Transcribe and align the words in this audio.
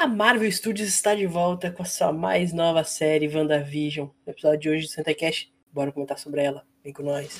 A 0.00 0.06
Marvel 0.06 0.48
Studios 0.52 0.88
está 0.88 1.12
de 1.12 1.26
volta 1.26 1.72
com 1.72 1.82
a 1.82 1.84
sua 1.84 2.12
mais 2.12 2.52
nova 2.52 2.84
série, 2.84 3.26
WandaVision. 3.26 4.06
No 4.24 4.32
episódio 4.32 4.60
de 4.60 4.70
hoje 4.70 4.86
do 4.86 4.92
Santa 4.92 5.12
Cash, 5.12 5.50
bora 5.72 5.90
comentar 5.90 6.16
sobre 6.20 6.40
ela. 6.40 6.64
Vem 6.84 6.92
com 6.92 7.02
nós. 7.02 7.36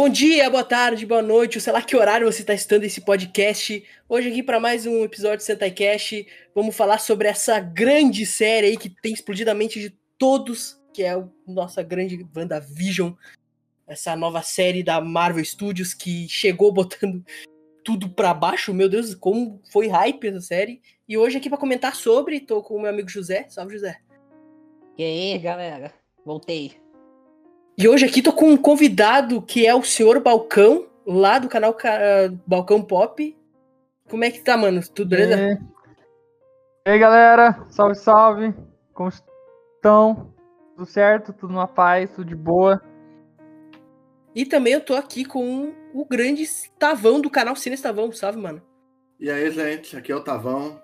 Bom 0.00 0.08
dia, 0.08 0.48
boa 0.48 0.64
tarde, 0.64 1.04
boa 1.04 1.20
noite, 1.20 1.60
sei 1.60 1.74
lá 1.74 1.82
que 1.82 1.94
horário 1.94 2.26
você 2.26 2.40
está 2.40 2.54
estando 2.54 2.84
esse 2.84 3.02
podcast. 3.02 3.84
Hoje 4.08 4.30
aqui 4.30 4.42
para 4.42 4.58
mais 4.58 4.86
um 4.86 5.04
episódio 5.04 5.36
de 5.36 5.44
Sentai 5.44 5.70
Cash, 5.70 6.24
vamos 6.54 6.74
falar 6.74 6.96
sobre 6.96 7.28
essa 7.28 7.60
grande 7.60 8.24
série 8.24 8.68
aí 8.68 8.78
que 8.78 8.88
tem 8.88 9.12
explodido 9.12 9.50
a 9.50 9.54
mente 9.54 9.78
de 9.78 9.94
todos, 10.16 10.80
que 10.94 11.02
é 11.02 11.10
a 11.10 11.28
nossa 11.46 11.82
grande 11.82 12.26
WandaVision, 12.34 13.12
essa 13.86 14.16
nova 14.16 14.40
série 14.40 14.82
da 14.82 15.02
Marvel 15.02 15.44
Studios 15.44 15.92
que 15.92 16.26
chegou 16.30 16.72
botando 16.72 17.22
tudo 17.84 18.08
para 18.08 18.32
baixo. 18.32 18.72
Meu 18.72 18.88
Deus, 18.88 19.14
como 19.14 19.60
foi 19.70 19.86
hype 19.88 20.28
essa 20.28 20.40
série. 20.40 20.80
E 21.06 21.18
hoje 21.18 21.36
aqui 21.36 21.50
para 21.50 21.58
comentar 21.58 21.94
sobre, 21.94 22.40
tô 22.40 22.62
com 22.62 22.76
o 22.76 22.80
meu 22.80 22.88
amigo 22.88 23.10
José. 23.10 23.44
Salve, 23.50 23.74
José. 23.74 24.00
E 24.96 25.04
aí, 25.04 25.38
galera? 25.38 25.92
Voltei. 26.24 26.89
E 27.80 27.88
hoje 27.88 28.04
aqui 28.04 28.20
tô 28.20 28.30
com 28.30 28.50
um 28.50 28.58
convidado 28.58 29.40
que 29.40 29.66
é 29.66 29.74
o 29.74 29.82
senhor 29.82 30.20
Balcão, 30.20 30.86
lá 31.06 31.38
do 31.38 31.48
canal 31.48 31.74
Balcão 32.46 32.82
Pop. 32.82 33.34
Como 34.06 34.22
é 34.22 34.30
que 34.30 34.44
tá, 34.44 34.54
mano? 34.54 34.82
Tudo 34.94 35.08
beleza? 35.08 35.34
E 35.34 35.46
aí, 35.46 35.58
e 36.86 36.90
aí 36.90 36.98
galera? 36.98 37.64
Salve, 37.70 37.94
salve. 37.94 38.54
Como 38.92 39.08
estão? 39.08 40.34
Tudo 40.76 40.84
certo? 40.84 41.32
Tudo 41.32 41.54
na 41.54 41.66
paz? 41.66 42.10
Tudo 42.10 42.28
de 42.28 42.36
boa? 42.36 42.82
E 44.34 44.44
também 44.44 44.74
eu 44.74 44.84
tô 44.84 44.94
aqui 44.94 45.24
com 45.24 45.72
o 45.94 46.04
grande 46.04 46.44
Tavão 46.78 47.18
do 47.18 47.30
canal 47.30 47.56
Cine 47.56 47.78
Tavão, 47.78 48.12
salve, 48.12 48.38
mano. 48.38 48.60
E 49.18 49.30
aí, 49.30 49.50
gente? 49.50 49.96
Aqui 49.96 50.12
é 50.12 50.16
o 50.16 50.22
Tavão. 50.22 50.78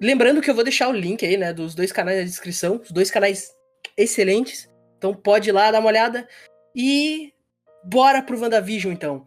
Lembrando 0.00 0.40
que 0.40 0.50
eu 0.50 0.56
vou 0.56 0.64
deixar 0.64 0.88
o 0.88 0.92
link 0.92 1.24
aí, 1.24 1.36
né, 1.36 1.52
dos 1.52 1.72
dois 1.72 1.92
canais 1.92 2.18
na 2.18 2.24
descrição, 2.24 2.80
os 2.82 2.90
dois 2.90 3.12
canais 3.12 3.54
excelentes. 3.96 4.71
Então 5.02 5.12
pode 5.12 5.48
ir 5.48 5.52
lá 5.52 5.72
dar 5.72 5.80
uma 5.80 5.88
olhada. 5.88 6.28
E 6.76 7.34
bora 7.82 8.22
pro 8.22 8.40
WandaVision, 8.40 8.92
então. 8.92 9.26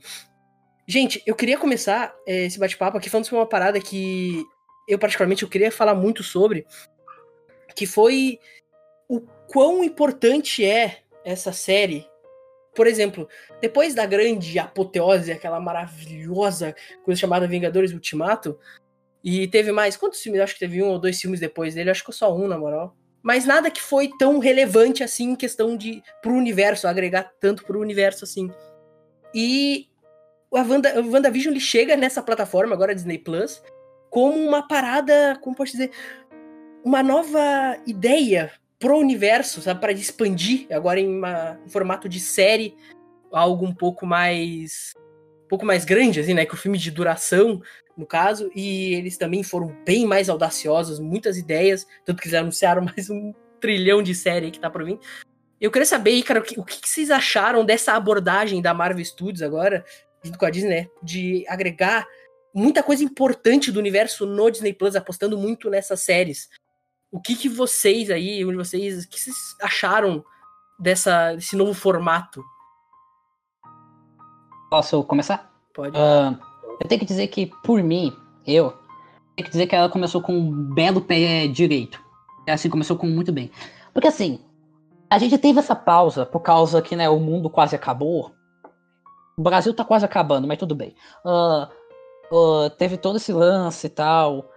Gente, 0.88 1.22
eu 1.26 1.36
queria 1.36 1.58
começar 1.58 2.16
é, 2.26 2.46
esse 2.46 2.58
bate-papo 2.58 2.98
aqui 2.98 3.10
falando 3.10 3.26
sobre 3.26 3.40
uma 3.40 3.46
parada 3.46 3.82
que 3.82 4.42
eu, 4.88 4.98
particularmente, 4.98 5.44
eu 5.44 5.50
queria 5.50 5.70
falar 5.70 5.94
muito 5.94 6.24
sobre, 6.24 6.66
que 7.76 7.86
foi 7.86 8.40
o 9.10 9.20
quão 9.52 9.84
importante 9.84 10.64
é 10.64 11.00
essa 11.26 11.52
série. 11.52 12.08
Por 12.74 12.88
exemplo, 12.88 13.28
depois 13.60 13.94
da 13.94 14.06
grande 14.06 14.58
apoteose, 14.58 15.32
aquela 15.32 15.60
maravilhosa 15.60 16.74
coisa 17.04 17.20
chamada 17.20 17.48
Vingadores 17.48 17.92
Ultimato, 17.92 18.58
e 19.22 19.48
teve 19.48 19.74
mais. 19.74 19.98
Quantos 19.98 20.22
filmes? 20.22 20.40
Acho 20.40 20.54
que 20.54 20.60
teve 20.60 20.82
um 20.82 20.88
ou 20.88 21.00
dois 21.00 21.20
filmes 21.20 21.40
depois 21.42 21.74
dele, 21.74 21.90
acho 21.90 22.06
que 22.06 22.14
só 22.14 22.34
um, 22.34 22.48
na 22.48 22.58
moral 22.58 22.96
mas 23.26 23.44
nada 23.44 23.72
que 23.72 23.82
foi 23.82 24.08
tão 24.20 24.38
relevante 24.38 25.04
assim 25.04 25.32
em 25.32 25.36
questão 25.36 25.76
de 25.76 26.04
pro 26.22 26.32
universo, 26.32 26.88
agregar 26.88 27.32
tanto 27.40 27.66
pro 27.66 27.82
universo 27.82 28.24
assim. 28.24 28.52
E 29.34 29.88
a 30.54 30.62
Wanda, 30.62 31.02
o 31.02 31.12
WandaVision 31.12 31.52
ele 31.52 31.60
chega 31.60 31.98
nessa 31.98 32.22
plataforma, 32.22 32.76
agora 32.76 32.94
Disney 32.94 33.18
Plus, 33.18 33.64
como 34.12 34.38
uma 34.38 34.68
parada, 34.68 35.40
como 35.42 35.56
posso 35.56 35.72
dizer, 35.72 35.90
uma 36.84 37.02
nova 37.02 37.76
ideia 37.88 38.52
pro 38.78 39.00
universo, 39.00 39.60
sabe, 39.60 39.82
para 39.82 39.92
expandir 39.92 40.68
agora 40.70 41.00
em, 41.00 41.18
uma, 41.18 41.60
em 41.66 41.70
formato 41.70 42.08
de 42.08 42.20
série, 42.20 42.78
algo 43.32 43.66
um 43.66 43.74
pouco 43.74 44.06
mais 44.06 44.94
um 45.46 45.48
pouco 45.48 45.66
mais 45.66 45.86
grande, 45.86 46.20
assim, 46.20 46.34
né, 46.34 46.46
que 46.46 46.54
o 46.54 46.58
filme 46.58 46.78
de 46.78 46.92
duração 46.92 47.62
no 47.98 48.06
caso, 48.06 48.52
e 48.54 48.94
eles 48.94 49.18
também 49.18 49.42
foram 49.42 49.74
bem 49.86 50.06
mais 50.06 50.30
audaciosos, 50.30 51.00
muitas 51.00 51.38
ideias, 51.38 51.88
tanto 52.04 52.22
que 52.22 52.28
eles 52.28 52.40
anunciaram 52.40 52.84
mais 52.84 53.10
um 53.10 53.34
trilhão 53.60 54.04
de 54.04 54.14
série 54.14 54.52
que 54.52 54.60
tá 54.60 54.70
por 54.70 54.84
vir. 54.84 55.00
Eu 55.60 55.72
queria 55.72 55.86
saber 55.86 56.22
cara, 56.24 56.42
o 56.42 56.44
que, 56.44 56.60
o 56.60 56.66
que 56.66 56.88
vocês 56.88 57.10
acharam 57.10 57.64
dessa 57.64 57.94
abordagem 57.94 58.62
da 58.62 58.74
Marvel 58.74 59.04
Studios 59.04 59.42
agora, 59.42 59.86
junto 60.22 60.38
com 60.38 60.46
a 60.46 60.50
Disney, 60.50 60.82
né, 60.82 60.90
de 61.02 61.46
agregar 61.48 62.06
muita 62.54 62.84
coisa 62.84 63.04
importante 63.04 63.72
do 63.72 63.80
universo 63.80 64.26
no 64.26 64.50
Disney 64.50 64.74
Plus, 64.74 64.96
apostando 64.96 65.38
muito 65.38 65.70
nessas 65.70 66.02
séries. 66.02 66.50
O 67.12 67.22
que 67.22 67.36
que 67.36 67.48
vocês 67.48 68.12
aí, 68.12 68.44
onde 68.44 68.58
vocês, 68.58 69.06
o 69.06 69.10
que 69.10 69.20
vocês 69.20 69.36
acharam 69.62 70.24
dessa, 70.78 71.34
desse 71.34 71.56
novo 71.56 71.74
formato? 71.74 72.44
Posso 74.70 75.04
começar? 75.04 75.52
Pode. 75.74 75.96
Uh, 75.98 76.38
eu 76.82 76.88
tenho 76.88 77.00
que 77.00 77.06
dizer 77.06 77.28
que, 77.28 77.52
por 77.64 77.82
mim, 77.82 78.14
eu, 78.46 78.72
tenho 79.36 79.46
que 79.46 79.52
dizer 79.52 79.68
que 79.68 79.76
ela 79.76 79.90
começou 79.90 80.22
com 80.22 80.34
um 80.34 80.74
belo 80.74 81.02
pé 81.02 81.48
direito. 81.48 82.04
É 82.48 82.54
assim, 82.54 82.70
começou 82.70 82.98
com 82.98 83.08
muito 83.08 83.32
bem. 83.32 83.52
Porque 83.94 84.08
assim, 84.08 84.40
a 85.10 85.18
gente 85.18 85.38
teve 85.38 85.60
essa 85.60 85.76
pausa 85.76 86.26
por 86.26 86.42
causa 86.42 86.82
que 86.82 86.96
né, 86.96 87.10
o 87.10 87.20
mundo 87.20 87.50
quase 87.50 87.76
acabou. 87.76 88.32
O 89.38 89.42
Brasil 89.42 89.74
tá 89.74 89.84
quase 89.84 90.06
acabando, 90.06 90.48
mas 90.48 90.58
tudo 90.58 90.76
bem. 90.76 90.96
Uh, 91.26 91.68
uh, 92.36 92.70
teve 92.72 92.98
todo 92.98 93.18
esse 93.18 93.34
lance 93.34 93.88
e 93.88 93.90
tal. 93.90 94.50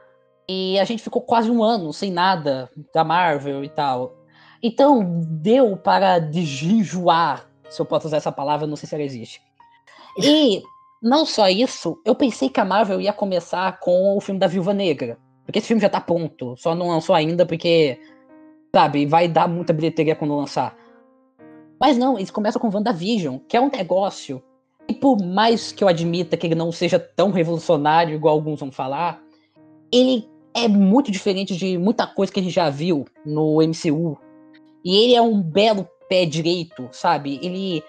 E 0.49 0.79
a 0.79 0.85
gente 0.85 1.03
ficou 1.03 1.23
quase 1.23 1.51
um 1.51 1.63
ano 1.63 1.93
sem 1.93 2.11
nada 2.11 2.71
da 2.95 3.05
Marvel 3.05 3.63
e 3.65 3.69
tal. 3.69 4.17
Então, 4.63 5.23
deu 5.25 5.77
para 5.77 6.19
desgenjoar, 6.19 7.47
se 7.69 7.81
eu 7.81 7.87
posso 7.87 8.07
usar 8.07 8.17
essa 8.17 8.33
palavra, 8.33 8.67
não 8.67 8.77
sei 8.77 8.89
se 8.89 8.95
ela 8.95 9.05
existe. 9.05 9.43
E 10.21 10.63
não 11.01 11.25
só 11.25 11.49
isso, 11.49 12.01
eu 12.05 12.15
pensei 12.15 12.49
que 12.49 12.61
a 12.61 12.65
Marvel 12.65 13.01
ia 13.01 13.13
começar 13.13 13.79
com 13.79 14.17
o 14.17 14.21
filme 14.21 14.41
da 14.41 14.49
Viúva 14.49 14.75
Negra. 14.75 15.19
Porque 15.45 15.61
esse 15.61 15.69
filme 15.69 15.81
já 15.81 15.89
tá 15.89 16.01
pronto. 16.01 16.57
Só 16.57 16.75
não 16.75 16.89
lançou 16.89 17.15
ainda 17.15 17.47
porque, 17.47 17.99
sabe, 18.75 19.07
vai 19.07 19.29
dar 19.29 19.49
muita 19.49 19.73
bilheteria 19.73 20.17
quando 20.17 20.37
lançar. 20.37 20.77
Mas 21.81 21.97
não, 21.97 22.17
eles 22.19 22.31
começam 22.31 22.61
com 22.61 22.69
WandaVision, 22.69 23.39
que 23.49 23.57
é 23.57 23.61
um 23.61 23.71
negócio. 23.71 24.43
E 24.89 24.95
por 24.95 25.23
mais 25.23 25.71
que 25.71 25.85
eu 25.85 25.89
admita 25.89 26.37
que 26.37 26.47
ele 26.47 26.55
não 26.55 26.73
seja 26.73 26.99
tão 26.99 27.31
revolucionário 27.31 28.15
igual 28.15 28.35
alguns 28.35 28.61
vão 28.61 28.73
falar, 28.73 29.23
ele 29.93 30.29
é 30.55 30.67
muito 30.67 31.13
diferente 31.13 31.57
de 31.57 31.79
muita 31.79 32.07
coisa 32.07 32.33
que 32.33 32.41
a 32.41 32.43
gente 32.43 32.55
já 32.55 32.69
viu 32.69 33.05
no 33.25 33.59
MCU. 33.63 34.19
E 34.85 34.97
ele 34.97 35.15
é 35.15 35.23
um 35.23 35.41
belo 35.41 35.87
pé 36.09 36.25
direito, 36.25 36.89
sabe? 36.91 37.39
Ele 37.43 37.83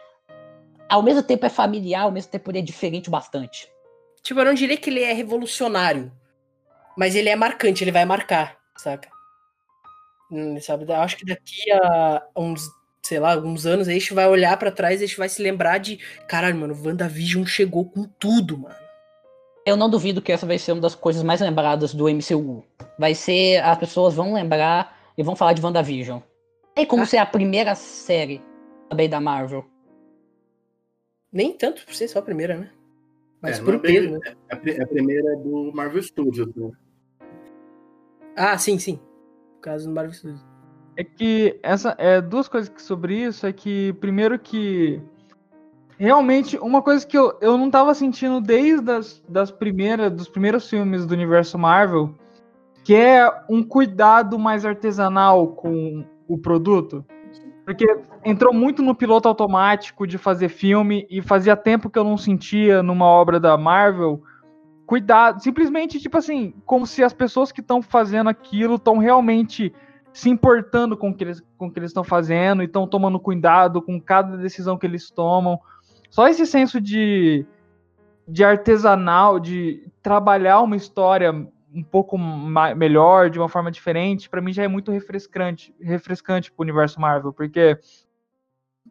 ao 0.89 1.03
mesmo 1.03 1.21
tempo 1.21 1.45
é 1.45 1.49
familiar, 1.49 2.03
ao 2.03 2.11
mesmo 2.11 2.31
tempo 2.31 2.49
ele 2.49 2.59
é 2.59 2.63
diferente 2.63 3.09
bastante. 3.09 3.71
Tipo, 4.23 4.39
eu 4.41 4.45
não 4.45 4.53
diria 4.53 4.75
que 4.75 4.89
ele 4.89 5.03
é 5.03 5.13
revolucionário, 5.13 6.11
mas 6.97 7.15
ele 7.15 7.29
é 7.29 7.35
marcante, 7.35 7.83
ele 7.83 7.91
vai 7.91 8.03
marcar, 8.03 8.57
saca? 8.75 9.09
Hum, 10.31 10.59
sabe? 10.59 10.91
Acho 10.91 11.17
que 11.17 11.25
daqui 11.25 11.71
a 11.71 12.23
uns, 12.35 12.69
sei 13.01 13.19
lá, 13.19 13.33
alguns 13.33 13.65
anos 13.65 13.87
a 13.87 13.91
gente 13.91 14.13
vai 14.13 14.27
olhar 14.27 14.57
para 14.57 14.71
trás 14.71 14.99
e 14.99 15.03
a 15.03 15.07
gente 15.07 15.17
vai 15.17 15.29
se 15.29 15.41
lembrar 15.41 15.77
de, 15.77 15.97
caralho, 16.27 16.57
mano, 16.57 16.77
WandaVision 16.83 17.45
chegou 17.45 17.85
com 17.85 18.03
tudo, 18.03 18.57
mano. 18.57 18.75
Eu 19.65 19.77
não 19.77 19.89
duvido 19.89 20.21
que 20.21 20.31
essa 20.31 20.47
vai 20.47 20.57
ser 20.57 20.71
uma 20.71 20.81
das 20.81 20.95
coisas 20.95 21.21
mais 21.21 21.41
lembradas 21.41 21.93
do 21.93 22.09
MCU. 22.09 22.63
Vai 22.97 23.13
ser, 23.13 23.63
as 23.63 23.77
pessoas 23.77 24.15
vão 24.15 24.33
lembrar 24.33 24.97
e 25.17 25.23
vão 25.23 25.35
falar 25.35 25.53
de 25.53 25.63
WandaVision. 25.63 26.21
É 26.75 26.85
como 26.85 27.03
ah. 27.03 27.05
ser 27.05 27.17
a 27.17 27.25
primeira 27.25 27.75
série 27.75 28.41
também 28.89 29.09
da 29.09 29.19
Marvel. 29.19 29.65
Nem 31.31 31.53
tanto 31.53 31.85
por 31.85 31.93
ser 31.93 32.07
só 32.07 32.19
a 32.19 32.23
primeira, 32.23 32.57
né? 32.57 32.71
Mas 33.41 33.59
é, 33.59 33.63
por 33.63 33.75
é 33.75 33.79
peso, 33.79 34.11
né? 34.11 34.19
É, 34.49 34.71
é 34.71 34.83
a 34.83 34.87
primeira 34.87 35.35
do 35.37 35.71
Marvel 35.73 36.01
Studios, 36.01 36.53
né? 36.55 36.71
Ah, 38.35 38.57
sim, 38.57 38.77
sim. 38.79 38.99
No 39.55 39.61
caso 39.61 39.87
do 39.87 39.93
Marvel 39.93 40.13
Studios. 40.13 40.45
É 40.95 41.03
que 41.03 41.59
essa 41.63 41.95
é 41.97 42.19
duas 42.19 42.47
coisas 42.47 42.71
sobre 42.81 43.15
isso 43.15 43.45
é 43.47 43.53
que 43.53 43.93
primeiro 43.93 44.37
que 44.37 45.01
realmente 45.97 46.57
uma 46.57 46.81
coisa 46.81 47.05
que 47.05 47.17
eu, 47.17 47.37
eu 47.39 47.57
não 47.57 47.69
tava 47.69 47.93
sentindo 47.93 48.41
desde 48.41 48.91
as, 48.91 49.23
das 49.27 49.51
primeiras 49.51 50.11
dos 50.11 50.27
primeiros 50.27 50.69
filmes 50.69 51.05
do 51.05 51.13
universo 51.13 51.57
Marvel, 51.57 52.13
que 52.83 52.95
é 52.95 53.29
um 53.49 53.63
cuidado 53.63 54.39
mais 54.39 54.65
artesanal 54.65 55.49
com 55.49 56.03
o 56.27 56.37
produto. 56.37 57.05
Porque 57.69 57.85
entrou 58.25 58.51
muito 58.51 58.81
no 58.81 58.95
piloto 58.95 59.27
automático 59.27 60.07
de 60.07 60.17
fazer 60.17 60.49
filme 60.49 61.05
e 61.07 61.21
fazia 61.21 61.55
tempo 61.55 61.87
que 61.87 61.99
eu 61.99 62.03
não 62.03 62.17
sentia 62.17 62.81
numa 62.81 63.05
obra 63.05 63.39
da 63.39 63.55
Marvel 63.59 64.23
cuidado, 64.87 65.39
simplesmente 65.39 65.99
tipo 65.99 66.17
assim, 66.17 66.51
como 66.65 66.87
se 66.87 67.03
as 67.03 67.13
pessoas 67.13 67.51
que 67.51 67.61
estão 67.61 67.79
fazendo 67.79 68.27
aquilo 68.27 68.73
estão 68.73 68.97
realmente 68.97 69.71
se 70.11 70.31
importando 70.31 70.97
com 70.97 71.11
o 71.11 71.13
que 71.13 71.23
eles, 71.23 71.43
com 71.59 71.67
o 71.67 71.71
que 71.71 71.77
eles 71.77 71.91
estão 71.91 72.03
fazendo 72.03 72.63
e 72.63 72.65
estão 72.65 72.87
tomando 72.87 73.19
cuidado 73.19 73.83
com 73.83 74.01
cada 74.01 74.35
decisão 74.35 74.75
que 74.75 74.87
eles 74.87 75.11
tomam. 75.11 75.59
Só 76.09 76.27
esse 76.27 76.47
senso 76.47 76.81
de, 76.81 77.45
de 78.27 78.43
artesanal, 78.43 79.39
de 79.39 79.87
trabalhar 80.01 80.61
uma 80.61 80.75
história 80.75 81.47
um 81.73 81.83
pouco 81.83 82.17
melhor, 82.17 83.29
de 83.29 83.39
uma 83.39 83.49
forma 83.49 83.71
diferente, 83.71 84.29
para 84.29 84.41
mim 84.41 84.51
já 84.51 84.63
é 84.63 84.67
muito 84.67 84.91
refrescante, 84.91 85.73
refrescante 85.79 86.51
pro 86.51 86.63
universo 86.63 86.99
Marvel, 86.99 87.31
porque 87.31 87.77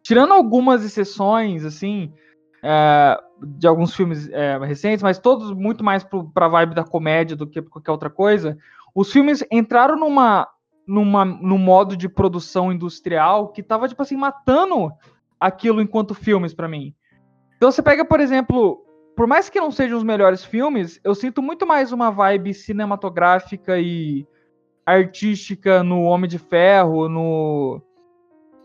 tirando 0.01 0.33
algumas 0.33 0.83
exceções, 0.83 1.65
assim, 1.65 2.13
é, 2.63 3.19
de 3.41 3.67
alguns 3.67 3.95
filmes 3.95 4.29
é, 4.29 4.57
recentes, 4.59 5.03
mas 5.03 5.19
todos 5.19 5.51
muito 5.51 5.83
mais 5.83 6.03
para 6.03 6.45
a 6.45 6.49
vibe 6.49 6.75
da 6.75 6.83
comédia 6.83 7.35
do 7.35 7.47
que 7.47 7.61
qualquer 7.61 7.91
outra 7.91 8.09
coisa, 8.09 8.57
os 8.95 9.11
filmes 9.11 9.43
entraram 9.51 9.97
numa, 9.97 10.47
numa, 10.87 11.25
num 11.25 11.57
modo 11.57 11.95
de 11.95 12.09
produção 12.09 12.71
industrial 12.71 13.49
que 13.49 13.63
tava, 13.63 13.87
tipo 13.87 14.01
assim, 14.01 14.15
matando 14.15 14.91
aquilo 15.39 15.81
enquanto 15.81 16.13
filmes 16.13 16.53
para 16.53 16.67
mim. 16.67 16.93
Então 17.57 17.71
você 17.71 17.81
pega, 17.81 18.05
por 18.05 18.19
exemplo, 18.19 18.85
por 19.19 19.27
mais 19.27 19.49
que 19.49 19.59
não 19.59 19.69
sejam 19.69 19.97
os 19.97 20.03
melhores 20.05 20.45
filmes, 20.45 20.97
eu 21.03 21.13
sinto 21.13 21.41
muito 21.41 21.67
mais 21.67 21.91
uma 21.91 22.09
vibe 22.09 22.53
cinematográfica 22.53 23.77
e 23.77 24.25
artística 24.85 25.83
no 25.83 26.03
Homem 26.03 26.29
de 26.29 26.39
Ferro, 26.39 27.09
no 27.09 27.81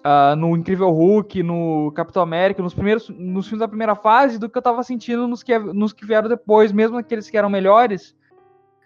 uh, 0.07 0.37
no 0.37 0.57
Incrível 0.57 0.91
Hulk, 0.91 1.43
no 1.43 1.91
Capitão 1.91 2.23
América, 2.23 2.63
nos 2.63 2.73
primeiros 2.73 3.09
nos 3.09 3.49
filmes 3.49 3.59
da 3.59 3.67
primeira 3.67 3.97
fase, 3.97 4.39
do 4.39 4.49
que 4.49 4.57
eu 4.57 4.63
tava 4.63 4.81
sentindo 4.85 5.27
nos 5.27 5.43
que, 5.43 5.59
nos 5.59 5.93
que 5.93 6.07
vieram 6.07 6.29
depois, 6.29 6.71
mesmo 6.71 6.99
aqueles 6.99 7.29
que 7.29 7.37
eram 7.37 7.51
melhores, 7.51 8.15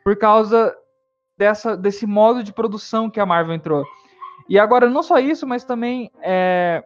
por 0.03 0.17
causa 0.17 0.75
dessa, 1.37 1.77
desse 1.77 2.07
modo 2.07 2.43
de 2.43 2.51
produção 2.51 3.11
que 3.11 3.21
a 3.21 3.27
Marvel 3.27 3.55
entrou. 3.55 3.85
E 4.49 4.59
agora, 4.59 4.89
não 4.89 5.03
só 5.03 5.19
isso, 5.19 5.47
mas 5.47 5.65
também 5.65 6.11
é, 6.23 6.83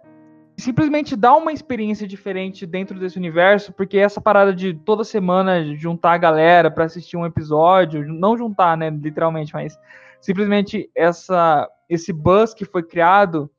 simplesmente 0.56 1.16
dá 1.16 1.34
uma 1.34 1.52
experiência 1.52 2.06
diferente 2.06 2.66
dentro 2.66 2.98
desse 2.98 3.18
universo, 3.18 3.72
porque 3.72 3.98
essa 3.98 4.20
parada 4.20 4.54
de 4.54 4.74
toda 4.74 5.04
semana 5.04 5.74
juntar 5.76 6.12
a 6.12 6.18
galera 6.18 6.70
para 6.70 6.84
assistir 6.84 7.16
um 7.16 7.26
episódio, 7.26 8.06
não 8.06 8.36
juntar, 8.36 8.76
né, 8.76 8.90
literalmente, 8.90 9.52
mas 9.52 9.78
simplesmente 10.20 10.90
essa 10.94 11.68
esse 11.88 12.12
buzz 12.12 12.54
que 12.54 12.64
foi 12.64 12.82
criado 12.82 13.50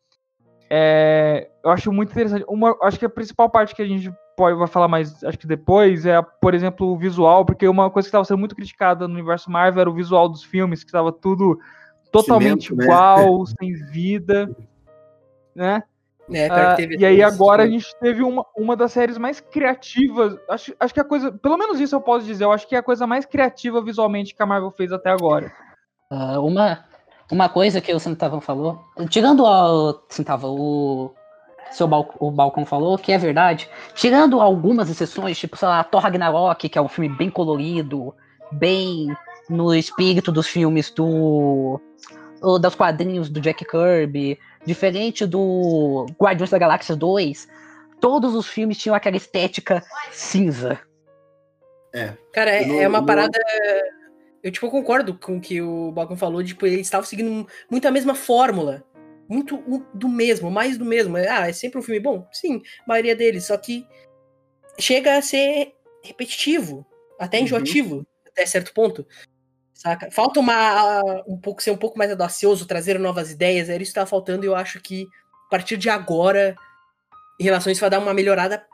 é, 0.76 1.52
eu 1.64 1.70
acho 1.70 1.92
muito 1.92 2.12
interessante. 2.12 2.44
Uma, 2.48 2.76
acho 2.82 2.98
que 2.98 3.06
a 3.06 3.10
principal 3.10 3.48
parte 3.48 3.76
que 3.76 3.82
a 3.84 3.88
gente 3.88 4.12
pode 4.36 4.58
vai 4.58 4.68
falar 4.68 4.88
mais, 4.88 5.24
acho 5.24 5.38
que 5.38 5.46
depois, 5.46 6.04
é, 6.04 6.20
por 6.42 6.56
exemplo, 6.56 6.88
o 6.88 6.98
visual, 6.98 7.46
porque 7.46 7.68
uma 7.68 7.92
coisa 7.92 8.08
que 8.08 8.10
estava 8.10 8.26
sendo 8.26 8.40
muito 8.40 8.56
criticada 8.56 9.08
no 9.08 9.14
universo 9.14 9.52
Marvel 9.52 9.82
era 9.82 9.90
o 9.90 9.94
visual 9.94 10.28
dos 10.28 10.44
filmes, 10.44 10.84
que 10.84 10.90
estava 10.90 11.12
tudo 11.12 11.60
totalmente 12.12 12.70
Cimento, 12.70 12.76
né? 12.76 12.86
igual, 12.86 13.46
sem 13.46 13.74
vida, 13.92 14.50
né? 15.54 15.84
É, 16.32 16.48
uh, 16.48 16.94
e 17.00 17.06
aí 17.06 17.22
agora 17.22 17.64
a 17.64 17.68
gente 17.68 17.94
teve 18.00 18.24
uma, 18.24 18.46
uma 18.56 18.76
das 18.76 18.94
séries 18.94 19.18
mais 19.18 19.42
criativas. 19.42 20.38
Acho, 20.50 20.74
acho 20.80 20.94
que 20.94 21.00
a 21.00 21.04
coisa. 21.04 21.32
Pelo 21.32 21.58
menos 21.58 21.80
isso 21.80 21.96
eu 21.96 22.02
posso 22.02 22.26
dizer. 22.26 22.46
Eu 22.46 22.52
acho 22.52 22.68
que 22.68 22.76
é 22.76 22.80
a 22.80 22.84
coisa 22.84 23.06
mais 23.06 23.26
criativa 23.26 23.82
visualmente 23.82 24.34
que 24.34 24.42
a 24.42 24.46
Marvel 24.46 24.72
fez 24.72 24.92
até 24.92 25.10
agora. 25.10 25.52
Uh, 26.10 26.40
uma, 26.46 26.86
uma 27.32 27.50
coisa 27.50 27.82
que 27.82 27.94
o 27.94 28.00
Centavão 28.00 28.40
falou, 28.40 28.80
tirando 29.10 29.44
o 29.44 30.00
Centavão, 30.08 30.56
o 30.56 31.14
seu 31.72 31.88
Bal 31.88 32.14
o 32.20 32.32
Balcão 32.32 32.66
falou, 32.66 32.98
que 32.98 33.12
é 33.12 33.18
verdade, 33.18 33.70
tirando 33.96 34.40
algumas 34.40 34.90
exceções, 34.90 35.38
tipo, 35.38 35.58
sei 35.58 35.68
lá, 35.68 35.84
Thor 35.84 36.02
Ragnarok, 36.02 36.70
que 36.70 36.78
é 36.78 36.82
um 36.82 36.88
filme 36.88 37.10
bem 37.10 37.30
colorido, 37.30 38.14
bem 38.52 39.08
no 39.50 39.74
espírito 39.74 40.32
dos 40.32 40.48
filmes 40.48 40.90
do 40.92 41.82
dos 42.60 42.76
quadrinhos 42.76 43.30
do 43.30 43.40
Jack 43.40 43.66
Kirby, 43.66 44.38
diferente 44.66 45.26
do 45.26 46.06
Guardiões 46.22 46.50
da 46.50 46.58
Galáxia 46.58 46.96
2, 46.96 47.48
todos 48.00 48.36
os 48.36 48.48
filmes 48.48 48.78
tinham 48.78 48.96
aquela 48.96 49.18
estética 49.18 49.82
cinza. 50.12 50.80
É. 51.94 52.14
Cara, 52.34 52.52
é, 52.52 52.84
é 52.84 52.88
uma 52.88 53.06
parada 53.06 53.40
eu, 54.44 54.52
tipo, 54.52 54.70
concordo 54.70 55.18
com 55.18 55.38
o 55.38 55.42
que 55.42 55.62
o 55.62 55.92
Balcão 55.94 56.18
falou, 56.18 56.44
tipo, 56.44 56.68
eles 56.68 56.82
estavam 56.82 57.08
seguindo 57.08 57.48
muito 57.72 57.88
a 57.88 57.92
mesma 57.92 58.14
fórmula. 58.14 58.84
Muito 59.30 59.58
do 59.94 60.10
mesmo, 60.10 60.52
mais 60.52 60.78
do 60.78 60.84
mesmo. 60.84 61.16
Ah, 61.16 61.48
é 61.48 61.54
sempre 61.54 61.80
um 61.80 61.82
filme 61.82 62.02
bom? 62.02 62.28
Sim, 62.30 62.62
a 62.82 62.90
maioria 62.90 63.16
deles. 63.16 63.46
Só 63.46 63.56
que 63.56 63.88
chega 64.78 65.18
a 65.18 65.22
ser 65.22 65.74
repetitivo, 66.04 66.86
até 67.18 67.38
uhum. 67.38 67.46
enjoativo, 67.46 68.06
até 68.28 68.46
certo 68.46 68.74
ponto. 68.74 69.08
Saca? 69.74 70.10
Falta 70.12 70.40
uma, 70.40 71.02
um 71.28 71.38
pouco 71.38 71.62
ser 71.62 71.72
um 71.72 71.78
pouco 71.78 71.98
mais 71.98 72.12
audacioso, 72.12 72.68
trazer 72.68 73.00
novas 73.00 73.32
ideias. 73.32 73.70
Era 73.70 73.82
isso 73.82 73.90
que 73.92 74.00
estava 74.00 74.10
faltando 74.10 74.46
e 74.46 74.48
eu 74.48 74.56
acho 74.56 74.80
que 74.80 75.08
a 75.48 75.50
partir 75.50 75.78
de 75.78 75.90
agora, 75.90 76.56
em 77.40 77.44
relação 77.44 77.70
a 77.70 77.74
isso, 77.74 77.82
vai 77.82 77.90
dar 77.90 78.00
uma 78.00 78.14
melhorada 78.14 78.66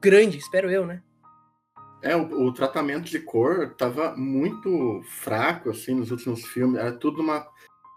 grande, 0.00 0.38
espero 0.38 0.70
eu, 0.70 0.86
né? 0.86 1.02
É, 2.02 2.14
o, 2.14 2.46
o, 2.46 2.52
tratamento 2.52 3.04
de 3.04 3.18
cor 3.18 3.74
tava 3.74 4.14
muito 4.16 5.02
fraco, 5.22 5.70
assim, 5.70 5.94
nos 5.94 6.10
últimos 6.10 6.44
filmes. 6.44 6.78
Era 6.78 6.92
tudo 6.92 7.22
uma, 7.22 7.46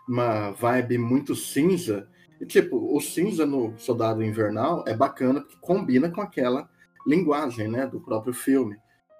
uma 0.07 0.51
vibe 0.51 0.97
muito 0.97 1.35
cinza. 1.35 2.09
E, 2.39 2.45
tipo, 2.45 2.95
o 2.95 2.99
cinza 3.01 3.45
no 3.45 3.77
Soldado 3.77 4.23
Invernal 4.23 4.83
é 4.87 4.95
bacana 4.95 5.41
porque 5.41 5.57
combina 5.59 6.09
com 6.09 6.21
aquela 6.21 6.69
linguagem, 7.05 7.67
né, 7.67 7.85
do 7.85 7.99
próprio 7.99 8.33
filme. 8.33 8.77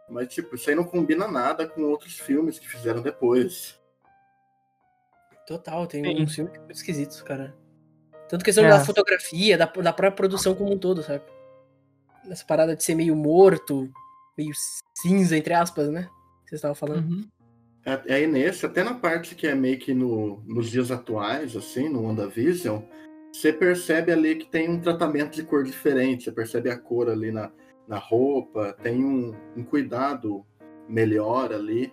Mas, 0.10 0.34
tipo, 0.34 0.56
isso 0.56 0.70
aí 0.70 0.76
não 0.76 0.84
combina 0.84 1.28
nada 1.28 1.68
com 1.68 1.84
outros 1.84 2.18
filmes 2.18 2.58
que 2.58 2.68
fizeram 2.68 3.02
depois. 3.02 3.80
Total, 5.46 5.86
tem 5.88 6.04
Sim. 6.04 6.24
uns 6.24 6.36
filmes 6.36 6.58
muito 6.58 6.72
esquisitos, 6.72 7.22
cara. 7.22 7.56
Tanto 8.28 8.46
questão 8.46 8.66
é. 8.66 8.70
da 8.70 8.80
fotografia, 8.80 9.58
da, 9.58 9.66
da 9.66 9.94
própria 9.94 10.12
produção 10.12 10.54
como 10.54 10.74
um 10.74 10.78
todo, 10.78 11.02
sabe? 11.02 11.24
Essa 12.30 12.46
parada 12.46 12.76
de 12.76 12.84
ser 12.84 12.94
meio 12.96 13.16
morto, 13.16 13.92
meio 14.38 14.52
cinza, 15.02 15.36
entre 15.36 15.54
aspas, 15.54 15.90
né? 15.90 16.04
Que 16.44 16.50
vocês 16.50 16.60
estavam 16.60 16.76
falando. 16.76 17.10
Uhum. 17.10 17.28
É, 17.86 18.14
aí 18.14 18.28
nesse, 18.28 18.66
até 18.66 18.84
na 18.84 18.94
parte 18.94 19.34
que 19.34 19.48
é 19.48 19.56
meio 19.56 19.80
que 19.80 19.94
no, 19.94 20.44
nos 20.46 20.70
dias 20.70 20.92
atuais, 20.92 21.56
assim, 21.56 21.90
no 21.90 22.04
WandaVision, 22.04 22.82
você 23.34 23.54
percebe 23.54 24.12
ali 24.12 24.36
que 24.36 24.46
tem 24.46 24.70
um 24.70 24.80
tratamento 24.80 25.36
de 25.36 25.44
cor 25.44 25.64
diferente, 25.64 26.26
você 26.26 26.32
percebe 26.32 26.70
a 26.70 26.78
cor 26.78 27.10
ali 27.10 27.32
na, 27.32 27.52
na 27.90 27.98
roupa, 27.98 28.78
tem 28.84 29.04
um, 29.04 29.34
um 29.58 29.64
cuidado 29.64 30.46
melhor 30.88 31.52
ali. 31.52 31.92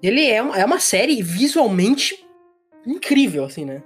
Ele 0.00 0.24
é 0.30 0.40
uma, 0.40 0.56
é 0.56 0.64
uma 0.64 0.78
série 0.78 1.20
visualmente 1.20 2.24
incrível, 2.86 3.44
assim, 3.44 3.64
né? 3.64 3.82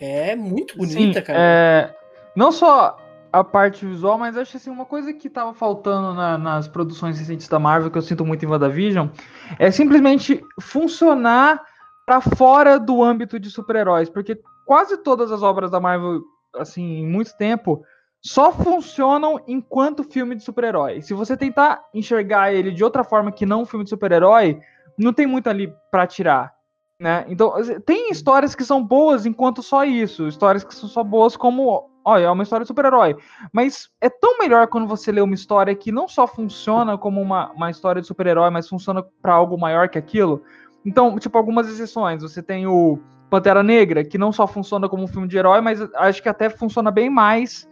É 0.00 0.34
muito 0.34 0.76
bonita, 0.76 1.20
Sim, 1.20 1.26
cara. 1.26 1.38
É... 1.40 1.94
Não 2.34 2.50
só 2.50 2.98
a 3.32 3.44
parte 3.44 3.86
visual, 3.86 4.18
mas 4.18 4.36
acho 4.36 4.56
assim, 4.56 4.70
uma 4.70 4.84
coisa 4.84 5.12
que 5.12 5.30
tava 5.30 5.54
faltando 5.54 6.14
na, 6.14 6.36
nas 6.36 6.66
produções 6.66 7.18
recentes 7.18 7.46
da 7.46 7.60
Marvel, 7.60 7.90
que 7.92 7.98
eu 7.98 8.02
sinto 8.02 8.24
muito 8.24 8.44
em 8.44 8.48
WandaVision, 8.48 9.08
é 9.58 9.70
simplesmente 9.70 10.42
funcionar 10.60 11.62
para 12.04 12.20
fora 12.20 12.78
do 12.78 13.04
âmbito 13.04 13.38
de 13.38 13.50
super-heróis, 13.50 14.08
porque 14.08 14.40
quase 14.66 14.96
todas 14.96 15.30
as 15.30 15.42
obras 15.42 15.70
da 15.70 15.78
Marvel, 15.78 16.22
assim, 16.56 17.00
em 17.00 17.06
muito 17.06 17.36
tempo, 17.36 17.84
só 18.20 18.52
funcionam 18.52 19.40
enquanto 19.46 20.02
filme 20.02 20.34
de 20.34 20.42
super-herói. 20.42 21.02
Se 21.02 21.14
você 21.14 21.36
tentar 21.36 21.82
enxergar 21.94 22.52
ele 22.52 22.70
de 22.70 22.82
outra 22.82 23.04
forma 23.04 23.32
que 23.32 23.46
não 23.46 23.62
um 23.62 23.66
filme 23.66 23.84
de 23.84 23.90
super-herói, 23.90 24.60
não 24.98 25.12
tem 25.12 25.26
muito 25.26 25.48
ali 25.48 25.72
para 25.90 26.06
tirar. 26.06 26.52
Né? 27.00 27.24
Então, 27.28 27.54
tem 27.86 28.10
histórias 28.10 28.56
que 28.56 28.64
são 28.64 28.82
boas 28.82 29.24
enquanto 29.24 29.62
só 29.62 29.84
isso, 29.84 30.26
histórias 30.26 30.64
que 30.64 30.74
são 30.74 30.88
só 30.88 31.04
boas 31.04 31.36
como 31.36 31.88
olha, 32.08 32.24
é 32.24 32.30
uma 32.30 32.42
história 32.42 32.64
de 32.64 32.68
super-herói. 32.68 33.16
Mas 33.52 33.90
é 34.00 34.08
tão 34.08 34.38
melhor 34.38 34.66
quando 34.66 34.86
você 34.86 35.12
lê 35.12 35.20
uma 35.20 35.34
história 35.34 35.74
que 35.74 35.92
não 35.92 36.08
só 36.08 36.26
funciona 36.26 36.96
como 36.96 37.20
uma, 37.20 37.52
uma 37.52 37.70
história 37.70 38.00
de 38.00 38.08
super-herói, 38.08 38.48
mas 38.48 38.68
funciona 38.68 39.04
para 39.20 39.34
algo 39.34 39.58
maior 39.58 39.88
que 39.90 39.98
aquilo. 39.98 40.42
Então, 40.86 41.18
tipo, 41.18 41.36
algumas 41.36 41.68
exceções. 41.68 42.22
Você 42.22 42.42
tem 42.42 42.66
o 42.66 42.98
Pantera 43.28 43.62
Negra, 43.62 44.02
que 44.04 44.16
não 44.16 44.32
só 44.32 44.46
funciona 44.46 44.88
como 44.88 45.04
um 45.04 45.06
filme 45.06 45.28
de 45.28 45.36
herói, 45.36 45.60
mas 45.60 45.80
acho 45.96 46.22
que 46.22 46.30
até 46.30 46.48
funciona 46.48 46.90
bem 46.90 47.10
mais 47.10 47.67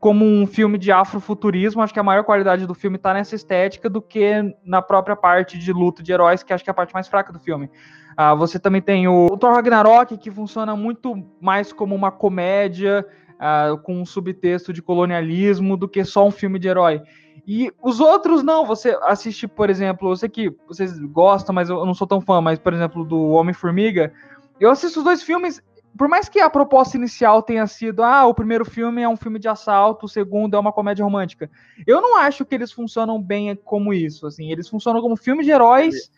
como 0.00 0.24
um 0.24 0.46
filme 0.46 0.78
de 0.78 0.92
afrofuturismo. 0.92 1.82
Acho 1.82 1.92
que 1.92 2.00
a 2.00 2.04
maior 2.04 2.24
qualidade 2.24 2.66
do 2.66 2.74
filme 2.74 2.96
está 2.96 3.12
nessa 3.12 3.34
estética 3.34 3.90
do 3.90 4.00
que 4.00 4.54
na 4.64 4.80
própria 4.80 5.16
parte 5.16 5.58
de 5.58 5.72
luta 5.72 6.02
de 6.02 6.12
heróis, 6.12 6.42
que 6.42 6.52
acho 6.52 6.62
que 6.62 6.70
é 6.70 6.72
a 6.72 6.74
parte 6.74 6.94
mais 6.94 7.08
fraca 7.08 7.32
do 7.32 7.38
filme. 7.38 7.70
Ah, 8.16 8.34
você 8.34 8.58
também 8.58 8.82
tem 8.82 9.06
o, 9.06 9.26
o 9.26 9.36
Thor 9.36 9.54
Ragnarok, 9.54 10.16
que 10.16 10.30
funciona 10.30 10.74
muito 10.74 11.14
mais 11.40 11.72
como 11.72 11.94
uma 11.94 12.10
comédia 12.10 13.06
uh, 13.38 13.78
com 13.78 14.00
um 14.00 14.04
subtexto 14.04 14.72
de 14.72 14.82
colonialismo 14.82 15.76
do 15.76 15.88
que 15.88 16.04
só 16.04 16.26
um 16.26 16.30
filme 16.30 16.58
de 16.58 16.68
herói. 16.68 17.02
E 17.46 17.72
os 17.82 17.98
outros 18.00 18.42
não, 18.42 18.66
você 18.66 18.98
assiste, 19.04 19.48
por 19.48 19.70
exemplo, 19.70 20.10
eu 20.10 20.16
sei 20.16 20.28
que 20.28 20.54
vocês 20.66 20.98
gostam, 20.98 21.54
mas 21.54 21.70
eu 21.70 21.86
não 21.86 21.94
sou 21.94 22.06
tão 22.06 22.20
fã, 22.20 22.40
mas 22.40 22.58
por 22.58 22.74
exemplo, 22.74 23.04
do 23.04 23.28
Homem-Formiga, 23.28 24.12
eu 24.60 24.70
assisto 24.70 24.98
os 24.98 25.04
dois 25.04 25.22
filmes, 25.22 25.62
por 25.96 26.08
mais 26.08 26.28
que 26.28 26.40
a 26.40 26.50
proposta 26.50 26.96
inicial 26.96 27.42
tenha 27.42 27.66
sido, 27.66 28.02
ah, 28.02 28.26
o 28.26 28.34
primeiro 28.34 28.64
filme 28.64 29.02
é 29.02 29.08
um 29.08 29.16
filme 29.16 29.38
de 29.38 29.48
assalto, 29.48 30.06
o 30.06 30.08
segundo 30.08 30.56
é 30.56 30.60
uma 30.60 30.72
comédia 30.72 31.04
romântica. 31.04 31.50
Eu 31.86 32.00
não 32.00 32.16
acho 32.16 32.44
que 32.44 32.54
eles 32.54 32.72
funcionam 32.72 33.20
bem 33.20 33.56
como 33.56 33.92
isso, 33.92 34.26
assim, 34.26 34.52
eles 34.52 34.68
funcionam 34.68 35.00
como 35.00 35.16
filme 35.16 35.42
de 35.42 35.50
heróis 35.50 36.10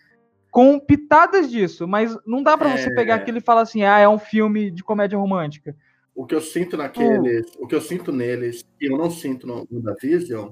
com 0.51 0.79
pitadas 0.81 1.51
disso, 1.51 1.87
mas 1.87 2.17
não 2.27 2.43
dá 2.43 2.59
para 2.59 2.77
você 2.77 2.91
É. 2.91 2.95
pegar 2.95 3.17
aquilo 3.17 3.39
e 3.39 3.43
falar 3.43 3.63
assim, 3.63 3.83
ah, 3.83 3.99
é 3.99 4.09
um 4.09 4.19
filme 4.19 4.71
de 4.71 4.83
comédia 4.83 5.19
romântica. 5.19 5.77
O 6.15 6.27
que 6.27 6.35
eu 6.35 6.41
sinto 6.41 6.77
naqueles, 6.77 7.47
o 7.59 7.67
que 7.67 7.75
eu 7.75 7.81
sinto 7.81 8.11
neles, 8.11 8.65
e 8.81 8.87
eu 8.87 8.99
não 8.99 9.11
sinto 9.11 9.47
no, 9.47 9.67
no 9.71 9.81
da 9.81 9.95
Vision, 9.95 10.51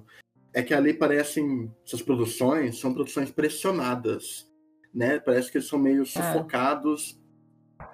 é 0.55 0.63
que 0.63 0.73
ali 0.73 0.95
parecem, 0.95 1.71
essas 1.85 2.01
produções 2.01 2.79
são 2.79 2.95
produções 2.95 3.31
pressionadas, 3.31 4.49
né? 4.95 5.19
Parece 5.19 5.51
que 5.51 5.59
eles 5.59 5.69
são 5.69 5.79
meio 5.79 6.07
sufocados 6.07 7.18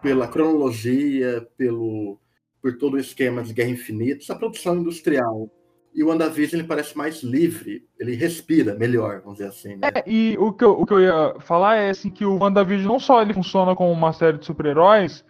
pela 0.05 0.29
cronologia, 0.29 1.49
pelo 1.57 2.21
por 2.61 2.79
todo 2.79 2.95
o 2.95 2.99
esquema 2.99 3.43
de 3.43 3.53
Guerra 3.53 3.71
Infinita, 3.71 4.23
essa 4.23 4.35
produção 4.35 4.77
industrial. 4.77 5.51
E 5.95 6.03
o 6.03 6.09
WandaVision 6.09 6.61
ele 6.61 6.69
parece 6.69 6.97
mais 6.97 7.23
livre, 7.23 7.87
ele 7.99 8.15
respira 8.15 8.75
melhor, 8.75 9.21
vamos 9.21 9.39
dizer 9.39 9.49
assim, 9.49 9.77
né? 9.77 9.91
É, 9.95 10.03
e 10.07 10.37
o 10.39 10.53
que, 10.53 10.65
eu, 10.65 10.73
o 10.73 10.87
que 10.87 10.93
eu 10.93 11.01
ia 11.01 11.37
falar 11.41 11.77
é 11.77 11.91
assim 11.91 12.11
que 12.11 12.25
o 12.25 12.39
WandaVision 12.39 12.87
não 12.87 12.99
só 12.99 13.23
ele 13.23 13.35
funciona 13.35 13.77
como 13.77 13.93
uma 13.93 14.13
série 14.13 14.39
de 14.39 14.47
super-heróis, 14.47 15.25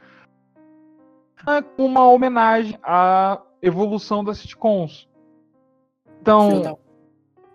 é 1.46 1.60
como 1.60 1.88
uma 1.88 2.08
homenagem 2.08 2.78
à 2.82 3.42
evolução 3.60 4.24
das 4.24 4.38
sitcoms. 4.38 5.08
Então, 6.20 6.78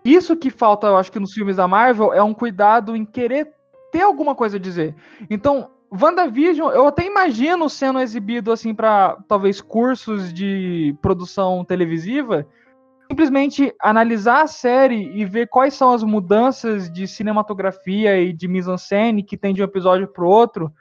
isso 0.04 0.36
que 0.36 0.50
falta, 0.50 0.86
eu 0.86 0.96
acho 0.96 1.10
que 1.10 1.18
nos 1.18 1.32
filmes 1.32 1.56
da 1.56 1.66
Marvel 1.66 2.12
é 2.12 2.22
um 2.22 2.34
cuidado 2.34 2.94
em 2.94 3.04
querer 3.04 3.52
ter 3.90 4.02
alguma 4.02 4.34
coisa 4.34 4.56
a 4.56 4.60
dizer. 4.60 4.94
Então, 5.28 5.70
WandaVision, 5.92 6.70
eu 6.70 6.86
até 6.86 7.04
imagino 7.04 7.68
sendo 7.68 7.98
exibido 7.98 8.52
assim 8.52 8.74
para 8.74 9.16
talvez 9.26 9.60
cursos 9.60 10.32
de 10.32 10.96
produção 11.02 11.64
televisiva, 11.64 12.46
simplesmente 13.08 13.74
analisar 13.80 14.42
a 14.42 14.46
série 14.46 15.10
e 15.16 15.24
ver 15.24 15.48
quais 15.48 15.74
são 15.74 15.92
as 15.92 16.04
mudanças 16.04 16.90
de 16.92 17.08
cinematografia 17.08 18.20
e 18.20 18.32
de 18.32 18.46
mise-en-scène 18.46 19.24
que 19.24 19.36
tem 19.36 19.52
de 19.52 19.62
um 19.62 19.64
episódio 19.64 20.06
para 20.06 20.24
o 20.24 20.28
outro, 20.28 20.72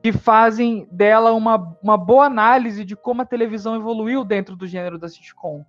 que 0.00 0.12
fazem 0.12 0.86
dela 0.92 1.32
uma, 1.32 1.76
uma 1.82 1.96
boa 1.96 2.26
análise 2.26 2.84
de 2.84 2.94
como 2.94 3.22
a 3.22 3.26
televisão 3.26 3.74
evoluiu 3.74 4.24
dentro 4.24 4.54
do 4.54 4.68
gênero 4.68 4.98
da 4.98 5.08
sitcom. 5.08 5.64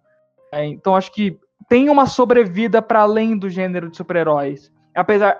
É, 0.51 0.63
então 0.65 0.95
acho 0.95 1.11
que 1.11 1.39
tem 1.67 1.89
uma 1.89 2.05
sobrevida 2.05 2.81
para 2.81 3.01
além 3.01 3.35
do 3.35 3.49
gênero 3.49 3.89
de 3.89 3.97
super-heróis. 3.97 4.71
Apesar, 4.95 5.37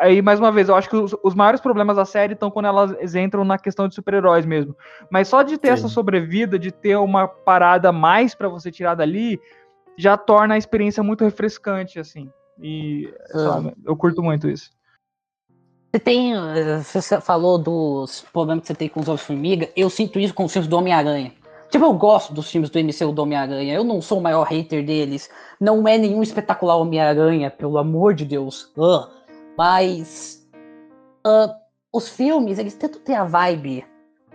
aí, 0.00 0.20
mais 0.20 0.40
uma 0.40 0.50
vez, 0.50 0.68
eu 0.68 0.74
acho 0.74 0.90
que 0.90 0.96
os, 0.96 1.14
os, 1.22 1.32
maiores 1.32 1.60
problemas 1.60 1.96
da 1.96 2.04
série 2.04 2.32
estão 2.32 2.50
quando 2.50 2.66
elas 2.66 3.14
entram 3.14 3.44
na 3.44 3.56
questão 3.56 3.86
de 3.86 3.94
super-heróis 3.94 4.44
mesmo. 4.44 4.76
Mas 5.08 5.28
só 5.28 5.42
de 5.42 5.56
ter 5.56 5.68
Sim. 5.68 5.74
essa 5.74 5.88
sobrevida, 5.88 6.58
de 6.58 6.72
ter 6.72 6.96
uma 6.96 7.28
parada 7.28 7.92
mais 7.92 8.34
para 8.34 8.48
você 8.48 8.68
tirar 8.72 8.96
dali, 8.96 9.40
já 9.96 10.16
torna 10.16 10.54
a 10.54 10.58
experiência 10.58 11.04
muito 11.04 11.22
refrescante, 11.22 12.00
assim. 12.00 12.28
E 12.60 13.08
lá, 13.32 13.72
eu 13.84 13.96
curto 13.96 14.22
muito 14.24 14.50
isso. 14.50 14.72
Você 15.92 16.00
tem. 16.00 16.34
Você 16.82 17.20
falou 17.20 17.58
dos 17.58 18.22
problemas 18.32 18.62
que 18.62 18.66
você 18.66 18.74
tem 18.74 18.88
com 18.88 18.98
os 18.98 19.06
Homens-Formiga. 19.06 19.70
Eu 19.76 19.88
sinto 19.88 20.18
isso 20.18 20.34
com 20.34 20.44
os 20.44 20.52
filmes 20.52 20.68
do 20.68 20.76
Homem-Aranha. 20.76 21.32
Tipo, 21.70 21.84
eu 21.84 21.92
gosto 21.94 22.32
dos 22.32 22.50
filmes 22.50 22.70
do 22.70 22.78
MCU 22.78 23.12
do 23.12 23.22
Homem-Aranha. 23.22 23.74
Eu 23.74 23.84
não 23.84 24.00
sou 24.00 24.18
o 24.18 24.22
maior 24.22 24.44
hater 24.44 24.84
deles. 24.84 25.28
Não 25.60 25.86
é 25.86 25.98
nenhum 25.98 26.22
espetacular 26.22 26.76
Homem-Aranha, 26.76 27.50
pelo 27.50 27.78
amor 27.78 28.14
de 28.14 28.24
Deus. 28.24 28.72
Uh, 28.76 29.08
mas. 29.56 30.46
Uh, 31.26 31.52
os 31.92 32.08
filmes, 32.08 32.58
eles 32.58 32.74
tentam 32.74 33.00
ter 33.00 33.14
a 33.14 33.24
vibe 33.24 33.84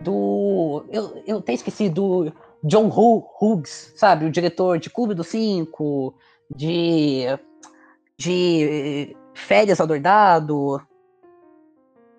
do. 0.01 0.83
Eu, 0.89 1.23
eu 1.25 1.37
até 1.37 1.53
esqueci 1.53 1.89
do 1.89 2.31
John 2.63 2.89
Hughes, 2.89 3.93
sabe? 3.95 4.25
O 4.25 4.31
diretor 4.31 4.77
de 4.77 4.89
Clube 4.89 5.13
dos 5.13 5.27
Cinco, 5.27 6.13
de. 6.53 7.25
de 8.17 9.15
Férias 9.33 9.79
ao 9.79 9.87
Doidado. 9.87 10.81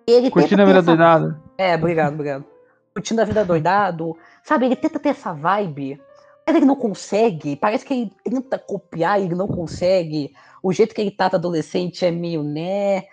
Ele 0.07 0.31
Curtindo 0.31 0.63
a 0.63 0.65
vida 0.65 0.79
essa... 0.79 0.87
doidado. 0.87 1.41
É, 1.57 1.75
obrigado, 1.75 2.15
obrigado. 2.15 2.52
Curtindo 2.95 3.23
a 3.23 3.25
vida 3.25 3.45
doidado. 3.45 4.17
Sabe, 4.45 4.67
ele 4.67 4.77
tenta 4.77 4.99
ter 4.99 5.11
essa 5.11 5.33
vibe, 5.33 6.01
mas 6.47 6.57
ele 6.57 6.67
não 6.67 6.77
consegue. 6.77 7.57
Parece 7.57 7.85
que 7.85 7.95
ele 7.95 8.13
tenta 8.25 8.59
copiar 8.59 9.21
e 9.21 9.25
ele 9.25 9.35
não 9.35 9.49
consegue. 9.49 10.35
O 10.63 10.73
jeito 10.73 10.95
que 10.95 11.01
ele 11.01 11.11
trata 11.11 11.37
adolescente 11.37 12.05
é 12.05 12.11
meio 12.11 12.43
né. 12.43 13.05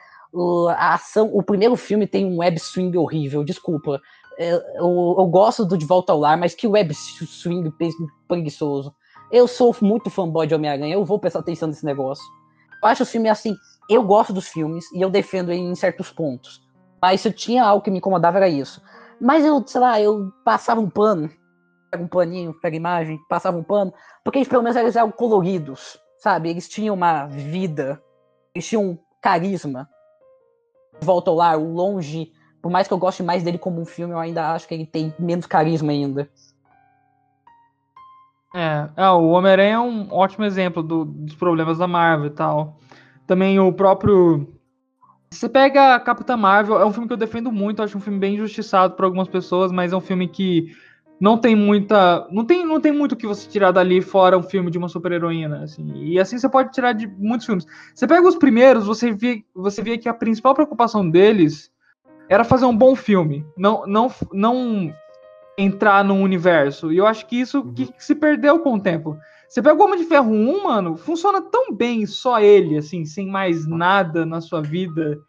A 0.77 0.93
ação, 0.93 1.31
o 1.33 1.41
primeiro 1.41 1.75
filme 1.75 2.05
tem 2.05 2.25
um 2.25 2.39
web 2.39 2.59
swing 2.59 2.95
horrível, 2.97 3.43
desculpa. 3.43 3.99
Eu, 4.37 4.61
eu, 4.75 5.15
eu 5.19 5.27
gosto 5.27 5.65
do 5.65 5.77
De 5.77 5.85
Volta 5.85 6.13
ao 6.13 6.19
Lar, 6.19 6.37
mas 6.37 6.53
que 6.53 6.67
web 6.67 6.93
swing 6.93 7.73
preguiçoso. 8.27 8.93
Eu 9.31 9.47
sou 9.47 9.75
muito 9.81 10.09
fanboy 10.09 10.47
de 10.47 10.55
Homem-Aranha, 10.55 10.93
eu 10.93 11.05
vou 11.05 11.19
prestar 11.19 11.39
atenção 11.39 11.67
nesse 11.67 11.85
negócio. 11.85 12.23
Eu 12.81 12.89
acho 12.89 13.03
o 13.03 13.05
filme 13.05 13.27
assim, 13.27 13.55
eu 13.89 14.03
gosto 14.03 14.31
dos 14.31 14.47
filmes 14.47 14.85
e 14.93 15.01
eu 15.01 15.09
defendo 15.09 15.51
ele 15.51 15.61
em 15.61 15.75
certos 15.75 16.11
pontos. 16.11 16.61
Mas 17.01 17.21
se 17.21 17.27
eu 17.27 17.33
tinha 17.33 17.63
algo 17.63 17.83
que 17.83 17.91
me 17.91 17.97
incomodava 17.97 18.37
era 18.37 18.47
isso. 18.47 18.81
Mas 19.19 19.45
eu, 19.45 19.65
sei 19.67 19.81
lá, 19.81 19.99
eu 19.99 20.31
passava 20.45 20.79
um 20.79 20.89
pano, 20.89 21.29
pega 21.91 22.03
um 22.03 22.07
paninho, 22.07 22.53
pega 22.53 22.75
imagem, 22.75 23.19
passava 23.27 23.57
um 23.57 23.63
pano, 23.63 23.93
porque 24.23 24.39
eles 24.39 24.47
pelo 24.47 24.63
menos 24.63 24.77
eles 24.77 24.95
eram 24.95 25.11
coloridos, 25.11 25.99
sabe? 26.17 26.49
Eles 26.49 26.69
tinham 26.69 26.95
uma 26.95 27.25
vida, 27.25 28.01
eles 28.53 28.67
tinham 28.67 28.83
um 28.83 28.97
carisma. 29.21 29.89
Volta 31.01 31.31
ao 31.31 31.37
lar, 31.37 31.57
o 31.57 31.73
longe, 31.73 32.31
por 32.61 32.71
mais 32.71 32.87
que 32.87 32.93
eu 32.93 32.97
goste 32.97 33.23
mais 33.23 33.43
dele 33.43 33.57
como 33.57 33.81
um 33.81 33.85
filme, 33.85 34.13
eu 34.13 34.19
ainda 34.19 34.51
acho 34.51 34.67
que 34.67 34.73
ele 34.73 34.85
tem 34.85 35.13
menos 35.19 35.45
carisma 35.45 35.91
ainda. 35.91 36.29
É, 38.53 38.89
é 38.97 39.09
o 39.09 39.29
Homem-Aranha 39.29 39.75
é 39.75 39.79
um 39.79 40.11
ótimo 40.11 40.43
exemplo 40.43 40.81
do, 40.81 41.05
dos 41.05 41.35
problemas 41.35 41.77
da 41.77 41.87
Marvel 41.87 42.27
e 42.27 42.31
tal. 42.31 42.77
Também 43.27 43.59
o 43.59 43.71
próprio 43.71 44.58
você 45.29 45.47
pega 45.47 45.95
a 45.95 45.99
Capitã 45.99 46.35
Marvel, 46.35 46.79
é 46.79 46.85
um 46.85 46.91
filme 46.91 47.07
que 47.07 47.13
eu 47.13 47.17
defendo 47.17 47.51
muito, 47.51 47.81
acho 47.81 47.97
um 47.97 48.01
filme 48.01 48.19
bem 48.19 48.35
injustiçado 48.35 48.95
por 48.95 49.05
algumas 49.05 49.27
pessoas, 49.27 49.71
mas 49.71 49.93
é 49.93 49.95
um 49.95 50.01
filme 50.01 50.27
que 50.27 50.75
não 51.19 51.37
tem 51.37 51.55
muita. 51.55 52.27
Não 52.31 52.45
tem, 52.45 52.65
não 52.65 52.79
tem 52.79 52.91
muito 52.91 53.11
o 53.11 53.15
que 53.15 53.27
você 53.27 53.47
tirar 53.47 53.71
dali 53.71 54.01
fora 54.01 54.37
um 54.37 54.43
filme 54.43 54.71
de 54.71 54.77
uma 54.77 54.87
super-heroína. 54.87 55.63
Assim. 55.63 55.91
E 55.95 56.19
assim 56.19 56.37
você 56.37 56.47
pode 56.47 56.71
tirar 56.71 56.93
de 56.93 57.05
muitos 57.07 57.45
filmes. 57.45 57.65
Você 57.93 58.07
pega 58.07 58.27
os 58.27 58.37
primeiros, 58.37 58.85
você 58.85 59.11
vê, 59.11 59.43
você 59.53 59.81
vê 59.81 59.97
que 59.97 60.07
a 60.07 60.13
principal 60.13 60.53
preocupação 60.53 61.07
deles 61.07 61.69
era 62.29 62.43
fazer 62.43 62.65
um 62.65 62.75
bom 62.75 62.95
filme. 62.95 63.45
Não, 63.57 63.85
não, 63.85 64.11
não 64.31 64.93
entrar 65.57 66.03
no 66.03 66.15
universo. 66.15 66.91
E 66.91 66.97
eu 66.97 67.05
acho 67.05 67.25
que 67.27 67.39
isso 67.39 67.65
que, 67.73 67.91
que 67.91 68.03
se 68.03 68.15
perdeu 68.15 68.59
com 68.59 68.75
o 68.75 68.79
tempo. 68.79 69.17
Você 69.49 69.63
pega 69.63 69.81
o 69.81 69.83
Homem 69.83 69.97
de 69.97 70.05
Ferro 70.05 70.31
1, 70.31 70.63
mano, 70.63 70.95
funciona 70.95 71.41
tão 71.41 71.73
bem 71.73 72.05
só 72.05 72.39
ele, 72.39 72.77
assim, 72.77 73.03
sem 73.03 73.27
mais 73.27 73.65
nada 73.65 74.23
na 74.23 74.41
sua 74.41 74.61
vida. 74.61 75.19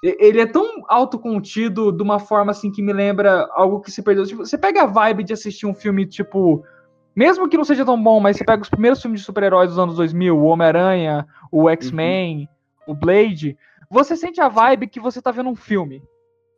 Ele 0.00 0.40
é 0.40 0.46
tão 0.46 0.84
autocontido 0.86 1.90
de 1.90 2.00
uma 2.00 2.20
forma 2.20 2.52
assim 2.52 2.70
que 2.70 2.80
me 2.80 2.92
lembra 2.92 3.48
algo 3.52 3.80
que 3.80 3.90
se 3.90 4.00
perdeu. 4.00 4.24
Tipo, 4.24 4.46
você 4.46 4.56
pega 4.56 4.82
a 4.82 4.86
vibe 4.86 5.24
de 5.24 5.32
assistir 5.32 5.66
um 5.66 5.74
filme, 5.74 6.06
tipo. 6.06 6.62
Mesmo 7.16 7.48
que 7.48 7.56
não 7.56 7.64
seja 7.64 7.84
tão 7.84 8.00
bom, 8.00 8.20
mas 8.20 8.36
você 8.36 8.44
pega 8.44 8.62
os 8.62 8.68
primeiros 8.68 9.00
filmes 9.00 9.20
de 9.20 9.26
super-heróis 9.26 9.70
dos 9.70 9.78
anos 9.78 9.96
2000, 9.96 10.36
o 10.36 10.44
Homem-Aranha, 10.44 11.26
o 11.50 11.68
X-Men, 11.70 12.48
uhum. 12.86 12.94
o 12.94 12.96
Blade, 12.96 13.56
você 13.88 14.16
sente 14.16 14.40
a 14.40 14.48
vibe 14.48 14.88
que 14.88 14.98
você 14.98 15.22
tá 15.22 15.30
vendo 15.30 15.48
um 15.48 15.54
filme. 15.54 16.02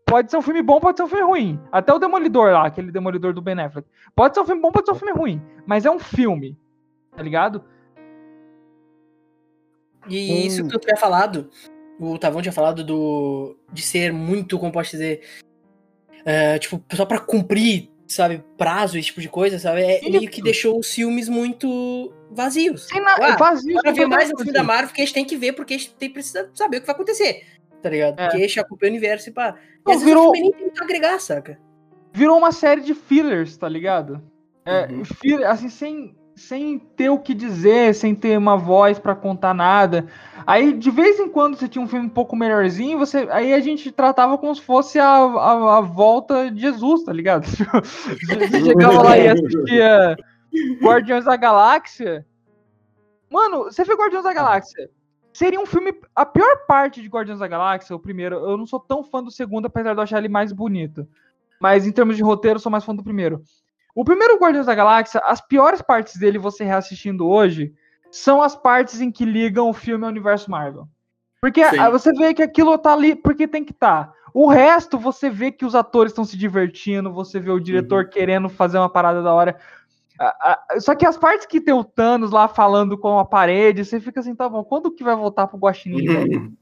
Pode 0.06 0.30
ser 0.30 0.36
um 0.36 0.42
filme 0.42 0.62
bom, 0.62 0.80
pode 0.80 0.98
ser 0.98 1.02
um 1.02 1.08
filme 1.08 1.24
ruim. 1.24 1.60
Até 1.70 1.92
o 1.92 1.98
Demolidor 1.98 2.52
lá, 2.52 2.66
aquele 2.66 2.90
Demolidor 2.90 3.34
do 3.34 3.42
Ben 3.42 3.58
Affleck. 3.58 3.88
Pode 4.14 4.34
ser 4.34 4.40
um 4.40 4.46
filme 4.46 4.62
bom, 4.62 4.70
pode 4.70 4.86
ser 4.86 4.92
um 4.92 4.98
filme 4.98 5.12
ruim. 5.12 5.42
Mas 5.66 5.84
é 5.84 5.90
um 5.90 5.98
filme 5.98 6.56
tá 7.16 7.22
ligado? 7.22 7.64
E 10.08 10.32
hum. 10.32 10.46
isso 10.46 10.68
que 10.68 10.76
eu 10.76 10.80
tinha 10.80 10.96
falado, 10.96 11.50
o 11.98 12.18
Tavão 12.18 12.42
tinha 12.42 12.52
falado 12.52 12.84
do 12.84 13.56
de 13.72 13.82
ser 13.82 14.12
muito, 14.12 14.58
como 14.58 14.70
posso 14.70 14.92
dizer, 14.92 15.22
é, 16.24 16.58
tipo, 16.58 16.82
só 16.94 17.04
pra 17.04 17.18
cumprir, 17.18 17.90
sabe, 18.06 18.44
prazo, 18.56 18.98
esse 18.98 19.08
tipo 19.08 19.20
de 19.20 19.28
coisa, 19.28 19.58
sabe? 19.58 19.80
É 19.80 20.00
isso. 20.00 20.10
meio 20.10 20.30
que 20.30 20.42
deixou 20.42 20.78
os 20.78 20.92
filmes 20.92 21.28
muito 21.28 22.12
vazios. 22.30 22.86
Sim, 22.86 23.00
não, 23.00 23.16
ah, 23.20 23.36
vazio. 23.36 23.80
Pra 23.80 23.92
ver 23.92 24.06
mais 24.06 24.30
um 24.30 24.36
filme 24.36 24.52
da 24.52 24.62
Marvel 24.62 24.94
que 24.94 25.00
a 25.00 25.04
gente 25.04 25.14
tem 25.14 25.24
que 25.24 25.36
ver, 25.36 25.54
porque 25.54 25.74
a 25.74 25.78
gente 25.78 25.94
tem, 25.94 26.10
precisa 26.10 26.50
saber 26.54 26.78
o 26.78 26.80
que 26.80 26.86
vai 26.86 26.94
acontecer, 26.94 27.44
tá 27.82 27.88
ligado? 27.88 28.20
É. 28.20 28.24
Porque 28.24 28.36
a 28.36 28.46
gente 28.46 28.60
acompanha 28.60 28.92
o 28.92 28.94
universo 28.94 29.28
e 29.28 29.32
pá. 29.32 29.56
E 29.86 29.92
às 29.92 30.02
virou... 30.02 30.32
vezes 30.32 30.46
o 30.48 30.50
filme 30.50 30.60
nem 30.60 30.70
tem 30.70 30.70
que 30.70 30.84
agregar, 30.84 31.18
saca? 31.20 31.58
Virou 32.12 32.38
uma 32.38 32.52
série 32.52 32.80
de 32.80 32.94
fillers, 32.94 33.56
tá 33.56 33.68
ligado? 33.68 34.22
É, 34.64 34.86
uhum. 34.86 35.04
filler, 35.04 35.48
assim, 35.48 35.68
sem 35.68 36.15
sem 36.36 36.78
ter 36.78 37.08
o 37.08 37.18
que 37.18 37.34
dizer, 37.34 37.94
sem 37.94 38.14
ter 38.14 38.36
uma 38.36 38.58
voz 38.58 38.98
para 38.98 39.16
contar 39.16 39.54
nada. 39.54 40.06
Aí, 40.46 40.74
de 40.74 40.90
vez 40.90 41.18
em 41.18 41.30
quando, 41.30 41.56
você 41.56 41.66
tinha 41.66 41.82
um 41.82 41.88
filme 41.88 42.06
um 42.06 42.10
pouco 42.10 42.36
melhorzinho, 42.36 42.98
você, 42.98 43.26
aí 43.30 43.54
a 43.54 43.60
gente 43.60 43.90
tratava 43.90 44.36
como 44.36 44.54
se 44.54 44.60
fosse 44.60 44.98
a, 44.98 45.06
a, 45.06 45.78
a 45.78 45.80
volta 45.80 46.50
de 46.50 46.60
Jesus, 46.60 47.04
tá 47.04 47.12
ligado? 47.12 47.46
você 47.48 48.64
chegava 48.64 49.02
lá 49.02 49.18
e 49.18 49.28
assistia 49.28 50.16
Guardiões 50.82 51.24
da 51.24 51.36
Galáxia. 51.36 52.26
Mano, 53.30 53.64
você 53.64 53.82
viu 53.82 53.96
Guardiões 53.96 54.24
da 54.24 54.34
Galáxia? 54.34 54.90
Seria 55.32 55.58
um 55.58 55.66
filme. 55.66 55.94
A 56.14 56.26
pior 56.26 56.66
parte 56.68 57.00
de 57.00 57.08
Guardiões 57.08 57.40
da 57.40 57.48
Galáxia, 57.48 57.96
o 57.96 58.00
primeiro, 58.00 58.36
eu 58.36 58.58
não 58.58 58.66
sou 58.66 58.78
tão 58.78 59.02
fã 59.02 59.22
do 59.22 59.30
segundo, 59.30 59.66
apesar 59.66 59.94
de 59.94 59.98
eu 59.98 60.02
achar 60.02 60.18
ele 60.18 60.28
mais 60.28 60.52
bonito. 60.52 61.08
Mas 61.58 61.86
em 61.86 61.92
termos 61.92 62.16
de 62.16 62.22
roteiro, 62.22 62.56
eu 62.56 62.60
sou 62.60 62.70
mais 62.70 62.84
fã 62.84 62.94
do 62.94 63.02
primeiro. 63.02 63.42
O 63.96 64.04
primeiro 64.04 64.36
Guardiões 64.36 64.66
da 64.66 64.74
Galáxia, 64.74 65.22
as 65.24 65.40
piores 65.40 65.80
partes 65.80 66.18
dele, 66.18 66.36
você 66.36 66.62
reassistindo 66.62 67.26
hoje, 67.26 67.72
são 68.10 68.42
as 68.42 68.54
partes 68.54 69.00
em 69.00 69.10
que 69.10 69.24
ligam 69.24 69.70
o 69.70 69.72
filme 69.72 70.04
ao 70.04 70.10
universo 70.10 70.50
Marvel. 70.50 70.86
Porque 71.40 71.64
Sim. 71.64 71.78
ah, 71.78 71.88
você 71.88 72.12
vê 72.12 72.34
que 72.34 72.42
aquilo 72.42 72.76
tá 72.76 72.92
ali 72.92 73.16
porque 73.16 73.48
tem 73.48 73.64
que 73.64 73.72
estar. 73.72 74.08
Tá. 74.08 74.12
O 74.34 74.48
resto, 74.48 74.98
você 74.98 75.30
vê 75.30 75.50
que 75.50 75.64
os 75.64 75.74
atores 75.74 76.12
estão 76.12 76.26
se 76.26 76.36
divertindo, 76.36 77.10
você 77.10 77.40
vê 77.40 77.50
o 77.50 77.58
diretor 77.58 78.04
Uhum. 78.04 78.10
querendo 78.10 78.48
fazer 78.50 78.76
uma 78.76 78.90
parada 78.90 79.22
da 79.22 79.32
hora. 79.32 79.56
Ah, 80.20 80.36
ah, 80.68 80.80
Só 80.80 80.94
que 80.94 81.06
as 81.06 81.16
partes 81.16 81.46
que 81.46 81.58
tem 81.58 81.72
o 81.72 81.82
Thanos 81.82 82.30
lá 82.30 82.48
falando 82.48 82.98
com 82.98 83.18
a 83.18 83.24
parede, 83.24 83.82
você 83.82 83.98
fica 83.98 84.20
assim, 84.20 84.34
tá 84.34 84.46
bom, 84.46 84.62
quando 84.62 84.90
que 84.90 85.02
vai 85.02 85.16
voltar 85.16 85.46
pro 85.46 85.56
Guaxinim, 85.56 86.04
velho? 86.06 86.52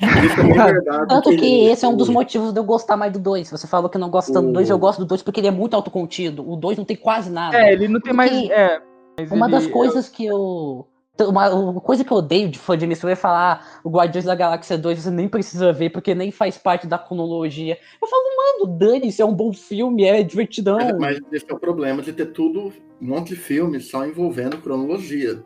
Isso 0.00 0.40
é 0.40 0.72
verdade. 0.72 1.08
Tanto 1.08 1.30
que 1.30 1.64
esse 1.66 1.84
é 1.84 1.88
um 1.88 1.96
dos 1.96 2.08
motivos 2.08 2.52
de 2.52 2.58
eu 2.60 2.64
gostar 2.64 2.96
mais 2.96 3.12
do 3.12 3.18
2. 3.18 3.50
Você 3.50 3.66
falou 3.66 3.88
que 3.90 3.98
não 3.98 4.10
gosta 4.10 4.32
tanto 4.32 4.46
do 4.46 4.52
2, 4.52 4.70
eu 4.70 4.78
gosto 4.78 5.00
do 5.00 5.06
2 5.06 5.22
porque 5.22 5.40
ele 5.40 5.48
é 5.48 5.50
muito 5.52 5.74
autocontido. 5.74 6.48
O 6.50 6.56
2 6.56 6.78
não 6.78 6.84
tem 6.84 6.96
quase 6.96 7.30
nada. 7.30 7.56
É, 7.56 7.72
ele 7.72 7.88
não 7.88 8.00
tem 8.00 8.12
mais. 8.12 8.32
É, 8.50 8.80
mas 9.18 9.30
Uma 9.30 9.46
ele- 9.46 9.52
das 9.52 9.66
coisas 9.66 10.08
que 10.08 10.24
eu. 10.26 10.86
Uma, 11.20 11.50
uma 11.50 11.80
coisa 11.82 12.02
que 12.02 12.10
eu 12.10 12.16
odeio 12.16 12.48
de 12.48 12.58
fã 12.58 12.78
de 12.78 12.86
MCU 12.86 13.06
é 13.08 13.14
falar 13.14 13.60
"Ah, 13.62 13.80
o 13.84 13.90
Guardiões 13.90 14.24
da 14.24 14.34
Galáxia 14.34 14.78
2 14.78 15.00
você 15.00 15.10
nem 15.10 15.28
precisa 15.28 15.70
ver 15.70 15.90
porque 15.90 16.14
nem 16.14 16.30
faz 16.30 16.56
parte 16.56 16.86
da 16.86 16.96
cronologia. 16.96 17.76
Eu 18.00 18.08
falo, 18.08 18.22
mano, 18.62 18.78
dane-se, 18.78 19.20
é 19.20 19.24
um 19.26 19.34
bom 19.34 19.52
filme, 19.52 20.04
é 20.04 20.22
divertidão. 20.22 20.78
Mas, 20.78 20.96
mas 20.98 21.20
esse 21.30 21.44
é 21.50 21.54
o 21.54 21.58
problema 21.58 22.00
de 22.00 22.14
ter 22.14 22.24
tudo, 22.32 22.72
um 23.02 23.06
monte 23.06 23.34
de 23.34 23.36
filme 23.36 23.78
só 23.80 24.06
envolvendo 24.06 24.56
cronologia. 24.62 25.42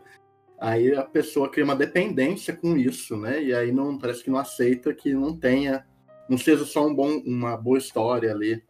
Aí 0.59 0.95
a 0.95 1.03
pessoa 1.03 1.49
cria 1.49 1.65
uma 1.65 1.75
dependência 1.75 2.55
com 2.55 2.77
isso, 2.77 3.17
né? 3.17 3.41
E 3.43 3.53
aí 3.53 3.71
não 3.71 3.97
parece 3.97 4.23
que 4.23 4.29
não 4.31 4.39
aceita 4.39 4.93
que 4.93 5.13
não 5.13 5.37
tenha, 5.37 5.85
não 6.29 6.37
seja 6.37 6.65
só 6.65 6.85
um 6.87 6.95
bom, 6.95 7.21
uma 7.25 7.57
boa 7.57 7.77
história 7.77 8.31
ali. 8.31 8.63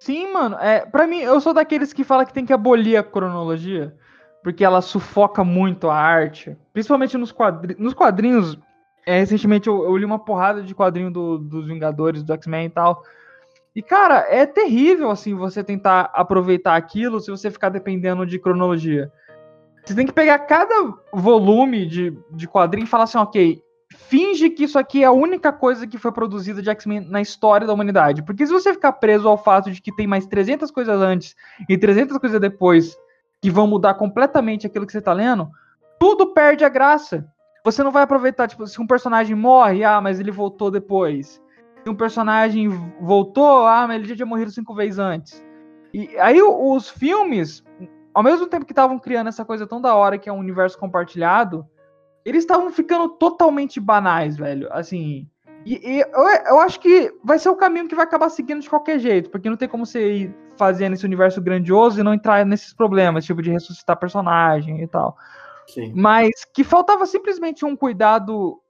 Sim, 0.00 0.32
mano. 0.32 0.56
É, 0.60 0.86
pra 0.86 1.06
mim, 1.06 1.18
eu 1.18 1.40
sou 1.40 1.52
daqueles 1.52 1.92
que 1.92 2.04
fala 2.04 2.24
que 2.24 2.32
tem 2.32 2.46
que 2.46 2.52
abolir 2.52 2.96
a 2.96 3.02
cronologia. 3.02 3.94
Porque 4.44 4.64
ela 4.64 4.80
sufoca 4.80 5.42
muito 5.42 5.90
a 5.90 5.96
arte. 5.96 6.56
Principalmente 6.72 7.18
nos, 7.18 7.32
quadri 7.32 7.74
nos 7.78 7.92
quadrinhos. 7.92 8.56
É, 9.04 9.18
recentemente 9.18 9.68
eu, 9.68 9.82
eu 9.84 9.96
li 9.96 10.04
uma 10.04 10.18
porrada 10.18 10.62
de 10.62 10.74
quadrinho 10.74 11.10
do- 11.10 11.38
dos 11.38 11.66
Vingadores, 11.66 12.22
do 12.22 12.32
X-Men 12.32 12.66
e 12.66 12.70
tal. 12.70 13.02
E, 13.74 13.82
cara, 13.82 14.24
é 14.28 14.46
terrível, 14.46 15.10
assim, 15.10 15.34
você 15.34 15.64
tentar 15.64 16.10
aproveitar 16.14 16.76
aquilo 16.76 17.20
se 17.20 17.30
você 17.30 17.50
ficar 17.50 17.68
dependendo 17.68 18.24
de 18.24 18.38
cronologia. 18.38 19.10
Você 19.88 19.94
tem 19.94 20.04
que 20.04 20.12
pegar 20.12 20.40
cada 20.40 20.92
volume 21.14 21.86
de, 21.86 22.14
de 22.30 22.46
quadrinho 22.46 22.84
e 22.84 22.86
falar 22.86 23.04
assim, 23.04 23.16
ok, 23.16 23.62
finge 23.96 24.50
que 24.50 24.64
isso 24.64 24.78
aqui 24.78 25.02
é 25.02 25.06
a 25.06 25.12
única 25.12 25.50
coisa 25.50 25.86
que 25.86 25.96
foi 25.96 26.12
produzida 26.12 26.60
de 26.60 26.68
X-Men 26.68 27.08
na 27.08 27.22
história 27.22 27.66
da 27.66 27.72
humanidade. 27.72 28.22
Porque 28.22 28.46
se 28.46 28.52
você 28.52 28.74
ficar 28.74 28.92
preso 28.92 29.26
ao 29.26 29.42
fato 29.42 29.70
de 29.70 29.80
que 29.80 29.90
tem 29.90 30.06
mais 30.06 30.26
300 30.26 30.70
coisas 30.70 31.00
antes 31.00 31.34
e 31.66 31.78
300 31.78 32.18
coisas 32.18 32.38
depois 32.38 32.98
que 33.40 33.50
vão 33.50 33.66
mudar 33.66 33.94
completamente 33.94 34.66
aquilo 34.66 34.84
que 34.84 34.92
você 34.92 35.00
tá 35.00 35.14
lendo, 35.14 35.48
tudo 35.98 36.34
perde 36.34 36.66
a 36.66 36.68
graça. 36.68 37.26
Você 37.64 37.82
não 37.82 37.90
vai 37.90 38.02
aproveitar, 38.02 38.46
tipo, 38.46 38.66
se 38.66 38.78
um 38.82 38.86
personagem 38.86 39.34
morre, 39.34 39.84
ah, 39.84 40.02
mas 40.02 40.20
ele 40.20 40.30
voltou 40.30 40.70
depois. 40.70 41.40
Se 41.82 41.88
um 41.88 41.94
personagem 41.94 42.68
voltou, 43.00 43.66
ah, 43.66 43.86
mas 43.88 44.00
ele 44.00 44.08
já 44.08 44.16
tinha 44.16 44.26
morrido 44.26 44.50
cinco 44.50 44.74
vezes 44.74 44.98
antes. 44.98 45.42
E 45.94 46.14
aí 46.18 46.42
os 46.42 46.90
filmes, 46.90 47.64
ao 48.18 48.24
mesmo 48.24 48.48
tempo 48.48 48.66
que 48.66 48.72
estavam 48.72 48.98
criando 48.98 49.28
essa 49.28 49.44
coisa 49.44 49.64
tão 49.64 49.80
da 49.80 49.94
hora 49.94 50.18
que 50.18 50.28
é 50.28 50.32
um 50.32 50.40
universo 50.40 50.76
compartilhado, 50.76 51.64
eles 52.24 52.42
estavam 52.42 52.68
ficando 52.72 53.10
totalmente 53.10 53.78
banais, 53.78 54.36
velho. 54.36 54.68
Assim. 54.72 55.28
E, 55.64 55.74
e 55.88 56.00
eu, 56.00 56.28
eu 56.48 56.58
acho 56.58 56.80
que 56.80 57.14
vai 57.22 57.38
ser 57.38 57.48
o 57.48 57.54
caminho 57.54 57.86
que 57.86 57.94
vai 57.94 58.04
acabar 58.04 58.28
seguindo 58.28 58.60
de 58.60 58.68
qualquer 58.68 58.98
jeito, 58.98 59.30
porque 59.30 59.48
não 59.48 59.56
tem 59.56 59.68
como 59.68 59.86
você 59.86 60.14
ir 60.14 60.34
fazendo 60.56 60.94
esse 60.94 61.06
universo 61.06 61.40
grandioso 61.40 62.00
e 62.00 62.02
não 62.02 62.12
entrar 62.12 62.44
nesses 62.44 62.74
problemas, 62.74 63.24
tipo 63.24 63.40
de 63.40 63.52
ressuscitar 63.52 63.96
personagem 63.96 64.82
e 64.82 64.88
tal. 64.88 65.16
Sim. 65.68 65.92
Mas 65.94 66.44
que 66.52 66.64
faltava 66.64 67.06
simplesmente 67.06 67.64
um 67.64 67.76
cuidado 67.76 68.60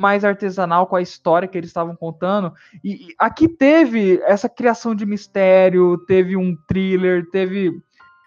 mais 0.00 0.24
artesanal 0.24 0.86
com 0.86 0.96
a 0.96 1.02
história 1.02 1.46
que 1.46 1.58
eles 1.58 1.68
estavam 1.68 1.94
contando. 1.94 2.52
E, 2.82 3.10
e 3.10 3.14
aqui 3.18 3.46
teve 3.46 4.18
essa 4.24 4.48
criação 4.48 4.94
de 4.94 5.04
mistério, 5.04 5.98
teve 6.06 6.36
um 6.36 6.56
thriller, 6.66 7.28
teve. 7.30 7.70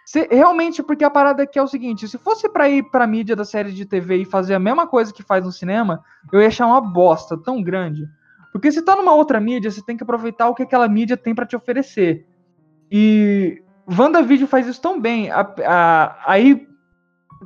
Se- 0.06 0.28
realmente, 0.30 0.84
porque 0.84 1.04
a 1.04 1.10
parada 1.10 1.44
aqui 1.44 1.58
é 1.58 1.64
o 1.64 1.68
seguinte: 1.68 2.08
se 2.08 2.18
fosse 2.18 2.50
pra 2.50 2.70
ir 2.70 2.84
pra 2.92 3.08
mídia 3.08 3.36
da 3.36 3.46
série 3.46 3.72
de 3.72 3.86
TV 3.86 4.18
e 4.18 4.26
fazer 4.26 4.54
a 4.54 4.60
mesma 4.60 4.86
coisa 4.88 5.14
que 5.14 5.24
faz 5.24 5.44
no 5.46 5.52
cinema, 5.52 6.04
eu 6.32 6.42
ia 6.42 6.48
achar 6.48 6.68
uma 6.68 6.82
bosta 6.82 7.38
tão 7.38 7.62
grande. 7.62 8.08
Porque 8.52 8.72
se 8.72 8.82
tá 8.82 8.96
numa 8.96 9.14
outra 9.14 9.40
mídia, 9.40 9.72
você 9.72 9.82
tem 9.84 9.98
que 9.98 10.04
aproveitar 10.04 10.48
o 10.50 10.54
que 10.56 10.64
aquela 10.64 10.88
mídia 10.88 11.18
tem 11.18 11.34
pra 11.34 11.46
te 11.46 11.56
oferecer. 11.56 12.26
E 12.92 13.62
WandaVision 13.90 14.48
faz 14.48 14.68
isso 14.68 14.82
tão 14.82 15.00
bem. 15.00 15.32
A- 15.32 15.54
a- 15.66 16.18
aí 16.26 16.68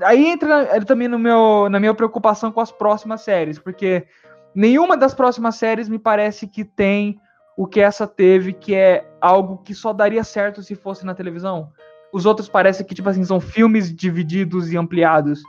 aí 0.03 0.27
entra 0.27 0.63
eh, 0.63 0.79
também 0.81 1.07
no 1.07 1.17
meu, 1.17 1.69
na 1.69 1.79
minha 1.79 1.93
preocupação 1.93 2.51
com 2.51 2.61
as 2.61 2.71
próximas 2.71 3.21
séries, 3.21 3.57
porque 3.57 4.05
nenhuma 4.53 4.95
das 4.97 5.13
próximas 5.13 5.55
séries 5.55 5.89
me 5.89 5.97
parece 5.97 6.47
que 6.47 6.63
tem 6.63 7.19
o 7.57 7.65
que 7.65 7.79
essa 7.79 8.05
teve, 8.05 8.53
que 8.53 8.75
é 8.75 9.09
algo 9.19 9.57
que 9.63 9.73
só 9.73 9.91
daria 9.93 10.23
certo 10.23 10.61
se 10.61 10.75
fosse 10.75 11.03
na 11.05 11.15
televisão. 11.15 11.71
Os 12.11 12.25
outros 12.25 12.47
parecem 12.47 12.85
que, 12.85 12.95
tipo 12.95 13.09
assim, 13.09 13.23
são 13.23 13.39
filmes 13.39 13.93
divididos 13.93 14.71
e 14.71 14.77
ampliados. 14.77 15.41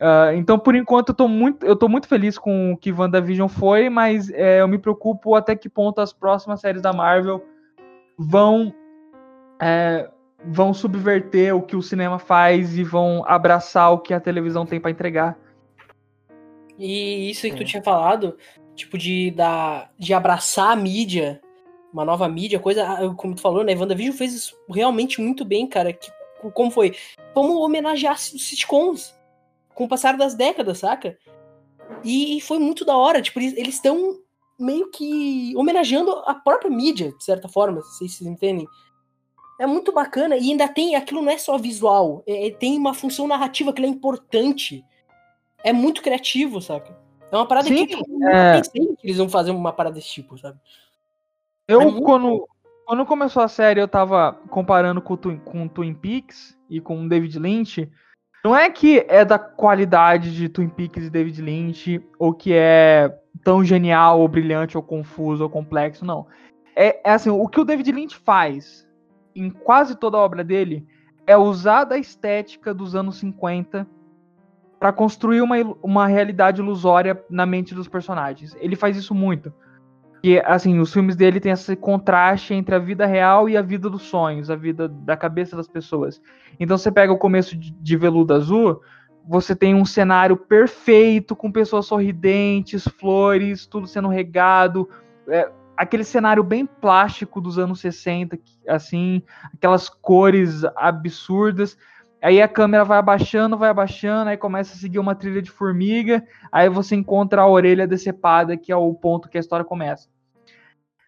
Ah, 0.00 0.34
então, 0.34 0.58
por 0.58 0.74
enquanto, 0.74 1.10
eu 1.10 1.14
tô, 1.14 1.28
muito, 1.28 1.64
eu 1.64 1.76
tô 1.76 1.88
muito 1.88 2.08
feliz 2.08 2.36
com 2.36 2.72
o 2.72 2.76
que 2.76 2.90
WandaVision 2.92 3.48
foi, 3.48 3.88
mas 3.88 4.28
eh, 4.30 4.60
eu 4.60 4.66
me 4.66 4.76
preocupo 4.76 5.36
até 5.36 5.54
que 5.54 5.68
ponto 5.68 6.00
as 6.00 6.12
próximas 6.12 6.60
séries 6.60 6.82
da 6.82 6.92
Marvel 6.92 7.40
vão 8.18 8.74
eh, 9.60 10.10
vão 10.44 10.74
subverter 10.74 11.54
o 11.54 11.62
que 11.62 11.76
o 11.76 11.82
cinema 11.82 12.18
faz 12.18 12.76
e 12.76 12.82
vão 12.82 13.22
abraçar 13.28 13.92
o 13.92 13.98
que 14.00 14.12
a 14.12 14.18
televisão 14.18 14.66
tem 14.66 14.80
pra 14.80 14.90
entregar. 14.90 15.38
E 16.76 17.30
isso 17.30 17.42
que 17.42 17.54
tu 17.54 17.62
É. 17.62 17.66
tinha 17.66 17.82
falado, 17.82 18.36
tipo, 18.74 18.98
de, 18.98 19.30
da, 19.30 19.88
de 19.96 20.12
abraçar 20.12 20.72
a 20.72 20.76
mídia, 20.76 21.40
uma 21.92 22.04
nova 22.04 22.28
mídia, 22.28 22.58
coisa, 22.58 22.84
ah, 22.84 23.14
como 23.14 23.34
tu 23.34 23.40
falou, 23.40 23.62
né? 23.62 23.74
WandaVision 23.74 24.16
fez 24.16 24.32
isso 24.32 24.56
realmente 24.68 25.20
muito 25.20 25.44
bem, 25.44 25.66
cara. 25.66 25.92
Que, 25.92 26.10
como 26.54 26.70
foi? 26.70 26.96
Vamos 27.34 27.56
homenagear 27.56 28.14
os 28.14 28.46
sitcoms 28.46 29.14
com 29.74 29.84
o 29.84 29.88
passar 29.88 30.16
das 30.16 30.34
décadas, 30.34 30.78
saca? 30.78 31.18
E 32.02 32.40
foi 32.40 32.58
muito 32.58 32.84
da 32.84 32.96
hora, 32.96 33.20
tipo, 33.20 33.38
eles 33.38 33.74
estão 33.74 34.18
meio 34.58 34.90
que 34.90 35.52
homenageando 35.56 36.12
a 36.24 36.34
própria 36.34 36.70
mídia, 36.70 37.12
de 37.12 37.24
certa 37.24 37.48
forma, 37.48 37.82
se 37.82 38.08
vocês 38.08 38.22
entendem. 38.22 38.66
É 39.60 39.66
muito 39.66 39.92
bacana, 39.92 40.36
e 40.36 40.50
ainda 40.50 40.66
tem, 40.66 40.96
aquilo 40.96 41.22
não 41.22 41.30
é 41.30 41.38
só 41.38 41.58
visual, 41.58 42.22
é- 42.26 42.48
é- 42.48 42.50
tem 42.50 42.76
uma 42.76 42.94
função 42.94 43.26
narrativa 43.26 43.72
que 43.72 43.82
é 43.82 43.86
importante. 43.86 44.84
É 45.62 45.72
muito 45.72 46.02
criativo, 46.02 46.60
saca? 46.60 46.96
É 47.30 47.36
uma 47.36 47.46
parada 47.46 47.68
Sim, 47.68 47.86
que 47.86 47.94
eu 47.94 48.28
é. 48.28 48.60
pensei 48.60 48.96
que 48.96 49.06
eles 49.06 49.16
vão 49.16 49.28
fazer 49.28 49.50
uma 49.50 49.72
parada 49.72 49.94
desse 49.94 50.08
tipo, 50.08 50.36
sabe? 50.38 50.58
Eu, 51.68 51.80
muito 51.82 52.02
quando, 52.02 52.48
quando 52.86 53.06
começou 53.06 53.42
a 53.42 53.48
série, 53.48 53.80
eu 53.80 53.88
tava 53.88 54.32
comparando 54.48 55.00
com, 55.00 55.14
o 55.14 55.16
Twin- 55.16 55.38
com 55.38 55.68
Twin 55.68 55.94
Peaks 55.94 56.58
e 56.68 56.80
com 56.80 57.06
David 57.06 57.38
Lynch. 57.38 57.90
Não 58.44 58.56
é 58.56 58.68
que 58.70 59.04
é 59.08 59.24
da 59.24 59.38
qualidade 59.38 60.34
de 60.34 60.48
Twin 60.48 60.68
Peaks 60.68 61.06
e 61.06 61.10
David 61.10 61.40
Lynch, 61.40 62.04
ou 62.18 62.34
que 62.34 62.52
é 62.52 63.16
tão 63.44 63.64
genial, 63.64 64.20
ou 64.20 64.28
brilhante, 64.28 64.76
ou 64.76 64.82
confuso, 64.82 65.44
ou 65.44 65.50
complexo, 65.50 66.04
não. 66.04 66.26
É, 66.74 67.08
é 67.08 67.12
assim, 67.12 67.30
o 67.30 67.46
que 67.48 67.60
o 67.60 67.64
David 67.64 67.92
Lynch 67.92 68.16
faz 68.16 68.88
em 69.34 69.48
quase 69.50 69.96
toda 69.96 70.16
a 70.16 70.20
obra 70.20 70.42
dele 70.42 70.86
é 71.26 71.36
usar 71.36 71.84
da 71.84 71.96
estética 71.96 72.74
dos 72.74 72.94
anos 72.94 73.16
50 73.18 73.86
para 74.78 74.92
construir 74.92 75.40
uma, 75.40 75.56
uma 75.82 76.06
realidade 76.08 76.60
ilusória 76.60 77.22
na 77.30 77.46
mente 77.46 77.74
dos 77.74 77.86
personagens. 77.86 78.56
Ele 78.60 78.74
faz 78.74 78.96
isso 78.96 79.14
muito. 79.14 79.52
E 80.22 80.38
assim, 80.40 80.78
os 80.78 80.92
filmes 80.92 81.16
dele 81.16 81.40
têm 81.40 81.50
esse 81.52 81.74
contraste 81.74 82.54
entre 82.54 82.74
a 82.74 82.78
vida 82.78 83.04
real 83.06 83.48
e 83.48 83.56
a 83.56 83.62
vida 83.62 83.90
dos 83.90 84.02
sonhos, 84.02 84.50
a 84.50 84.56
vida 84.56 84.88
da 84.88 85.16
cabeça 85.16 85.56
das 85.56 85.66
pessoas. 85.66 86.22
Então 86.60 86.78
você 86.78 86.92
pega 86.92 87.12
o 87.12 87.18
começo 87.18 87.56
de, 87.56 87.72
de 87.72 87.96
Veludo 87.96 88.32
Azul, 88.32 88.80
você 89.26 89.54
tem 89.54 89.74
um 89.74 89.84
cenário 89.84 90.36
perfeito, 90.36 91.34
com 91.34 91.50
pessoas 91.50 91.86
sorridentes, 91.86 92.86
flores, 92.98 93.66
tudo 93.66 93.86
sendo 93.86 94.08
regado, 94.08 94.88
é, 95.28 95.50
aquele 95.76 96.04
cenário 96.04 96.42
bem 96.44 96.66
plástico 96.66 97.40
dos 97.40 97.58
anos 97.58 97.80
60, 97.80 98.36
que- 98.36 98.58
assim, 98.68 99.22
aquelas 99.54 99.88
cores 99.88 100.62
absurdas. 100.76 101.76
Aí 102.22 102.40
a 102.40 102.46
câmera 102.46 102.84
vai 102.84 102.98
abaixando, 102.98 103.58
vai 103.58 103.68
abaixando, 103.68 104.30
aí 104.30 104.36
começa 104.36 104.74
a 104.74 104.76
seguir 104.76 105.00
uma 105.00 105.14
trilha 105.14 105.42
de 105.42 105.50
formiga, 105.50 106.22
aí 106.52 106.68
você 106.68 106.94
encontra 106.94 107.42
a 107.42 107.48
orelha 107.48 107.86
decepada, 107.86 108.56
que 108.56 108.70
é 108.70 108.76
o 108.76 108.94
ponto 108.94 109.28
que 109.28 109.36
a 109.36 109.40
história 109.40 109.64
começa. 109.64 110.08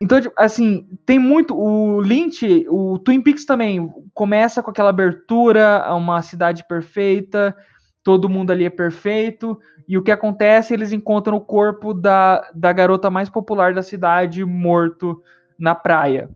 Então, 0.02 0.20
tipo, 0.20 0.34
assim, 0.36 0.88
tem 1.06 1.18
muito. 1.20 1.56
O 1.56 2.00
Lynch, 2.00 2.66
o 2.68 2.98
Twin 2.98 3.22
Peaks 3.22 3.44
também 3.44 3.88
começa 4.12 4.60
com 4.60 4.70
aquela 4.70 4.90
abertura, 4.90 5.86
uma 5.94 6.20
cidade 6.20 6.66
perfeita, 6.66 7.56
todo 8.02 8.28
mundo 8.28 8.50
ali 8.50 8.64
é 8.64 8.70
perfeito, 8.70 9.58
e 9.88 9.96
o 9.96 10.02
que 10.02 10.10
acontece? 10.10 10.74
Eles 10.74 10.92
encontram 10.92 11.36
o 11.36 11.40
corpo 11.40 11.94
da, 11.94 12.50
da 12.52 12.72
garota 12.72 13.08
mais 13.08 13.30
popular 13.30 13.72
da 13.72 13.82
cidade 13.82 14.44
morto 14.44 15.22
na 15.56 15.76
praia. 15.76 16.28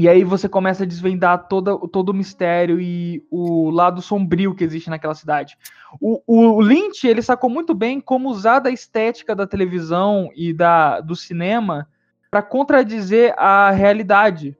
E 0.00 0.08
aí 0.08 0.24
você 0.24 0.48
começa 0.48 0.84
a 0.84 0.86
desvendar 0.86 1.46
toda, 1.46 1.76
todo 1.76 2.08
o 2.08 2.14
mistério 2.14 2.80
e 2.80 3.22
o 3.30 3.68
lado 3.68 4.00
sombrio 4.00 4.54
que 4.54 4.64
existe 4.64 4.88
naquela 4.88 5.14
cidade. 5.14 5.58
O, 6.00 6.22
o 6.26 6.62
Lynch, 6.62 7.06
ele 7.06 7.20
sacou 7.20 7.50
muito 7.50 7.74
bem 7.74 8.00
como 8.00 8.30
usar 8.30 8.60
da 8.60 8.70
estética 8.70 9.36
da 9.36 9.46
televisão 9.46 10.30
e 10.34 10.54
da, 10.54 11.02
do 11.02 11.14
cinema 11.14 11.86
para 12.30 12.40
contradizer 12.40 13.34
a 13.36 13.70
realidade. 13.72 14.56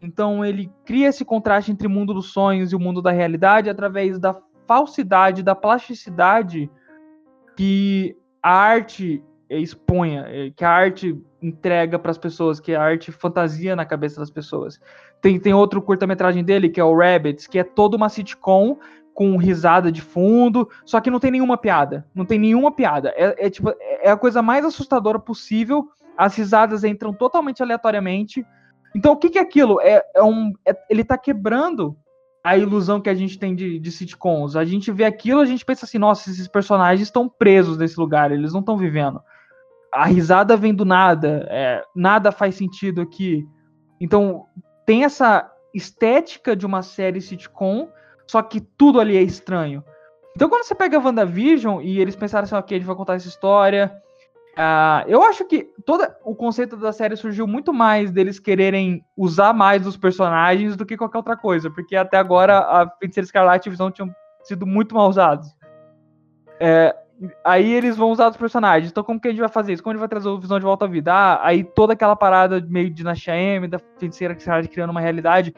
Então 0.00 0.44
ele 0.44 0.70
cria 0.84 1.08
esse 1.08 1.24
contraste 1.24 1.72
entre 1.72 1.88
o 1.88 1.90
mundo 1.90 2.14
dos 2.14 2.30
sonhos 2.32 2.70
e 2.70 2.76
o 2.76 2.80
mundo 2.80 3.02
da 3.02 3.10
realidade 3.10 3.68
através 3.68 4.16
da 4.16 4.40
falsidade, 4.64 5.42
da 5.42 5.56
plasticidade 5.56 6.70
que 7.56 8.16
a 8.40 8.52
arte 8.52 9.24
exponha, 9.56 10.26
eh, 10.28 10.52
que 10.54 10.64
a 10.64 10.70
arte 10.70 11.16
entrega 11.40 11.98
para 11.98 12.10
as 12.10 12.18
pessoas, 12.18 12.60
que 12.60 12.74
a 12.74 12.82
arte 12.82 13.10
fantasia 13.10 13.74
na 13.74 13.84
cabeça 13.84 14.20
das 14.20 14.30
pessoas. 14.30 14.80
Tem, 15.20 15.38
tem 15.38 15.54
outro 15.54 15.80
curta-metragem 15.80 16.44
dele, 16.44 16.68
que 16.68 16.80
é 16.80 16.84
o 16.84 16.96
Rabbits, 16.96 17.46
que 17.46 17.58
é 17.58 17.64
toda 17.64 17.96
uma 17.96 18.08
sitcom 18.08 18.78
com 19.14 19.36
risada 19.36 19.90
de 19.90 20.00
fundo, 20.00 20.68
só 20.84 21.00
que 21.00 21.10
não 21.10 21.18
tem 21.18 21.30
nenhuma 21.30 21.56
piada. 21.56 22.06
Não 22.14 22.24
tem 22.24 22.38
nenhuma 22.38 22.70
piada. 22.70 23.12
É, 23.16 23.46
é, 23.46 23.50
tipo, 23.50 23.72
é 23.80 24.10
a 24.10 24.16
coisa 24.16 24.42
mais 24.42 24.64
assustadora 24.64 25.18
possível. 25.18 25.88
As 26.16 26.36
risadas 26.36 26.84
entram 26.84 27.12
totalmente 27.12 27.62
aleatoriamente. 27.62 28.46
Então, 28.94 29.12
o 29.12 29.16
que, 29.16 29.30
que 29.30 29.38
é 29.38 29.42
aquilo? 29.42 29.80
É, 29.80 30.04
é 30.14 30.22
um, 30.22 30.52
é, 30.64 30.76
ele 30.88 31.02
está 31.02 31.18
quebrando 31.18 31.96
a 32.44 32.56
ilusão 32.56 33.00
que 33.00 33.10
a 33.10 33.14
gente 33.14 33.38
tem 33.38 33.56
de, 33.56 33.80
de 33.80 33.90
sitcoms. 33.90 34.54
A 34.54 34.64
gente 34.64 34.92
vê 34.92 35.04
aquilo, 35.04 35.40
a 35.40 35.46
gente 35.46 35.64
pensa 35.64 35.84
assim, 35.84 35.98
nossa, 35.98 36.30
esses 36.30 36.46
personagens 36.46 37.08
estão 37.08 37.28
presos 37.28 37.76
nesse 37.76 37.98
lugar, 37.98 38.30
eles 38.30 38.52
não 38.52 38.60
estão 38.60 38.76
vivendo 38.76 39.20
a 39.92 40.04
risada 40.04 40.56
vem 40.56 40.74
do 40.74 40.84
nada, 40.84 41.46
é, 41.50 41.82
nada 41.94 42.30
faz 42.30 42.54
sentido 42.54 43.00
aqui. 43.00 43.46
Então, 44.00 44.46
tem 44.86 45.04
essa 45.04 45.50
estética 45.74 46.54
de 46.54 46.66
uma 46.66 46.82
série 46.82 47.20
sitcom, 47.20 47.88
só 48.26 48.42
que 48.42 48.60
tudo 48.60 49.00
ali 49.00 49.16
é 49.16 49.22
estranho. 49.22 49.82
Então, 50.36 50.48
quando 50.48 50.64
você 50.64 50.74
pega 50.74 50.96
a 50.96 51.00
WandaVision 51.00 51.80
e 51.82 52.00
eles 52.00 52.14
pensaram 52.14 52.44
assim, 52.44 52.54
ok, 52.54 52.76
a 52.76 52.78
gente 52.78 52.86
vai 52.86 52.96
contar 52.96 53.14
essa 53.14 53.28
história. 53.28 53.92
Uh, 54.58 55.08
eu 55.08 55.22
acho 55.22 55.44
que 55.44 55.70
todo 55.84 56.06
o 56.24 56.34
conceito 56.34 56.76
da 56.76 56.92
série 56.92 57.16
surgiu 57.16 57.46
muito 57.46 57.72
mais 57.72 58.10
deles 58.10 58.38
quererem 58.38 59.04
usar 59.16 59.52
mais 59.52 59.86
os 59.86 59.96
personagens 59.96 60.76
do 60.76 60.84
que 60.84 60.96
qualquer 60.96 61.18
outra 61.18 61.36
coisa, 61.36 61.70
porque 61.70 61.96
até 61.96 62.16
agora 62.16 62.58
a 62.58 62.88
Feiticeira 62.98 63.24
Escarlate 63.24 63.68
e 63.68 63.70
Visão 63.70 63.90
tinham 63.90 64.10
sido 64.42 64.66
muito 64.66 64.94
mal 64.94 65.08
usados. 65.08 65.48
É, 66.60 66.94
Aí 67.44 67.72
eles 67.72 67.96
vão 67.96 68.10
usar 68.10 68.28
os 68.30 68.36
personagens. 68.36 68.90
Então, 68.90 69.02
como 69.02 69.20
que 69.20 69.28
a 69.28 69.30
gente 69.30 69.40
vai 69.40 69.48
fazer 69.48 69.72
isso? 69.72 69.82
Como 69.82 69.92
a 69.92 69.94
gente 69.94 70.00
vai 70.00 70.08
trazer 70.08 70.28
o 70.28 70.38
Visão 70.38 70.58
de 70.58 70.64
volta 70.64 70.84
à 70.84 70.88
vida? 70.88 71.12
Ah, 71.12 71.46
aí 71.46 71.64
toda 71.64 71.92
aquela 71.92 72.14
parada 72.14 72.64
meio 72.68 72.88
de 72.88 72.96
Dinastia 72.96 73.34
M, 73.36 73.66
da 73.66 73.80
feiticeira 73.98 74.34
que 74.34 74.40
está 74.40 74.62
criando 74.62 74.90
uma 74.90 75.00
realidade. 75.00 75.52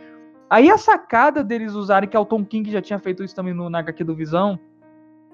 Aí 0.49 0.71
a 0.71 0.79
sacada 0.79 1.45
deles 1.45 1.75
usarem, 1.75 2.09
que 2.09 2.17
é 2.17 2.21
o 2.21 2.25
Tom 2.25 2.45
King 2.45 2.71
já 2.71 2.81
tinha 2.81 2.99
feito 2.99 3.23
isso 3.23 3.35
também 3.35 3.53
no, 3.53 3.69
na 3.69 3.81
HQ 3.81 4.03
do 4.05 4.15
Visão, 4.15 4.59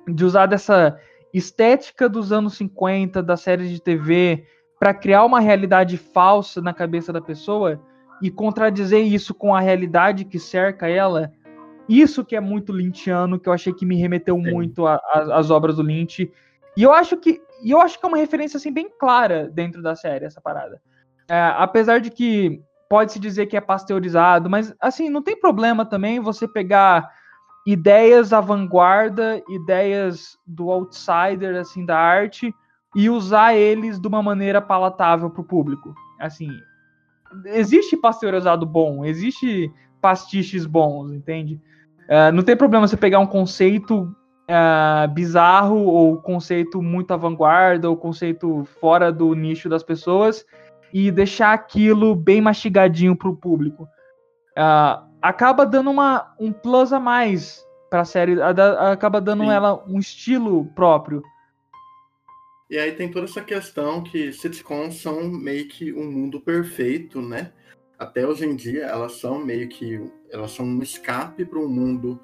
de 0.07 0.25
usar 0.25 0.47
dessa 0.47 0.99
estética 1.33 2.09
dos 2.09 2.33
anos 2.33 2.55
50, 2.57 3.23
da 3.23 3.37
série 3.37 3.69
de 3.69 3.81
TV, 3.81 4.45
para 4.79 4.93
criar 4.93 5.25
uma 5.25 5.41
realidade 5.41 5.97
falsa 5.97 6.61
na 6.61 6.73
cabeça 6.73 7.13
da 7.13 7.21
pessoa 7.21 7.81
e 8.21 8.31
contradizer 8.31 9.07
isso 9.07 9.33
com 9.33 9.55
a 9.55 9.61
realidade 9.61 10.25
que 10.25 10.39
cerca 10.39 10.89
ela, 10.89 11.33
isso 11.89 12.25
que 12.25 12.35
é 12.35 12.41
muito 12.41 12.73
lynchiano, 12.73 13.39
que 13.39 13.49
eu 13.49 13.53
achei 13.53 13.73
que 13.73 13.87
me 13.87 13.97
remeteu 13.97 14.37
Sim. 14.37 14.51
muito 14.51 14.87
às 14.87 15.51
obras 15.51 15.77
do 15.77 15.83
Lynch. 15.83 16.31
E 16.77 16.83
eu 16.83 16.93
acho 16.93 17.17
que 17.17 17.41
e 17.63 17.71
eu 17.71 17.81
acho 17.81 17.99
que 17.99 18.05
é 18.05 18.09
uma 18.09 18.19
referência 18.19 18.59
assim 18.59 18.73
bem 18.73 18.89
clara 18.99 19.49
dentro 19.49 19.83
da 19.83 19.95
série 19.95 20.25
essa 20.25 20.41
parada. 20.41 20.81
É, 21.29 21.53
apesar 21.57 22.01
de 22.01 22.11
que 22.11 22.63
pode 22.89 23.13
se 23.13 23.19
dizer 23.19 23.47
que 23.47 23.57
é 23.57 23.61
pasteurizado, 23.61 24.49
mas 24.51 24.75
assim 24.81 25.09
não 25.09 25.23
tem 25.23 25.39
problema 25.39 25.85
também 25.85 26.21
você 26.21 26.47
pegar 26.47 27.11
ideias 27.67 28.33
à 28.33 28.41
vanguarda, 28.41 29.43
ideias 29.49 30.39
do 30.47 30.71
outsider 30.71 31.57
assim 31.57 31.85
da 31.85 31.99
arte 31.99 32.55
e 32.95 33.11
usar 33.11 33.55
eles 33.55 33.99
de 33.99 34.07
uma 34.07 34.23
maneira 34.23 34.61
palatável 34.61 35.29
para 35.31 35.41
o 35.41 35.45
público. 35.45 35.95
Assim, 36.21 36.51
existe 37.47 37.97
pasteurizado 37.97 38.65
bom, 38.65 39.05
existe 39.05 39.73
pastiches 40.01 40.65
bons, 40.65 41.11
entende? 41.11 41.61
Uh, 42.07 42.33
não 42.33 42.43
tem 42.43 42.57
problema 42.57 42.87
você 42.87 42.97
pegar 42.97 43.19
um 43.19 43.27
conceito 43.27 44.03
uh, 44.49 45.13
bizarro 45.13 45.85
ou 45.85 46.21
conceito 46.21 46.81
muito 46.81 47.13
à 47.13 47.17
vanguarda 47.17 47.91
ou 47.91 47.97
conceito 47.97 48.65
fora 48.81 49.13
do 49.13 49.35
nicho 49.35 49.69
das 49.69 49.83
pessoas 49.83 50.47
e 50.93 51.11
deixar 51.11 51.53
aquilo 51.53 52.15
bem 52.15 52.41
mastigadinho 52.41 53.17
para 53.17 53.29
o 53.29 53.37
público. 53.37 53.85
Uh, 54.57 55.05
acaba 55.21 55.67
dando 55.67 55.91
uma, 55.91 56.35
um 56.39 56.53
plus 56.53 56.93
a 56.93 57.01
mais 57.01 57.67
para 57.91 58.01
a 58.01 58.05
série, 58.05 58.37
acaba 58.41 59.21
dando 59.21 59.45
Sim. 59.45 59.51
ela 59.51 59.85
um 59.87 59.99
estilo 59.99 60.65
próprio. 60.75 61.23
E 62.69 62.79
aí 62.79 62.93
tem 62.93 63.11
toda 63.11 63.27
essa 63.27 63.41
questão 63.41 64.03
que 64.03 64.33
sitcoms 64.33 65.01
são 65.01 65.29
meio 65.29 65.69
que 65.69 65.93
um 65.93 66.11
mundo 66.11 66.41
perfeito, 66.41 67.23
né? 67.23 67.53
até 67.99 68.27
hoje 68.27 68.45
em 68.45 68.55
dia 68.55 68.85
elas 68.85 69.13
são 69.13 69.45
meio 69.45 69.69
que 69.69 70.01
elas 70.31 70.53
são 70.53 70.65
um 70.67 70.83
escape 70.83 71.45
para 71.45 71.59
um 71.59 71.69
mundo 71.69 72.21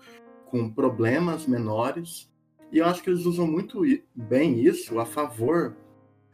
com 0.47 0.71
problemas 0.71 1.47
menores. 1.47 2.31
E 2.71 2.79
eu 2.79 2.87
acho 2.87 3.03
que 3.03 3.11
eles 3.11 3.25
usam 3.25 3.47
muito 3.47 3.83
bem 4.15 4.61
isso 4.61 4.99
a 4.99 5.07
favor 5.07 5.77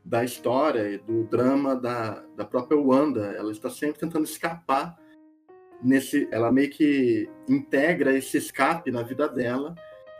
da 0.05 0.25
história 0.25 0.91
e 0.91 0.99
do 0.99 1.25
drama 1.25 1.77
da, 1.77 2.23
da 2.37 2.45
própria 2.45 2.79
Wanda. 2.79 3.35
Ela 3.37 3.53
está 3.53 3.69
sempre 3.69 4.01
tentando 4.01 4.25
escapar 4.25 4.97
nesse 5.83 6.29
ela 6.33 6.51
meio 6.51 6.71
que 6.71 7.29
integra 7.49 8.17
esse 8.17 8.39
escape 8.39 8.91
na 8.91 9.03
vida 9.03 9.29
dela. 9.29 9.75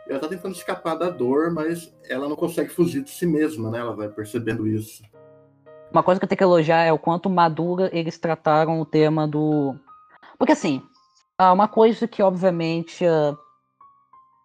Ela 0.07 0.17
está 0.17 0.27
tentando 0.27 0.55
escapar 0.55 0.95
da 0.95 1.09
dor 1.09 1.51
mas 1.51 1.93
ela 2.07 2.27
não 2.27 2.35
consegue 2.35 2.69
fugir 2.69 3.03
de 3.03 3.09
si 3.09 3.25
mesma 3.25 3.69
né? 3.69 3.79
Ela 3.79 3.95
vai 3.95 4.09
percebendo 4.09 4.67
isso. 4.67 5.03
Uma 5.91 6.03
coisa 6.03 6.19
que 6.19 6.25
eu 6.25 6.29
tenho 6.29 6.37
que 6.37 6.43
elogiar 6.43 6.83
é 6.83 6.93
o 6.93 6.99
quanto 6.99 7.29
madura 7.29 7.89
eles 7.91 8.17
trataram 8.17 8.79
o 8.79 8.85
tema 8.85 9.27
do. 9.27 9.75
Porque 10.37 10.53
assim, 10.53 10.83
uma 11.39 11.67
coisa 11.67 12.07
que 12.07 12.21
obviamente 12.21 13.05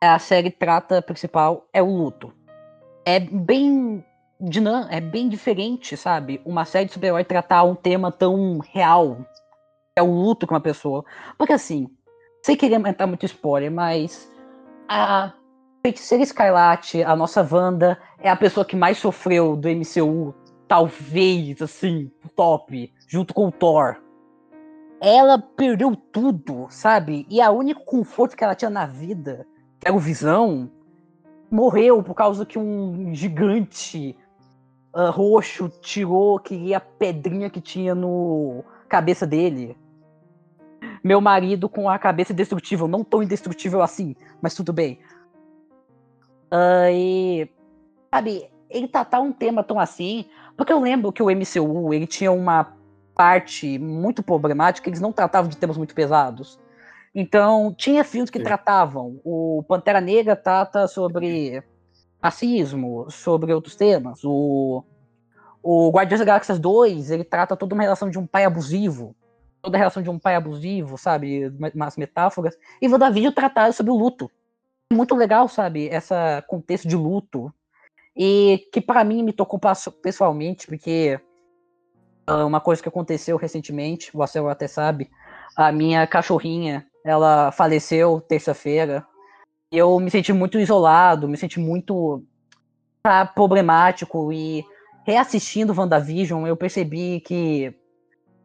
a 0.01 0.19
série 0.19 0.51
trata 0.51 1.03
principal 1.03 1.67
é 1.73 1.83
o 1.83 1.87
luto. 1.87 2.33
É 3.05 3.19
bem 3.19 4.05
dinâmico, 4.41 4.93
é 4.93 5.01
bem 5.01 5.29
diferente, 5.29 5.97
sabe? 5.97 6.41
Uma 6.45 6.65
série 6.65 6.87
de 6.87 6.93
super-herói 6.93 7.25
tratar 7.25 7.65
um 7.65 7.75
tema 7.75 8.13
tão 8.13 8.59
real. 8.59 9.19
É 9.97 10.03
o 10.03 10.11
luto 10.11 10.47
com 10.47 10.55
uma 10.55 10.61
pessoa. 10.61 11.05
Porque 11.37 11.53
assim, 11.53 11.89
sem 12.43 12.57
querer 12.57 12.75
entrar 12.87 13.07
muito 13.07 13.27
spoiler, 13.27 13.71
mas 13.71 14.31
a 14.89 15.33
Feiticeira 15.83 16.23
Escarlate, 16.23 17.03
a 17.03 17.17
nossa 17.17 17.47
Wanda, 17.51 17.99
é 18.19 18.31
a 18.31 18.37
pessoa 18.37 18.65
que 18.65 18.77
mais 18.77 18.99
sofreu 18.99 19.57
do 19.57 19.69
MCU 19.69 20.35
talvez, 20.67 21.61
assim, 21.61 22.11
top, 22.35 22.93
junto 23.07 23.35
com 23.35 23.49
o 23.49 23.53
Thor. 23.53 23.97
Ela 25.07 25.39
perdeu 25.39 25.95
tudo, 25.95 26.67
sabe? 26.71 27.27
E 27.29 27.39
a 27.39 27.51
único 27.51 27.85
conforto 27.85 28.35
que 28.35 28.43
ela 28.43 28.55
tinha 28.55 28.71
na 28.71 28.87
vida, 28.87 29.47
que 29.79 29.87
era 29.87 29.95
o 29.95 30.01
Visão, 30.01 30.71
morreu 31.51 32.03
por 32.03 32.15
causa 32.15 32.47
que 32.47 32.59
um 32.59 33.15
gigante 33.15 34.17
uh, 34.95 35.11
roxo 35.11 35.69
tirou 35.69 36.39
que 36.39 36.73
a 36.73 36.81
pedrinha 36.81 37.51
que 37.51 37.61
tinha 37.61 37.95
no 37.95 38.65
cabeça 38.89 39.27
dele. 39.27 39.77
Meu 41.03 41.21
marido 41.21 41.69
com 41.69 41.87
a 41.87 41.99
cabeça 41.99 42.33
indestrutível, 42.33 42.89
não 42.89 43.05
tão 43.05 43.23
indestrutível 43.23 43.83
assim, 43.83 44.17
mas 44.41 44.55
tudo 44.55 44.73
bem. 44.73 44.99
Uh, 46.51 46.89
e, 46.91 47.51
sabe, 48.11 48.49
ele 48.71 48.89
tratar 48.89 49.21
um 49.21 49.33
tema 49.33 49.63
tão 49.63 49.79
assim, 49.79 50.25
porque 50.57 50.73
eu 50.73 50.81
lembro 50.81 51.13
que 51.13 51.23
o 51.23 51.27
MCU, 51.27 51.93
ele 51.93 52.07
tinha 52.07 52.33
uma 52.33 52.74
parte 53.15 53.79
muito 53.79 54.23
problemática, 54.23 54.89
eles 54.89 55.01
não 55.01 55.13
tratavam 55.13 55.49
de 55.49 55.57
temas 55.57 55.77
muito 55.77 55.95
pesados. 55.95 56.59
Então, 57.15 57.73
tinha 57.77 58.03
filmes 58.03 58.31
que 58.31 58.39
Sim. 58.39 58.45
tratavam. 58.45 59.21
O 59.25 59.65
Pantera 59.69 60.01
Negra 60.01 60.35
trata 60.35 60.89
sobre 60.89 61.63
racismo, 62.21 63.07
sobre 63.11 63.53
outros 63.53 63.77
temas. 63.77 64.21
O, 64.25 64.83
o 65.63 65.91
Guardiões 65.91 66.19
da 66.19 66.27
Galáxia 66.27 66.59
2, 66.59 67.11
ele 67.11 67.25
trata 67.25 67.57
toda 67.57 67.75
uma 67.75 67.85
relação 67.85 68.11
de 68.11 68.19
um 68.19 68.27
pai 68.27 68.45
abusivo. 68.45 69.15
Toda 69.63 69.77
a 69.77 69.79
relação 69.79 70.03
de 70.03 70.11
um 70.11 70.19
pai 70.19 70.35
abusivo, 70.35 70.99
sabe? 70.99 71.53
Umas 71.75 71.97
metáforas. 71.97 72.57
E 72.83 72.89
WandaVision 72.89 73.33
trataram 73.33 73.73
sobre 73.73 73.93
o 73.93 73.97
luto. 73.97 74.31
Muito 74.93 75.15
legal, 75.15 75.49
sabe? 75.49 75.87
Esse 75.87 76.15
contexto 76.49 76.89
de 76.89 76.97
luto 76.97 77.53
e 78.17 78.69
que 78.73 78.81
para 78.81 79.03
mim 79.03 79.23
me 79.23 79.33
tocou 79.33 79.61
pessoalmente, 80.03 80.67
porque 80.67 81.21
uma 82.27 82.61
coisa 82.61 82.83
que 82.83 82.89
aconteceu 82.89 83.37
recentemente, 83.37 84.11
você 84.13 84.39
até 84.39 84.67
sabe, 84.67 85.11
a 85.57 85.71
minha 85.71 86.07
cachorrinha, 86.07 86.87
ela 87.05 87.53
faleceu 87.53 88.21
terça-feira. 88.21 89.07
Eu 89.71 89.99
me 90.01 90.11
senti 90.11 90.33
muito 90.33 90.59
isolado, 90.59 91.29
me 91.29 91.37
senti 91.37 91.61
muito 91.61 92.23
tá, 93.03 93.27
problemático 93.27 94.33
e 94.33 94.65
reassistindo 95.07 95.75
WandaVision, 95.79 96.47
eu 96.47 96.57
percebi 96.57 97.21
que 97.21 97.75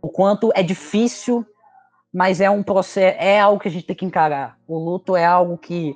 o 0.01 0.09
quanto 0.09 0.51
é 0.53 0.61
difícil 0.61 1.45
mas 2.13 2.41
é 2.41 2.49
um 2.49 2.63
processo, 2.63 3.17
é 3.19 3.39
algo 3.39 3.59
que 3.59 3.67
a 3.67 3.71
gente 3.71 3.85
tem 3.85 3.95
que 3.95 4.05
encarar. 4.05 4.57
O 4.67 4.77
luto 4.77 5.15
é 5.15 5.25
algo 5.25 5.57
que 5.57 5.95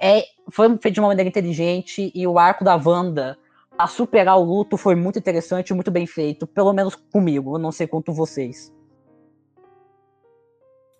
é, 0.00 0.24
foi 0.50 0.68
feito 0.78 0.94
de 0.94 1.00
uma 1.00 1.08
maneira 1.08 1.28
inteligente 1.28 2.12
e 2.14 2.26
o 2.26 2.38
arco 2.38 2.64
da 2.64 2.76
Wanda 2.76 3.36
a 3.76 3.86
superar 3.86 4.38
o 4.38 4.44
luto 4.44 4.76
foi 4.76 4.94
muito 4.94 5.18
interessante 5.18 5.70
e 5.70 5.74
muito 5.74 5.90
bem 5.90 6.06
feito, 6.06 6.46
pelo 6.46 6.72
menos 6.72 6.94
comigo, 6.94 7.56
eu 7.56 7.58
não 7.58 7.72
sei 7.72 7.86
quanto 7.86 8.12
vocês. 8.12 8.72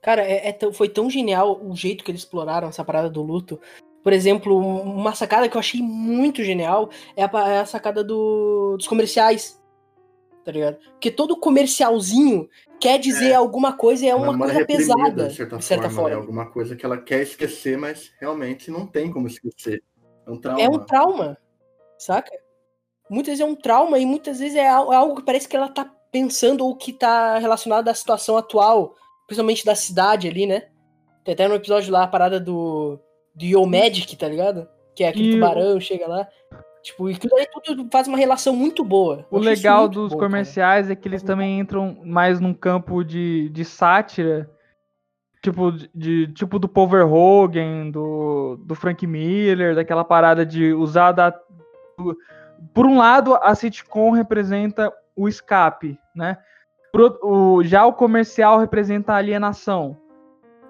Cara, 0.03 0.23
é, 0.23 0.49
é 0.49 0.73
foi 0.73 0.89
tão 0.89 1.09
genial 1.09 1.59
o 1.65 1.75
jeito 1.75 2.05
que 2.05 2.11
eles 2.11 2.21
exploraram 2.23 2.69
essa 2.69 2.85
parada 2.85 3.09
do 3.09 3.23
luto. 3.23 3.59
Por 4.03 4.13
exemplo, 4.13 4.59
uma 4.59 5.15
sacada 5.15 5.49
que 5.49 5.57
eu 5.57 5.61
achei 5.61 5.81
muito 5.81 6.45
genial 6.45 6.91
é 7.17 7.25
a, 7.25 7.49
é 7.49 7.61
a 7.61 7.67
sacada 7.67 8.05
do, 8.05 8.77
dos 8.77 8.87
comerciais. 8.87 9.63
Tá 10.45 10.53
ligado? 10.53 10.77
Porque 10.91 11.11
todo 11.11 11.39
comercialzinho 11.39 12.51
quer 12.79 12.99
dizer 12.99 13.31
é. 13.31 13.35
alguma 13.35 13.73
coisa 13.73 14.05
e 14.05 14.09
é 14.11 14.15
uma 14.15 14.37
coisa 14.37 14.67
pesada, 14.67 15.29
de 15.29 15.35
certa, 15.35 15.57
de 15.57 15.65
certa 15.65 15.85
forma. 15.85 15.95
forma. 15.95 16.11
É 16.11 16.15
alguma 16.17 16.51
coisa 16.51 16.77
que 16.77 16.85
ela 16.85 16.99
quer 16.99 17.23
esquecer, 17.23 17.79
mas 17.79 18.13
realmente 18.21 18.71
não 18.71 18.87
tem 18.87 19.11
como 19.11 19.27
esquecer. 19.27 19.83
É 20.27 20.31
um 20.31 20.39
trauma. 20.39 20.61
É 20.61 20.69
um 20.69 20.79
trauma, 20.81 21.39
saca? 21.97 22.44
Muitas 23.09 23.33
vezes 23.33 23.41
é 23.41 23.45
um 23.45 23.55
trauma 23.55 23.99
e 23.99 24.07
muitas 24.07 24.39
vezes 24.39 24.57
é 24.57 24.69
algo 24.69 25.17
que 25.17 25.23
parece 25.23 25.49
que 25.49 25.57
ela 25.57 25.69
tá 25.69 25.91
pensando 26.11 26.65
ou 26.65 26.77
que 26.77 26.93
tá 26.93 27.39
relacionado 27.39 27.89
à 27.89 27.95
situação 27.95 28.37
atual 28.37 28.95
principalmente 29.27 29.65
da 29.65 29.75
cidade 29.75 30.29
ali, 30.29 30.47
né? 30.47 30.63
Tem 31.25 31.35
até 31.35 31.49
no 31.49 31.55
episódio 31.55 31.93
lá 31.93 32.05
a 32.05 32.09
parada 32.09 32.39
do, 32.39 32.99
do 33.35 33.45
Yo 33.45 33.65
Magic, 33.67 34.15
tá 34.17 34.29
ligado? 34.29 34.69
Que 34.95 35.05
é 35.05 35.09
aquele 35.09 35.31
e 35.31 35.33
tubarão, 35.33 35.81
chega 35.81 36.07
lá. 36.07 36.29
Tipo, 36.83 37.09
e 37.09 37.17
tudo, 37.17 37.35
tudo 37.65 37.89
faz 37.91 38.07
uma 38.07 38.19
relação 38.19 38.55
muito 38.55 38.85
boa. 38.85 39.27
o 39.31 39.39
legal 39.39 39.89
dos 39.89 40.13
bom, 40.13 40.19
comerciais 40.19 40.87
cara. 40.87 40.93
é 40.93 40.97
que 40.97 41.09
eles 41.09 41.23
também 41.23 41.59
entram 41.59 41.99
mais 42.05 42.41
num 42.41 42.53
campo 42.53 43.03
de, 43.03 43.49
de 43.49 43.65
sátira. 43.65 44.51
Tipo, 45.43 45.73
de, 45.95 46.29
tipo 46.29 46.59
do 46.59 46.69
Paul 46.69 46.89
Verhoeven, 46.89 47.91
do, 47.91 48.57
do 48.65 48.75
Frank 48.75 49.07
Miller, 49.07 49.75
daquela 49.75 50.05
parada 50.05 50.45
de 50.45 50.73
usar 50.75 51.13
da. 51.13 51.35
Por 52.73 52.87
um 52.87 52.97
lado, 52.97 53.35
a 53.37 53.55
sitcom 53.55 54.11
representa 54.11 54.93
o 55.17 55.29
escape, 55.29 55.99
né? 56.15 56.39
Pro, 56.93 57.19
o, 57.23 57.63
já 57.63 57.85
o 57.85 57.93
comercial 57.93 58.59
representa 58.59 59.13
a 59.13 59.17
alienação. 59.17 59.97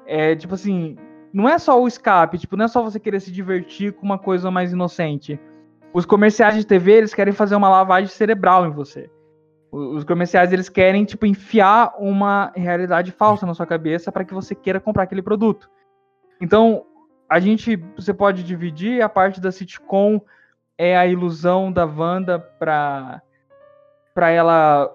É 0.06 0.34
tipo 0.36 0.54
assim, 0.54 0.96
não 1.32 1.48
é 1.48 1.58
só 1.58 1.82
o 1.82 1.88
escape, 1.88 2.38
tipo, 2.38 2.56
não 2.56 2.66
é 2.66 2.68
só 2.68 2.82
você 2.82 3.00
querer 3.00 3.20
se 3.20 3.32
divertir 3.32 3.92
com 3.92 4.04
uma 4.04 4.18
coisa 4.18 4.50
mais 4.50 4.72
inocente. 4.72 5.38
Os 5.92 6.06
comerciais 6.06 6.56
de 6.56 6.64
TV, 6.64 6.92
eles 6.92 7.14
querem 7.14 7.32
fazer 7.32 7.56
uma 7.56 7.68
lavagem 7.68 8.08
cerebral 8.08 8.66
em 8.66 8.70
você. 8.70 9.10
Os 9.72 10.04
comerciais, 10.04 10.52
eles 10.52 10.68
querem, 10.68 11.04
tipo, 11.04 11.26
enfiar 11.26 11.94
uma 11.98 12.52
realidade 12.54 13.10
falsa 13.10 13.44
na 13.44 13.54
sua 13.54 13.66
cabeça 13.66 14.12
para 14.12 14.24
que 14.24 14.32
você 14.32 14.54
queira 14.54 14.78
comprar 14.78 15.02
aquele 15.02 15.22
produto. 15.22 15.68
Então, 16.40 16.84
a 17.28 17.40
gente, 17.40 17.76
você 17.96 18.14
pode 18.14 18.44
dividir 18.44 19.02
a 19.02 19.08
parte 19.08 19.40
da 19.40 19.50
sitcom 19.50 20.20
é 20.78 20.96
a 20.96 21.06
ilusão 21.06 21.72
da 21.72 21.84
Wanda 21.84 22.38
para 22.38 23.22
para 24.14 24.30
ela 24.30 24.94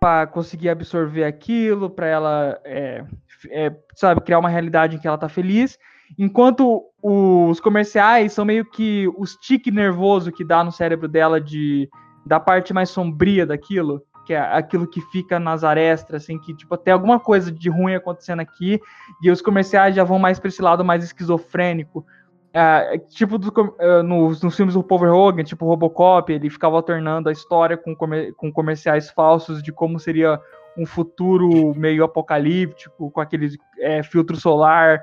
para 0.00 0.26
conseguir 0.26 0.68
absorver 0.68 1.24
aquilo, 1.24 1.90
para 1.90 2.06
ela, 2.06 2.60
é, 2.64 3.04
é, 3.50 3.74
sabe, 3.94 4.20
criar 4.20 4.38
uma 4.38 4.48
realidade 4.48 4.96
em 4.96 4.98
que 4.98 5.06
ela 5.06 5.16
está 5.16 5.28
feliz. 5.28 5.76
Enquanto 6.16 6.84
os 7.02 7.60
comerciais 7.60 8.32
são 8.32 8.44
meio 8.44 8.64
que 8.64 9.08
o 9.16 9.26
stick 9.26 9.66
nervoso 9.70 10.32
que 10.32 10.44
dá 10.44 10.64
no 10.64 10.72
cérebro 10.72 11.08
dela 11.08 11.40
de 11.40 11.88
da 12.24 12.38
parte 12.38 12.74
mais 12.74 12.90
sombria 12.90 13.46
daquilo, 13.46 14.02
que 14.26 14.34
é 14.34 14.38
aquilo 14.38 14.86
que 14.86 15.00
fica 15.00 15.38
nas 15.40 15.64
arestas, 15.64 16.22
assim, 16.22 16.38
que 16.38 16.54
tipo 16.54 16.76
tem 16.76 16.92
alguma 16.92 17.18
coisa 17.18 17.50
de 17.50 17.70
ruim 17.70 17.94
acontecendo 17.94 18.40
aqui, 18.40 18.78
e 19.22 19.30
os 19.30 19.40
comerciais 19.40 19.94
já 19.94 20.04
vão 20.04 20.18
mais 20.18 20.38
para 20.38 20.48
esse 20.48 20.60
lado 20.60 20.84
mais 20.84 21.02
esquizofrênico, 21.02 22.04
é, 22.52 22.98
tipo 22.98 23.38
do, 23.38 23.48
uh, 23.48 24.02
nos, 24.02 24.42
nos, 24.42 24.56
filmes 24.56 24.74
do 24.74 24.82
Paul 24.82 25.00
Verhoeven, 25.00 25.44
tipo 25.44 25.66
Robocop, 25.66 26.32
ele 26.32 26.48
ficava 26.48 26.76
alternando 26.76 27.28
a 27.28 27.32
história 27.32 27.76
com, 27.76 27.94
comer, 27.94 28.32
com 28.34 28.52
comerciais 28.52 29.10
falsos 29.10 29.62
de 29.62 29.72
como 29.72 29.98
seria 29.98 30.40
um 30.76 30.86
futuro 30.86 31.74
meio 31.74 32.04
apocalíptico, 32.04 33.10
com 33.10 33.20
aquele 33.20 33.50
é, 33.80 34.02
filtro 34.02 34.36
solar 34.36 35.02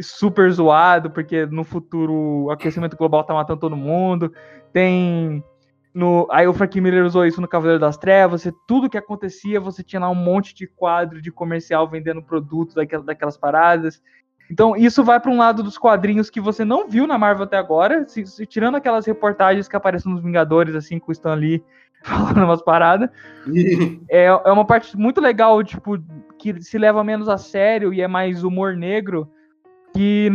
super 0.00 0.50
zoado, 0.50 1.10
porque 1.10 1.46
no 1.46 1.64
futuro 1.64 2.12
o 2.44 2.50
aquecimento 2.50 2.96
global 2.96 3.24
tá 3.24 3.32
matando 3.32 3.60
todo 3.60 3.76
mundo. 3.76 4.32
Tem. 4.72 5.42
No, 5.94 6.26
aí 6.32 6.48
o 6.48 6.52
Frank 6.52 6.80
Miller 6.80 7.04
usou 7.04 7.24
isso 7.24 7.40
no 7.40 7.46
Cavaleiro 7.46 7.80
das 7.80 7.96
Trevas. 7.96 8.42
Você, 8.42 8.52
tudo 8.66 8.90
que 8.90 8.98
acontecia, 8.98 9.60
você 9.60 9.82
tinha 9.82 10.00
lá 10.00 10.10
um 10.10 10.14
monte 10.14 10.52
de 10.52 10.66
quadro 10.66 11.22
de 11.22 11.30
comercial 11.30 11.88
vendendo 11.88 12.20
produtos 12.20 12.74
daquelas, 12.74 13.06
daquelas 13.06 13.36
paradas. 13.36 14.02
Então, 14.50 14.76
isso 14.76 15.02
vai 15.02 15.18
para 15.18 15.30
um 15.30 15.38
lado 15.38 15.62
dos 15.62 15.78
quadrinhos 15.78 16.28
que 16.28 16.40
você 16.40 16.64
não 16.64 16.88
viu 16.88 17.06
na 17.06 17.16
Marvel 17.16 17.44
até 17.44 17.56
agora, 17.56 18.06
se, 18.06 18.26
se, 18.26 18.46
tirando 18.46 18.76
aquelas 18.76 19.06
reportagens 19.06 19.68
que 19.68 19.76
aparecem 19.76 20.12
nos 20.12 20.22
Vingadores, 20.22 20.74
assim, 20.74 20.98
com 20.98 21.10
o 21.10 21.12
Stan 21.12 21.34
Lee 21.34 21.64
falando 22.04 22.44
umas 22.44 22.62
paradas. 22.62 23.08
é, 24.08 24.26
é 24.26 24.52
uma 24.52 24.66
parte 24.66 24.96
muito 24.96 25.20
legal, 25.20 25.62
tipo, 25.64 25.98
que 26.38 26.62
se 26.62 26.76
leva 26.76 27.02
menos 27.02 27.28
a 27.28 27.38
sério 27.38 27.92
e 27.92 28.02
é 28.02 28.08
mais 28.08 28.44
humor 28.44 28.76
negro, 28.76 29.28
que 29.94 30.30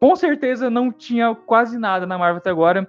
com 0.00 0.14
certeza 0.14 0.70
não 0.70 0.92
tinha 0.92 1.34
quase 1.34 1.78
nada 1.78 2.06
na 2.06 2.16
Marvel 2.16 2.38
até 2.38 2.50
agora. 2.50 2.88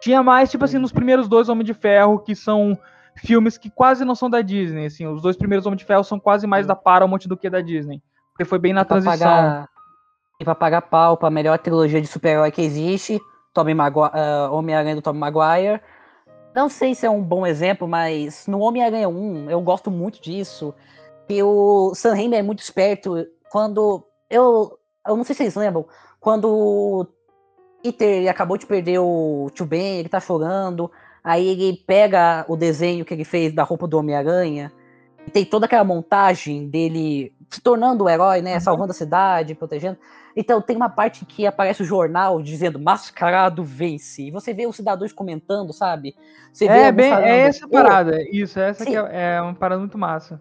Tinha 0.00 0.22
mais, 0.22 0.48
tipo 0.48 0.64
assim, 0.64 0.78
nos 0.78 0.92
primeiros 0.92 1.26
dois 1.26 1.48
Homem 1.48 1.64
de 1.64 1.74
Ferro, 1.74 2.20
que 2.20 2.36
são 2.36 2.78
filmes 3.16 3.58
que 3.58 3.68
quase 3.68 4.04
não 4.04 4.14
são 4.14 4.30
da 4.30 4.40
Disney, 4.40 4.86
assim, 4.86 5.04
os 5.08 5.20
dois 5.20 5.36
primeiros 5.36 5.66
Homem 5.66 5.76
de 5.76 5.84
Ferro 5.84 6.04
são 6.04 6.20
quase 6.20 6.46
mais 6.46 6.68
da 6.68 6.76
Paramount 6.76 7.26
do 7.26 7.36
que 7.36 7.50
da 7.50 7.60
Disney. 7.60 8.00
Porque 8.30 8.44
foi 8.44 8.60
bem 8.60 8.72
na 8.72 8.84
transição. 8.84 9.18
Pagar 9.18 9.68
pra 10.44 10.54
pagar 10.54 10.82
pau 10.82 11.16
pra 11.16 11.30
melhor 11.30 11.58
trilogia 11.58 12.00
de 12.00 12.06
super-herói 12.06 12.50
que 12.50 12.62
existe, 12.62 13.20
Maguire, 13.74 14.12
uh, 14.14 14.54
Homem-Aranha 14.54 14.94
do 14.94 15.02
Tobey 15.02 15.18
Maguire. 15.18 15.80
Não 16.54 16.68
sei 16.68 16.94
se 16.94 17.04
é 17.04 17.10
um 17.10 17.22
bom 17.22 17.44
exemplo, 17.44 17.88
mas 17.88 18.46
no 18.46 18.60
Homem-Aranha 18.60 19.08
1, 19.08 19.50
eu 19.50 19.60
gosto 19.60 19.90
muito 19.90 20.22
disso. 20.22 20.72
E 21.28 21.42
o 21.42 21.92
Sam 21.94 22.14
Raimi 22.14 22.36
é 22.36 22.42
muito 22.42 22.60
esperto 22.60 23.26
quando... 23.50 24.04
Eu, 24.30 24.78
eu 25.06 25.16
não 25.16 25.24
sei 25.24 25.34
se 25.34 25.42
vocês 25.42 25.56
lembram, 25.56 25.86
quando 26.20 26.48
o 26.48 27.06
Peter 27.82 28.30
acabou 28.30 28.56
de 28.56 28.66
perder 28.66 29.00
o 29.00 29.50
Tio 29.52 29.66
Ben, 29.66 29.98
ele 29.98 30.08
tá 30.08 30.20
chorando, 30.20 30.90
aí 31.24 31.48
ele 31.48 31.82
pega 31.84 32.44
o 32.48 32.56
desenho 32.56 33.04
que 33.04 33.12
ele 33.12 33.24
fez 33.24 33.52
da 33.52 33.64
roupa 33.64 33.88
do 33.88 33.98
Homem-Aranha, 33.98 34.72
e 35.26 35.30
tem 35.30 35.44
toda 35.44 35.66
aquela 35.66 35.84
montagem 35.84 36.68
dele 36.68 37.32
se 37.50 37.60
tornando 37.60 38.04
o 38.04 38.08
herói, 38.08 38.42
né, 38.42 38.54
uhum. 38.54 38.60
salvando 38.60 38.90
a 38.92 38.94
cidade, 38.94 39.54
protegendo. 39.54 39.98
Então 40.36 40.60
tem 40.60 40.76
uma 40.76 40.88
parte 40.88 41.24
que 41.24 41.46
aparece 41.46 41.82
o 41.82 41.86
jornal 41.86 42.40
dizendo 42.42 42.78
mascarado 42.78 43.64
vence. 43.64 44.28
E 44.28 44.30
você 44.30 44.52
vê 44.52 44.66
os 44.66 44.76
cidadãos 44.76 45.12
comentando, 45.12 45.72
sabe? 45.72 46.14
Você 46.52 46.66
é, 46.66 46.92
bem, 46.92 47.10
falando, 47.10 47.26
é 47.26 47.38
essa 47.40 47.68
parada. 47.68 48.22
Isso, 48.30 48.60
essa 48.60 48.84
que 48.84 48.94
é, 48.94 49.36
é, 49.36 49.42
uma 49.42 49.54
parada 49.54 49.80
muito 49.80 49.98
massa. 49.98 50.40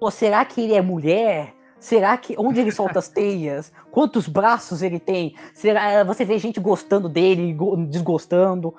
Pô, 0.00 0.10
será 0.10 0.44
que 0.44 0.60
ele 0.62 0.74
é 0.74 0.82
mulher? 0.82 1.54
Será 1.78 2.16
que 2.16 2.34
onde 2.38 2.60
ele 2.60 2.70
solta 2.70 2.98
as 2.98 3.08
teias? 3.08 3.72
Quantos 3.90 4.28
braços 4.28 4.82
ele 4.82 4.98
tem? 4.98 5.34
Será 5.54 6.04
você 6.04 6.26
vê 6.26 6.38
gente 6.38 6.60
gostando 6.60 7.08
dele, 7.08 7.56
desgostando? 7.88 8.74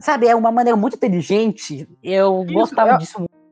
sabe, 0.00 0.26
é 0.26 0.34
uma 0.34 0.50
maneira 0.50 0.76
muito 0.76 0.96
inteligente. 0.96 1.88
Eu 2.02 2.44
Isso, 2.44 2.52
gostava 2.52 2.90
é... 2.92 2.96
disso 2.98 3.18
muito 3.18 3.45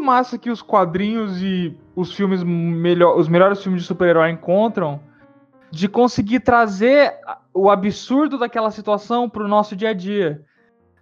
massa 0.00 0.38
que 0.38 0.50
os 0.50 0.62
quadrinhos 0.62 1.42
e 1.42 1.76
os 1.94 2.14
filmes 2.14 2.42
melhor, 2.42 3.18
os 3.18 3.28
melhores 3.28 3.62
filmes 3.62 3.82
de 3.82 3.88
super-herói 3.88 4.30
encontram 4.30 5.00
de 5.70 5.88
conseguir 5.88 6.40
trazer 6.40 7.12
o 7.54 7.70
absurdo 7.70 8.38
daquela 8.38 8.70
situação 8.70 9.28
para 9.28 9.44
o 9.44 9.48
nosso 9.48 9.76
dia 9.76 9.90
a 9.90 9.94
dia. 9.94 10.44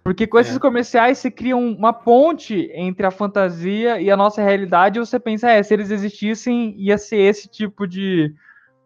Porque 0.03 0.25
com 0.25 0.37
é. 0.37 0.41
esses 0.41 0.57
comerciais 0.57 1.17
se 1.17 1.29
cria 1.29 1.57
uma 1.57 1.91
ponte 1.91 2.71
entre 2.73 3.05
a 3.05 3.11
fantasia 3.11 3.99
e 3.99 4.09
a 4.09 4.17
nossa 4.17 4.41
realidade, 4.41 4.97
e 4.97 5.05
você 5.05 5.19
pensa, 5.19 5.49
é, 5.49 5.61
se 5.61 5.73
eles 5.73 5.91
existissem, 5.91 6.75
ia 6.77 6.97
ser 6.97 7.17
esse 7.17 7.47
tipo 7.47 7.87
de, 7.87 8.33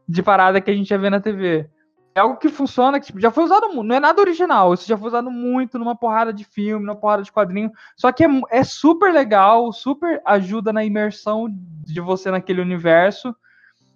de 0.07 0.23
parada 0.23 0.59
que 0.59 0.71
a 0.71 0.73
gente 0.73 0.89
ia 0.89 0.97
ver 0.97 1.11
na 1.11 1.19
TV. 1.19 1.69
É 2.15 2.19
algo 2.19 2.37
que 2.37 2.47
funciona, 2.47 2.99
que 2.99 3.07
tipo, 3.07 3.19
já 3.19 3.31
foi 3.31 3.43
usado, 3.43 3.67
não 3.83 3.95
é 3.95 3.99
nada 3.99 4.21
original, 4.21 4.73
isso 4.73 4.87
já 4.87 4.95
foi 4.95 5.07
usado 5.07 5.31
muito 5.31 5.79
numa 5.79 5.95
porrada 5.95 6.31
de 6.31 6.43
filme, 6.43 6.85
numa 6.85 6.95
porrada 6.95 7.23
de 7.23 7.31
quadrinho, 7.31 7.71
só 7.97 8.11
que 8.11 8.23
é, 8.23 8.27
é 8.51 8.63
super 8.63 9.11
legal, 9.11 9.73
super 9.73 10.21
ajuda 10.23 10.71
na 10.71 10.85
imersão 10.85 11.47
de 11.49 11.99
você 11.99 12.29
naquele 12.29 12.61
universo, 12.61 13.35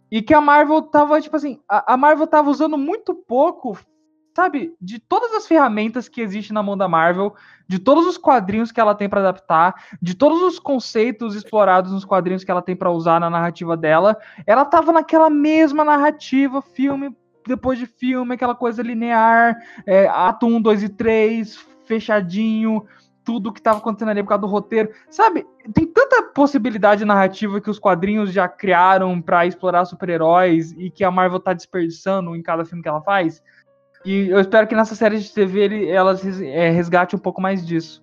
e 0.09 0.21
que 0.21 0.33
a 0.33 0.41
Marvel 0.41 0.81
tava, 0.81 1.21
tipo 1.21 1.35
assim, 1.35 1.59
a, 1.69 1.93
a 1.93 1.97
Marvel 1.97 2.25
tava 2.25 2.49
usando 2.49 2.75
muito 2.75 3.13
pouco, 3.13 3.77
sabe, 4.35 4.73
de 4.81 4.97
todas 4.97 5.33
as 5.33 5.45
ferramentas 5.45 6.09
que 6.09 6.21
existem 6.21 6.55
na 6.55 6.63
mão 6.63 6.75
da 6.75 6.87
Marvel, 6.87 7.35
de 7.67 7.77
todos 7.77 8.07
os 8.07 8.17
quadrinhos 8.17 8.71
que 8.71 8.79
ela 8.79 8.95
tem 8.95 9.07
para 9.07 9.19
adaptar, 9.19 9.75
de 10.01 10.15
todos 10.15 10.41
os 10.41 10.57
conceitos 10.57 11.35
explorados 11.35 11.91
nos 11.91 12.05
quadrinhos 12.05 12.43
que 12.43 12.49
ela 12.49 12.63
tem 12.63 12.75
para 12.75 12.89
usar 12.89 13.19
na 13.19 13.29
narrativa 13.29 13.77
dela, 13.77 14.17
ela 14.47 14.65
tava 14.65 14.91
naquela 14.91 15.29
mesma 15.29 15.83
narrativa, 15.83 16.63
filme 16.63 17.15
depois 17.47 17.79
de 17.79 17.85
filme, 17.85 18.35
aquela 18.35 18.55
coisa 18.55 18.81
linear, 18.81 19.57
é, 19.85 20.07
ato 20.07 20.45
1, 20.45 20.61
2 20.61 20.83
e 20.83 20.89
3, 20.89 21.65
fechadinho, 21.85 22.85
tudo 23.23 23.51
que 23.51 23.61
tava 23.61 23.79
acontecendo 23.79 24.09
ali 24.09 24.23
por 24.23 24.29
causa 24.29 24.41
do 24.41 24.47
roteiro. 24.47 24.89
Sabe, 25.09 25.45
tem 25.73 25.85
tanta 25.85 26.23
possibilidade 26.23 27.03
narrativa 27.03 27.59
que 27.59 27.69
os 27.69 27.77
quadrinhos 27.77 28.31
já 28.31 28.47
criaram 28.47 29.21
para 29.21 29.45
explorar 29.45 29.83
super-heróis 29.83 30.71
e 30.77 30.89
que 30.89 31.03
a 31.03 31.11
Marvel 31.11 31.39
tá 31.39 31.51
desperdiçando 31.51 32.35
em 32.35 32.41
cada 32.41 32.63
filme 32.63 32.81
que 32.81 32.87
ela 32.87 33.01
faz. 33.01 33.43
E 34.05 34.29
eu 34.29 34.39
espero 34.39 34.65
que 34.67 34.75
nessa 34.75 34.95
série 34.95 35.19
de 35.19 35.33
TV 35.33 35.59
ele, 35.59 35.89
elas 35.89 36.23
é, 36.41 36.69
resgate 36.69 37.15
um 37.15 37.19
pouco 37.19 37.41
mais 37.41 37.65
disso. 37.67 38.01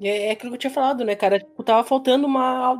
É, 0.00 0.28
é 0.28 0.30
aquilo 0.32 0.52
que 0.52 0.56
eu 0.56 0.60
tinha 0.60 0.72
falado, 0.72 1.04
né, 1.04 1.14
cara? 1.14 1.38
Tipo, 1.38 1.62
tava 1.62 1.86
faltando 1.86 2.26
uma, 2.26 2.72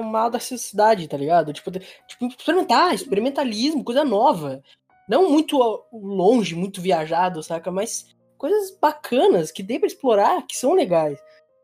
uma 0.00 0.20
audacidade, 0.20 1.08
tá 1.08 1.16
ligado? 1.16 1.52
Tipo, 1.52 1.70
tipo, 1.70 2.26
experimentar, 2.26 2.94
experimentalismo, 2.94 3.84
coisa 3.84 4.04
nova. 4.04 4.62
Não 5.08 5.30
muito 5.30 5.58
longe, 5.92 6.54
muito 6.54 6.80
viajado, 6.80 7.42
saca? 7.42 7.70
Mas 7.70 8.06
coisas 8.38 8.76
bacanas 8.78 9.50
que 9.50 9.62
dê 9.62 9.78
pra 9.78 9.86
explorar, 9.86 10.46
que 10.46 10.56
são 10.56 10.74
legais. 10.74 11.18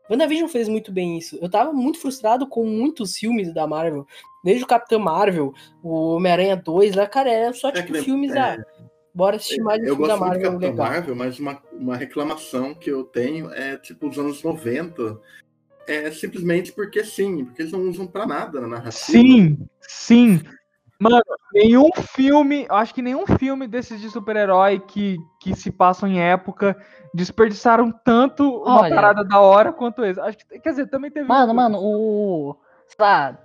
WandaVision 0.09 0.49
fez 0.49 0.67
muito 0.67 0.91
bem 0.91 1.17
isso. 1.17 1.37
Eu 1.41 1.49
tava 1.49 1.71
muito 1.71 1.99
frustrado 1.99 2.45
com 2.47 2.65
muitos 2.65 3.15
filmes 3.15 3.53
da 3.53 3.65
Marvel. 3.65 4.05
Desde 4.43 4.63
o 4.63 4.67
Capitão 4.67 4.99
Marvel, 4.99 5.53
o 5.81 6.15
Homem-Aranha 6.15 6.55
2, 6.55 6.95
lá, 6.95 7.07
cara, 7.07 7.31
era 7.31 7.53
só 7.53 7.71
tipo 7.71 7.95
é, 7.95 8.01
filmes 8.01 8.31
é, 8.31 8.35
da. 8.35 8.65
Bora 9.13 9.35
assistir 9.35 9.61
mais 9.61 9.81
eu 9.83 9.95
filme 9.95 10.07
da 10.07 10.17
Marvel. 10.17 10.35
Eu 10.35 10.41
gosto 10.41 10.51
muito 10.51 10.59
do 10.59 10.77
Capitão 10.77 10.85
Marvel, 10.85 11.15
mas 11.15 11.39
uma, 11.39 11.61
uma 11.73 11.97
reclamação 11.97 12.73
que 12.73 12.89
eu 12.89 13.03
tenho 13.03 13.51
é 13.53 13.77
tipo 13.77 14.07
os 14.07 14.17
anos 14.17 14.41
90. 14.41 15.19
É 15.87 16.11
simplesmente 16.11 16.71
porque 16.71 17.03
sim, 17.03 17.43
porque 17.43 17.63
eles 17.63 17.71
não 17.71 17.81
usam 17.89 18.07
pra 18.07 18.25
nada 18.25 18.61
na 18.61 18.67
narrativa. 18.67 18.91
Sim, 18.93 19.57
sim. 19.81 20.41
Mano, 21.01 21.19
nenhum 21.51 21.89
filme, 22.15 22.67
acho 22.69 22.93
que 22.93 23.01
nenhum 23.01 23.25
filme 23.25 23.67
desses 23.67 23.99
de 23.99 24.09
super-herói 24.09 24.79
que, 24.79 25.17
que 25.39 25.55
se 25.55 25.71
passam 25.71 26.07
em 26.07 26.21
época 26.21 26.77
desperdiçaram 27.13 27.91
tanto 27.91 28.43
uma 28.61 28.81
Olha, 28.81 28.95
parada 28.95 29.23
da 29.23 29.39
hora 29.39 29.73
quanto 29.73 30.05
esse. 30.05 30.19
Acho 30.19 30.37
que, 30.37 30.59
quer 30.59 30.69
dizer, 30.69 30.87
também 30.87 31.09
teve. 31.09 31.27
Mano, 31.27 31.51
um... 31.51 31.55
mano, 31.55 31.79
o. 31.81 32.55
Sei 32.87 32.97
lá. 32.99 33.37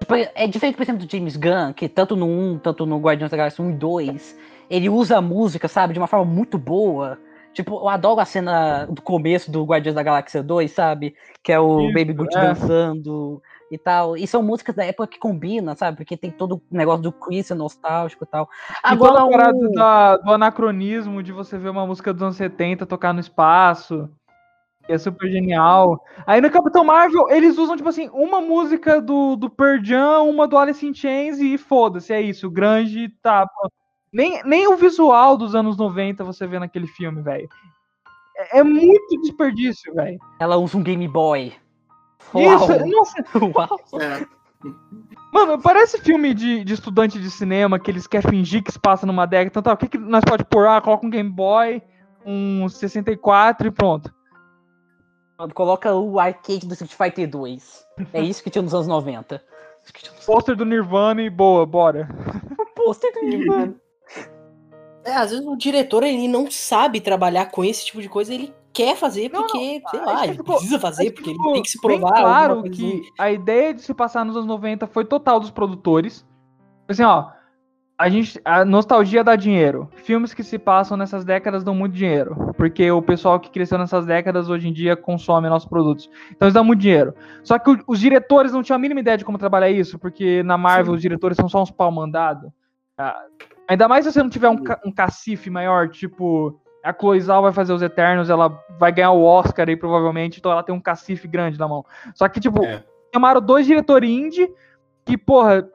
Tipo, 0.00 0.14
é 0.14 0.46
diferente, 0.46 0.76
por 0.76 0.82
exemplo, 0.82 1.06
do 1.06 1.10
James 1.10 1.36
Gunn, 1.36 1.72
que 1.72 1.88
tanto 1.88 2.16
no 2.16 2.26
1, 2.26 2.58
tanto 2.58 2.84
no 2.84 2.98
Guardiões 2.98 3.30
da 3.30 3.36
Galáxia 3.36 3.64
1 3.64 3.70
e 3.70 3.74
2, 3.74 4.36
ele 4.68 4.88
usa 4.88 5.18
a 5.18 5.22
música, 5.22 5.68
sabe, 5.68 5.92
de 5.92 5.98
uma 5.98 6.06
forma 6.06 6.24
muito 6.24 6.58
boa. 6.58 7.18
Tipo, 7.52 7.76
eu 7.76 7.88
adoro 7.88 8.20
a 8.20 8.24
cena 8.26 8.84
do 8.84 9.00
começo 9.00 9.50
do 9.50 9.64
Guardiões 9.64 9.94
da 9.94 10.02
Galáxia 10.02 10.42
2, 10.42 10.70
sabe? 10.70 11.14
Que 11.42 11.52
é 11.52 11.58
o 11.58 11.80
Isso, 11.80 11.94
Baby 11.94 12.12
Groot 12.12 12.36
é. 12.36 12.40
dançando 12.42 13.42
e 13.70 13.78
tal. 13.78 14.16
E 14.16 14.26
são 14.26 14.42
músicas 14.42 14.74
da 14.74 14.84
época 14.84 15.06
que 15.06 15.18
combinam, 15.18 15.74
sabe? 15.74 15.96
Porque 15.96 16.18
tem 16.18 16.30
todo 16.30 16.56
o 16.56 16.62
negócio 16.70 17.02
do 17.02 17.12
Chris 17.12 17.48
nostálgico 17.50 18.24
e 18.24 18.26
tal. 18.26 18.48
Agora 18.82 19.24
o 19.24 19.30
parada 19.30 19.70
da, 19.70 20.16
do 20.18 20.32
anacronismo 20.32 21.22
de 21.22 21.32
você 21.32 21.56
ver 21.56 21.70
uma 21.70 21.86
música 21.86 22.12
dos 22.12 22.22
anos 22.22 22.36
70 22.36 22.84
tocar 22.84 23.14
no 23.14 23.20
espaço. 23.20 24.10
Que 24.84 24.92
é 24.92 24.98
super 24.98 25.28
genial. 25.30 26.00
Aí 26.26 26.40
no 26.40 26.50
Capitão 26.50 26.84
Marvel, 26.84 27.28
eles 27.30 27.58
usam, 27.58 27.76
tipo 27.76 27.88
assim, 27.88 28.08
uma 28.12 28.40
música 28.40 29.00
do, 29.00 29.34
do 29.34 29.50
Pearl 29.50 29.82
Jam, 29.82 30.28
uma 30.28 30.46
do 30.46 30.56
Alice 30.56 30.86
in 30.86 30.94
Chains 30.94 31.40
e 31.40 31.58
foda-se, 31.58 32.12
é 32.12 32.20
isso. 32.20 32.46
O 32.46 32.50
grande 32.50 33.08
tá. 33.20 33.48
Nem, 34.16 34.42
nem 34.44 34.66
o 34.66 34.78
visual 34.78 35.36
dos 35.36 35.54
anos 35.54 35.76
90 35.76 36.24
você 36.24 36.46
vê 36.46 36.58
naquele 36.58 36.86
filme, 36.86 37.20
velho. 37.20 37.46
É, 38.34 38.60
é 38.60 38.64
muito 38.64 39.20
desperdício, 39.20 39.92
velho. 39.92 40.18
Ela 40.40 40.56
usa 40.56 40.78
um 40.78 40.82
Game 40.82 41.06
Boy. 41.06 41.52
Isso, 42.34 42.34
Uau. 42.34 42.86
nossa. 42.86 43.24
Uau. 43.36 44.00
É. 44.00 44.26
Mano, 45.30 45.60
parece 45.60 46.00
filme 46.00 46.32
de, 46.32 46.64
de 46.64 46.72
estudante 46.72 47.20
de 47.20 47.30
cinema 47.30 47.78
que 47.78 47.90
eles 47.90 48.06
querem 48.06 48.30
fingir 48.30 48.64
que 48.64 48.72
se 48.72 48.80
passa 48.80 49.04
numa 49.04 49.26
década. 49.26 49.48
Então, 49.48 49.62
tá, 49.62 49.74
o 49.74 49.76
que, 49.76 49.86
que 49.86 49.98
nós 49.98 50.24
pode 50.24 50.46
pôr? 50.46 50.66
Ah, 50.66 50.80
coloca 50.80 51.06
um 51.06 51.10
Game 51.10 51.28
Boy, 51.28 51.82
um 52.24 52.66
64 52.70 53.68
e 53.68 53.70
pronto. 53.70 54.10
Coloca 55.52 55.94
o 55.94 56.18
arcade 56.18 56.66
do 56.66 56.72
Street 56.72 56.94
Fighter 56.94 57.28
2. 57.28 57.86
É 58.14 58.22
isso 58.22 58.42
que 58.42 58.48
tinha 58.48 58.62
nos 58.62 58.72
anos 58.72 58.86
90. 58.86 59.44
Pôster 60.24 60.56
do 60.56 60.64
Nirvana 60.64 61.20
e 61.20 61.28
boa, 61.28 61.66
bora. 61.66 62.08
Pôster 62.74 63.12
do 63.12 63.20
Nirvana. 63.20 63.76
É, 65.06 65.14
às 65.14 65.30
vezes 65.30 65.46
o 65.46 65.56
diretor 65.56 66.02
ele 66.02 66.26
não 66.26 66.50
sabe 66.50 67.00
trabalhar 67.00 67.46
com 67.46 67.64
esse 67.64 67.86
tipo 67.86 68.02
de 68.02 68.08
coisa, 68.08 68.34
ele 68.34 68.52
quer 68.72 68.96
fazer 68.96 69.30
porque, 69.30 69.80
não, 69.80 69.90
sei 69.90 70.00
lá, 70.00 70.24
ele 70.26 70.34
ficou, 70.34 70.56
precisa 70.56 70.78
fazer 70.78 71.12
porque 71.12 71.30
ele 71.30 71.38
tem 71.38 71.62
que 71.62 71.70
se 71.70 71.80
provar. 71.80 72.20
claro 72.20 72.62
que 72.64 72.70
assim. 72.70 73.02
a 73.18 73.30
ideia 73.30 73.72
de 73.72 73.80
se 73.80 73.94
passar 73.94 74.24
nos 74.24 74.36
anos 74.36 74.48
90 74.48 74.86
foi 74.88 75.04
total 75.04 75.38
dos 75.38 75.50
produtores. 75.50 76.26
Assim, 76.88 77.04
ó, 77.04 77.30
a 77.98 78.08
gente 78.10 78.38
a 78.44 78.64
nostalgia 78.64 79.24
dá 79.24 79.34
dinheiro. 79.36 79.88
Filmes 80.04 80.34
que 80.34 80.42
se 80.42 80.58
passam 80.58 80.96
nessas 80.96 81.24
décadas 81.24 81.64
dão 81.64 81.74
muito 81.74 81.94
dinheiro, 81.94 82.52
porque 82.56 82.90
o 82.90 83.00
pessoal 83.00 83.40
que 83.40 83.50
cresceu 83.50 83.78
nessas 83.78 84.04
décadas 84.04 84.50
hoje 84.50 84.68
em 84.68 84.72
dia 84.72 84.96
consome 84.96 85.48
nossos 85.48 85.68
produtos. 85.68 86.10
Então 86.30 86.46
eles 86.46 86.54
dão 86.54 86.64
muito 86.64 86.80
dinheiro. 86.80 87.14
Só 87.42 87.58
que 87.58 87.78
os 87.86 87.98
diretores 87.98 88.52
não 88.52 88.62
tinham 88.62 88.76
a 88.76 88.80
mínima 88.80 89.00
ideia 89.00 89.16
de 89.16 89.24
como 89.24 89.38
trabalhar 89.38 89.70
isso, 89.70 89.98
porque 89.98 90.42
na 90.42 90.58
Marvel 90.58 90.92
Sim. 90.92 90.96
os 90.96 91.02
diretores 91.02 91.36
são 91.36 91.48
só 91.48 91.62
uns 91.62 91.70
pau 91.70 91.90
mandado. 91.90 92.52
Ah, 92.98 93.24
ainda 93.68 93.88
mais 93.88 94.04
se 94.04 94.12
você 94.12 94.22
não 94.22 94.30
tiver 94.30 94.48
um, 94.48 94.62
um 94.84 94.92
cacife 94.92 95.50
maior, 95.50 95.88
tipo 95.88 96.60
a 96.86 96.92
Chloe 96.92 97.20
Zhao 97.20 97.42
vai 97.42 97.52
fazer 97.52 97.72
os 97.72 97.82
Eternos, 97.82 98.30
ela 98.30 98.62
vai 98.78 98.92
ganhar 98.92 99.10
o 99.10 99.24
Oscar 99.24 99.68
aí, 99.68 99.76
provavelmente, 99.76 100.38
então 100.38 100.52
ela 100.52 100.62
tem 100.62 100.72
um 100.72 100.80
cacife 100.80 101.26
grande 101.26 101.58
na 101.58 101.66
mão. 101.66 101.84
Só 102.14 102.28
que, 102.28 102.38
tipo, 102.38 102.64
é. 102.64 102.84
chamaram 103.12 103.40
dois 103.40 103.66
diretores 103.66 104.08
indie 104.08 104.48
que, 105.04 105.18
porra, 105.18 105.68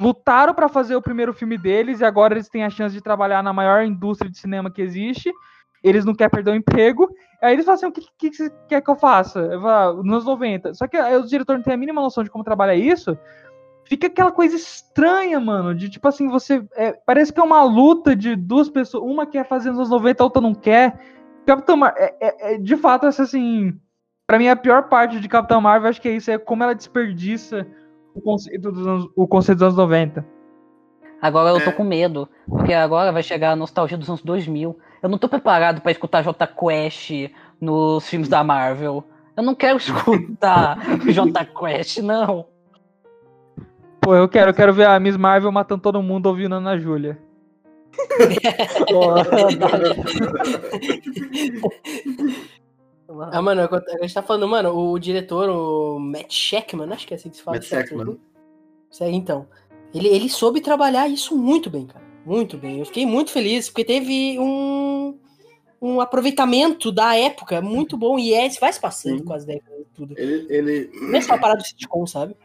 lutaram 0.00 0.54
para 0.54 0.66
fazer 0.66 0.96
o 0.96 1.02
primeiro 1.02 1.34
filme 1.34 1.58
deles 1.58 2.00
e 2.00 2.04
agora 2.04 2.32
eles 2.32 2.48
têm 2.48 2.64
a 2.64 2.70
chance 2.70 2.94
de 2.94 3.02
trabalhar 3.02 3.42
na 3.42 3.52
maior 3.52 3.84
indústria 3.84 4.30
de 4.30 4.38
cinema 4.38 4.70
que 4.70 4.80
existe. 4.80 5.30
Eles 5.82 6.06
não 6.06 6.14
querem 6.14 6.30
perder 6.30 6.52
o 6.52 6.56
emprego. 6.56 7.10
Aí 7.42 7.52
eles 7.52 7.66
falam 7.66 7.76
assim: 7.76 7.86
o 7.86 7.92
que, 7.92 8.00
que, 8.16 8.30
que 8.30 8.36
você 8.36 8.50
quer 8.66 8.80
que 8.80 8.90
eu 8.90 8.96
faça? 8.96 9.40
Eu 9.40 9.60
falo, 9.60 10.00
ah, 10.00 10.02
nos 10.02 10.24
90. 10.24 10.72
Só 10.72 10.86
que 10.86 10.96
aí 10.96 11.14
os 11.14 11.28
diretores 11.28 11.58
não 11.58 11.64
têm 11.64 11.74
a 11.74 11.76
mínima 11.76 12.00
noção 12.00 12.24
de 12.24 12.30
como 12.30 12.42
trabalhar 12.42 12.74
isso 12.74 13.18
fica 13.84 14.06
aquela 14.06 14.32
coisa 14.32 14.56
estranha, 14.56 15.38
mano, 15.40 15.74
de 15.74 15.88
tipo 15.88 16.06
assim, 16.08 16.28
você. 16.28 16.64
É, 16.74 16.92
parece 16.92 17.32
que 17.32 17.40
é 17.40 17.42
uma 17.42 17.62
luta 17.62 18.14
de 18.14 18.36
duas 18.36 18.68
pessoas, 18.68 19.04
uma 19.04 19.26
quer 19.26 19.46
fazer 19.46 19.70
nos 19.70 19.78
anos 19.78 19.90
90, 19.90 20.22
a 20.22 20.26
outra 20.26 20.42
não 20.42 20.54
quer. 20.54 20.98
Capitão 21.46 21.76
Marvel, 21.76 22.02
é, 22.02 22.16
é, 22.20 22.54
é, 22.54 22.58
de 22.58 22.76
fato, 22.76 23.06
essa 23.06 23.22
assim. 23.22 23.78
Pra 24.26 24.38
mim, 24.38 24.48
a 24.48 24.56
pior 24.56 24.88
parte 24.88 25.20
de 25.20 25.28
Capitão 25.28 25.60
Marvel, 25.60 25.90
acho 25.90 26.00
que 26.00 26.08
é 26.08 26.16
isso, 26.16 26.30
é 26.30 26.38
como 26.38 26.62
ela 26.62 26.74
desperdiça 26.74 27.66
o 28.14 28.22
conceito 28.22 28.72
dos 28.72 28.86
anos, 28.86 29.08
o 29.14 29.28
conceito 29.28 29.58
dos 29.58 29.66
anos 29.66 29.76
90. 29.76 30.24
Agora 31.20 31.50
eu 31.50 31.64
tô 31.64 31.72
com 31.72 31.84
medo, 31.84 32.28
porque 32.48 32.72
agora 32.72 33.12
vai 33.12 33.22
chegar 33.22 33.52
a 33.52 33.56
nostalgia 33.56 33.96
dos 33.96 34.08
anos 34.08 34.22
2000. 34.22 34.78
Eu 35.02 35.08
não 35.08 35.18
tô 35.18 35.28
preparado 35.28 35.80
para 35.80 35.92
escutar 35.92 36.22
J 36.22 36.46
Quest 36.46 37.30
nos 37.60 38.08
filmes 38.08 38.28
da 38.28 38.44
Marvel. 38.44 39.04
Eu 39.36 39.42
não 39.42 39.54
quero 39.54 39.76
escutar 39.78 40.78
J 41.06 41.44
Quest, 41.46 41.98
não. 41.98 42.46
Pô, 44.04 44.14
eu 44.14 44.28
quero, 44.28 44.50
eu 44.50 44.54
quero 44.54 44.74
ver 44.74 44.86
a 44.86 45.00
Miss 45.00 45.16
Marvel 45.16 45.50
matando 45.50 45.80
todo 45.80 46.02
mundo 46.02 46.26
ouvindo 46.26 46.54
Ana 46.54 46.78
Júlia. 46.78 47.18
ah, 53.32 53.40
mano, 53.40 53.62
a 53.62 53.68
gente 54.02 54.12
tá 54.12 54.22
falando, 54.22 54.46
mano, 54.46 54.76
o 54.76 54.98
diretor, 54.98 55.48
o 55.48 55.98
Matt 55.98 56.30
Sheckman, 56.30 56.92
acho 56.92 57.06
que 57.06 57.14
é 57.14 57.16
assim 57.16 57.30
que 57.30 57.38
se 57.38 57.42
fala. 57.42 57.56
Matt 57.56 57.66
Sheckman. 57.66 58.18
Isso 58.90 59.02
aí, 59.02 59.14
então. 59.14 59.48
Ele, 59.94 60.08
ele 60.08 60.28
soube 60.28 60.60
trabalhar 60.60 61.08
isso 61.08 61.34
muito 61.34 61.70
bem, 61.70 61.86
cara. 61.86 62.04
Muito 62.26 62.58
bem. 62.58 62.80
Eu 62.80 62.86
fiquei 62.86 63.06
muito 63.06 63.30
feliz, 63.30 63.70
porque 63.70 63.84
teve 63.84 64.38
um, 64.38 65.18
um 65.80 65.98
aproveitamento 66.00 66.92
da 66.92 67.16
época 67.16 67.62
muito 67.62 67.96
bom. 67.96 68.18
E 68.18 68.34
é, 68.34 68.50
vai 68.60 68.72
se 68.72 68.80
passando 68.80 69.18
Sim. 69.18 69.24
com 69.24 69.32
as 69.32 69.46
décadas 69.46 69.80
e 69.80 69.86
tudo. 69.94 70.14
Ele, 70.18 70.46
ele... 70.50 70.90
Não 71.00 71.16
é 71.16 71.22
só 71.22 71.38
parada 71.38 71.60
do 71.60 71.66
sitcom, 71.66 72.06
sabe? 72.06 72.36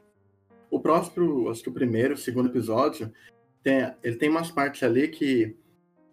O 0.69 0.79
próximo, 0.79 1.49
acho 1.49 1.63
que 1.63 1.69
o 1.69 1.73
primeiro, 1.73 2.13
o 2.13 2.17
segundo 2.17 2.49
episódio, 2.49 3.11
tem, 3.63 3.93
ele 4.03 4.15
tem 4.15 4.29
umas 4.29 4.51
partes 4.51 4.83
ali 4.83 5.07
que 5.07 5.57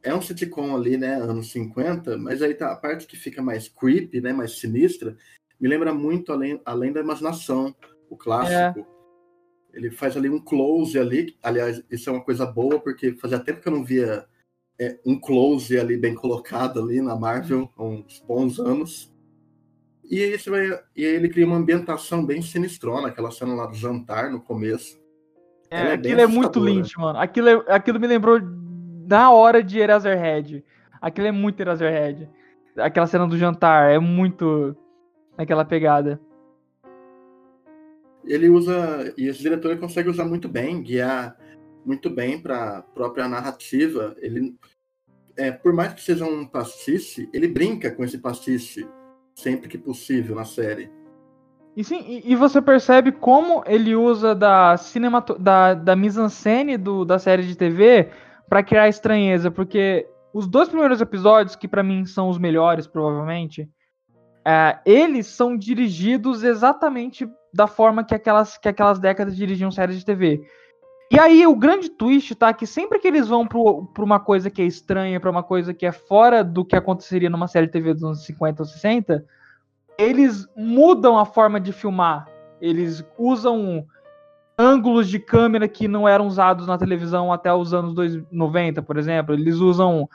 é 0.03 0.15
um 0.15 0.23
sitcom 0.23 0.75
ali, 0.75 0.97
né, 0.97 1.15
anos 1.17 1.51
50, 1.51 2.17
mas 2.17 2.41
aí 2.41 2.55
tá 2.55 2.73
a 2.73 2.77
parte 2.77 3.07
que 3.07 3.17
fica 3.17 3.43
mais 3.43 3.69
creepy, 3.69 4.21
né, 4.21 4.33
mais 4.33 4.59
sinistra, 4.59 5.17
me 5.61 5.69
lembra 5.69 5.93
muito 5.93 6.33
além, 6.33 6.61
além 6.65 6.93
da 6.93 7.01
imaginação, 7.01 7.75
o 8.09 8.17
clássico. 8.17 8.81
É. 8.81 8.97
Ele 9.77 9.91
faz 9.91 10.17
ali 10.17 10.29
um 10.31 10.39
close 10.39 10.99
ali, 10.99 11.37
aliás, 11.43 11.83
isso 11.91 12.09
é 12.09 12.13
uma 12.13 12.25
coisa 12.25 12.47
boa, 12.47 12.81
porque 12.81 13.13
fazia 13.17 13.39
tempo 13.39 13.61
que 13.61 13.69
eu 13.69 13.73
não 13.73 13.85
via 13.85 14.27
é, 14.79 14.99
um 15.05 15.19
close 15.19 15.79
ali 15.79 15.97
bem 15.97 16.15
colocado 16.15 16.81
ali 16.81 17.01
na 17.01 17.17
Marvel, 17.17 17.71
há 17.77 17.83
uns 17.83 18.23
bons 18.27 18.59
anos. 18.59 19.13
E 20.09 20.23
aí, 20.23 20.39
você 20.39 20.51
vai, 20.51 20.81
e 20.95 21.05
ele 21.05 21.29
cria 21.29 21.47
uma 21.47 21.57
ambientação 21.57 22.25
bem 22.25 22.41
sinistrona, 22.41 23.09
aquela 23.09 23.31
cena 23.31 23.55
lá 23.55 23.67
do 23.67 23.75
jantar 23.75 24.31
no 24.31 24.41
começo. 24.41 25.01
É, 25.71 25.79
é 25.79 25.93
aquilo 25.95 26.21
é 26.21 26.27
muito 26.27 26.61
Lynch, 26.61 26.99
mano. 26.99 27.19
Aquilo, 27.19 27.49
é, 27.49 27.65
aquilo 27.69 27.99
me 27.99 28.07
lembrou 28.07 28.41
na 29.09 29.31
hora 29.31 29.63
de 29.63 29.79
Eraserhead. 29.79 30.65
Aquilo 31.01 31.27
é 31.27 31.33
muito 31.33 31.61
Eraserhead. 31.61 32.29
Aquela 32.77 33.07
cena 33.07 33.27
do 33.27 33.37
jantar 33.37 33.91
é 33.91 33.99
muito 33.99 34.77
naquela 35.37 35.65
pegada. 35.65 36.21
Ele 38.25 38.49
usa. 38.49 39.13
E 39.17 39.27
esse 39.29 39.41
diretor 39.41 39.77
consegue 39.79 40.09
usar 40.09 40.25
muito 40.25 40.49
bem, 40.49 40.83
guiar 40.83 41.37
muito 41.85 42.11
bem 42.11 42.41
para 42.41 42.83
própria 42.83 43.29
narrativa. 43.29 44.15
Ele 44.19 44.57
é, 45.37 45.51
por 45.51 45.73
mais 45.73 45.93
que 45.93 46.03
seja 46.03 46.25
um 46.25 46.47
pastice, 46.47 47.29
ele 47.33 47.47
brinca 47.47 47.91
com 47.91 48.03
esse 48.03 48.19
pastice 48.19 48.89
sempre 49.37 49.69
que 49.69 49.77
possível 49.77 50.35
na 50.35 50.45
série. 50.45 50.91
E 51.77 51.85
sim, 51.85 52.23
e, 52.25 52.35
você 52.35 52.63
percebe 52.63 53.13
como 53.13 53.63
ele 53.67 53.95
usa 53.95 54.35
da 54.35 54.79
cinemato 54.79 55.39
da, 55.39 55.75
da 55.75 55.95
mise-en-scène 55.95 56.79
da 57.07 57.19
série 57.19 57.43
de 57.43 57.55
TV 57.55 58.09
para 58.49 58.63
criar 58.63 58.89
estranheza, 58.89 59.51
porque 59.51 60.09
os 60.33 60.47
dois 60.47 60.71
primeiros 60.71 61.03
episódios, 61.03 61.55
que 61.55 61.69
para 61.69 61.83
mim 61.83 62.07
são 62.07 62.31
os 62.31 62.39
melhores, 62.39 62.87
provavelmente, 62.87 63.69
é, 64.43 64.79
eles 64.87 65.27
são 65.27 65.55
dirigidos 65.55 66.43
exatamente 66.43 67.29
da 67.53 67.67
forma 67.67 68.05
que 68.05 68.15
aquelas, 68.15 68.57
que 68.57 68.69
aquelas 68.69 68.99
décadas 68.99 69.37
dirigiam 69.37 69.71
séries 69.71 69.99
de 69.99 70.05
TV. 70.05 70.41
E 71.11 71.19
aí 71.21 71.47
o 71.47 71.55
grande 71.55 71.89
twist 71.89 72.35
tá 72.35 72.53
que 72.53 72.67
sempre 72.67 72.99
que 72.99 73.07
eles 73.07 73.29
vão 73.29 73.47
para 73.47 74.05
uma 74.05 74.19
coisa 74.19 74.51
que 74.51 74.61
é 74.61 74.65
estranha, 74.65 75.21
para 75.21 75.31
uma 75.31 75.43
coisa 75.43 75.73
que 75.73 75.87
é 75.87 75.93
fora 75.93 76.43
do 76.43 76.65
que 76.65 76.75
aconteceria 76.75 77.31
numa 77.31 77.47
série 77.47 77.67
de 77.67 77.73
TV 77.73 77.95
dos 77.95 78.03
anos 78.03 78.25
50 78.25 78.63
ou 78.63 78.67
60, 78.67 79.25
eles 79.97 80.47
mudam 80.57 81.17
a 81.17 81.25
forma 81.25 81.61
de 81.61 81.73
filmar. 81.73 82.27
Eles 82.61 83.05
usam 83.17 83.87
ângulos 84.59 85.09
de 85.09 85.19
câmera 85.19 85.69
que 85.69 85.87
não 85.87 86.09
eram 86.09 86.27
usados 86.27 86.67
na 86.67 86.79
televisão 86.79 87.33
até 87.33 87.53
os 87.53 87.73
anos 87.73 87.95
90, 88.31 88.83
por 88.83 88.97
exemplo. 88.97 89.35
Eles 89.35 89.57
usam 89.57 90.09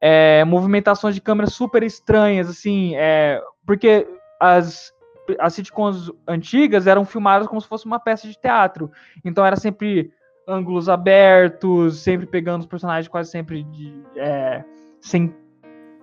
é, 0.00 0.44
movimentações 0.44 1.14
de 1.14 1.20
câmera 1.20 1.48
super 1.48 1.82
estranhas, 1.82 2.48
assim, 2.50 2.94
é, 2.96 3.40
porque 3.64 4.06
as, 4.38 4.92
as 5.38 5.54
sitcoms 5.54 6.10
antigas 6.28 6.86
eram 6.86 7.04
filmadas 7.04 7.48
como 7.48 7.60
se 7.60 7.68
fosse 7.68 7.86
uma 7.86 7.98
peça 7.98 8.28
de 8.28 8.38
teatro. 8.38 8.90
Então 9.24 9.46
era 9.46 9.56
sempre 9.56 10.12
ângulos 10.46 10.88
abertos, 10.88 11.98
sempre 11.98 12.26
pegando 12.26 12.60
os 12.60 12.66
personagens 12.66 13.08
quase 13.08 13.30
sempre 13.30 13.64
de, 13.64 13.92
é, 14.16 14.64
sem 15.00 15.34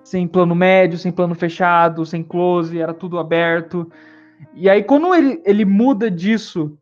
sem 0.03 0.27
plano 0.27 0.53
médio, 0.53 0.97
sem 0.97 1.11
plano 1.11 1.33
fechado, 1.33 2.05
sem 2.05 2.21
close, 2.21 2.77
era 2.77 2.93
tudo 2.93 3.17
aberto. 3.17 3.89
E 4.53 4.69
aí, 4.69 4.83
quando 4.83 5.15
ele, 5.15 5.41
ele 5.45 5.63
muda 5.63 6.11
disso, 6.11 6.77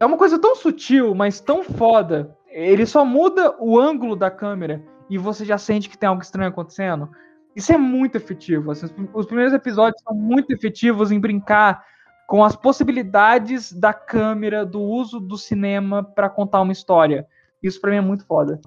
é 0.00 0.04
uma 0.04 0.16
coisa 0.16 0.36
tão 0.36 0.56
sutil, 0.56 1.14
mas 1.14 1.40
tão 1.40 1.62
foda. 1.62 2.36
Ele 2.48 2.84
só 2.84 3.04
muda 3.04 3.54
o 3.60 3.78
ângulo 3.78 4.16
da 4.16 4.30
câmera 4.30 4.82
e 5.08 5.16
você 5.16 5.44
já 5.44 5.56
sente 5.56 5.88
que 5.88 5.96
tem 5.96 6.08
algo 6.08 6.22
estranho 6.22 6.48
acontecendo. 6.48 7.08
Isso 7.54 7.72
é 7.72 7.78
muito 7.78 8.16
efetivo. 8.16 8.72
Assim, 8.72 8.86
os 9.12 9.26
primeiros 9.26 9.54
episódios 9.54 10.02
são 10.02 10.14
muito 10.16 10.50
efetivos 10.52 11.12
em 11.12 11.20
brincar 11.20 11.84
com 12.26 12.44
as 12.44 12.56
possibilidades 12.56 13.72
da 13.72 13.92
câmera, 13.92 14.64
do 14.64 14.80
uso 14.80 15.20
do 15.20 15.36
cinema 15.36 16.02
para 16.02 16.28
contar 16.28 16.60
uma 16.60 16.72
história. 16.72 17.26
Isso 17.62 17.80
para 17.80 17.90
mim 17.90 17.96
é 17.96 18.00
muito 18.00 18.26
foda. 18.26 18.60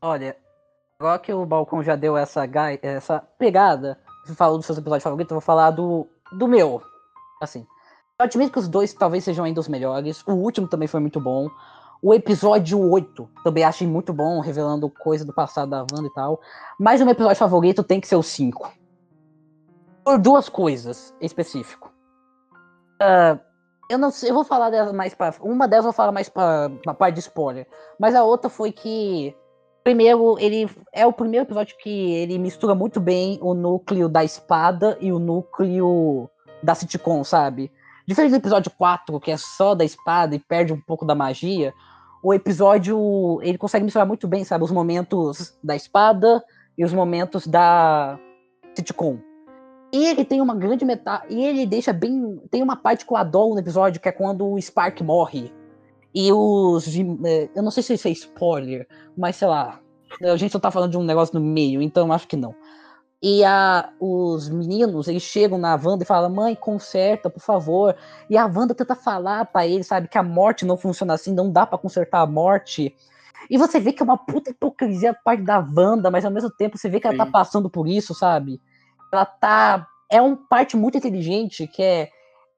Olha, 0.00 0.36
Agora 0.98 1.18
que 1.18 1.32
o 1.32 1.44
Balcão 1.44 1.82
já 1.82 1.94
deu 1.94 2.16
essa, 2.16 2.48
essa 2.80 3.20
pegada, 3.38 3.98
falou 4.34 4.56
dos 4.56 4.64
seus 4.64 4.78
episódios 4.78 5.04
favoritos, 5.04 5.30
eu 5.30 5.34
vou 5.34 5.42
falar 5.42 5.70
do, 5.70 6.08
do 6.32 6.48
meu. 6.48 6.82
Assim. 7.40 7.66
Eu 8.18 8.24
admito 8.24 8.52
que 8.52 8.58
os 8.58 8.66
dois 8.66 8.94
talvez 8.94 9.22
sejam 9.22 9.44
ainda 9.44 9.60
os 9.60 9.68
melhores. 9.68 10.26
O 10.26 10.32
último 10.32 10.66
também 10.66 10.88
foi 10.88 11.00
muito 11.00 11.20
bom. 11.20 11.50
O 12.02 12.14
episódio 12.14 12.80
8 12.80 13.28
também 13.44 13.62
achei 13.62 13.86
muito 13.86 14.10
bom, 14.10 14.40
revelando 14.40 14.88
coisa 14.88 15.22
do 15.22 15.34
passado 15.34 15.68
da 15.70 15.80
Wanda 15.80 16.06
e 16.06 16.14
tal. 16.14 16.40
Mas 16.80 17.02
o 17.02 17.04
meu 17.04 17.12
episódio 17.12 17.36
favorito 17.36 17.84
tem 17.84 18.00
que 18.00 18.08
ser 18.08 18.16
o 18.16 18.22
5. 18.22 18.72
Por 20.02 20.18
duas 20.18 20.48
coisas 20.48 21.14
em 21.20 21.26
específico. 21.26 21.92
Uh, 23.00 23.38
eu 23.88 23.98
não 23.98 24.10
sei, 24.10 24.30
eu 24.30 24.34
vou 24.34 24.44
falar 24.44 24.70
delas 24.70 24.92
mais 24.92 25.14
para 25.14 25.34
Uma 25.40 25.68
delas 25.68 25.84
eu 25.84 25.92
vou 25.92 25.96
falar 25.96 26.12
mais 26.12 26.28
para 26.28 26.70
uma 26.84 26.94
parte 26.94 27.14
de 27.14 27.20
spoiler. 27.20 27.66
Mas 27.98 28.14
a 28.14 28.24
outra 28.24 28.50
foi 28.50 28.72
que 28.72 29.34
Primeiro, 29.86 30.36
ele 30.40 30.68
é 30.92 31.06
o 31.06 31.12
primeiro 31.12 31.46
episódio 31.46 31.76
que 31.78 32.12
ele 32.12 32.40
mistura 32.40 32.74
muito 32.74 32.98
bem 32.98 33.38
o 33.40 33.54
núcleo 33.54 34.08
da 34.08 34.24
espada 34.24 34.98
e 35.00 35.12
o 35.12 35.18
núcleo 35.20 36.28
da 36.60 36.74
sitcom, 36.74 37.22
sabe? 37.22 37.70
Diferente 38.04 38.32
do 38.32 38.38
episódio 38.38 38.68
4, 38.76 39.20
que 39.20 39.30
é 39.30 39.36
só 39.36 39.76
da 39.76 39.84
espada 39.84 40.34
e 40.34 40.40
perde 40.40 40.72
um 40.72 40.80
pouco 40.80 41.04
da 41.04 41.14
magia, 41.14 41.72
o 42.20 42.34
episódio 42.34 43.38
ele 43.42 43.56
consegue 43.56 43.84
misturar 43.84 44.08
muito 44.08 44.26
bem, 44.26 44.42
sabe? 44.42 44.64
Os 44.64 44.72
momentos 44.72 45.56
da 45.62 45.76
espada 45.76 46.42
e 46.76 46.84
os 46.84 46.92
momentos 46.92 47.46
da 47.46 48.18
sitcom. 48.74 49.20
E 49.96 50.04
ele 50.04 50.26
tem 50.26 50.42
uma 50.42 50.54
grande 50.54 50.84
metade. 50.84 51.24
E 51.30 51.42
ele 51.42 51.64
deixa 51.64 51.90
bem. 51.90 52.38
Tem 52.50 52.62
uma 52.62 52.76
parte 52.76 53.06
que 53.06 53.10
eu 53.10 53.16
adoro 53.16 53.54
no 53.54 53.60
episódio, 53.60 53.98
que 53.98 54.06
é 54.06 54.12
quando 54.12 54.46
o 54.46 54.60
Spark 54.60 55.00
morre. 55.00 55.50
E 56.14 56.30
os. 56.30 56.86
É, 57.24 57.48
eu 57.54 57.62
não 57.62 57.70
sei 57.70 57.82
se 57.82 57.94
isso 57.94 58.06
é 58.06 58.10
spoiler, 58.10 58.86
mas 59.16 59.36
sei 59.36 59.48
lá. 59.48 59.80
A 60.22 60.36
gente 60.36 60.52
só 60.52 60.58
tá 60.58 60.70
falando 60.70 60.90
de 60.90 60.98
um 60.98 61.02
negócio 61.02 61.38
no 61.38 61.44
meio, 61.44 61.80
então 61.80 62.12
acho 62.12 62.28
que 62.28 62.36
não. 62.36 62.54
E 63.22 63.42
a, 63.42 63.88
os 63.98 64.50
meninos, 64.50 65.08
eles 65.08 65.22
chegam 65.22 65.56
na 65.56 65.74
Wanda 65.82 66.04
e 66.04 66.06
falam: 66.06 66.28
Mãe, 66.28 66.54
conserta, 66.54 67.30
por 67.30 67.40
favor. 67.40 67.96
E 68.28 68.36
a 68.36 68.44
Wanda 68.44 68.74
tenta 68.74 68.94
falar 68.94 69.46
para 69.46 69.66
ele, 69.66 69.82
sabe, 69.82 70.08
que 70.08 70.18
a 70.18 70.22
morte 70.22 70.66
não 70.66 70.76
funciona 70.76 71.14
assim, 71.14 71.32
não 71.32 71.50
dá 71.50 71.66
para 71.66 71.78
consertar 71.78 72.20
a 72.20 72.26
morte. 72.26 72.94
E 73.48 73.56
você 73.56 73.80
vê 73.80 73.94
que 73.94 74.02
é 74.02 74.04
uma 74.04 74.18
puta 74.18 74.50
hipocrisia 74.50 75.16
parte 75.24 75.42
da 75.42 75.58
Wanda, 75.58 76.10
mas 76.10 76.26
ao 76.26 76.30
mesmo 76.30 76.50
tempo 76.50 76.76
você 76.76 76.90
vê 76.90 77.00
que 77.00 77.06
ela 77.06 77.16
tá 77.16 77.24
passando 77.24 77.70
por 77.70 77.88
isso, 77.88 78.14
sabe? 78.14 78.60
Ela 79.12 79.24
tá. 79.24 79.86
É 80.10 80.20
uma 80.20 80.36
parte 80.36 80.76
muito 80.76 80.96
inteligente 80.96 81.66
que 81.66 81.82
é 81.82 82.10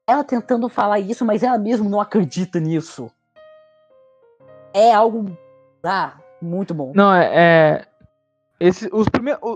ela 0.07 0.23
tentando 0.23 0.69
falar 0.69 0.99
isso, 0.99 1.25
mas 1.25 1.43
ela 1.43 1.57
mesmo 1.57 1.89
não 1.89 1.99
acredita 1.99 2.59
nisso 2.59 3.11
é 4.73 4.93
algo 4.93 5.37
ah, 5.83 6.13
muito 6.41 6.73
bom. 6.73 6.91
Não, 6.95 7.13
é. 7.13 7.29
é 7.33 7.85
esse, 8.59 8.89
os, 8.91 9.07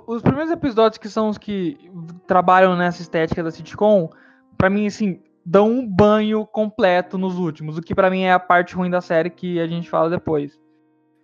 os 0.07 0.21
primeiros 0.21 0.51
episódios 0.51 0.97
que 0.97 1.09
são 1.09 1.27
os 1.27 1.37
que 1.37 1.91
trabalham 2.25 2.75
nessa 2.75 3.01
estética 3.01 3.43
da 3.43 3.51
sitcom, 3.51 4.09
para 4.57 4.69
mim, 4.69 4.87
assim, 4.87 5.21
dão 5.45 5.69
um 5.69 5.85
banho 5.85 6.45
completo 6.45 7.17
nos 7.17 7.37
últimos, 7.37 7.77
o 7.77 7.81
que 7.81 7.93
para 7.93 8.09
mim 8.09 8.21
é 8.21 8.31
a 8.31 8.39
parte 8.39 8.75
ruim 8.75 8.89
da 8.89 9.01
série 9.01 9.29
que 9.29 9.59
a 9.59 9.67
gente 9.67 9.89
fala 9.89 10.09
depois. 10.09 10.57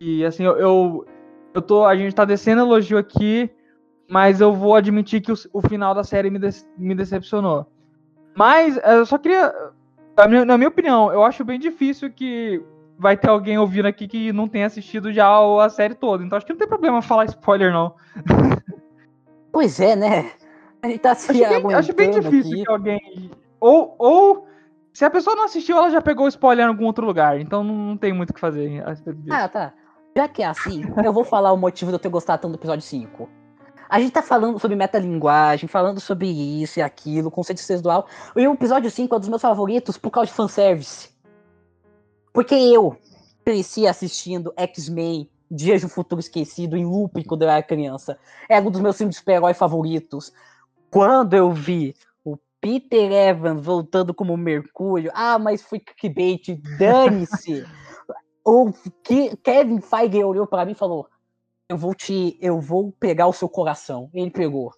E 0.02 0.26
assim, 0.26 0.44
eu, 0.44 0.58
eu, 0.58 1.06
eu 1.54 1.62
tô. 1.62 1.86
A 1.86 1.96
gente 1.96 2.14
tá 2.14 2.26
descendo 2.26 2.62
elogio 2.62 2.98
aqui, 2.98 3.50
mas 4.10 4.42
eu 4.42 4.54
vou 4.54 4.76
admitir 4.76 5.22
que 5.22 5.32
o, 5.32 5.36
o 5.54 5.62
final 5.62 5.94
da 5.94 6.04
série 6.04 6.30
me, 6.30 6.40
de, 6.40 6.50
me 6.78 6.96
decepcionou. 6.96 7.68
Mas 8.36 8.80
eu 8.84 9.06
só 9.06 9.18
queria. 9.18 9.54
Na 10.18 10.28
minha, 10.28 10.46
na 10.46 10.58
minha 10.58 10.68
opinião, 10.68 11.14
eu 11.14 11.24
acho 11.24 11.46
bem 11.46 11.60
difícil 11.60 12.12
que 12.12 12.62
vai 12.98 13.16
ter 13.16 13.30
alguém 13.30 13.58
ouvindo 13.58 13.86
aqui 13.86 14.08
que 14.08 14.34
não 14.34 14.48
tem 14.48 14.64
assistido 14.64 15.14
já 15.14 15.28
a 15.64 15.70
série 15.70 15.94
toda. 15.94 16.24
Então 16.24 16.38
acho 16.38 16.46
que 16.46 16.52
não 16.52 16.60
tem 16.60 16.68
problema 16.68 17.02
falar 17.02 17.26
spoiler, 17.26 17.72
não. 17.72 17.94
Pois 19.52 19.80
é, 19.80 19.96
né? 19.96 20.32
A 20.82 20.88
gente 20.88 21.00
tá 21.00 21.16
se 21.16 21.44
acho, 21.44 21.64
bem, 21.64 21.74
acho 21.74 21.94
bem 21.94 22.12
difícil 22.12 22.54
aqui. 22.54 22.64
que 22.64 22.72
alguém. 22.72 23.32
Ou, 23.60 23.96
ou 23.98 24.48
se 24.94 25.04
a 25.04 25.10
pessoa 25.10 25.36
não 25.36 25.46
assistiu, 25.46 25.76
ela 25.76 25.90
já 25.90 26.02
pegou 26.02 26.28
spoiler 26.28 26.66
em 26.66 26.70
algum 26.70 26.86
outro 26.86 27.06
lugar. 27.06 27.40
Então 27.42 27.64
não, 27.64 27.76
não 27.76 27.98
tem 27.98 28.14
muito 28.14 28.30
o 28.30 28.34
que 28.34 28.40
fazer. 28.40 28.84
Ah, 29.30 29.48
tá. 29.48 29.74
Já 30.16 30.28
que 30.28 30.44
é 30.44 30.46
assim, 30.46 30.84
eu 31.04 31.12
vou 31.12 31.24
falar 31.24 31.52
o 31.52 31.58
motivo 31.58 31.90
de 31.92 31.96
eu 31.96 32.00
ter 32.00 32.10
gostado 32.10 32.44
tanto 32.44 32.52
do 32.52 32.60
episódio 32.60 32.84
5. 32.84 33.39
A 33.90 34.00
gente 34.00 34.12
tá 34.12 34.22
falando 34.22 34.60
sobre 34.60 34.78
metalinguagem, 34.78 35.68
falando 35.68 36.00
sobre 36.00 36.28
isso 36.28 36.78
e 36.78 36.82
aquilo, 36.82 37.32
conceito 37.32 37.60
sexual. 37.60 38.08
E 38.36 38.48
o 38.48 38.54
episódio 38.54 38.92
5 38.92 39.16
é 39.16 39.18
um 39.18 39.20
dos 39.20 39.30
meus 39.30 39.42
favoritos 39.42 39.98
por 39.98 40.12
causa 40.12 40.28
de 40.28 40.36
fanservice. 40.36 41.10
Porque 42.32 42.54
eu 42.54 42.96
cresci 43.44 43.88
assistindo 43.88 44.54
X-Men, 44.56 45.28
Dias 45.50 45.82
do 45.82 45.90
Futuro 45.90 46.20
Esquecido, 46.20 46.78
em 46.78 46.86
looping 46.86 47.24
quando 47.24 47.42
eu 47.42 47.50
era 47.50 47.64
criança. 47.64 48.20
É 48.48 48.62
um 48.62 48.70
dos 48.70 48.80
meus 48.80 48.96
filmes 48.96 49.16
de 49.16 49.20
super-herói 49.22 49.56
favoritos. 49.56 50.32
Quando 50.92 51.34
eu 51.34 51.52
vi 51.52 51.96
o 52.24 52.38
Peter 52.62 53.12
Evans 53.12 53.66
voltando 53.66 54.14
como 54.14 54.38
Mercúrio, 54.38 55.12
ah, 55.16 55.40
mas 55.40 55.64
foi 55.64 55.80
clickbait, 55.80 56.62
dane-se. 56.78 57.66
o 58.46 58.72
Kevin 59.44 59.82
Feige 59.82 60.24
olhou 60.24 60.46
para 60.46 60.64
mim 60.64 60.74
e 60.74 60.76
falou: 60.76 61.08
"Eu 61.70 61.78
vou 61.78 61.94
te, 61.94 62.38
eu 62.42 62.60
vou 62.60 62.92
pegar 63.00 63.28
o 63.28 63.34
seu 63.34 63.48
coração". 63.48 64.10
Ele 64.14 64.32
pegou. 64.32 64.72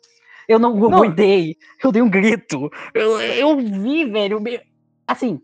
Eu 0.47 0.59
não, 0.59 0.75
não. 0.75 1.05
eu 1.05 1.11
dei, 1.11 1.55
um 2.01 2.09
grito. 2.09 2.69
Eu, 2.93 3.21
eu 3.21 3.57
vi, 3.57 4.05
velho, 4.05 4.41
assim, 5.07 5.41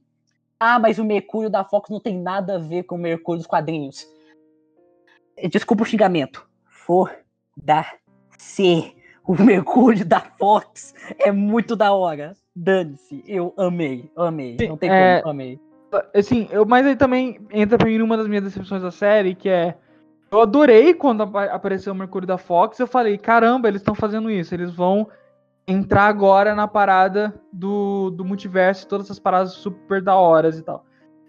ah, 0.59 0.79
mas 0.79 0.97
o 0.97 1.05
Mercúrio 1.05 1.49
da 1.49 1.63
Fox 1.63 1.89
não 1.89 1.99
tem 1.99 2.19
nada 2.19 2.55
a 2.55 2.59
ver 2.59 2.83
com 2.83 2.95
o 2.95 2.99
Mercúrio 2.99 3.39
dos 3.39 3.47
quadrinhos. 3.47 4.07
Desculpa 5.49 5.83
o 5.83 5.85
xingamento. 5.85 6.47
For 6.65 7.15
da 7.55 7.85
C. 8.37 8.93
O 9.25 9.35
Mercúrio 9.35 10.05
da 10.05 10.19
Fox 10.19 10.95
é 11.19 11.31
muito 11.31 11.75
da 11.75 11.93
hora. 11.93 12.33
Dane-se. 12.55 13.23
Eu 13.27 13.53
amei, 13.57 14.09
amei. 14.15 14.57
Não 14.67 14.77
tem 14.77 14.89
é, 14.89 15.21
como, 15.21 15.31
amei. 15.31 15.59
Assim, 16.13 16.47
eu, 16.49 16.65
mas 16.65 16.85
aí 16.85 16.95
também 16.95 17.39
entra 17.51 17.77
pra 17.77 17.87
mim 17.87 18.01
uma 18.01 18.17
das 18.17 18.27
minhas 18.27 18.43
decepções 18.43 18.81
da 18.81 18.91
série, 18.91 19.35
que 19.35 19.49
é. 19.49 19.77
Eu 20.29 20.41
adorei 20.41 20.93
quando 20.93 21.23
apareceu 21.23 21.93
o 21.93 21.95
Mercúrio 21.95 22.27
da 22.27 22.37
Fox. 22.37 22.79
Eu 22.79 22.87
falei, 22.87 23.17
caramba, 23.17 23.67
eles 23.67 23.81
estão 23.81 23.95
fazendo 23.95 24.29
isso. 24.29 24.53
Eles 24.53 24.73
vão 24.73 25.07
entrar 25.67 26.05
agora 26.05 26.53
na 26.55 26.67
parada 26.67 27.33
do, 27.51 28.09
do 28.11 28.23
multiverso, 28.25 28.87
todas 28.87 29.07
essas 29.07 29.19
paradas 29.19 29.53
super 29.53 30.01
da 30.01 30.15
horas 30.15 30.57
e 30.57 30.63
tal. 30.63 30.85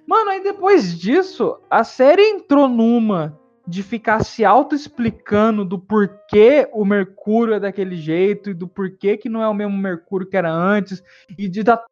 Mano, 0.06 0.30
aí 0.30 0.42
depois 0.42 0.98
disso, 0.98 1.58
a 1.68 1.84
série 1.84 2.22
entrou 2.22 2.68
numa 2.68 3.38
de 3.66 3.82
ficar 3.82 4.24
se 4.24 4.44
auto-explicando 4.44 5.64
do 5.64 5.78
porquê 5.78 6.68
o 6.72 6.84
Mercúrio 6.84 7.54
é 7.54 7.60
daquele 7.60 7.96
jeito 7.96 8.48
e 8.48 8.54
do 8.54 8.66
porquê 8.66 9.18
que 9.18 9.28
não 9.28 9.42
é 9.42 9.48
o 9.48 9.52
mesmo 9.52 9.76
Mercúrio 9.76 10.26
que 10.26 10.36
era 10.36 10.50
antes 10.50 11.02
e 11.36 11.46
de 11.46 11.62
dar 11.62 11.84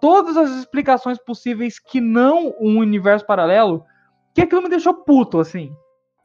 todas 0.00 0.36
as 0.36 0.50
explicações 0.52 1.18
possíveis 1.18 1.78
que 1.78 2.00
não 2.00 2.54
um 2.58 2.78
universo 2.78 3.26
paralelo, 3.26 3.84
que 4.34 4.40
aquilo 4.42 4.62
me 4.62 4.68
deixou 4.68 4.92
puto, 4.94 5.38
assim. 5.40 5.72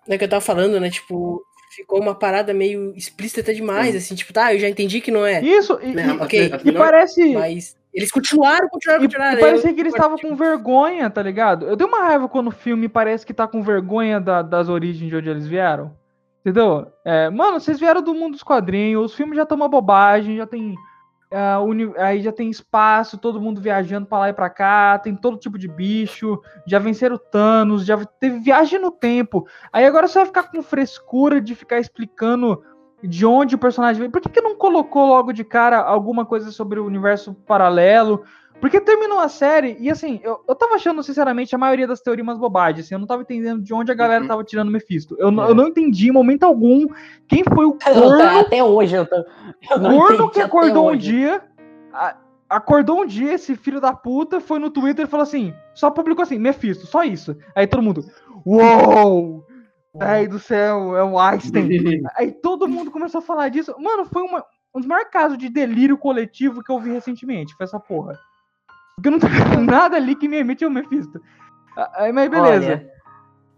É 0.07 0.18
que 0.18 0.24
eu 0.24 0.30
tava 0.30 0.41
falando, 0.41 0.80
né? 0.80 0.89
Tipo, 0.89 1.41
ficou 1.76 2.01
uma 2.01 2.16
parada 2.16 2.53
meio 2.53 2.93
explícita 2.95 3.53
demais, 3.53 3.95
assim, 3.95 4.16
tipo, 4.16 4.34
tá, 4.34 4.53
eu 4.53 4.60
já 4.60 4.68
entendi 4.68 4.99
que 5.01 5.12
não 5.12 5.26
é. 5.26 5.39
Isso, 5.41 5.80
e, 5.84 5.97
É, 5.97 6.05
e- 6.07 6.12
ok, 6.20 6.51
e 6.66 6.72
parece. 6.72 7.34
Mas 7.34 7.78
eles 7.93 8.12
continuaram, 8.12 8.68
continuaram, 8.70 9.03
E, 9.03 9.07
continuaram. 9.07 9.38
e 9.38 9.41
parecia 9.41 9.70
Eu- 9.70 9.76
que 9.76 9.82
eles 9.82 9.93
estavam 9.93 10.18
com 10.18 10.36
vergonha, 10.36 11.10
tá 11.10 11.22
ligado? 11.22 11.68
Eu 11.68 11.76
dei 11.76 11.86
uma 11.86 11.99
raiva 12.03 12.28
quando 12.28 12.47
o 12.47 12.51
filme 12.51 12.89
parece 12.89 13.26
que 13.26 13.34
tá 13.34 13.47
com 13.47 13.62
vergonha 13.62 14.20
da- 14.20 14.41
das 14.41 14.68
origens 14.70 15.10
de 15.10 15.16
onde 15.16 15.30
eles 15.30 15.45
vieram. 15.47 15.95
Entendeu? 16.41 16.88
É, 17.05 17.30
mano, 17.30 17.60
vocês 17.60 17.80
vieram 17.80 18.01
do 18.01 18.14
mundo 18.16 18.32
dos 18.32 18.43
quadrinhos, 18.43 19.12
os 19.12 19.14
filmes 19.16 19.36
já 19.36 19.43
estão 19.43 19.57
uma 19.57 19.68
bobagem, 19.68 20.38
já 20.38 20.47
tem. 20.47 20.74
Aí 21.98 22.22
já 22.22 22.32
tem 22.32 22.50
espaço, 22.50 23.18
todo 23.18 23.42
mundo 23.42 23.62
viajando 23.62 24.08
pra 24.08 24.20
lá 24.20 24.30
e 24.30 24.34
pra 24.34 24.50
cá, 24.50 24.98
tem 24.98 25.16
todo 25.16 25.38
tipo 25.38 25.58
de 25.60 25.68
bicho, 25.68 26.42
já 26.66 26.80
venceram 26.80 27.18
Thanos, 27.18 27.86
já 27.86 28.04
teve 28.04 28.40
viagem 28.40 28.80
no 28.80 28.92
tempo. 28.92 29.48
Aí 29.72 29.86
agora 29.86 30.08
você 30.08 30.20
vai 30.20 30.26
ficar 30.26 30.44
com 30.44 30.62
frescura 30.62 31.40
de 31.40 31.54
ficar 31.54 31.80
explicando 31.80 32.64
de 33.04 33.26
onde 33.26 33.56
o 33.56 33.60
personagem 33.60 34.00
veio. 34.00 34.12
Por 34.12 34.22
que, 34.22 34.30
que 34.30 34.42
não 34.42 34.56
colocou 34.56 35.08
logo 35.08 35.32
de 35.32 35.44
cara 35.44 35.78
alguma 35.80 36.26
coisa 36.26 36.52
sobre 36.52 36.80
o 36.80 36.86
universo 36.86 37.34
paralelo? 37.34 38.24
Porque 38.60 38.82
terminou 38.82 39.20
a 39.20 39.30
série 39.30 39.78
e 39.80 39.89
assim, 39.89 40.20
eu, 40.22 40.43
eu 40.47 40.53
tava 40.55 40.76
achando, 40.76 41.01
sinceramente, 41.01 41.55
a 41.55 41.57
maioria 41.57 41.88
das 41.88 42.01
teorias 42.01 42.28
umas 42.28 42.38
bobagens. 42.38 42.86
Assim, 42.86 42.95
eu 42.95 42.99
não 42.99 43.07
tava 43.07 43.22
entendendo 43.22 43.62
de 43.64 43.74
onde 43.74 43.91
a 43.91 43.95
galera 43.95 44.22
Uhum. 44.22 44.28
tava 44.28 44.43
tirando 44.43 44.70
Mephisto. 44.72 45.16
Eu, 45.18 45.32
não- 45.32 45.45
É. 45.45 45.49
eu 45.49 45.55
não 45.55 45.68
entendi 45.68 46.10
em 46.10 46.12
momento 46.12 46.43
algum 46.43 46.86
quem 47.28 47.43
foi 47.43 47.66
o 47.66 47.74
corno, 47.74 48.39
até 48.39 48.62
hoje 48.64 48.95
eu 48.97 49.05
tô. 49.05 49.16
Eu 49.72 49.80
não 49.80 49.97
corno 49.97 50.30
que 50.30 50.41
acordou 50.41 50.91
um 50.91 50.97
dia. 50.97 51.41
a- 51.93 52.18
acordou 52.49 53.01
um 53.01 53.05
dia, 53.05 53.34
esse 53.34 53.55
filho 53.55 53.80
da 53.80 53.93
puta 53.93 54.39
foi 54.41 54.60
no 54.60 54.70
Twitter 54.70 55.05
e 55.05 55.10
falou 55.10 55.24
assim: 55.24 55.53
só 55.74 55.89
publicou 55.89 56.24
assim, 56.24 56.38
Mephisto, 56.38 56.86
só 56.86 57.03
isso. 57.03 57.38
Aí 57.55 57.66
todo 57.66 57.82
mundo, 57.82 58.03
uou! 58.45 59.45
Ai 59.99 60.28
do 60.28 60.38
céu, 60.38 60.95
é 60.97 61.03
o 61.03 61.18
Einstein. 61.18 61.68
Aí 62.16 62.32
todo 62.32 62.68
mundo 62.68 62.91
começou 62.91 63.20
a 63.20 63.22
falar 63.24 63.49
disso. 63.49 63.74
Mano, 63.80 64.05
foi 64.05 64.22
uma- 64.22 64.43
um 64.76 64.80
dos 64.80 64.88
maiores 64.88 65.10
casos 65.12 65.38
de 65.38 65.49
delírio 65.49 65.97
coletivo 65.97 66.62
que 66.64 66.72
eu 66.72 66.80
vi 66.80 66.91
recentemente. 66.91 67.55
Foi 67.55 67.64
essa 67.64 67.80
porra. 67.80 68.20
Porque 69.00 69.10
não 69.10 69.20
tem 69.20 69.30
nada 69.66 69.95
ali 69.95 70.16
que 70.16 70.28
me 70.28 70.38
emite 70.38 70.66
o 70.66 70.70
Mephisto. 70.70 71.22
Aí, 71.95 72.12
mas 72.12 72.30
beleza. 72.30 72.68
Olha, 72.68 73.00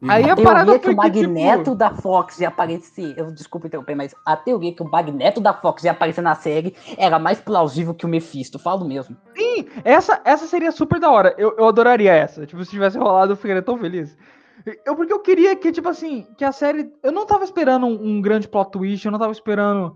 Aí 0.10 0.28
a 0.30 0.34
a 0.34 0.36
parada 0.36 0.66
teoria 0.66 0.80
que 0.80 0.86
foi 0.86 0.94
o 0.94 0.98
Magneto 0.98 1.64
tipo, 1.64 1.76
da 1.76 1.92
Fox 1.92 2.40
ia 2.40 2.48
aparecer. 2.48 3.14
Eu 3.18 3.32
desculpa 3.32 3.68
interromper, 3.68 3.96
mas 3.96 4.16
a 4.26 4.36
teoria 4.36 4.74
que 4.74 4.82
o 4.82 4.90
Magneto 4.90 5.40
da 5.40 5.54
Fox 5.54 5.84
ia 5.84 5.92
aparecer 5.92 6.22
na 6.22 6.34
série 6.34 6.76
era 6.98 7.20
mais 7.20 7.40
plausível 7.40 7.94
que 7.94 8.06
o 8.06 8.10
Mephisto. 8.10 8.58
Falo 8.58 8.84
mesmo. 8.84 9.16
Sim, 9.36 9.68
essa, 9.84 10.20
essa 10.26 10.48
seria 10.48 10.72
super 10.72 11.00
da 11.00 11.12
hora. 11.12 11.36
Eu, 11.38 11.56
eu 11.56 11.68
adoraria 11.68 12.14
essa. 12.14 12.48
Tipo, 12.48 12.64
se 12.66 12.72
tivesse 12.72 12.98
rolado, 12.98 13.34
eu 13.34 13.38
ficaria 13.38 13.62
tão 13.62 13.78
feliz. 13.78 14.18
Eu, 14.86 14.96
porque 14.96 15.14
eu 15.14 15.20
queria 15.20 15.56
que, 15.56 15.72
tipo 15.72 15.90
assim, 15.90 16.26
que 16.36 16.44
a 16.44 16.52
série. 16.52 16.92
Eu 17.04 17.12
não 17.12 17.26
tava 17.26 17.44
esperando 17.44 17.86
um, 17.86 18.18
um 18.18 18.22
grande 18.22 18.48
plot 18.48 18.72
twist, 18.72 19.06
eu 19.06 19.12
não 19.12 19.20
tava 19.20 19.32
esperando 19.32 19.96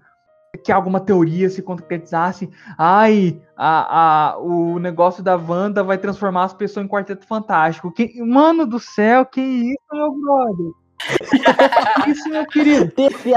que 0.57 0.71
alguma 0.71 0.99
teoria 0.99 1.49
se 1.49 1.61
concretizasse. 1.61 2.49
Ai, 2.77 3.41
a, 3.55 4.31
a, 4.33 4.37
o 4.39 4.79
negócio 4.79 5.23
da 5.23 5.35
Wanda 5.35 5.83
vai 5.83 5.97
transformar 5.97 6.43
as 6.45 6.53
pessoas 6.53 6.85
em 6.85 6.89
quarteto 6.89 7.25
fantástico. 7.25 7.91
Que, 7.91 8.21
mano 8.21 8.65
do 8.65 8.79
céu, 8.79 9.25
que 9.25 9.41
isso, 9.41 9.77
meu 9.91 10.11
brother? 10.11 10.71
Isso, 12.07 12.29
meu 12.29 12.45
querido. 12.47 12.91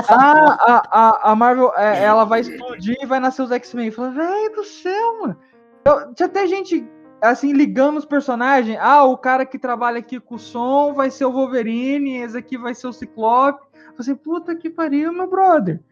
Ah, 0.08 0.56
a, 0.60 0.98
a, 1.00 1.32
a 1.32 1.36
Marvel, 1.36 1.72
é, 1.76 2.04
ela 2.04 2.24
vai 2.24 2.40
explodir 2.40 2.96
e 3.00 3.06
vai 3.06 3.20
nascer 3.20 3.42
os 3.42 3.50
X-Men. 3.50 3.90
Fala, 3.90 4.10
velho 4.10 4.54
do 4.54 4.64
céu, 4.64 5.20
mano. 5.20 5.36
Eu- 5.84 6.14
tinha 6.14 6.26
até 6.26 6.46
gente, 6.46 6.88
assim, 7.20 7.52
ligando 7.52 7.98
os 7.98 8.04
personagens. 8.04 8.78
Ah, 8.80 9.04
o 9.04 9.18
cara 9.18 9.44
que 9.44 9.58
trabalha 9.58 9.98
aqui 9.98 10.20
com 10.20 10.36
o 10.36 10.38
som 10.38 10.94
vai 10.94 11.10
ser 11.10 11.24
o 11.24 11.32
Wolverine, 11.32 12.18
esse 12.18 12.36
aqui 12.38 12.56
vai 12.56 12.74
ser 12.74 12.86
o 12.86 12.92
Ciclope. 12.92 13.66
Você, 13.96 14.14
puta 14.14 14.54
que 14.54 14.70
pariu, 14.70 15.12
meu 15.12 15.28
brother. 15.28 15.82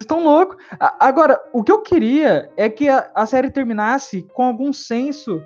Vocês 0.00 0.06
estão 0.06 0.24
loucos. 0.24 0.56
A- 0.78 0.96
Agora, 1.08 1.38
o 1.52 1.62
que 1.62 1.70
eu 1.70 1.82
queria 1.82 2.50
é 2.56 2.68
que 2.70 2.88
a, 2.88 3.10
a 3.14 3.26
série 3.26 3.50
terminasse 3.50 4.22
com 4.32 4.42
algum 4.44 4.72
senso 4.72 5.42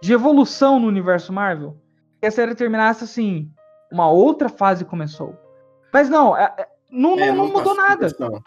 de 0.00 0.12
evolução 0.12 0.78
no 0.78 0.86
universo 0.86 1.32
Marvel. 1.32 1.76
Que 2.20 2.28
a 2.28 2.30
série 2.30 2.54
terminasse 2.54 3.02
assim, 3.02 3.50
uma 3.90 4.08
outra 4.08 4.48
fase 4.48 4.84
começou. 4.84 5.34
Mas 5.92 6.08
não, 6.08 6.36
é- 6.36 6.54
é- 6.56 6.68
não, 6.88 7.18
É, 7.18 7.32
não, 7.32 7.46
não 7.46 7.52
mudou 7.52 7.74
nada. 7.74 8.06
impressão. 8.06 8.40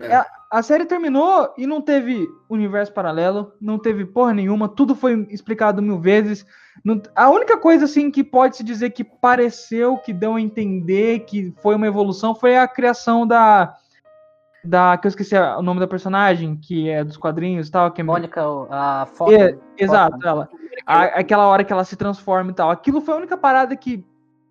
É. 0.00 0.24
A 0.50 0.62
série 0.62 0.84
terminou 0.84 1.52
e 1.58 1.66
não 1.66 1.80
teve 1.82 2.26
universo 2.48 2.92
paralelo, 2.92 3.52
não 3.60 3.78
teve 3.78 4.04
porra 4.06 4.32
nenhuma, 4.32 4.68
tudo 4.68 4.94
foi 4.94 5.26
explicado 5.30 5.82
mil 5.82 5.98
vezes. 5.98 6.46
Não- 6.84 7.02
a 7.16 7.28
única 7.30 7.56
coisa 7.58 7.86
assim 7.86 8.10
que 8.10 8.22
pode 8.22 8.56
se 8.58 8.62
dizer 8.62 8.90
que 8.90 9.02
pareceu, 9.02 9.96
que 9.98 10.12
deu 10.12 10.34
a 10.34 10.40
entender 10.40 11.20
que 11.20 11.52
foi 11.62 11.74
uma 11.74 11.86
evolução, 11.86 12.34
foi 12.34 12.56
a 12.58 12.68
criação 12.68 13.26
da. 13.26 13.74
Da. 14.64 14.96
Que 14.98 15.06
eu 15.06 15.10
esqueci 15.10 15.36
o 15.36 15.62
nome 15.62 15.80
da 15.80 15.86
personagem, 15.86 16.56
que 16.56 16.88
é 16.88 17.02
dos 17.04 17.16
quadrinhos 17.16 17.68
e 17.68 17.70
tal. 17.70 17.90
Que 17.90 18.00
é, 18.00 18.04
Mônica, 18.04 18.42
a 18.70 19.06
foto. 19.06 19.32
é, 19.32 19.56
exato, 19.76 20.18
ela. 20.26 20.48
A- 20.86 21.04
aquela 21.20 21.46
hora 21.46 21.64
que 21.64 21.72
ela 21.72 21.84
se 21.84 21.96
transforma 21.96 22.50
e 22.50 22.54
tal. 22.54 22.70
Aquilo 22.70 23.00
foi 23.00 23.14
a 23.14 23.18
única 23.18 23.36
parada 23.36 23.74
que 23.76 24.04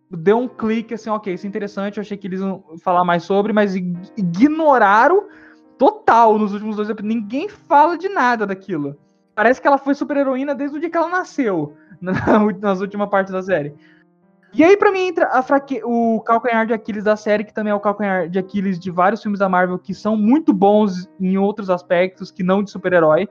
deu 0.10 0.38
um 0.38 0.48
clique 0.48 0.94
assim, 0.94 1.10
ok, 1.10 1.34
isso 1.34 1.46
é 1.46 1.50
interessante. 1.50 1.98
Eu 1.98 2.02
achei 2.02 2.16
que 2.18 2.28
eles 2.28 2.40
iam 2.40 2.64
falar 2.82 3.04
mais 3.04 3.24
sobre, 3.24 3.52
mas 3.54 3.76
ig- 3.76 3.98
ignoraram 4.18 5.28
total 5.78 6.38
nos 6.40 6.54
últimos 6.54 6.76
dois 6.76 6.90
episódios. 6.90 7.16
Ninguém 7.22 7.50
fala 7.50 7.98
de 7.98 8.10
nada 8.10 8.46
daquilo. 8.48 8.98
Parece 9.36 9.62
que 9.62 9.68
ela 9.68 9.78
foi 9.78 9.94
super 9.94 10.18
heroína 10.18 10.56
desde 10.56 10.78
o 10.78 10.80
dia 10.80 10.90
que 10.90 10.98
ela 10.98 11.10
nasceu, 11.10 11.76
nas 12.60 12.82
últimas 12.82 13.10
partes 13.10 13.32
da 13.34 13.44
série. 13.44 13.76
E 14.58 14.64
aí, 14.64 14.76
pra 14.76 14.92
mim, 14.92 15.02
entra 15.02 15.40
fraque... 15.44 15.82
o 15.84 16.20
calcanhar 16.22 16.66
de 16.66 16.74
Aquiles 16.74 17.04
da 17.04 17.16
série, 17.16 17.44
que 17.44 17.54
também 17.54 17.70
é 17.70 17.76
o 17.76 17.80
calcanhar 17.80 18.28
de 18.28 18.40
Aquiles 18.40 18.80
de 18.80 18.90
vários 18.90 19.22
filmes 19.22 19.40
da 19.40 19.48
Marvel, 19.48 19.78
que 19.78 19.94
são 19.94 20.18
muito 20.18 20.52
bons 20.52 21.08
em 21.20 21.38
outros 21.38 21.70
aspectos, 21.70 22.32
que 22.32 22.42
não 22.42 22.64
de 22.64 22.72
super-herói. 22.72 23.30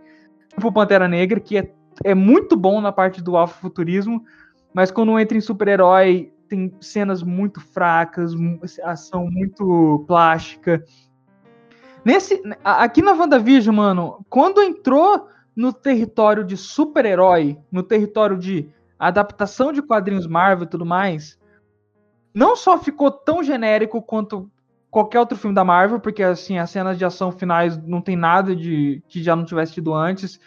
Tipo 0.51 0.71
Pantera 0.71 1.09
Negra, 1.09 1.41
que 1.41 1.59
é, 1.59 1.69
é 2.05 2.15
muito 2.15 2.57
bom 2.57 2.81
na 2.81 2.93
parte 2.93 3.21
do 3.21 3.37
afrofuturismo, 3.37 4.25
mas 4.73 4.93
quando 4.93 5.19
entra 5.19 5.37
em 5.37 5.41
super-herói, 5.41 6.33
tem 6.49 6.73
cenas 6.81 7.25
muito 7.25 7.61
fracas, 7.61 8.33
ação 8.85 9.29
muito 9.29 10.05
plástica. 10.07 10.85
Nesse, 12.05 12.41
aqui 12.63 13.03
na 13.03 13.15
WandaVision, 13.15 13.75
mano, 13.75 14.25
quando 14.31 14.63
entrou 14.63 15.27
no 15.57 15.73
território 15.73 16.45
de 16.45 16.57
super-herói, 16.57 17.59
no 17.73 17.83
território 17.83 18.39
de 18.39 18.71
adaptação 18.99 19.73
de 19.73 19.83
quadrinhos 19.83 20.27
Marvel 20.27 20.67
e 20.67 20.71
tudo 20.71 20.87
mais, 20.87 21.39
não 22.35 22.55
só 22.57 22.79
ficou 22.79 23.11
tão 23.11 23.43
genérico 23.43 24.01
quanto 24.03 24.51
qualquer 24.91 25.21
outro 25.21 25.37
filme 25.37 25.55
da 25.55 25.65
Marvel, 25.65 26.01
porque 26.01 26.23
assim, 26.23 26.59
as 26.59 26.71
cenas 26.71 26.97
de 26.97 27.05
ação 27.05 27.31
finais 27.33 27.77
não 27.77 28.01
tem 28.01 28.17
nada 28.17 28.55
de 28.57 29.03
que 29.09 29.23
já 29.23 29.35
não 29.37 29.45
tivesse 29.45 29.75
tido 29.75 29.93
antes. 29.93 30.41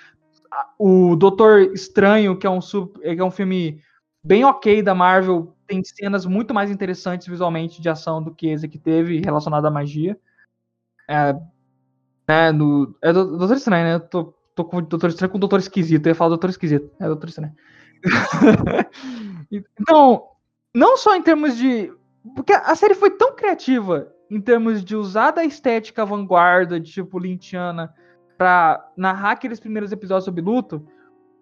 A- 0.51 0.67
O 0.79 1.15
Doutor 1.15 1.61
Estranho, 1.73 2.37
que 2.37 2.47
é 2.47 2.49
um, 2.49 2.59
é 3.03 3.23
um 3.23 3.31
filme 3.31 3.81
bem 4.23 4.43
ok 4.43 4.81
da 4.81 4.95
Marvel, 4.95 5.55
tem 5.67 5.83
cenas 5.83 6.25
muito 6.25 6.53
mais 6.53 6.71
interessantes 6.71 7.27
visualmente 7.27 7.79
de 7.81 7.89
ação 7.89 8.21
do 8.23 8.33
que 8.33 8.47
esse 8.47 8.67
que 8.67 8.79
teve 8.79 9.19
relacionado 9.23 9.65
à 9.65 9.71
magia. 9.71 10.17
É, 11.07 11.33
né, 12.27 12.51
no, 12.51 12.95
é 13.01 13.13
do- 13.13 13.37
Doutor 13.37 13.57
Estranho, 13.57 13.83
né? 13.85 13.93
Eu 13.95 13.99
tô, 13.99 14.33
tô 14.55 14.65
com 14.65 14.77
o 14.77 14.81
Doutor 14.81 15.09
Estranho 15.09 15.31
com 15.31 15.37
o 15.37 15.39
Doutor 15.39 15.59
Esquisito. 15.59 16.05
Eu 16.07 16.11
ia 16.11 16.15
falar 16.15 16.29
Doutor 16.29 16.49
Esquisito. 16.49 16.89
É 16.99 17.05
Doutor 17.05 17.29
Estranho. 17.29 17.53
então, 19.51 20.23
não 20.73 20.97
só 20.97 21.15
em 21.15 21.21
termos 21.21 21.57
de. 21.57 21.91
Porque 22.35 22.53
a 22.53 22.75
série 22.75 22.95
foi 22.95 23.11
tão 23.11 23.35
criativa 23.35 24.11
em 24.29 24.39
termos 24.39 24.83
de 24.83 24.95
usar 24.95 25.31
da 25.31 25.43
estética 25.43 26.05
vanguarda, 26.05 26.79
de 26.79 26.91
tipo 26.91 27.17
Lynchiana, 27.17 27.93
pra 28.37 28.91
narrar 28.95 29.31
aqueles 29.31 29.59
primeiros 29.59 29.91
episódios 29.91 30.25
sobre 30.25 30.41
luto. 30.41 30.85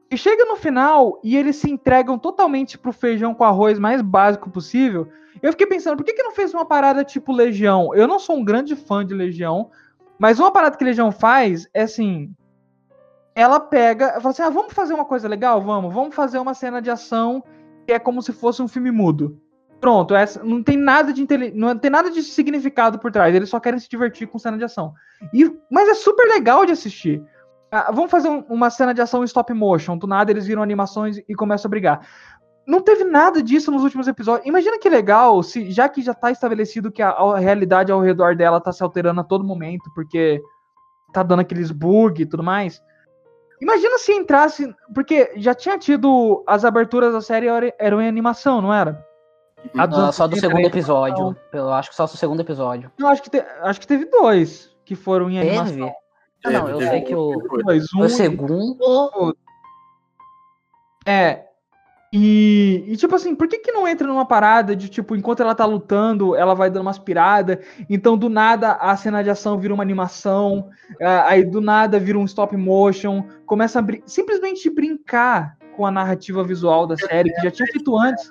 E 0.10 0.18
chega 0.18 0.45
no 0.45 0.55
final 0.55 1.20
e 1.22 1.36
eles 1.36 1.58
se 1.58 1.70
entregam 1.70 2.18
totalmente 2.18 2.78
pro 2.78 2.93
feijão 2.93 3.34
com 3.34 3.43
arroz 3.43 3.78
mais 3.78 4.01
básico 4.01 4.49
possível. 4.49 5.10
Eu 5.41 5.51
fiquei 5.51 5.68
pensando, 5.68 5.97
por 5.97 6.05
que, 6.05 6.14
que 6.14 6.24
não 6.24 6.32
fez 6.32 6.53
uma 6.53 6.66
parada 6.66 7.03
tipo 7.03 7.34
Legião? 7.34 7.93
Eu 7.93 8.08
não 8.08 8.18
sou 8.18 8.38
um 8.38 8.43
grande 8.43 8.76
fã 8.76 9.05
de 9.05 9.14
Legião, 9.14 9.70
mas 10.18 10.39
uma 10.39 10.51
parada 10.51 10.78
que 10.78 10.84
Legião 10.84 11.12
faz 11.12 11.68
é 11.74 11.82
assim. 11.82 12.34
Ela 13.38 13.59
pega, 13.59 14.13
fala 14.19 14.29
assim: 14.29 14.41
ah, 14.41 14.49
vamos 14.49 14.73
fazer 14.73 14.95
uma 14.95 15.05
coisa 15.05 15.27
legal? 15.27 15.61
Vamos, 15.61 15.93
vamos 15.93 16.15
fazer 16.15 16.39
uma 16.39 16.55
cena 16.55 16.81
de 16.81 16.89
ação 16.89 17.43
que 17.85 17.93
é 17.93 17.99
como 17.99 18.19
se 18.21 18.33
fosse 18.33 18.63
um 18.63 18.67
filme 18.67 18.89
mudo. 18.89 19.39
Pronto, 19.79 20.15
essa, 20.15 20.43
não 20.43 20.63
tem 20.63 20.75
nada 20.75 21.13
de 21.13 21.27
não 21.53 21.77
tem 21.77 21.91
nada 21.91 22.09
de 22.09 22.23
significado 22.23 22.97
por 22.97 23.11
trás. 23.11 23.35
Eles 23.35 23.47
só 23.47 23.59
querem 23.59 23.79
se 23.79 23.88
divertir 23.88 24.27
com 24.27 24.39
cena 24.39 24.57
de 24.57 24.63
ação. 24.63 24.91
E, 25.31 25.51
mas 25.69 25.88
é 25.88 25.93
super 25.93 26.25
legal 26.27 26.65
de 26.65 26.71
assistir. 26.71 27.23
Ah, 27.71 27.91
vamos 27.91 28.09
fazer 28.09 28.27
um- 28.27 28.43
uma 28.49 28.71
cena 28.71 28.91
de 28.91 29.01
ação 29.01 29.23
stop 29.23 29.53
motion. 29.53 29.95
Do 29.99 30.07
nada 30.07 30.31
eles 30.31 30.47
viram 30.47 30.63
animações 30.63 31.17
e 31.29 31.35
começam 31.35 31.69
a 31.69 31.71
brigar. 31.71 32.07
não 32.67 32.81
teve 32.81 33.05
nada 33.05 33.41
disso 33.41 33.71
nos 33.71 33.83
últimos 33.83 34.07
episódios. 34.09 34.45
Imagina 34.45 34.77
que 34.79 34.89
legal, 34.89 35.41
se 35.43 35.71
já 35.71 35.88
que 35.88 36.01
já 36.01 36.13
tá 36.13 36.31
estabelecido 36.31 36.91
que 36.91 37.01
a, 37.01 37.11
a 37.11 37.38
realidade 37.39 37.91
ao 37.93 38.01
redor 38.01 38.35
dela 38.35 38.59
tá 38.59 38.73
se 38.73 38.83
alterando 38.83 39.21
a 39.21 39.23
todo 39.23 39.43
momento, 39.45 39.89
porque 39.95 40.41
tá 41.13 41.23
dando 41.23 41.39
aqueles 41.41 41.71
bug 41.71 42.21
e 42.21 42.25
tudo 42.25 42.43
mais. 42.43 42.81
Imagina 43.62 43.97
se 43.97 44.12
entrasse. 44.14 44.76
Porque 44.93 45.32
já 45.38 45.53
tinha 45.55 45.78
tido. 45.78 46.43
As 46.47 46.64
aberturas 46.66 47.14
da 47.14 47.22
série 47.22 47.47
eram 47.80 48.01
em 48.01 48.08
animação, 48.08 48.62
não 48.62 48.74
era? 48.74 49.05
Não, 49.74 50.12
só 50.12 50.28
do 50.28 50.36
80 50.36 50.39
segundo 50.47 50.60
era 50.60 50.68
episódio. 50.68 51.36
Eu 51.51 51.74
acho 51.74 51.89
que 51.89 51.95
só 51.95 52.05
do 52.05 52.16
segundo 52.16 52.39
episódio. 52.41 52.91
Não, 52.97 53.08
acho 53.10 53.24
que, 53.24 53.30
te- 53.30 53.45
acho 53.62 53.80
que 53.80 53.88
teve 53.88 54.05
dois 54.05 54.72
que 54.86 54.95
foram 54.95 55.30
em 55.30 55.39
animação. 55.39 55.76
Teve? 55.76 55.95
Ah, 56.45 56.51
não, 56.51 56.70
eu 56.70 56.78
Teve, 56.78 56.89
sei 56.91 56.99
teve. 57.01 57.05
que 57.08 57.16
o, 57.16 57.64
Dois, 57.66 57.86
um 57.95 58.01
o 58.01 58.05
e- 58.05 58.10
segundo. 58.10 59.36
É. 61.05 61.46
E, 62.12 62.86
e, 62.88 62.95
tipo 62.95 63.14
assim, 63.16 63.36
por 63.36 63.47
que 63.49 63.60
que 63.60 63.72
não 63.72 63.86
entra 63.88 64.08
numa 64.08 64.26
parada 64.26 64.76
de, 64.76 64.88
tipo, 64.88 65.16
enquanto 65.16 65.41
ela 65.41 65.53
tá 65.53 65.66
lutando, 65.66 66.36
ela 66.36 66.53
vai 66.53 66.70
dando 66.70 66.84
umas 66.84 66.97
piradas, 66.97 67.58
então 67.89 68.18
do 68.18 68.30
nada 68.30 68.74
a 68.74 68.95
cena 68.95 69.22
de 69.22 69.30
ação 69.30 69.60
vira 69.60 69.74
uma 69.74 69.84
animação, 69.84 70.70
aí 71.01 71.43
do 71.43 71.60
nada 71.60 71.99
vira 71.99 72.18
um 72.18 72.24
stop 72.24 72.55
motion, 72.55 73.28
começa 73.45 73.80
a 73.80 73.82
brin- 73.82 74.03
simplesmente 74.05 74.70
brincar 74.70 75.58
com 75.76 75.86
a 75.86 75.91
narrativa 75.91 76.43
visual 76.43 76.88
da 76.88 76.95
série, 76.95 77.32
que 77.34 77.41
já 77.41 77.51
tinha 77.51 77.68
feito 77.68 77.97
antes. 77.97 78.30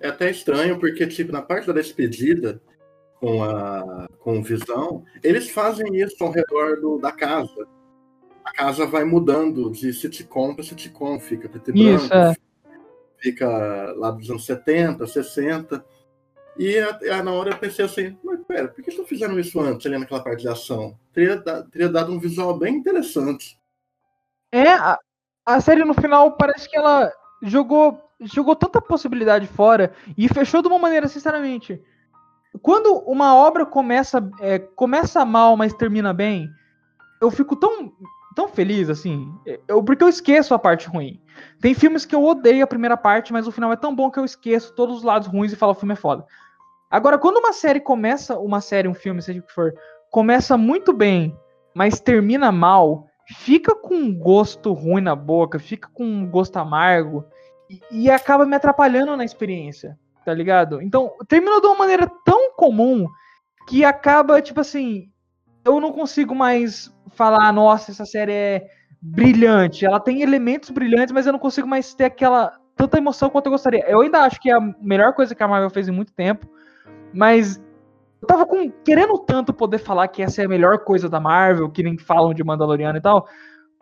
É 0.00 0.08
até 0.08 0.30
estranho, 0.30 0.78
porque, 0.78 1.06
tipo, 1.06 1.30
na 1.32 1.42
parte 1.42 1.66
da 1.66 1.74
despedida 1.74 2.62
com 3.20 3.44
a 3.44 4.08
com 4.20 4.38
o 4.38 4.42
Visão, 4.42 5.04
eles 5.22 5.50
fazem 5.50 5.96
isso 5.96 6.24
ao 6.24 6.30
redor 6.30 6.80
do, 6.80 6.98
da 6.98 7.12
casa. 7.12 7.66
A 8.42 8.52
casa 8.52 8.86
vai 8.86 9.04
mudando 9.04 9.70
de 9.70 9.92
sitcom 9.92 10.54
para 10.54 10.64
sitcom, 10.64 11.20
fica 11.20 11.48
preto 11.48 11.70
e 11.74 11.94
Isso, 11.94 12.08
branco, 12.08 12.30
é. 12.30 12.49
Fica 13.20 13.46
lá 13.96 14.10
dos 14.10 14.28
anos 14.30 14.44
70, 14.44 15.06
60. 15.06 15.84
E 16.56 16.78
a- 16.78 17.22
na 17.22 17.32
hora 17.32 17.50
eu 17.50 17.58
pensei 17.58 17.84
assim, 17.84 18.18
mas 18.24 18.40
pera, 18.46 18.68
por 18.68 18.82
que 18.82 18.90
eles 18.90 18.98
não 18.98 19.06
fizeram 19.06 19.38
isso 19.38 19.60
antes, 19.60 19.86
ali 19.86 19.98
naquela 19.98 20.22
parte 20.22 20.40
de 20.42 20.48
ação? 20.48 20.98
Teria, 21.12 21.40
teria 21.70 21.88
dado 21.88 22.12
um 22.12 22.18
visual 22.18 22.58
bem 22.58 22.74
interessante. 22.74 23.58
É, 24.52 24.68
a, 24.72 24.98
a 25.46 25.60
série 25.60 25.84
no 25.84 25.94
final 25.94 26.32
parece 26.32 26.68
que 26.68 26.76
ela 26.76 27.10
jogou, 27.42 28.02
jogou 28.20 28.56
tanta 28.56 28.80
possibilidade 28.80 29.46
fora 29.46 29.92
e 30.18 30.28
fechou 30.28 30.60
de 30.60 30.68
uma 30.68 30.78
maneira, 30.78 31.08
sinceramente. 31.08 31.80
Quando 32.60 32.98
uma 33.06 33.34
obra 33.34 33.64
começa, 33.64 34.28
é, 34.40 34.58
começa 34.58 35.24
mal, 35.24 35.56
mas 35.56 35.72
termina 35.72 36.12
bem, 36.12 36.48
eu 37.22 37.30
fico 37.30 37.54
tão, 37.54 37.92
tão 38.34 38.48
feliz, 38.48 38.88
assim. 38.88 39.32
Eu, 39.66 39.82
porque 39.82 40.04
eu 40.04 40.08
esqueço 40.08 40.54
a 40.54 40.58
parte 40.58 40.88
ruim. 40.88 41.20
Tem 41.60 41.74
filmes 41.74 42.04
que 42.04 42.14
eu 42.14 42.24
odeio 42.24 42.64
a 42.64 42.66
primeira 42.66 42.96
parte, 42.96 43.32
mas 43.32 43.46
o 43.46 43.52
final 43.52 43.72
é 43.72 43.76
tão 43.76 43.94
bom 43.94 44.10
que 44.10 44.18
eu 44.18 44.24
esqueço 44.24 44.74
todos 44.74 44.98
os 44.98 45.02
lados 45.02 45.28
ruins 45.28 45.52
e 45.52 45.56
falo 45.56 45.72
o 45.72 45.74
filme 45.74 45.94
é 45.94 45.96
foda. 45.96 46.24
Agora, 46.90 47.18
quando 47.18 47.38
uma 47.38 47.52
série 47.52 47.80
começa, 47.80 48.38
uma 48.38 48.60
série, 48.60 48.88
um 48.88 48.94
filme, 48.94 49.22
seja 49.22 49.40
o 49.40 49.42
que 49.42 49.52
for, 49.52 49.72
começa 50.10 50.56
muito 50.56 50.92
bem, 50.92 51.36
mas 51.72 52.00
termina 52.00 52.50
mal, 52.50 53.06
fica 53.28 53.74
com 53.74 53.94
um 53.94 54.14
gosto 54.14 54.72
ruim 54.72 55.00
na 55.00 55.14
boca, 55.14 55.58
fica 55.58 55.88
com 55.94 56.04
um 56.04 56.28
gosto 56.28 56.56
amargo 56.56 57.24
e, 57.68 57.80
e 57.92 58.10
acaba 58.10 58.44
me 58.44 58.56
atrapalhando 58.56 59.16
na 59.16 59.24
experiência, 59.24 59.96
tá 60.24 60.34
ligado? 60.34 60.82
Então, 60.82 61.12
terminou 61.28 61.60
de 61.60 61.68
uma 61.68 61.78
maneira 61.78 62.10
tão 62.24 62.52
comum 62.54 63.06
que 63.68 63.84
acaba, 63.84 64.42
tipo 64.42 64.60
assim, 64.60 65.08
eu 65.64 65.80
não 65.80 65.92
consigo 65.92 66.34
mais 66.34 66.94
falar, 67.10 67.52
nossa, 67.52 67.90
essa 67.90 68.04
série 68.04 68.32
é 68.32 68.70
brilhante. 69.00 69.84
Ela 69.84 70.00
tem 70.00 70.22
elementos 70.22 70.70
brilhantes, 70.70 71.12
mas 71.12 71.26
eu 71.26 71.32
não 71.32 71.38
consigo 71.38 71.66
mais 71.66 71.94
ter 71.94 72.04
aquela 72.04 72.52
tanta 72.76 72.98
emoção 72.98 73.30
quanto 73.30 73.46
eu 73.46 73.52
gostaria. 73.52 73.84
Eu 73.88 74.00
ainda 74.00 74.20
acho 74.20 74.40
que 74.40 74.50
é 74.50 74.54
a 74.54 74.60
melhor 74.80 75.14
coisa 75.14 75.34
que 75.34 75.42
a 75.42 75.48
Marvel 75.48 75.70
fez 75.70 75.88
em 75.88 75.92
muito 75.92 76.12
tempo, 76.12 76.46
mas 77.12 77.62
eu 78.20 78.26
tava 78.26 78.46
com, 78.46 78.70
querendo 78.84 79.18
tanto 79.18 79.52
poder 79.52 79.78
falar 79.78 80.08
que 80.08 80.22
essa 80.22 80.42
é 80.42 80.44
a 80.44 80.48
melhor 80.48 80.78
coisa 80.80 81.08
da 81.08 81.20
Marvel, 81.20 81.70
que 81.70 81.82
nem 81.82 81.96
falam 81.98 82.34
de 82.34 82.44
Mandaloriano 82.44 82.98
e 82.98 83.00
tal. 83.00 83.26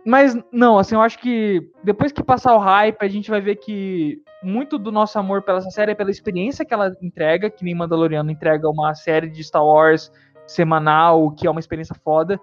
Mas 0.04 0.36
não, 0.52 0.78
assim, 0.78 0.94
eu 0.94 1.00
acho 1.00 1.18
que 1.18 1.70
depois 1.82 2.12
que 2.12 2.22
passar 2.22 2.54
o 2.54 2.58
hype, 2.58 2.96
a 3.00 3.08
gente 3.08 3.30
vai 3.30 3.40
ver 3.40 3.56
que 3.56 4.22
muito 4.42 4.78
do 4.78 4.92
nosso 4.92 5.18
amor 5.18 5.42
pela 5.42 5.58
essa 5.58 5.70
série 5.70 5.92
é 5.92 5.94
pela 5.94 6.10
experiência 6.10 6.64
que 6.64 6.72
ela 6.72 6.92
entrega, 7.02 7.50
que 7.50 7.64
nem 7.64 7.74
Mandaloriano 7.74 8.30
entrega 8.30 8.70
uma 8.70 8.94
série 8.94 9.28
de 9.28 9.42
Star 9.42 9.64
Wars 9.64 10.10
semanal, 10.48 11.30
que 11.30 11.46
é 11.46 11.50
uma 11.50 11.60
experiência 11.60 11.94
foda. 12.02 12.40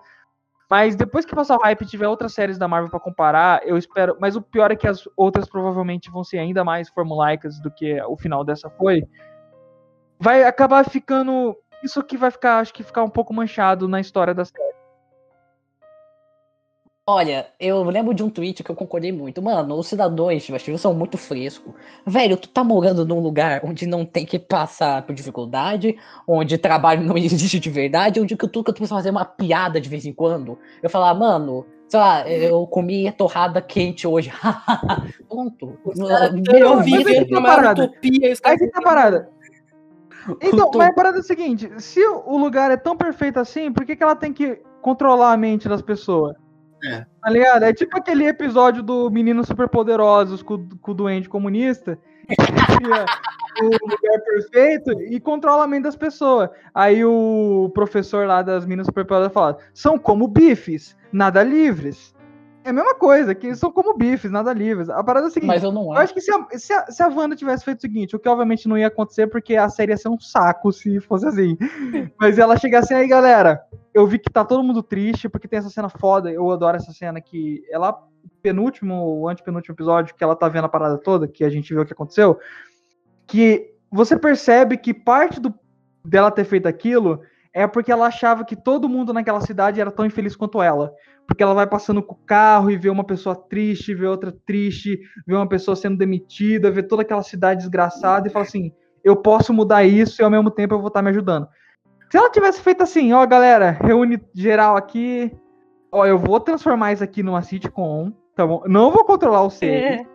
Mas 0.69 0.95
depois 0.95 1.25
que 1.25 1.35
passar 1.35 1.57
o 1.57 1.61
hype 1.61 1.81
e 1.81 1.85
tiver 1.85 2.07
outras 2.07 2.33
séries 2.33 2.57
da 2.57 2.67
Marvel 2.67 2.89
pra 2.89 2.99
comparar, 2.99 3.61
eu 3.67 3.77
espero. 3.77 4.17
Mas 4.19 4.35
o 4.35 4.41
pior 4.41 4.71
é 4.71 4.75
que 4.75 4.87
as 4.87 5.07
outras 5.15 5.47
provavelmente 5.47 6.09
vão 6.09 6.23
ser 6.23 6.39
ainda 6.39 6.63
mais 6.63 6.89
formulaicas 6.89 7.59
do 7.59 7.69
que 7.69 8.01
o 8.03 8.17
final 8.17 8.43
dessa 8.43 8.69
foi. 8.69 9.03
Vai 10.19 10.43
acabar 10.43 10.83
ficando. 10.89 11.55
Isso 11.83 11.99
aqui 11.99 12.17
vai 12.17 12.31
ficar, 12.31 12.59
acho 12.59 12.73
que 12.73 12.81
ficar 12.81 13.03
um 13.03 13.09
pouco 13.09 13.33
manchado 13.33 13.87
na 13.87 13.99
história 13.99 14.33
da 14.33 14.43
série. 14.43 14.64
Olha, 17.07 17.45
eu 17.59 17.83
lembro 17.83 18.15
de 18.15 18.23
um 18.23 18.31
tweet 18.31 18.63
que 18.63 18.71
eu 18.71 18.75
concordei 18.75 19.11
muito. 19.11 19.39
Mano, 19.39 19.77
os 19.77 19.85
cidadãos 19.85 20.41
de 20.41 20.51
Bastilho 20.51 20.75
são 20.79 20.91
muito 20.91 21.19
frescos. 21.19 21.71
Velho, 22.03 22.35
tu 22.35 22.49
tá 22.49 22.63
morando 22.63 23.05
num 23.05 23.19
lugar 23.19 23.61
onde 23.63 23.85
não 23.85 24.03
tem 24.03 24.25
que 24.25 24.39
passar 24.39 25.03
por 25.03 25.13
dificuldade, 25.13 25.95
onde 26.27 26.57
trabalho 26.57 27.03
não 27.03 27.15
existe 27.15 27.59
de 27.59 27.69
verdade, 27.69 28.19
onde 28.19 28.35
que 28.35 28.47
tu 28.47 28.63
que 28.63 28.71
tu 28.71 28.77
precisa 28.77 28.95
fazer 28.95 29.11
uma 29.11 29.23
piada 29.23 29.79
de 29.79 29.87
vez 29.87 30.03
em 30.03 30.13
quando. 30.13 30.57
Eu 30.81 30.89
falar, 30.89 31.13
mano, 31.13 31.67
sei 31.87 31.99
lá, 31.99 32.27
eu 32.27 32.65
comi 32.65 33.11
torrada 33.11 33.61
quente 33.61 34.07
hoje. 34.07 34.31
Ponto. 35.29 35.77
Eu 36.55 36.75
mas 36.77 36.85
vi 36.85 36.95
aí 36.95 37.03
dentro 37.03 37.25
que 37.25 37.25
de 37.25 37.35
tá 37.35 37.41
parada. 37.41 37.83
utopia. 37.83 38.33
Aí 38.43 38.57
que 38.57 38.67
tá 38.67 38.79
a 38.79 38.81
parada. 38.81 39.29
Então, 40.41 40.71
mas 40.73 40.89
a 40.89 40.93
parada 40.93 41.17
é 41.17 41.19
a 41.19 41.23
seguinte: 41.23 41.69
se 41.77 42.03
o 42.03 42.35
lugar 42.35 42.71
é 42.71 42.77
tão 42.77 42.97
perfeito 42.97 43.39
assim, 43.39 43.71
por 43.71 43.85
que, 43.85 43.95
que 43.95 44.01
ela 44.01 44.15
tem 44.15 44.33
que 44.33 44.59
controlar 44.81 45.33
a 45.33 45.37
mente 45.37 45.69
das 45.69 45.83
pessoas? 45.83 46.35
É. 46.87 47.05
Tá 47.21 47.29
ligado? 47.29 47.63
É 47.63 47.73
tipo 47.73 47.97
aquele 47.97 48.25
episódio 48.27 48.83
do 48.83 49.09
Meninos 49.09 49.47
Superpoderosos 49.47 50.41
com, 50.41 50.67
com 50.81 50.91
o 50.91 50.93
doente 50.93 51.27
comunista, 51.27 51.97
o 53.61 53.65
lugar 53.65 54.19
perfeito 54.25 54.91
e 55.01 55.19
controla 55.19 55.63
a 55.63 55.67
mente 55.67 55.83
das 55.83 55.95
pessoas. 55.95 56.49
Aí 56.73 57.03
o 57.03 57.71
professor 57.73 58.27
lá 58.27 58.41
das 58.41 58.65
Meninas 58.65 58.87
Superpoderosas 58.87 59.33
fala: 59.33 59.57
são 59.73 59.97
como 59.97 60.27
bifes, 60.27 60.95
nada 61.11 61.43
livres. 61.43 62.14
É 62.65 62.71
a 62.71 62.73
mesma 62.73 62.95
coisa, 62.95 63.35
que 63.35 63.53
são 63.53 63.71
como 63.71 63.95
bifes, 63.95 64.31
nada 64.31 64.51
livres. 64.51 64.89
A 64.89 65.03
parada 65.03 65.27
é 65.27 65.29
a 65.29 65.31
seguinte: 65.31 65.49
Mas 65.49 65.63
eu 65.63 65.71
não 65.71 65.83
eu 65.83 65.91
acho. 65.91 66.01
acho 66.01 66.13
que 66.15 66.21
se 66.21 66.31
a, 66.31 66.47
se, 66.57 66.73
a, 66.73 66.85
se 66.87 67.03
a 67.03 67.07
Wanda 67.07 67.35
tivesse 67.35 67.63
feito 67.63 67.77
o 67.77 67.81
seguinte, 67.81 68.15
o 68.15 68.19
que 68.19 68.27
obviamente 68.27 68.67
não 68.67 68.75
ia 68.75 68.87
acontecer, 68.87 69.27
porque 69.27 69.55
a 69.55 69.69
série 69.69 69.91
ia 69.91 69.97
ser 69.97 70.09
um 70.09 70.19
saco 70.19 70.71
se 70.71 70.99
fosse 70.99 71.27
assim. 71.27 71.55
Mas 72.19 72.39
ela 72.39 72.57
chegasse 72.57 72.91
aí, 72.91 73.07
galera, 73.07 73.61
eu 73.93 74.07
vi 74.07 74.17
que 74.17 74.31
tá 74.31 74.43
todo 74.43 74.63
mundo 74.63 74.81
triste, 74.81 75.29
porque 75.29 75.47
tem 75.47 75.59
essa 75.59 75.69
cena 75.69 75.89
foda, 75.89 76.31
eu 76.31 76.49
adoro 76.49 76.75
essa 76.75 76.91
cena 76.91 77.21
que 77.21 77.63
é 77.69 77.77
lá, 77.77 77.95
penúltimo 78.41 78.95
ou 78.95 79.29
antepenúltimo 79.29 79.75
episódio, 79.75 80.15
que 80.15 80.23
ela 80.23 80.35
tá 80.35 80.49
vendo 80.49 80.65
a 80.65 80.69
parada 80.69 80.97
toda, 80.97 81.27
que 81.27 81.43
a 81.43 81.49
gente 81.49 81.71
viu 81.71 81.83
o 81.83 81.85
que 81.85 81.93
aconteceu, 81.93 82.39
que 83.27 83.75
você 83.91 84.17
percebe 84.17 84.75
que 84.75 84.91
parte 84.91 85.39
do, 85.39 85.53
dela 86.03 86.31
ter 86.31 86.45
feito 86.45 86.67
aquilo 86.67 87.21
é 87.55 87.65
porque 87.65 87.89
ela 87.89 88.07
achava 88.07 88.43
que 88.43 88.53
todo 88.53 88.89
mundo 88.89 89.13
naquela 89.13 89.39
cidade 89.39 89.79
era 89.79 89.89
tão 89.89 90.05
infeliz 90.05 90.35
quanto 90.35 90.61
ela. 90.61 90.93
Porque 91.25 91.41
ela 91.41 91.53
vai 91.53 91.65
passando 91.65 92.03
com 92.03 92.13
o 92.13 92.25
carro 92.25 92.69
e 92.69 92.75
vê 92.75 92.89
uma 92.89 93.05
pessoa 93.05 93.33
triste, 93.33 93.95
vê 93.95 94.05
outra 94.05 94.35
triste, 94.45 94.99
vê 95.25 95.33
uma 95.33 95.47
pessoa 95.47 95.73
sendo 95.73 95.97
demitida, 95.97 96.69
vê 96.69 96.83
toda 96.83 97.03
aquela 97.03 97.23
cidade 97.23 97.61
desgraçada 97.61 98.27
e 98.27 98.31
fala 98.31 98.43
assim: 98.43 98.73
eu 99.01 99.15
posso 99.15 99.53
mudar 99.53 99.85
isso 99.85 100.21
e 100.21 100.23
ao 100.23 100.29
mesmo 100.29 100.51
tempo 100.51 100.73
eu 100.73 100.79
vou 100.79 100.89
estar 100.89 101.01
me 101.01 101.09
ajudando. 101.09 101.47
Se 102.11 102.17
ela 102.17 102.29
tivesse 102.29 102.59
feito 102.59 102.83
assim, 102.83 103.13
ó, 103.13 103.25
galera, 103.25 103.71
reúne 103.71 104.21
geral 104.33 104.75
aqui, 104.75 105.31
ó, 105.89 106.05
eu 106.05 106.19
vou 106.19 106.41
transformar 106.41 106.91
isso 106.91 107.05
aqui 107.05 107.23
numa 107.23 107.41
sitcom, 107.41 108.11
tá 108.35 108.45
bom? 108.45 108.63
Não 108.67 108.91
vou 108.91 109.05
controlar 109.05 109.43
o 109.43 109.49
seres. 109.49 110.05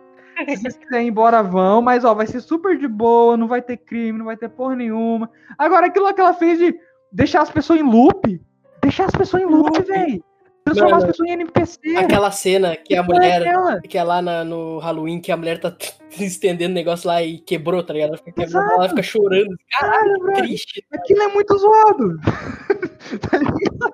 Se 0.47 0.57
vocês 0.57 0.77
quiserem 0.77 1.07
ir 1.07 1.09
embora, 1.09 1.41
vão, 1.41 1.81
mas 1.81 2.05
ó, 2.05 2.13
vai 2.13 2.27
ser 2.27 2.39
super 2.39 2.77
de 2.77 2.87
boa, 2.87 3.35
não 3.35 3.47
vai 3.47 3.63
ter 3.63 3.77
crime, 3.77 4.19
não 4.19 4.25
vai 4.25 4.37
ter 4.37 4.49
porra 4.49 4.75
nenhuma. 4.75 5.29
Agora, 5.57 5.87
aquilo 5.87 6.11
que 6.13 6.21
ela 6.21 6.33
fez 6.33 6.57
de 6.57 6.73
deixar 7.11 7.41
as 7.41 7.49
pessoas 7.49 7.79
em 7.79 7.83
loop, 7.83 8.41
deixar 8.81 9.05
as 9.05 9.11
pessoas 9.11 9.43
em 9.43 9.45
loop, 9.45 9.81
velho. 9.83 10.23
Transformar 10.63 10.97
as 10.97 11.05
pessoas 11.05 11.27
em 11.29 11.31
NPC. 11.33 11.79
Aquela 11.97 12.29
cena 12.29 12.75
que 12.75 12.95
a 12.95 13.01
Que 13.01 13.07
porra 13.07 13.25
é 13.25 13.39
mulher. 13.39 13.47
aquela? 13.47 13.81
Que 13.81 13.97
é 13.97 14.03
lá 14.03 14.21
na- 14.21 14.43
no 14.43 14.77
Halloween, 14.77 15.19
que 15.19 15.31
a 15.31 15.37
mulher 15.37 15.59
tá 15.59 15.75
estendendo 16.19 16.71
o 16.71 16.75
negócio 16.75 17.07
lá 17.07 17.21
e 17.23 17.39
quebrou, 17.39 17.83
tá 17.83 17.93
ligado? 17.93 18.09
Ela 18.09 18.17
fica, 18.19 18.43
Exato. 18.43 18.71
ela 18.73 18.89
fica 18.89 19.01
chorando. 19.01 19.55
Caralho, 19.79 20.19
Caralho, 20.19 20.33
triste. 20.47 20.85
Aquilo 20.93 21.23
é 21.23 21.27
muito 21.29 21.57
zoado. 21.57 22.19
tá 23.29 23.37
ligado? 23.39 23.91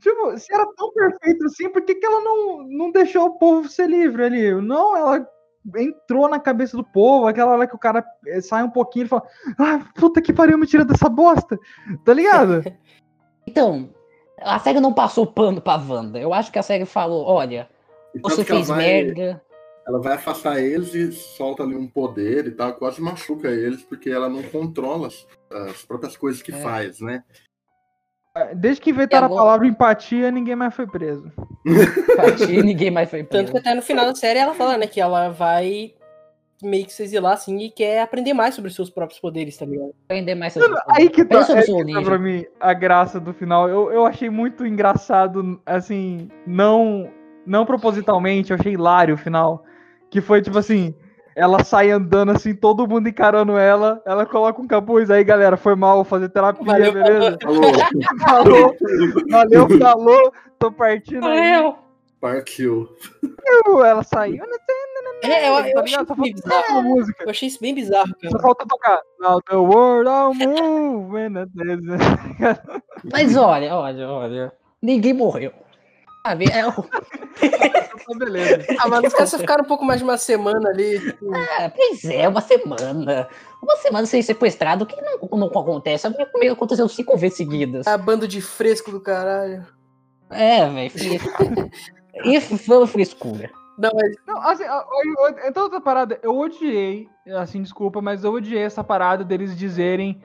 Tipo, 0.00 0.38
se 0.38 0.52
era 0.52 0.66
tão 0.76 0.92
perfeito 0.92 1.46
assim, 1.46 1.70
por 1.70 1.80
que, 1.82 1.94
que 1.94 2.04
ela 2.04 2.20
não, 2.20 2.62
não 2.68 2.92
deixou 2.92 3.26
o 3.26 3.38
povo 3.38 3.66
ser 3.68 3.88
livre 3.88 4.24
ali? 4.24 4.60
Não, 4.60 4.94
ela 4.94 5.26
entrou 5.76 6.28
na 6.28 6.38
cabeça 6.38 6.76
do 6.76 6.84
povo, 6.84 7.26
aquela 7.26 7.52
hora 7.52 7.66
que 7.66 7.74
o 7.74 7.78
cara 7.78 8.04
eh, 8.26 8.40
sai 8.40 8.62
um 8.62 8.70
pouquinho 8.70 9.06
e 9.06 9.08
fala, 9.08 9.22
ah, 9.58 9.80
puta 9.94 10.20
que 10.22 10.32
pariu, 10.32 10.56
me 10.58 10.66
tira 10.66 10.84
dessa 10.84 11.08
bosta. 11.08 11.58
Tá 12.04 12.12
ligado? 12.14 12.62
Então, 13.48 13.90
a 14.40 14.58
série 14.58 14.80
não 14.80 14.92
passou 14.92 15.24
pano 15.24 15.60
pra 15.60 15.76
Wanda. 15.76 16.18
Eu 16.18 16.34
acho 16.34 16.50
que 16.50 16.58
a 16.58 16.62
série 16.62 16.84
falou, 16.84 17.24
olha, 17.24 17.68
E 18.14 18.18
você 18.18 18.44
fez 18.44 18.66
vai- 18.66 18.78
merda. 18.78 19.40
ela 19.86 20.00
vai 20.02 20.14
afastar 20.14 20.58
eles 20.60 20.92
e 20.94 21.12
solta 21.12 21.62
ali 21.62 21.76
um 21.76 21.86
poder 21.86 22.46
e 22.48 22.50
tal, 22.50 22.74
quase 22.74 23.00
machuca 23.00 23.48
eles, 23.48 23.82
porque 23.84 24.10
ela 24.10 24.28
não 24.28 24.42
controla 24.42 25.06
as, 25.06 25.26
as 25.70 25.84
próprias 25.84 26.16
coisas 26.16 26.42
que 26.42 26.50
É. 26.52 26.56
faz, 26.60 27.00
né? 27.00 27.22
Desde 28.54 28.80
que 28.80 28.90
inventaram 28.90 29.24
a 29.24 29.26
agora- 29.26 29.42
palavra 29.42 29.66
empatia, 29.66 30.30
ninguém 30.30 30.54
mais 30.56 30.74
foi 30.74 30.86
preso. 30.86 31.32
Partiu, 32.16 32.62
ninguém 32.64 32.90
mais 32.90 33.08
foi 33.10 33.22
Tanto 33.24 33.50
preso. 33.50 33.52
que 33.52 33.58
até 33.58 33.74
no 33.74 33.82
final 33.82 34.06
da 34.06 34.14
série 34.14 34.38
ela 34.38 34.54
fala, 34.54 34.76
né, 34.76 34.86
que 34.86 35.00
ela 35.00 35.30
vai 35.30 35.94
meio 36.62 36.86
que 36.86 36.92
se 36.92 37.02
exilar 37.02 37.34
assim 37.34 37.58
e 37.58 37.70
quer 37.70 38.00
aprender 38.00 38.32
mais 38.32 38.54
sobre 38.54 38.68
os 38.70 38.74
seus 38.74 38.88
próprios 38.88 39.20
poderes, 39.20 39.56
tá 39.56 39.66
ligado? 39.66 39.92
Aprender 40.06 40.34
mais 40.34 40.54
sobre 40.54 40.78
Aí 40.88 41.08
que 41.10 41.24
tá, 41.24 41.42
Soul 41.42 41.84
que 41.84 41.92
tá 41.92 42.02
pra 42.02 42.18
mim 42.18 42.46
a 42.58 42.72
graça 42.72 43.20
do 43.20 43.34
final. 43.34 43.68
Eu, 43.68 43.90
eu 43.92 44.06
achei 44.06 44.30
muito 44.30 44.64
engraçado, 44.66 45.60
assim, 45.66 46.30
não, 46.46 47.10
não 47.46 47.66
propositalmente, 47.66 48.50
eu 48.52 48.56
achei 48.58 48.72
hilário 48.72 49.14
o 49.14 49.18
final. 49.18 49.64
Que 50.10 50.20
foi 50.22 50.40
tipo 50.40 50.56
assim, 50.56 50.94
ela 51.36 51.62
sai 51.62 51.90
andando 51.90 52.32
assim, 52.32 52.54
todo 52.54 52.88
mundo 52.88 53.08
encarando 53.08 53.58
ela, 53.58 54.02
ela 54.06 54.24
coloca 54.24 54.60
um 54.60 54.66
capuz, 54.66 55.10
aí 55.10 55.22
galera, 55.22 55.56
foi 55.58 55.74
mal, 55.76 56.02
fazer 56.02 56.30
terapia, 56.30 56.64
Valeu, 56.64 56.92
beleza? 56.94 57.38
Falou, 57.42 57.62
Falou, 58.24 58.76
valeu, 59.30 59.68
falou, 59.78 60.32
tô 60.58 60.72
partindo 60.72 61.26
aí. 61.26 61.52
Valeu. 61.52 61.76
partiu. 62.20 62.88
Ela 63.84 64.02
saiu, 64.02 64.38
né? 64.46 64.56
É, 65.22 65.48
eu, 65.48 65.54
eu 65.54 65.74
tá 65.74 65.80
achei 65.82 66.04
Só 66.06 66.14
bem 66.14 66.34
bizarro. 66.34 66.82
música. 66.82 67.24
Eu 67.24 67.30
achei 67.30 67.48
isso 67.48 67.58
bem 67.60 67.74
bizarro, 67.74 68.08
Só 68.08 68.30
cara. 68.30 68.42
falta 68.42 68.66
tocar. 68.66 69.00
Now 69.20 69.40
the 69.48 69.56
world 69.56 70.08
I'll 70.08 70.34
move. 70.34 71.16
Mas 73.12 73.36
olha, 73.36 73.74
olha, 73.74 74.08
olha. 74.08 74.52
Ninguém 74.82 75.12
morreu. 75.14 75.52
Sabe? 76.26 76.46
É, 76.50 76.66
o- 76.66 76.72
Tá 76.72 78.18
beleza. 78.18 78.64
Ah, 78.78 78.88
mas 78.88 79.04
os 79.04 79.12
caras 79.12 79.30
só 79.30 79.38
ficaram 79.38 79.64
um 79.64 79.66
pouco 79.66 79.84
mais 79.84 79.98
de 79.98 80.04
uma 80.04 80.16
semana 80.16 80.68
ali. 80.70 80.98
tipo, 81.00 81.34
é, 81.34 81.68
pois 81.68 82.04
é, 82.04 82.28
uma 82.28 82.40
semana. 82.40 83.28
Uma 83.62 83.76
semana 83.76 84.06
sem 84.06 84.22
sequestrado, 84.22 84.86
que 84.86 85.00
não, 85.00 85.18
não 85.38 85.46
acontece. 85.48 86.08
Comigo 86.32 86.52
aconteceu 86.54 86.88
cinco 86.88 87.16
vezes 87.16 87.36
seguidas. 87.36 87.86
a 87.86 87.96
bando 87.98 88.26
de 88.28 88.40
fresco 88.40 88.90
do 88.90 89.00
caralho. 89.00 89.66
É, 90.30 90.68
velho. 90.68 90.90
E 92.24 92.40
foi 92.40 92.86
frescura. 92.86 93.50
Não, 93.78 93.90
mas 93.94 94.16
Não, 94.26 94.40
assim, 94.40 94.64
a- 94.64 94.72
a- 94.72 94.78
a- 95.44 95.48
então 95.48 95.64
outra 95.64 95.82
parada, 95.82 96.18
eu 96.22 96.34
odiei, 96.34 97.06
assim, 97.36 97.60
desculpa, 97.62 98.00
mas 98.00 98.24
eu 98.24 98.32
odiei 98.32 98.62
essa 98.62 98.82
parada 98.82 99.22
deles 99.22 99.54
dizerem 99.54 100.22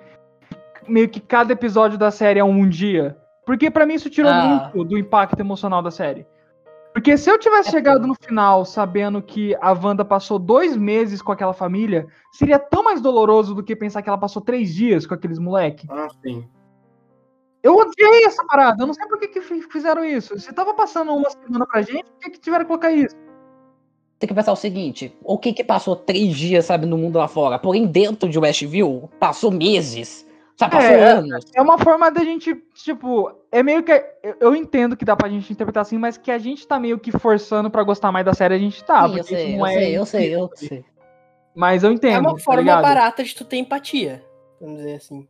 meio 0.87 1.09
que 1.09 1.19
cada 1.19 1.51
episódio 1.51 1.97
da 1.97 2.09
série 2.09 2.39
é 2.39 2.43
um 2.45 2.67
dia. 2.69 3.17
Porque 3.45 3.69
pra 3.71 3.85
mim 3.85 3.95
isso 3.95 4.09
tirou 4.09 4.31
Ah. 4.31 4.69
muito 4.73 4.83
do 4.89 4.97
impacto 4.97 5.39
emocional 5.39 5.81
da 5.81 5.91
série. 5.91 6.25
Porque 6.93 7.17
se 7.17 7.29
eu 7.29 7.39
tivesse 7.39 7.69
É 7.69 7.71
chegado 7.71 8.05
no 8.05 8.13
final 8.21 8.65
sabendo 8.65 9.21
que 9.21 9.55
a 9.61 9.71
Wanda 9.71 10.03
passou 10.03 10.37
dois 10.37 10.75
meses 10.75 11.21
com 11.21 11.31
aquela 11.31 11.53
família, 11.53 12.05
seria 12.33 12.59
tão 12.59 12.83
mais 12.83 12.99
doloroso 12.99 13.55
do 13.55 13.63
que 13.63 13.75
pensar 13.75 14.01
que 14.01 14.09
ela 14.09 14.17
passou 14.17 14.41
três 14.41 14.73
dias 14.75 15.07
com 15.07 15.13
aqueles 15.13 15.39
moleque. 15.39 15.87
Ah, 15.89 16.07
sim. 16.21 16.45
Eu 17.63 17.75
odiei 17.77 18.25
essa 18.25 18.43
parada, 18.45 18.83
eu 18.83 18.87
não 18.87 18.93
sei 18.93 19.07
por 19.07 19.19
que, 19.19 19.27
que 19.27 19.39
fi- 19.41 19.61
fizeram 19.71 20.03
isso. 20.03 20.37
Se 20.39 20.51
tava 20.51 20.73
passando 20.73 21.13
uma 21.13 21.29
semana 21.29 21.65
pra 21.65 21.81
gente, 21.81 22.03
por 22.05 22.19
que, 22.19 22.31
que 22.31 22.39
tiveram 22.39 22.65
que 22.65 22.67
colocar 22.69 22.91
isso? 22.91 23.15
Tem 24.19 24.27
que 24.27 24.33
pensar 24.33 24.51
o 24.51 24.55
seguinte: 24.57 25.15
o 25.23 25.37
que 25.37 25.53
que 25.53 25.63
passou 25.63 25.95
três 25.95 26.35
dias, 26.35 26.65
sabe, 26.65 26.85
no 26.85 26.97
mundo 26.97 27.17
lá 27.19 27.27
fora? 27.27 27.57
Porém, 27.57 27.85
dentro 27.87 28.27
de 28.27 28.37
Westview, 28.37 29.09
passou 29.19 29.49
meses. 29.51 30.27
Sabe, 30.57 30.71
passou 30.75 30.91
É, 30.95 31.03
anos. 31.11 31.45
É 31.55 31.61
uma 31.61 31.77
forma 31.77 32.11
da 32.11 32.23
gente, 32.23 32.53
tipo, 32.75 33.31
é 33.51 33.63
meio 33.63 33.83
que. 33.83 33.91
eu- 34.39 34.55
entendo 34.55 34.95
que 34.95 35.05
dá 35.05 35.15
pra 35.15 35.29
gente 35.29 35.51
interpretar 35.51 35.81
assim, 35.81 35.97
mas 35.97 36.17
que 36.17 36.29
a 36.31 36.37
gente 36.37 36.67
tá 36.67 36.79
meio 36.79 36.99
que 36.99 37.11
forçando 37.11 37.69
pra 37.69 37.83
gostar 37.83 38.11
mais 38.11 38.25
da 38.25 38.33
série, 38.33 38.53
a 38.53 38.59
gente 38.59 38.83
tá. 38.83 39.07
Sim, 39.07 39.17
eu 39.17 39.23
sei, 39.23 39.59
eu 39.59 39.65
é 39.65 39.73
sei, 39.73 39.97
eu 39.97 40.05
sei, 40.05 40.35
eu 40.35 40.49
sei. 40.53 40.85
Mas 41.55 41.83
eu 41.83 41.91
entendo. 41.91 42.15
é 42.15 42.19
uma 42.19 42.35
tá 42.35 42.39
forma 42.43 42.61
ligado? 42.61 42.81
barata 42.81 43.23
de 43.23 43.35
tu 43.35 43.43
ter 43.43 43.57
empatia. 43.57 44.23
Vamos 44.59 44.77
dizer 44.77 44.95
assim. 44.95 45.27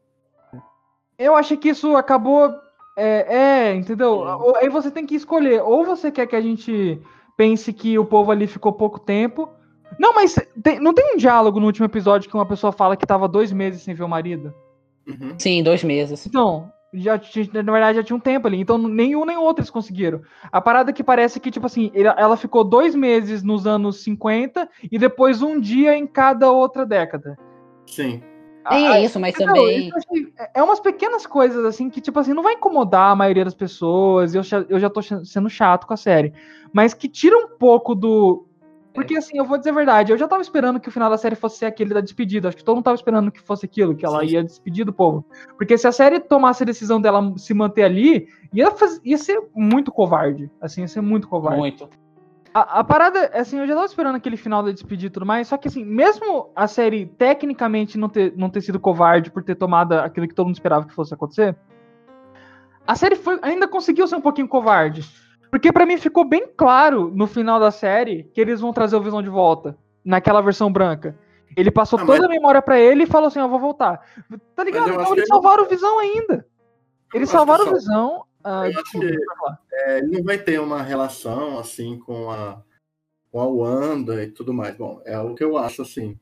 Eu 1.17 1.35
achei 1.35 1.55
que 1.57 1.69
isso 1.69 1.95
acabou. 1.95 2.53
É, 2.97 3.69
é, 3.69 3.75
entendeu? 3.75 4.11
Ou- 4.19 4.55
Aí 4.57 4.67
você 4.69 4.91
tem 4.91 5.05
que 5.05 5.15
escolher. 5.15 5.61
Ou 5.63 5.85
você 5.85 6.11
quer 6.11 6.27
que 6.27 6.35
a 6.35 6.41
gente 6.41 7.01
pense 7.37 7.71
que 7.71 7.97
o 7.97 8.05
povo 8.05 8.31
ali 8.31 8.47
ficou 8.47 8.73
pouco 8.73 8.99
tempo. 8.99 9.49
Não, 9.97 10.13
mas 10.13 10.35
tem- 10.61 10.79
não 10.79 10.93
tem 10.93 11.13
um 11.13 11.17
diálogo 11.17 11.59
no 11.59 11.65
último 11.67 11.85
episódio 11.85 12.29
que 12.29 12.35
uma 12.35 12.45
pessoa 12.45 12.71
fala 12.71 12.97
que 12.97 13.05
tava 13.05 13.27
dois 13.27 13.51
meses 13.51 13.81
sem 13.81 13.93
ver 13.93 14.03
o 14.03 14.09
marido? 14.09 14.53
Uhum. 15.07 15.35
Sim, 15.37 15.63
dois 15.63 15.83
meses. 15.83 16.25
Então, 16.25 16.71
já, 16.93 17.19
na 17.53 17.71
verdade 17.71 17.97
já 17.97 18.03
tinha 18.03 18.15
um 18.15 18.19
tempo 18.19 18.47
ali. 18.47 18.59
Então 18.59 18.77
nem 18.77 19.15
um 19.15 19.25
nem 19.25 19.37
outro 19.37 19.61
eles 19.61 19.69
conseguiram. 19.69 20.21
A 20.51 20.59
parada 20.61 20.91
que 20.93 21.03
parece 21.03 21.39
que, 21.39 21.51
tipo 21.51 21.65
assim, 21.65 21.91
ela 21.93 22.35
ficou 22.37 22.63
dois 22.63 22.93
meses 22.95 23.43
nos 23.43 23.65
anos 23.65 24.03
50 24.03 24.69
e 24.91 24.97
depois 24.99 25.41
um 25.41 25.59
dia 25.59 25.95
em 25.95 26.05
cada 26.05 26.51
outra 26.51 26.85
década. 26.85 27.37
Sim. 27.87 28.21
É 28.69 29.03
isso, 29.03 29.19
mas 29.19 29.33
Entendeu? 29.33 29.55
também. 29.55 29.87
Isso 29.87 29.97
é- 30.37 30.51
é 30.59 30.63
umas 30.63 30.79
pequenas 30.79 31.25
coisas, 31.25 31.65
assim, 31.65 31.89
que, 31.89 31.99
tipo 31.99 32.19
assim, 32.19 32.31
não 32.33 32.43
vai 32.43 32.53
incomodar 32.53 33.11
a 33.11 33.15
maioria 33.15 33.43
das 33.43 33.55
pessoas, 33.55 34.35
eu, 34.35 34.43
já- 34.43 34.63
eu 34.69 34.79
já 34.79 34.87
tô 34.87 35.01
sendo 35.01 35.49
chato 35.49 35.87
com 35.87 35.93
a 35.93 35.97
série, 35.97 36.31
mas 36.71 36.93
que 36.93 37.09
tira 37.09 37.35
um 37.35 37.57
pouco 37.57 37.95
do... 37.95 38.45
Porque, 38.93 39.15
assim, 39.15 39.37
eu 39.37 39.45
vou 39.45 39.57
dizer 39.57 39.69
a 39.69 39.73
verdade, 39.73 40.11
eu 40.11 40.17
já 40.17 40.27
tava 40.27 40.41
esperando 40.41 40.79
que 40.79 40.89
o 40.89 40.91
final 40.91 41.09
da 41.09 41.17
série 41.17 41.35
fosse 41.35 41.57
ser 41.57 41.65
aquele 41.65 41.93
da 41.93 42.01
despedida, 42.01 42.49
acho 42.49 42.57
que 42.57 42.63
todo 42.63 42.75
mundo 42.75 42.83
tava 42.83 42.95
esperando 42.95 43.31
que 43.31 43.39
fosse 43.39 43.65
aquilo, 43.65 43.95
que 43.95 44.05
ela 44.05 44.19
Sim. 44.19 44.33
ia 44.33 44.43
despedir 44.43 44.85
do 44.85 44.91
povo. 44.91 45.25
Porque 45.57 45.77
se 45.77 45.87
a 45.87 45.91
série 45.91 46.19
tomasse 46.19 46.63
a 46.63 46.65
decisão 46.65 46.99
dela 46.99 47.33
se 47.37 47.53
manter 47.53 47.83
ali, 47.83 48.27
ia, 48.53 48.69
faz- 48.71 48.99
ia 49.03 49.17
ser 49.17 49.41
muito 49.55 49.91
covarde, 49.91 50.51
assim, 50.59 50.81
ia 50.81 50.87
ser 50.87 51.01
muito 51.01 51.27
covarde. 51.27 51.59
Muito. 51.59 51.89
A, 52.53 52.79
a 52.79 52.83
parada, 52.83 53.31
assim, 53.33 53.59
eu 53.59 53.67
já 53.67 53.75
tava 53.75 53.85
esperando 53.85 54.15
aquele 54.17 54.35
final 54.35 54.61
da 54.61 54.71
despedida 54.71 55.07
e 55.07 55.09
tudo 55.09 55.25
mais, 55.25 55.47
só 55.47 55.55
que 55.55 55.69
assim, 55.69 55.85
mesmo 55.85 56.49
a 56.53 56.67
série 56.67 57.05
tecnicamente 57.05 57.97
não 57.97 58.09
ter, 58.09 58.33
não 58.35 58.49
ter 58.49 58.59
sido 58.59 58.77
covarde 58.77 59.31
por 59.31 59.41
ter 59.41 59.55
tomado 59.55 59.93
aquilo 59.93 60.27
que 60.27 60.35
todo 60.35 60.47
mundo 60.47 60.55
esperava 60.55 60.85
que 60.85 60.93
fosse 60.93 61.13
acontecer, 61.13 61.55
a 62.85 62.95
série 62.95 63.15
foi, 63.15 63.39
ainda 63.41 63.69
conseguiu 63.69 64.05
ser 64.05 64.15
um 64.15 64.21
pouquinho 64.21 64.49
covarde. 64.49 65.05
Porque 65.51 65.71
pra 65.71 65.85
mim 65.85 65.97
ficou 65.97 66.23
bem 66.23 66.47
claro 66.55 67.11
no 67.13 67.27
final 67.27 67.59
da 67.59 67.69
série 67.71 68.23
que 68.33 68.39
eles 68.39 68.61
vão 68.61 68.71
trazer 68.71 68.95
o 68.95 69.01
Visão 69.01 69.21
de 69.21 69.29
volta, 69.29 69.77
naquela 70.03 70.41
versão 70.41 70.71
branca. 70.71 71.17
Ele 71.57 71.69
passou 71.69 71.99
Ah, 71.99 72.05
toda 72.05 72.19
mas- 72.19 72.25
a 72.25 72.29
memória 72.29 72.61
pra 72.61 72.79
ele 72.79 73.03
e 73.03 73.07
falou 73.07 73.27
assim, 73.27 73.39
ó, 73.39 73.47
vou 73.47 73.59
voltar. 73.59 73.99
Tá 74.55 74.63
ligado? 74.63 74.87
eu 74.87 74.93
Então 75.01 75.13
eles 75.13 75.27
salvaram 75.27 75.63
o 75.65 75.67
Visão 75.69 75.99
ainda. 75.99 76.47
Eles 77.13 77.29
salvaram 77.29 77.65
o 77.65 77.67
só- 77.67 77.73
Visão. 77.73 78.25
ah, 78.41 78.69
eu 78.69 78.79
acho 78.79 78.83
desculpa, 78.99 79.59
que-. 79.69 79.75
É, 79.75 79.97
ele 79.97 80.07
não 80.17 80.23
vai 80.23 80.37
ter 80.37 80.59
uma 80.61 80.81
relação 80.81 81.59
assim 81.59 81.99
com 81.99 82.31
a, 82.31 82.61
com 83.29 83.41
a 83.41 83.45
Wanda 83.45 84.23
e 84.23 84.27
tudo 84.31 84.53
mais. 84.53 84.73
Bom, 84.77 85.01
é 85.05 85.19
o 85.19 85.35
que 85.35 85.43
eu 85.43 85.57
acho 85.57 85.81
assim. 85.81 86.17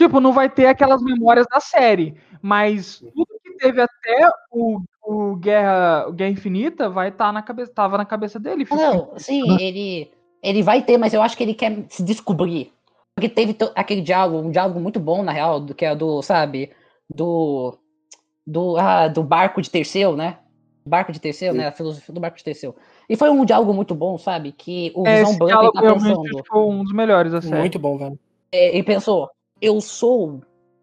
Tipo, 0.00 0.18
não 0.20 0.32
vai 0.32 0.48
ter 0.48 0.64
aquelas 0.66 1.02
memórias 1.02 1.46
da 1.52 1.60
série, 1.60 2.16
mas 2.40 2.98
tudo 3.14 3.26
que 3.44 3.52
teve 3.58 3.82
até 3.82 4.30
o, 4.50 4.80
o 5.02 5.36
Guerra, 5.36 6.06
o 6.08 6.12
Guerra 6.12 6.30
Infinita 6.30 6.88
vai 6.88 7.08
estar 7.08 7.32
na 7.32 7.42
cabeça, 7.42 7.72
tava 7.74 7.98
na 7.98 8.04
cabeça 8.04 8.38
dele. 8.38 8.66
Ah, 8.70 8.74
Não, 8.76 9.12
sim, 9.18 9.42
ele, 9.60 10.10
ele 10.42 10.62
vai 10.62 10.82
ter, 10.82 10.96
mas 10.98 11.12
eu 11.12 11.22
acho 11.22 11.36
que 11.36 11.42
ele 11.42 11.54
quer 11.54 11.84
se 11.88 12.02
descobrir. 12.02 12.72
Porque 13.14 13.28
teve 13.28 13.56
aquele 13.74 14.00
diálogo, 14.00 14.46
um 14.46 14.50
diálogo 14.50 14.80
muito 14.80 14.98
bom, 14.98 15.22
na 15.22 15.32
real, 15.32 15.60
do 15.60 15.74
que 15.74 15.84
é 15.84 15.94
do, 15.94 16.22
sabe, 16.22 16.70
do. 17.14 17.76
Do, 18.44 18.76
ah, 18.76 19.06
do 19.06 19.22
barco 19.22 19.62
de 19.62 19.70
Terceu, 19.70 20.16
né? 20.16 20.38
Barco 20.84 21.12
de 21.12 21.20
Terceu, 21.20 21.52
Sim. 21.52 21.58
né? 21.58 21.68
A 21.68 21.72
filosofia 21.72 22.12
do 22.12 22.20
barco 22.20 22.36
de 22.38 22.42
Terceu. 22.42 22.74
E 23.08 23.14
foi 23.14 23.30
um 23.30 23.44
diálogo 23.44 23.72
muito 23.72 23.94
bom, 23.94 24.18
sabe? 24.18 24.50
Que 24.50 24.90
o 24.96 25.06
É, 25.06 25.18
Visão 25.24 25.46
diálogo 25.46 25.72
tá 25.72 25.80
realmente 25.80 26.08
pensando. 26.08 26.44
foi 26.48 26.60
um 26.60 26.82
dos 26.82 26.92
melhores 26.92 27.30
da 27.30 27.40
série. 27.40 27.60
Muito 27.60 27.78
bom, 27.78 27.96
velho. 27.96 28.18
É, 28.50 28.70
ele 28.74 28.82
pensou, 28.82 29.30
eu 29.60 29.80
sou 29.80 30.40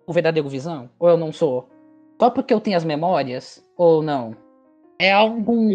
o 0.08 0.14
verdadeiro 0.14 0.48
Visão? 0.48 0.90
Ou 0.98 1.10
eu 1.10 1.18
não 1.18 1.34
sou? 1.34 1.68
Só 2.20 2.30
porque 2.30 2.54
eu 2.54 2.60
tenho 2.60 2.76
as 2.76 2.84
memórias? 2.84 3.66
Ou 3.78 4.04
não? 4.04 4.36
É 5.00 5.14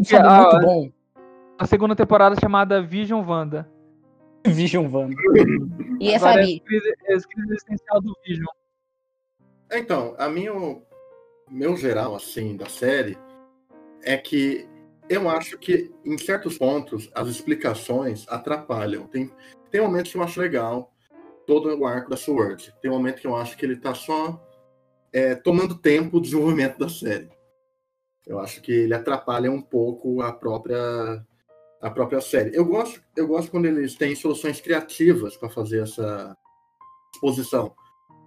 sabe, 0.05 0.29
ah, 0.29 0.43
muito 0.43 0.67
bom. 0.67 0.93
A 1.59 1.67
segunda 1.67 1.97
temporada 1.97 2.37
chamada 2.39 2.83
Vision 2.83 3.27
Wanda. 3.27 3.67
Vision 4.47 4.87
Wanda. 4.93 5.17
E 5.99 6.11
é, 6.11 6.17
Agora 6.17 6.43
é 6.43 6.45
a 6.45 6.61
crise, 6.61 6.95
é 7.07 7.15
a 7.15 7.21
crise 7.21 7.51
existencial 7.51 8.01
do 8.03 8.15
Vision. 8.27 8.47
Então, 9.73 10.15
a 10.19 10.29
minha, 10.29 10.53
meu 11.51 11.77
geral 11.79 12.15
assim 12.15 12.55
da 12.57 12.67
série 12.67 13.17
é 14.03 14.19
que 14.19 14.69
eu 15.09 15.29
acho 15.31 15.57
que 15.59 15.91
em 16.05 16.19
certos 16.19 16.59
pontos 16.59 17.11
as 17.15 17.29
explicações 17.29 18.27
atrapalham. 18.29 19.07
Tem, 19.07 19.31
tem 19.71 19.81
momentos 19.81 20.13
que 20.13 20.19
eu 20.19 20.23
acho 20.23 20.39
legal 20.39 20.93
todo 21.47 21.75
o 21.75 21.87
arco 21.87 22.11
da 22.11 22.17
Sword. 22.19 22.75
Tem 22.83 22.91
momento 22.91 23.23
que 23.23 23.27
eu 23.27 23.35
acho 23.35 23.57
que 23.57 23.65
ele 23.65 23.77
tá 23.77 23.95
só 23.95 24.39
é, 25.15 25.35
tomando 25.37 25.79
tempo 25.79 26.17
o 26.17 26.21
desenvolvimento 26.21 26.77
da 26.77 26.89
série. 26.89 27.31
Eu 28.27 28.41
acho 28.41 28.61
que 28.61 28.73
ele 28.73 28.95
atrapalha 28.95 29.51
um 29.51 29.63
pouco 29.63 30.21
a 30.21 30.33
própria 30.33 31.25
a 31.81 31.91
própria 31.91 32.21
série. 32.21 32.57
Eu 32.57 32.65
gosto 32.65 33.01
eu 33.17 33.29
gosto 33.29 33.51
quando 33.51 33.67
eles 33.67 33.95
têm 33.95 34.17
soluções 34.17 34.61
criativas 34.61 35.37
para 35.37 35.49
fazer 35.49 35.83
essa 35.83 36.37
exposição 37.15 37.73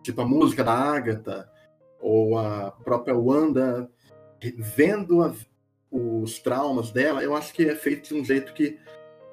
tipo 0.01 0.21
a 0.21 0.25
música 0.25 0.63
da 0.63 0.71
Agatha, 0.71 1.51
ou 1.99 2.37
a 2.37 2.71
própria 2.71 3.17
Wanda 3.17 3.89
vendo 4.57 5.21
a- 5.21 5.35
os 5.91 6.39
traumas 6.39 6.91
dela, 6.91 7.21
eu 7.23 7.35
acho 7.35 7.53
que 7.53 7.65
é 7.65 7.75
feito 7.75 8.09
de 8.09 8.15
um 8.15 8.23
jeito 8.23 8.53
que 8.53 8.79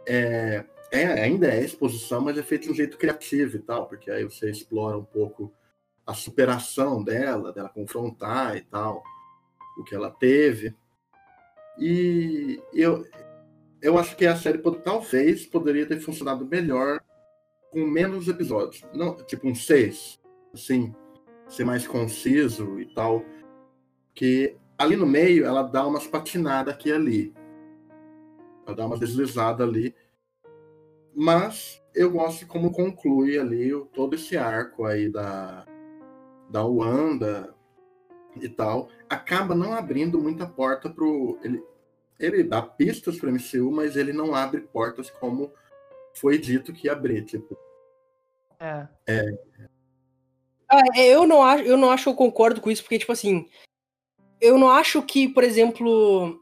é, 0.07 0.65
é, 0.91 1.07
ainda 1.23 1.47
é 1.49 1.63
exposição, 1.63 2.21
mas 2.21 2.37
é 2.37 2.43
feito 2.43 2.65
de 2.65 2.71
um 2.71 2.75
jeito 2.75 2.99
criativo 2.99 3.57
e 3.57 3.61
tal, 3.61 3.87
porque 3.87 4.11
aí 4.11 4.25
você 4.25 4.51
explora 4.51 4.99
um 4.99 5.05
pouco 5.05 5.53
a 6.07 6.15
superação 6.15 7.03
dela, 7.03 7.53
dela 7.53 7.69
confrontar 7.69 8.57
e 8.57 8.63
tal, 8.63 9.03
o 9.79 9.85
que 9.85 9.95
ela 9.95 10.11
teve. 10.11 10.75
E 11.79 12.61
eu, 12.73 13.05
eu 13.81 13.99
acho 13.99 14.17
que 14.17 14.27
a 14.27 14.37
série 14.37 14.59
talvez 14.83 15.47
poderia 15.47 15.87
ter 15.87 16.01
funcionado 16.01 16.47
melhor 16.47 17.01
com 17.71 17.85
menos 17.85 18.29
episódios. 18.29 18.85
Não, 18.93 19.17
tipo 19.17 19.49
um 19.49 19.55
seis, 19.55 20.21
assim, 20.53 20.95
ser 21.49 21.65
mais 21.65 21.87
conciso 21.87 22.79
e 22.79 22.87
tal. 22.95 23.25
Que 24.15 24.57
ali 24.79 24.97
no 24.97 25.07
meio 25.07 25.45
ela 25.45 25.63
dá 25.63 25.87
umas 25.87 26.07
patinadas 26.07 26.75
aqui 26.75 26.91
e 26.91 26.93
ali. 26.93 27.35
Ela 28.67 28.77
dá 28.77 28.87
uma 28.87 28.99
deslizada 28.99 29.65
ali 29.65 29.95
mas 31.15 31.81
eu 31.95 32.11
gosto 32.11 32.47
como 32.47 32.73
conclui 32.73 33.39
ali 33.39 33.71
todo 33.95 34.15
esse 34.15 34.37
arco 34.37 34.85
aí 34.85 35.09
da, 35.09 35.65
da 36.49 36.65
Wanda 36.65 37.55
e 38.41 38.49
tal. 38.49 38.89
Acaba 39.09 39.55
não 39.55 39.75
abrindo 39.75 40.21
muita 40.21 40.47
porta 40.47 40.89
pro. 40.89 41.39
Ele, 41.43 41.63
ele 42.19 42.43
dá 42.43 42.63
pistas 42.63 43.19
para 43.19 43.31
MCU, 43.31 43.71
mas 43.71 43.97
ele 43.97 44.13
não 44.13 44.35
abre 44.35 44.61
portas 44.61 45.11
como 45.11 45.53
foi 46.15 46.39
dito 46.39 46.73
que 46.73 46.87
ia 46.87 46.93
abrir. 46.93 47.25
Tipo. 47.25 47.57
É. 48.59 48.87
é... 49.07 49.39
Ah, 50.69 50.83
é, 50.97 51.15
eu 51.15 51.27
não 51.27 51.43
acho, 51.43 51.63
eu 51.65 51.77
não 51.77 51.91
acho 51.91 52.05
que 52.05 52.11
eu 52.11 52.15
concordo 52.15 52.61
com 52.61 52.71
isso, 52.71 52.83
porque, 52.83 52.99
tipo 52.99 53.13
assim, 53.13 53.47
eu 54.41 54.59
não 54.59 54.71
acho 54.71 55.03
que, 55.03 55.29
por 55.29 55.45
exemplo, 55.45 56.41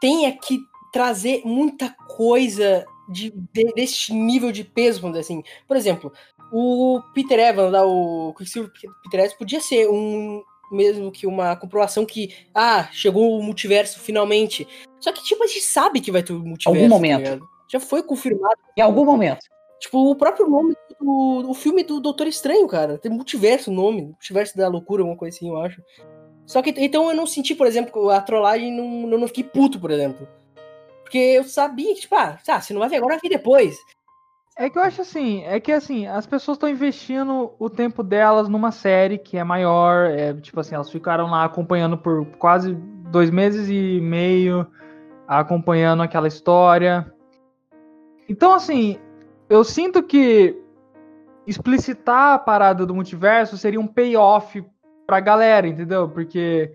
tenha 0.00 0.36
que 0.36 0.58
trazer 0.92 1.42
muita 1.44 1.90
coisa 2.08 2.86
de, 3.10 3.30
de, 3.52 3.72
desse 3.74 4.12
nível 4.14 4.50
de 4.50 4.64
peso, 4.64 5.00
vamos 5.00 5.18
dizer 5.18 5.32
assim. 5.32 5.42
Por 5.66 5.76
exemplo, 5.76 6.12
o 6.52 7.00
Peter 7.14 7.38
Evans, 7.38 7.72
lá, 7.72 7.84
o 7.84 8.34
Quicksilver 8.34 8.72
Peter 9.02 9.20
Evans, 9.20 9.34
podia 9.34 9.60
ser 9.60 9.88
um 9.88 10.42
mesmo 10.70 11.10
que 11.10 11.26
uma 11.26 11.56
comprovação 11.56 12.06
que, 12.06 12.32
ah, 12.54 12.88
chegou 12.92 13.36
o 13.38 13.42
multiverso 13.42 13.98
finalmente. 13.98 14.66
Só 15.00 15.12
que, 15.12 15.22
tipo, 15.24 15.42
a 15.42 15.46
gente 15.46 15.62
sabe 15.62 16.00
que 16.00 16.12
vai 16.12 16.22
ter 16.22 16.32
o 16.32 16.38
multiverso. 16.38 16.68
Algum 16.68 16.88
tá 16.88 16.88
momento. 16.88 17.40
Tá 17.40 17.46
Já 17.68 17.80
foi 17.80 18.02
confirmado. 18.02 18.56
Em 18.76 18.80
algum 18.80 19.04
momento. 19.04 19.40
Tipo, 19.80 20.10
o 20.10 20.14
próprio 20.14 20.48
nome 20.48 20.74
do 21.00 21.54
filme 21.54 21.82
do 21.82 22.00
Doutor 22.00 22.26
Estranho, 22.26 22.68
cara. 22.68 22.98
Tem 22.98 23.10
multiverso 23.10 23.70
o 23.70 23.74
nome. 23.74 24.02
Multiverso 24.02 24.56
da 24.56 24.68
loucura, 24.68 25.02
alguma 25.02 25.18
coisa 25.18 25.36
assim, 25.36 25.48
eu 25.48 25.56
acho. 25.56 25.82
Só 26.46 26.60
que, 26.62 26.74
então 26.76 27.08
eu 27.08 27.16
não 27.16 27.26
senti, 27.26 27.54
por 27.54 27.66
exemplo, 27.66 28.10
a 28.10 28.20
trollagem, 28.20 28.72
não, 28.72 29.10
eu 29.10 29.18
não 29.18 29.26
fiquei 29.28 29.44
puto, 29.44 29.80
por 29.80 29.90
exemplo. 29.90 30.28
Porque 31.02 31.18
eu 31.18 31.44
sabia 31.44 31.94
que, 31.94 32.02
tipo, 32.02 32.14
ah, 32.14 32.38
tá, 32.44 32.60
se 32.60 32.72
não 32.72 32.80
vai 32.80 32.88
ver 32.88 32.96
agora, 32.96 33.14
vai 33.14 33.20
ver 33.20 33.36
depois. 33.36 33.76
É 34.60 34.68
que 34.68 34.76
eu 34.76 34.82
acho 34.82 35.00
assim, 35.00 35.42
é 35.44 35.58
que 35.58 35.72
assim, 35.72 36.06
as 36.06 36.26
pessoas 36.26 36.56
estão 36.56 36.68
investindo 36.68 37.50
o 37.58 37.70
tempo 37.70 38.02
delas 38.02 38.46
numa 38.46 38.70
série 38.70 39.16
que 39.16 39.38
é 39.38 39.42
maior, 39.42 40.10
é, 40.10 40.34
tipo 40.34 40.60
assim, 40.60 40.74
elas 40.74 40.90
ficaram 40.90 41.30
lá 41.30 41.46
acompanhando 41.46 41.96
por 41.96 42.26
quase 42.36 42.74
dois 43.10 43.30
meses 43.30 43.70
e 43.70 43.98
meio, 44.02 44.66
acompanhando 45.26 46.02
aquela 46.02 46.28
história. 46.28 47.10
Então, 48.28 48.52
assim, 48.52 48.98
eu 49.48 49.64
sinto 49.64 50.02
que 50.02 50.54
explicitar 51.46 52.34
a 52.34 52.38
parada 52.38 52.84
do 52.84 52.94
multiverso 52.94 53.56
seria 53.56 53.80
um 53.80 53.86
payoff 53.86 54.62
pra 55.06 55.20
galera, 55.20 55.66
entendeu? 55.68 56.06
Porque 56.06 56.70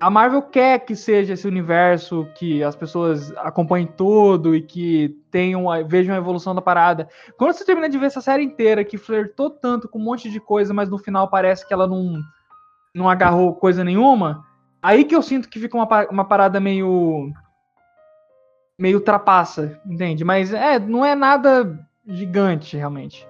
a 0.00 0.08
Marvel 0.08 0.42
quer 0.42 0.80
que 0.80 0.94
seja 0.94 1.34
esse 1.34 1.46
universo 1.46 2.28
que 2.36 2.62
as 2.62 2.76
pessoas 2.76 3.32
acompanhem 3.38 3.86
tudo 3.86 4.54
e 4.54 4.62
que 4.62 5.16
tenham 5.30 5.66
vejam 5.86 6.14
a 6.14 6.18
evolução 6.18 6.54
da 6.54 6.62
parada. 6.62 7.08
Quando 7.36 7.52
você 7.52 7.64
termina 7.64 7.88
de 7.88 7.98
ver 7.98 8.06
essa 8.06 8.20
série 8.20 8.44
inteira 8.44 8.84
que 8.84 8.96
flertou 8.96 9.50
tanto 9.50 9.88
com 9.88 9.98
um 9.98 10.02
monte 10.02 10.30
de 10.30 10.38
coisa, 10.38 10.72
mas 10.72 10.88
no 10.88 10.98
final 10.98 11.28
parece 11.28 11.66
que 11.66 11.74
ela 11.74 11.86
não, 11.86 12.20
não 12.94 13.10
agarrou 13.10 13.54
coisa 13.54 13.82
nenhuma, 13.82 14.46
aí 14.80 15.04
que 15.04 15.16
eu 15.16 15.22
sinto 15.22 15.48
que 15.48 15.58
fica 15.58 15.76
uma, 15.76 16.06
uma 16.08 16.24
parada 16.24 16.60
meio 16.60 17.32
meio 18.78 19.00
trapaça, 19.00 19.80
entende? 19.84 20.24
Mas 20.24 20.54
é, 20.54 20.78
não 20.78 21.04
é 21.04 21.16
nada 21.16 21.84
gigante 22.06 22.76
realmente. 22.76 23.26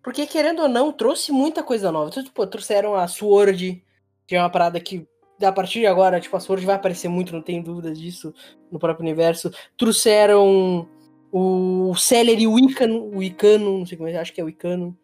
Porque 0.00 0.24
querendo 0.24 0.62
ou 0.62 0.68
não, 0.68 0.92
trouxe 0.92 1.32
muita 1.32 1.64
coisa 1.64 1.90
nova. 1.90 2.08
Então, 2.08 2.22
tipo, 2.22 2.46
trouxeram 2.46 2.94
a 2.94 3.08
Sword, 3.08 3.82
que 4.28 4.36
é 4.36 4.40
uma 4.40 4.50
parada 4.50 4.78
que 4.78 5.08
a 5.42 5.50
partir 5.50 5.80
de 5.80 5.86
agora, 5.86 6.20
tipo, 6.20 6.36
a 6.36 6.40
Sword 6.40 6.66
vai 6.66 6.74
aparecer 6.74 7.08
muito, 7.08 7.32
não 7.32 7.40
tem 7.40 7.62
dúvidas 7.62 7.98
disso, 7.98 8.34
no 8.70 8.78
próprio 8.78 9.04
universo. 9.04 9.50
Trouxeram 9.76 10.86
o 11.32 11.94
Celery 11.96 12.46
o 12.46 12.58
Icano, 12.58 13.08
o 13.08 13.22
Icano, 13.22 13.78
não 13.78 13.86
sei 13.86 13.96
como 13.96 14.08
é, 14.08 14.16
acho 14.18 14.32
que 14.32 14.40
é 14.40 14.44
o 14.44 14.48
Icano. 14.48 14.96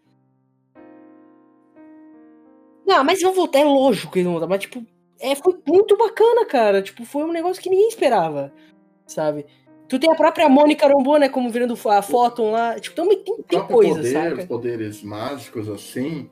Não, 2.86 3.02
mas 3.02 3.22
vão 3.22 3.32
voltar, 3.32 3.60
é 3.60 3.64
lógico 3.64 4.12
que 4.12 4.18
eles 4.18 4.24
vão 4.26 4.34
voltar, 4.34 4.48
mas 4.48 4.60
tipo, 4.60 4.84
é, 5.18 5.34
foi 5.34 5.58
muito 5.66 5.96
bacana, 5.96 6.44
cara. 6.44 6.82
Tipo, 6.82 7.06
foi 7.06 7.24
um 7.24 7.32
negócio 7.32 7.62
que 7.62 7.70
ninguém 7.70 7.88
esperava, 7.88 8.52
sabe? 9.06 9.46
Tu 9.88 9.98
tem 9.98 10.10
a 10.10 10.14
própria 10.14 10.50
Mônica 10.50 10.86
Rambeau, 10.86 11.18
né, 11.18 11.30
como 11.30 11.48
virando 11.48 11.78
a 11.88 12.02
Photon 12.02 12.50
lá. 12.50 12.78
Tipo, 12.78 12.96
também 12.96 13.22
tem, 13.22 13.42
tem 13.42 13.66
coisa, 13.66 13.94
poder, 13.94 14.12
sabe? 14.12 14.46
poderes 14.46 15.02
mágicos, 15.02 15.68
assim, 15.68 16.28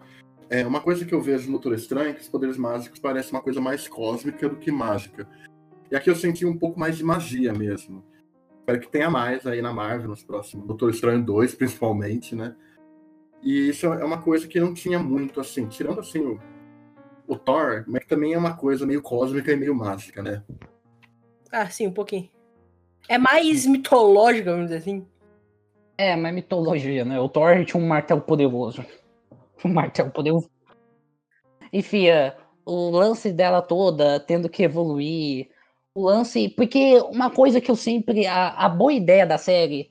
é, 0.52 0.66
uma 0.66 0.82
coisa 0.82 1.06
que 1.06 1.14
eu 1.14 1.20
vejo 1.22 1.46
no 1.46 1.52
Doutor 1.52 1.72
Estranho 1.72 2.10
é 2.10 2.12
que 2.12 2.20
os 2.20 2.28
poderes 2.28 2.58
mágicos 2.58 3.00
parecem 3.00 3.32
uma 3.32 3.40
coisa 3.40 3.58
mais 3.58 3.88
cósmica 3.88 4.46
do 4.50 4.56
que 4.56 4.70
mágica. 4.70 5.26
E 5.90 5.96
aqui 5.96 6.10
eu 6.10 6.14
senti 6.14 6.44
um 6.44 6.58
pouco 6.58 6.78
mais 6.78 6.98
de 6.98 7.02
magia 7.02 7.54
mesmo. 7.54 8.04
Espero 8.60 8.78
que 8.78 8.90
tenha 8.90 9.08
mais 9.08 9.46
aí 9.46 9.62
na 9.62 9.72
Marvel 9.72 10.10
nos 10.10 10.22
próximos. 10.22 10.66
Doutor 10.66 10.90
Estranho 10.90 11.24
2, 11.24 11.54
principalmente, 11.54 12.34
né? 12.34 12.54
E 13.42 13.70
isso 13.70 13.86
é 13.86 14.04
uma 14.04 14.20
coisa 14.20 14.46
que 14.46 14.60
não 14.60 14.74
tinha 14.74 14.98
muito, 14.98 15.40
assim, 15.40 15.66
tirando 15.66 16.00
assim 16.00 16.18
o, 16.20 16.38
o 17.26 17.34
Thor, 17.34 17.84
mas 17.88 18.02
que 18.02 18.08
também 18.08 18.34
é 18.34 18.38
uma 18.38 18.54
coisa 18.54 18.84
meio 18.84 19.00
cósmica 19.00 19.50
e 19.50 19.56
meio 19.56 19.74
mágica, 19.74 20.22
né? 20.22 20.42
Ah, 21.50 21.68
sim, 21.70 21.86
um 21.86 21.92
pouquinho. 21.94 22.28
É 23.08 23.16
mais 23.16 23.64
mitológica, 23.64 24.52
vamos 24.52 24.66
dizer 24.66 24.80
assim. 24.80 25.06
É, 25.96 26.14
mais 26.14 26.34
mitologia, 26.34 27.06
né? 27.06 27.18
O 27.18 27.28
Thor 27.28 27.64
tinha 27.64 27.82
um 27.82 27.88
martelo 27.88 28.20
poderoso. 28.20 28.84
o 29.68 29.68
martelo 29.68 30.10
poder. 30.10 30.32
Enfim, 31.72 32.06
o 32.64 32.90
lance 32.90 33.32
dela 33.32 33.62
toda 33.62 34.20
tendo 34.20 34.48
que 34.48 34.62
evoluir. 34.62 35.48
O 35.94 36.04
lance. 36.04 36.48
Porque 36.48 36.98
uma 37.10 37.30
coisa 37.30 37.60
que 37.60 37.70
eu 37.70 37.76
sempre. 37.76 38.26
A, 38.26 38.50
a 38.50 38.68
boa 38.68 38.92
ideia 38.92 39.26
da 39.26 39.38
série, 39.38 39.90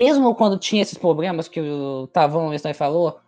mesmo 0.00 0.34
quando 0.34 0.58
tinha 0.58 0.82
esses 0.82 0.98
problemas 0.98 1.48
que 1.48 1.60
o 1.60 2.06
Tavão 2.08 2.52
e 2.52 2.74
falou, 2.74 3.20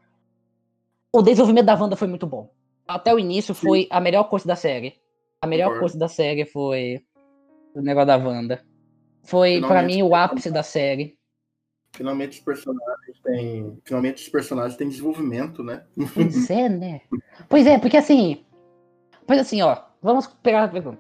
o 1.13 1.23
desenvolvimento 1.23 1.67
da 1.67 1.75
Wanda 1.75 1.97
foi 1.97 2.09
muito 2.09 2.27
bom. 2.27 2.51
Até 2.87 3.15
o 3.15 3.19
início 3.19 3.55
foi 3.55 3.83
Sim. 3.83 3.89
a 3.91 4.01
melhor 4.01 4.25
coisa 4.25 4.47
da 4.47 4.57
série. 4.57 4.95
A 5.43 5.47
melhor 5.47 5.79
coisa 5.79 5.99
da 5.99 6.09
série 6.09 6.45
foi 6.45 7.01
o 7.75 7.81
negócio 7.81 8.07
da 8.07 8.17
Wanda. 8.17 8.63
Foi, 9.23 9.61
para 9.61 9.83
mim, 9.83 10.03
o 10.03 10.15
ápice 10.15 10.51
da 10.51 10.63
série. 10.63 11.17
Finalmente 11.93 12.39
os 12.39 12.45
personagens 12.45 13.21
têm. 13.23 13.79
Finalmente 13.85 14.23
os 14.23 14.29
personagens 14.29 14.77
têm 14.77 14.89
desenvolvimento, 14.89 15.63
né? 15.63 15.83
Pois 16.15 16.49
é, 16.51 16.69
né? 16.69 17.01
Pois 17.49 17.67
é, 17.67 17.79
porque 17.79 17.97
assim. 17.97 18.45
Pois 19.27 19.41
assim, 19.41 19.61
ó. 19.63 19.77
Vamos 20.03 20.27
pegar 20.27 20.65
a 20.65 20.69
pergunta. 20.69 20.99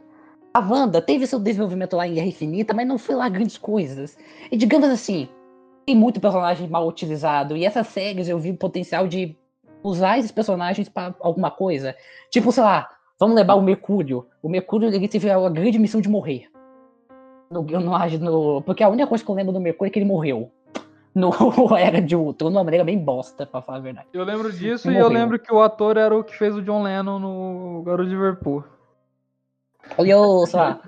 A 0.52 0.60
Wanda 0.60 1.00
teve 1.00 1.26
seu 1.26 1.38
desenvolvimento 1.38 1.96
lá 1.96 2.06
em 2.06 2.14
Guerra 2.14 2.26
Infinita, 2.26 2.74
mas 2.74 2.86
não 2.86 2.98
foi 2.98 3.14
lá 3.14 3.28
grandes 3.28 3.56
coisas. 3.56 4.18
E 4.50 4.56
digamos 4.56 4.88
assim, 4.88 5.28
tem 5.86 5.96
muito 5.96 6.20
personagem 6.20 6.68
mal 6.68 6.86
utilizado. 6.86 7.56
E 7.56 7.64
essas 7.64 7.86
séries 7.86 8.28
eu 8.28 8.38
vi 8.38 8.50
o 8.50 8.56
potencial 8.56 9.06
de 9.06 9.36
usar 9.82 10.18
esses 10.18 10.30
personagens 10.30 10.88
para 10.88 11.14
alguma 11.20 11.50
coisa. 11.50 11.96
Tipo, 12.30 12.52
sei 12.52 12.62
lá, 12.62 12.88
vamos 13.18 13.36
levar 13.36 13.54
o 13.54 13.62
Mercúrio. 13.62 14.26
O 14.42 14.48
Mercúrio 14.48 14.88
ele 14.88 15.08
teve 15.08 15.30
a 15.30 15.48
grande 15.48 15.78
missão 15.78 16.00
de 16.00 16.08
morrer. 16.08 16.48
No, 17.50 17.62
no, 17.62 18.18
no, 18.18 18.62
porque 18.62 18.82
a 18.82 18.88
única 18.88 19.08
coisa 19.08 19.24
que 19.24 19.30
eu 19.30 19.34
lembro 19.34 19.52
do 19.52 19.60
Mercúrio 19.60 19.90
é 19.90 19.92
que 19.92 19.98
ele 19.98 20.06
morreu 20.06 20.52
no 21.14 21.76
Era 21.76 22.00
de 22.00 22.14
Ultron, 22.14 22.50
de 22.50 22.56
uma 22.56 22.64
maneira 22.64 22.84
bem 22.84 22.98
bosta, 22.98 23.46
pra 23.46 23.60
falar 23.60 23.78
a 23.78 23.82
verdade. 23.82 24.08
Eu 24.12 24.24
lembro 24.24 24.52
disso 24.52 24.90
e 24.90 24.96
eu 24.96 25.08
lembro 25.08 25.38
que 25.38 25.52
o 25.52 25.60
ator 25.60 25.96
era 25.96 26.16
o 26.16 26.22
que 26.22 26.36
fez 26.36 26.54
o 26.54 26.62
John 26.62 26.82
Lennon 26.82 27.18
no 27.18 27.82
Garoto 27.84 28.08
de 28.08 28.14
Liverpool. 28.14 28.64
Aí 29.98 30.10
eu, 30.10 30.46
sei 30.46 30.60
lá. 30.60 30.80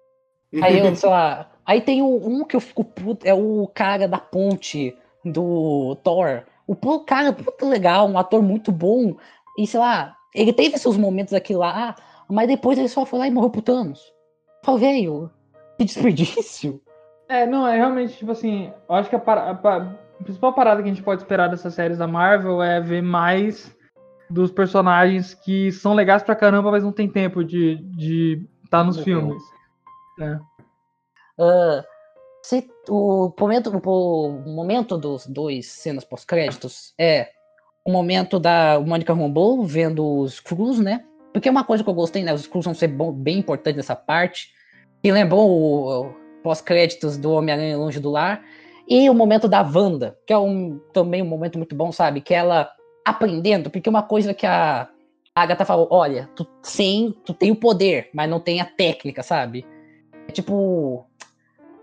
Aí 0.62 0.78
eu, 0.78 0.96
sei 0.96 1.08
lá. 1.08 1.50
Aí 1.64 1.80
tem 1.80 2.02
um 2.02 2.44
que 2.44 2.56
eu 2.56 2.60
fico 2.60 2.84
puto, 2.84 3.26
é 3.26 3.32
o 3.32 3.70
cara 3.72 4.08
da 4.08 4.18
ponte 4.18 4.96
do 5.24 5.96
Thor. 6.02 6.42
O 6.66 7.00
cara, 7.00 7.32
puto 7.32 7.68
legal, 7.68 8.08
um 8.08 8.18
ator 8.18 8.42
muito 8.42 8.72
bom. 8.72 9.16
E 9.56 9.66
sei 9.66 9.80
lá, 9.80 10.16
ele 10.34 10.52
teve 10.52 10.78
seus 10.78 10.96
momentos 10.96 11.32
aqui 11.32 11.54
lá, 11.54 11.94
mas 12.28 12.48
depois 12.48 12.78
ele 12.78 12.88
só 12.88 13.04
foi 13.04 13.18
lá 13.18 13.26
e 13.28 13.30
morreu 13.30 13.50
pro 13.50 13.62
Thanos. 13.62 14.12
Falei, 14.62 14.80
velho, 14.80 15.30
que 15.78 15.84
desperdício. 15.84 16.80
É, 17.30 17.46
não, 17.46 17.64
é 17.64 17.76
realmente, 17.76 18.16
tipo 18.18 18.32
assim, 18.32 18.72
eu 18.88 18.94
acho 18.96 19.08
que 19.08 19.14
a, 19.14 19.22
a, 19.24 19.50
a, 19.52 19.96
principal 20.24 20.52
parada 20.52 20.82
que 20.82 20.88
a 20.88 20.92
gente 20.92 21.04
pode 21.04 21.22
esperar 21.22 21.48
dessas 21.48 21.72
séries 21.72 21.98
da 21.98 22.06
Marvel 22.08 22.60
é 22.60 22.80
ver 22.80 23.00
mais 23.00 23.72
dos 24.28 24.50
personagens 24.50 25.32
que 25.32 25.70
são 25.70 25.94
legais 25.94 26.24
pra 26.24 26.34
caramba, 26.34 26.72
mas 26.72 26.82
não 26.82 26.90
tem 26.90 27.08
tempo 27.08 27.44
de 27.44 27.74
estar 27.74 27.96
de 27.96 28.48
tá 28.68 28.82
nos 28.82 28.98
filmes. 28.98 29.40
Uh, 31.38 31.84
se 32.42 32.68
o 32.88 33.32
momento, 33.38 33.80
o 33.86 34.50
momento 34.50 34.98
dos 34.98 35.24
dois 35.24 35.66
cenas 35.68 36.04
pós-créditos 36.04 36.92
é 36.98 37.28
o 37.84 37.92
momento 37.92 38.40
da 38.40 38.80
Mônica 38.80 39.14
Rambeau 39.14 39.62
vendo 39.62 40.04
os 40.18 40.40
Cruz, 40.40 40.80
né? 40.80 41.04
Porque 41.32 41.48
uma 41.48 41.62
coisa 41.62 41.84
que 41.84 41.88
eu 41.88 41.94
gostei, 41.94 42.24
né? 42.24 42.34
Os 42.34 42.48
Cruz 42.48 42.64
vão 42.64 42.74
ser 42.74 42.88
bom, 42.88 43.12
bem 43.12 43.38
importantes 43.38 43.76
nessa 43.76 43.94
parte. 43.94 44.52
E 45.02 45.12
lembrou 45.12 45.48
o 45.48 46.19
pós-créditos 46.42 47.16
do 47.16 47.32
Homem-Aranha 47.32 47.76
Longe 47.76 48.00
do 48.00 48.10
Lar. 48.10 48.42
E 48.88 49.08
o 49.08 49.14
momento 49.14 49.46
da 49.48 49.62
Wanda, 49.62 50.18
que 50.26 50.32
é 50.32 50.38
um, 50.38 50.80
também 50.92 51.22
um 51.22 51.26
momento 51.26 51.56
muito 51.56 51.74
bom, 51.74 51.92
sabe? 51.92 52.20
Que 52.20 52.34
ela 52.34 52.70
aprendendo, 53.04 53.70
porque 53.70 53.88
uma 53.88 54.02
coisa 54.02 54.34
que 54.34 54.46
a 54.46 54.88
Agatha 55.34 55.64
falou, 55.64 55.88
olha, 55.90 56.28
tu 56.34 56.46
sim, 56.62 57.14
tu 57.24 57.32
tem 57.32 57.50
o 57.50 57.56
poder, 57.56 58.10
mas 58.12 58.28
não 58.28 58.40
tem 58.40 58.60
a 58.60 58.64
técnica, 58.64 59.22
sabe? 59.22 59.64
É 60.28 60.32
tipo. 60.32 61.06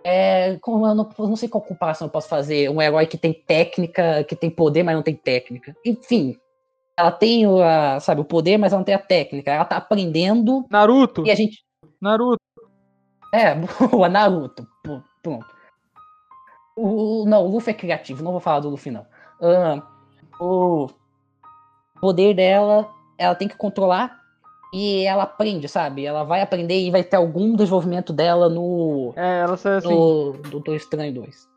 É, 0.04 0.58
como 0.62 0.88
eu 0.88 0.96
não, 0.96 1.10
não 1.18 1.36
sei 1.36 1.50
qual 1.50 1.62
comparação 1.62 2.08
eu 2.08 2.12
posso 2.12 2.30
fazer. 2.30 2.70
Um 2.70 2.82
herói 2.82 3.06
que 3.08 3.18
tem 3.18 3.34
técnica, 3.34 4.24
que 4.24 4.36
tem 4.36 4.50
poder, 4.50 4.84
mas 4.84 4.96
não 4.96 5.04
tem 5.04 5.16
técnica. 5.16 5.76
Enfim, 5.86 6.38
ela 6.98 7.12
tem 7.12 7.46
o, 7.46 7.62
a, 7.62 8.00
sabe, 8.00 8.22
o 8.22 8.26
poder, 8.26 8.58
mas 8.58 8.72
ela 8.72 8.80
não 8.80 8.86
tem 8.86 8.96
a 8.96 9.00
técnica. 9.00 9.52
Ela 9.52 9.66
tá 9.66 9.78
aprendendo. 9.78 10.66
Naruto. 10.70 11.26
E 11.26 11.32
a 11.32 11.36
gente. 11.36 11.64
Naruto. 12.02 12.47
É, 13.34 13.56
boa, 13.92 14.10
Naruto. 14.10 14.68
Pronto. 15.22 15.46
O, 16.76 17.26
não, 17.26 17.46
o 17.46 17.52
Luffy 17.52 17.72
é 17.72 17.74
criativo, 17.74 18.24
não 18.24 18.32
vou 18.32 18.40
falar 18.40 18.60
do 18.60 18.70
Luffy, 18.70 18.92
não. 18.92 19.06
Uh, 19.42 19.82
o 20.40 20.88
poder 22.00 22.36
dela, 22.36 22.88
ela 23.18 23.34
tem 23.34 23.48
que 23.48 23.58
controlar 23.58 24.22
e 24.74 25.04
ela 25.06 25.24
aprende, 25.24 25.68
sabe? 25.68 26.06
Ela 26.06 26.24
vai 26.24 26.42
aprender 26.42 26.80
e 26.80 26.92
vai 26.92 27.04
ter 27.04 27.16
algum 27.16 27.56
desenvolvimento 27.56 28.14
dela 28.14 28.50
no. 28.50 29.14
É, 29.16 29.40
ela 29.40 29.58
sai 29.58 29.78
assim. 29.78 29.90
No 29.90 30.34
Doutor 30.34 30.76
Estranho 30.76 31.14
2. 31.14 31.48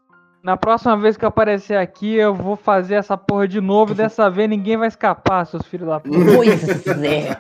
Na 0.43 0.57
próxima 0.57 0.97
vez 0.97 1.19
que 1.19 1.25
eu 1.25 1.29
aparecer 1.29 1.77
aqui, 1.77 2.15
eu 2.15 2.35
vou 2.35 2.57
fazer 2.57 2.95
essa 2.95 3.17
porra 3.17 3.47
de 3.47 3.61
novo. 3.61 3.95
Dessa 3.95 4.31
vez 4.31 4.49
ninguém 4.49 4.77
vai 4.77 4.89
escapar, 4.89 5.45
seus 5.45 5.67
filhos 5.67 5.87
da 5.87 6.01
puta. 6.01 6.17
Pois 6.35 6.87
é. 6.87 7.37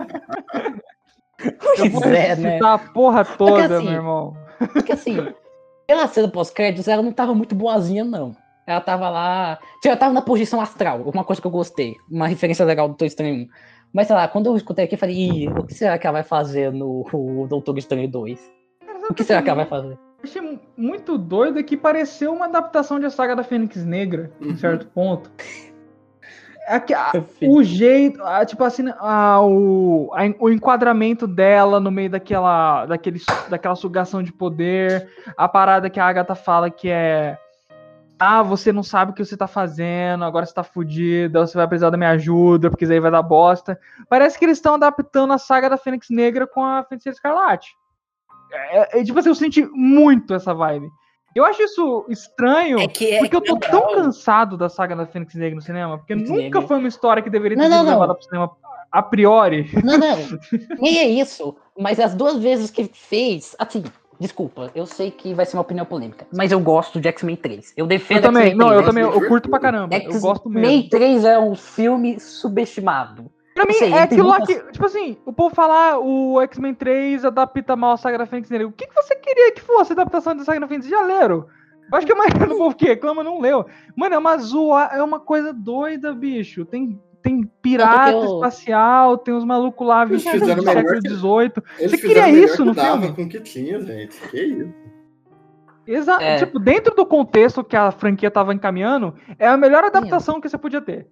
Vou 1.91 2.05
é, 2.05 2.37
né? 2.37 2.59
a 2.63 2.79
porra 2.79 3.25
toda, 3.25 3.53
porque, 3.53 3.75
assim, 3.75 3.85
meu 3.85 3.95
irmão. 3.95 4.37
Porque 4.73 4.93
assim, 4.93 5.17
pela 5.87 6.07
cena 6.07 6.29
pós-créditos, 6.29 6.89
ela 6.89 7.03
não 7.03 7.13
tava 7.13 7.35
muito 7.35 7.55
boazinha, 7.55 8.05
não. 8.05 8.37
Ela 8.67 8.81
tava 8.81 9.09
lá. 9.09 9.59
Ela 9.85 9.97
tava 9.97 10.13
na 10.13 10.23
posição 10.23 10.61
astral, 10.61 11.03
uma 11.03 11.25
coisa 11.25 11.41
que 11.41 11.47
eu 11.47 11.51
gostei. 11.51 11.97
Uma 12.11 12.27
referência 12.29 12.65
legal 12.65 12.87
do 12.87 12.93
Doutor 12.93 13.07
Estranho 13.07 13.45
1. 13.45 13.49
Mas 13.93 14.07
sei 14.07 14.15
lá, 14.15 14.29
quando 14.29 14.47
eu 14.47 14.57
escutei 14.57 14.85
aqui, 14.85 14.95
eu 14.95 14.99
falei, 14.99 15.49
o 15.49 15.67
que 15.67 15.75
será 15.75 15.99
que 15.99 16.07
ela 16.07 16.15
vai 16.15 16.23
fazer 16.23 16.73
no 16.73 17.05
Doutor 17.49 17.77
Estranho 17.77 18.09
2? 18.09 18.53
O 19.09 19.15
que 19.15 19.25
será 19.25 19.43
que 19.43 19.51
ela 19.51 19.65
vai 19.65 19.67
fazer? 19.67 19.99
Achei 20.23 20.61
muito 20.77 21.17
doido 21.17 21.65
que 21.65 21.77
pareceu 21.77 22.33
uma 22.33 22.45
adaptação 22.45 23.01
de 23.01 23.11
saga 23.11 23.35
da 23.35 23.43
Fênix 23.43 23.85
Negra, 23.85 24.31
em 24.41 24.51
uhum. 24.51 24.57
certo 24.57 24.87
ponto. 24.87 25.31
A, 26.71 26.77
a, 26.77 27.13
o 27.43 27.63
jeito, 27.63 28.23
a, 28.23 28.45
tipo 28.47 28.63
assim, 28.63 28.85
o, 29.43 30.11
o 30.39 30.51
enquadramento 30.51 31.27
dela 31.27 31.81
no 31.81 31.91
meio 31.91 32.11
daquela, 32.11 32.87
daquele, 32.87 33.21
daquela 33.49 33.75
sugação 33.75 34.23
de 34.23 34.33
poder, 34.33 35.09
a 35.37 35.49
parada 35.49 35.91
que 35.91 35.99
a 35.99 36.07
Agatha 36.07 36.35
fala 36.37 36.71
que 36.71 36.89
é 36.89 37.37
ah, 38.23 38.43
você 38.43 38.71
não 38.71 38.83
sabe 38.83 39.13
o 39.13 39.15
que 39.15 39.25
você 39.25 39.35
tá 39.35 39.47
fazendo, 39.47 40.25
agora 40.25 40.45
você 40.45 40.53
tá 40.53 40.63
fudida, 40.63 41.47
você 41.47 41.57
vai 41.57 41.67
precisar 41.67 41.89
da 41.89 41.97
minha 41.97 42.11
ajuda, 42.11 42.69
porque 42.69 42.85
isso 42.85 42.93
aí 42.93 43.01
vai 43.01 43.11
dar 43.11 43.23
bosta. 43.23 43.81
Parece 44.11 44.39
que 44.39 44.45
eles 44.45 44.59
estão 44.59 44.75
adaptando 44.75 45.33
a 45.33 45.39
saga 45.39 45.71
da 45.71 45.79
Fênix 45.79 46.09
Negra 46.11 46.47
com 46.47 46.63
a 46.63 46.85
Feiticeira 46.85 47.15
Escarlate. 47.15 47.75
É, 48.53 48.79
é, 48.79 49.01
é, 49.01 49.05
tipo 49.05 49.19
assim, 49.19 49.31
eu 49.31 49.35
senti 49.35 49.65
muito 49.73 50.35
essa 50.35 50.53
vibe. 50.53 50.91
Eu 51.35 51.45
acho 51.45 51.63
isso 51.63 52.07
estranho, 52.09 52.81
é 52.81 52.89
que, 52.89 53.13
é 53.13 53.19
porque 53.21 53.37
eu 53.37 53.41
tô 53.41 53.57
tão 53.57 53.95
cansado 53.95 54.57
da 54.57 54.69
saga 54.69 54.97
da 54.97 55.07
Fênix 55.07 55.35
Negra 55.35 55.55
no 55.55 55.63
cinema, 55.63 55.99
porque 55.99 56.15
Fênix 56.15 56.31
nunca 56.31 56.43
Negra. 56.43 56.63
foi 56.63 56.79
uma 56.79 56.89
história 56.89 57.23
que 57.23 57.31
deveria 57.31 57.57
ter 57.57 57.69
não, 57.69 57.79
sido 57.79 57.87
não, 57.87 57.93
levada 57.93 58.15
pro 58.15 58.25
cinema 58.25 58.51
a 58.91 59.03
priori. 59.03 59.71
Não, 59.85 59.97
não, 59.97 60.17
nem 60.81 60.99
é 60.99 61.09
isso. 61.09 61.57
Mas 61.79 62.01
as 62.01 62.15
duas 62.15 62.39
vezes 62.39 62.71
que 62.71 62.91
fez, 62.93 63.55
assim, 63.59 63.85
Desculpa, 64.21 64.71
eu 64.75 64.85
sei 64.85 65.11
que 65.11 65.33
vai 65.33 65.47
ser 65.47 65.57
uma 65.57 65.63
opinião 65.63 65.87
polêmica, 65.87 66.27
mas 66.31 66.53
eu 66.53 66.61
gosto 66.61 67.01
de 67.01 67.09
X-Men 67.09 67.37
3. 67.37 67.73
Eu 67.75 67.87
defendo 67.87 68.19
Eu 68.19 68.23
também, 68.23 68.55
não, 68.55 68.67
3, 68.67 68.81
eu 68.81 68.87
também, 68.87 69.03
eu 69.03 69.27
curto 69.27 69.49
pra 69.49 69.59
caramba. 69.59 69.97
Eu 69.97 70.21
gosto 70.21 70.51
mesmo. 70.51 70.67
X-Men 70.67 70.89
3 70.91 71.25
é 71.25 71.39
um 71.39 71.55
filme 71.55 72.21
subestimado. 72.21 73.33
Pra 73.55 73.67
mim, 73.67 73.75
sei, 73.75 73.93
é 73.93 74.03
aquilo 74.03 74.29
muitas... 74.29 74.49
lá 74.49 74.63
que, 74.63 74.73
tipo 74.73 74.87
assim, 74.87 75.19
o 75.27 75.33
povo 75.33 75.55
falar 75.55 75.95
ah, 75.95 75.99
o 75.99 76.41
X-Men 76.43 76.75
3 76.75 77.25
adapta 77.25 77.75
mal 77.75 77.93
a 77.93 77.97
Saga 77.97 78.19
da 78.19 78.27
Fênix 78.27 78.49
Negra. 78.49 78.69
O 78.69 78.73
que, 78.73 78.87
que 78.87 78.95
você 78.95 79.17
queria 79.17 79.53
que 79.53 79.61
fosse 79.61 79.93
a 79.93 79.95
adaptação 79.95 80.37
da 80.37 80.45
Saga 80.45 80.61
da 80.61 80.69
Fênix? 80.69 80.89
Já 80.89 81.03
leram? 81.03 81.47
Eu 81.91 81.99
acho 81.99 82.07
que 82.07 82.13
a 82.13 82.17
maioria 82.17 82.47
do 82.47 82.57
povo 82.57 82.77
que 82.77 82.87
reclama 82.87 83.25
não 83.25 83.41
leu. 83.41 83.67
Mano, 83.97 84.15
é 84.15 84.19
uma 84.19 84.39
zoa, 84.39 84.85
é 84.93 85.03
uma 85.03 85.19
coisa 85.19 85.53
doida, 85.53 86.13
bicho. 86.13 86.65
Tem 86.65 86.99
tem 87.23 87.43
pirata 87.61 88.13
eu... 88.13 88.25
espacial, 88.25 89.19
tem 89.19 89.35
uns 89.35 89.45
malucos 89.45 89.87
lá 89.87 90.05
vestidos 90.05 90.41
do 90.41 90.63
século 90.63 91.01
XVIII. 91.01 91.89
Você 91.89 91.99
queria 91.99 92.31
isso 92.31 92.65
no 92.65 92.75
filme? 92.75 93.13
Com 93.13 93.23
o 93.25 93.29
que 93.29 93.41
tinha, 93.41 93.81
gente. 93.81 94.19
Que 94.31 94.43
isso? 94.43 94.75
Exato. 95.87 96.23
É. 96.23 96.39
Tipo, 96.39 96.59
dentro 96.59 96.95
do 96.95 97.05
contexto 97.05 97.65
que 97.65 97.77
a 97.77 97.91
franquia 97.91 98.31
tava 98.31 98.55
encaminhando, 98.55 99.15
é 99.39 99.49
a 99.49 99.57
melhor 99.57 99.85
adaptação 99.85 100.37
Sim. 100.37 100.41
que 100.41 100.49
você 100.49 100.57
podia 100.57 100.81
ter. 100.81 101.09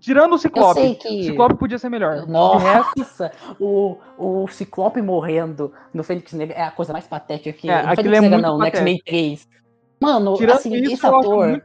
Tirando 0.00 0.34
o 0.34 0.38
Ciclope. 0.38 0.94
Que... 0.96 1.20
O 1.20 1.24
Ciclope 1.24 1.54
podia 1.56 1.78
ser 1.78 1.88
melhor. 1.88 2.26
Nossa, 2.26 3.32
o, 3.60 3.96
o 4.18 4.48
Ciclope 4.48 5.00
morrendo 5.00 5.72
no 5.92 6.02
Fênix 6.02 6.32
Negra 6.32 6.56
é 6.56 6.62
a 6.62 6.70
coisa 6.70 6.92
mais 6.92 7.06
patética 7.06 7.52
que. 7.52 7.68
É, 7.68 7.74
aquilo 7.74 8.14
é 8.14 8.20
muito 8.20 8.42
não, 8.42 8.58
no 8.58 8.64
X-Men 8.66 9.00
3. 9.04 9.48
Mano, 10.00 10.36
Tirando 10.36 10.56
assim, 10.56 10.74
isso, 10.74 10.94
esse 10.94 11.06
ator. 11.06 11.62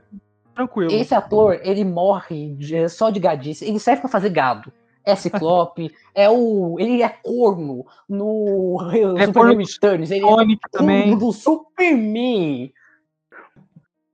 Tranquilo. 0.53 0.91
Esse 0.91 1.16
ator, 1.16 1.60
ele 1.64 1.86
morre 1.86 2.57
só 2.89 3.10
de 3.10 3.20
gadice. 3.20 3.66
Ele 3.66 3.80
serve 3.80 4.01
para 4.01 4.10
fazer 4.10 4.30
gado. 4.30 4.72
É 5.05 5.16
ciclope, 5.16 5.91
é 6.14 6.30
o. 6.30 6.78
Ele 6.80 7.01
é 7.01 7.10
corno 7.10 7.86
no 8.07 8.78
é 9.18 9.26
Superman 9.26 9.66
Returns. 9.66 10.12
Ele 10.12 10.22
Sonic 10.22 10.62
é 10.66 10.78
também. 10.78 11.18
do 11.18 11.32
Superman. 11.32 12.72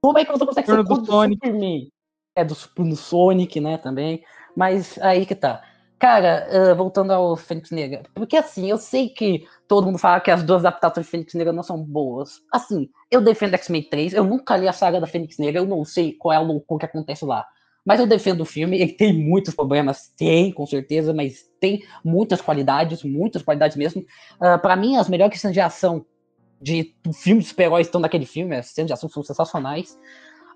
Como 0.00 0.18
é 0.18 0.24
que 0.24 0.32
você 0.32 0.46
consegue 0.46 0.66
ser 0.66 0.76
corno 0.76 0.84
do, 0.84 1.00
do 1.00 1.06
Superman? 1.06 1.92
É 2.36 2.44
do, 2.44 2.54
do 2.76 2.96
Sonic, 2.96 3.60
né, 3.60 3.78
também. 3.78 4.22
Mas 4.54 4.98
aí 5.00 5.26
que 5.26 5.34
tá. 5.34 5.62
Cara, 5.98 6.46
uh, 6.50 6.76
voltando 6.76 7.10
ao 7.10 7.36
Fênix 7.38 7.70
Negra, 7.70 8.02
porque 8.14 8.36
assim, 8.36 8.68
eu 8.68 8.76
sei 8.76 9.08
que 9.08 9.46
todo 9.66 9.86
mundo 9.86 9.96
fala 9.96 10.20
que 10.20 10.30
as 10.30 10.42
duas 10.42 10.62
adaptações 10.62 11.06
de 11.06 11.10
Fênix 11.10 11.32
Negra 11.32 11.54
não 11.54 11.62
são 11.62 11.82
boas. 11.82 12.42
Assim, 12.52 12.90
eu 13.10 13.22
defendo 13.22 13.54
X-Men 13.54 13.82
3, 13.84 14.12
eu 14.12 14.22
nunca 14.22 14.58
li 14.58 14.68
a 14.68 14.74
saga 14.74 15.00
da 15.00 15.06
Fênix 15.06 15.38
Negra, 15.38 15.62
eu 15.62 15.66
não 15.66 15.86
sei 15.86 16.12
qual 16.12 16.34
é 16.34 16.36
a 16.36 16.40
loucura 16.40 16.80
que 16.80 16.86
acontece 16.86 17.24
lá. 17.24 17.46
Mas 17.82 17.98
eu 17.98 18.06
defendo 18.06 18.42
o 18.42 18.44
filme, 18.44 18.78
ele 18.78 18.92
tem 18.92 19.12
muitos 19.12 19.54
problemas, 19.54 20.12
tem, 20.18 20.52
com 20.52 20.66
certeza, 20.66 21.14
mas 21.14 21.48
tem 21.58 21.82
muitas 22.04 22.42
qualidades, 22.42 23.02
muitas 23.02 23.42
qualidades 23.42 23.76
mesmo. 23.76 24.02
Uh, 24.02 24.58
para 24.60 24.76
mim, 24.76 24.96
as 24.96 25.08
melhores 25.08 25.40
cenas 25.40 25.54
de 25.54 25.60
ação 25.60 26.04
de 26.60 26.94
filmes 27.14 27.48
super-heróis 27.48 27.86
estão 27.86 28.00
naquele 28.00 28.26
filme, 28.26 28.56
as 28.56 28.66
cenas 28.66 28.88
de 28.88 28.92
ação 28.92 29.08
são 29.08 29.22
sensacionais. 29.22 29.98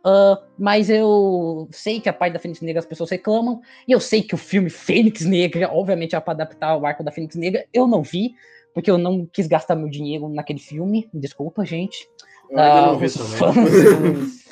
Uh, 0.01 0.41
mas 0.59 0.89
eu 0.89 1.69
sei 1.71 2.01
que 2.01 2.09
a 2.09 2.13
parte 2.13 2.33
da 2.33 2.39
Fênix 2.39 2.61
Negra 2.63 2.81
as 2.81 2.87
pessoas 2.87 3.11
reclamam, 3.11 3.61
e 3.87 3.93
eu 3.93 4.01
sei 4.01 4.23
que 4.23 4.35
o 4.35 4.39
filme 4.39 4.71
Fênix 4.71 5.27
Negra, 5.27 5.71
obviamente, 5.71 6.17
é 6.17 6.21
para 6.21 6.33
adaptar 6.33 6.77
o 6.77 6.87
arco 6.87 7.05
da 7.05 7.13
Fênix 7.13 7.37
Negra. 7.37 7.67
Eu 7.73 7.87
não 7.87 8.03
vi, 8.03 8.33
porque 8.73 8.91
eu 8.91 8.97
não 8.97 9.27
quis 9.27 9.47
gastar 9.47 9.77
meu 9.77 9.91
dinheiro 9.91 10.29
naquele 10.29 10.59
filme. 10.59 11.09
Desculpa, 11.13 11.65
gente. 11.65 12.09
Eu 12.51 12.59
ainda 12.59 12.83
uh, 12.83 12.87
não 12.87 12.99
vi 12.99 13.09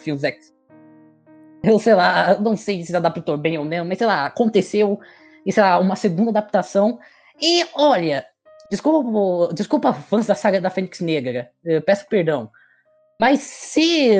filmes 0.02 0.24
X. 0.24 0.54
Eu 1.62 1.78
sei 1.78 1.94
lá, 1.94 2.38
não 2.38 2.56
sei 2.56 2.84
se 2.84 2.94
adaptou 2.94 3.36
bem 3.36 3.58
ou 3.58 3.64
não, 3.64 3.84
mas 3.84 3.98
sei 3.98 4.06
lá, 4.06 4.26
aconteceu, 4.26 5.00
e 5.44 5.52
sei 5.52 5.62
lá, 5.62 5.78
uma 5.78 5.96
segunda 5.96 6.30
adaptação. 6.30 6.98
E 7.40 7.64
olha, 7.74 8.24
desculpa, 8.70 9.54
desculpa 9.54 9.92
fãs 9.92 10.26
da 10.26 10.34
saga 10.34 10.60
da 10.60 10.70
Fênix 10.70 11.00
Negra, 11.00 11.50
peço 11.84 12.06
perdão. 12.08 12.50
Mas 13.20 13.40
se 13.40 14.10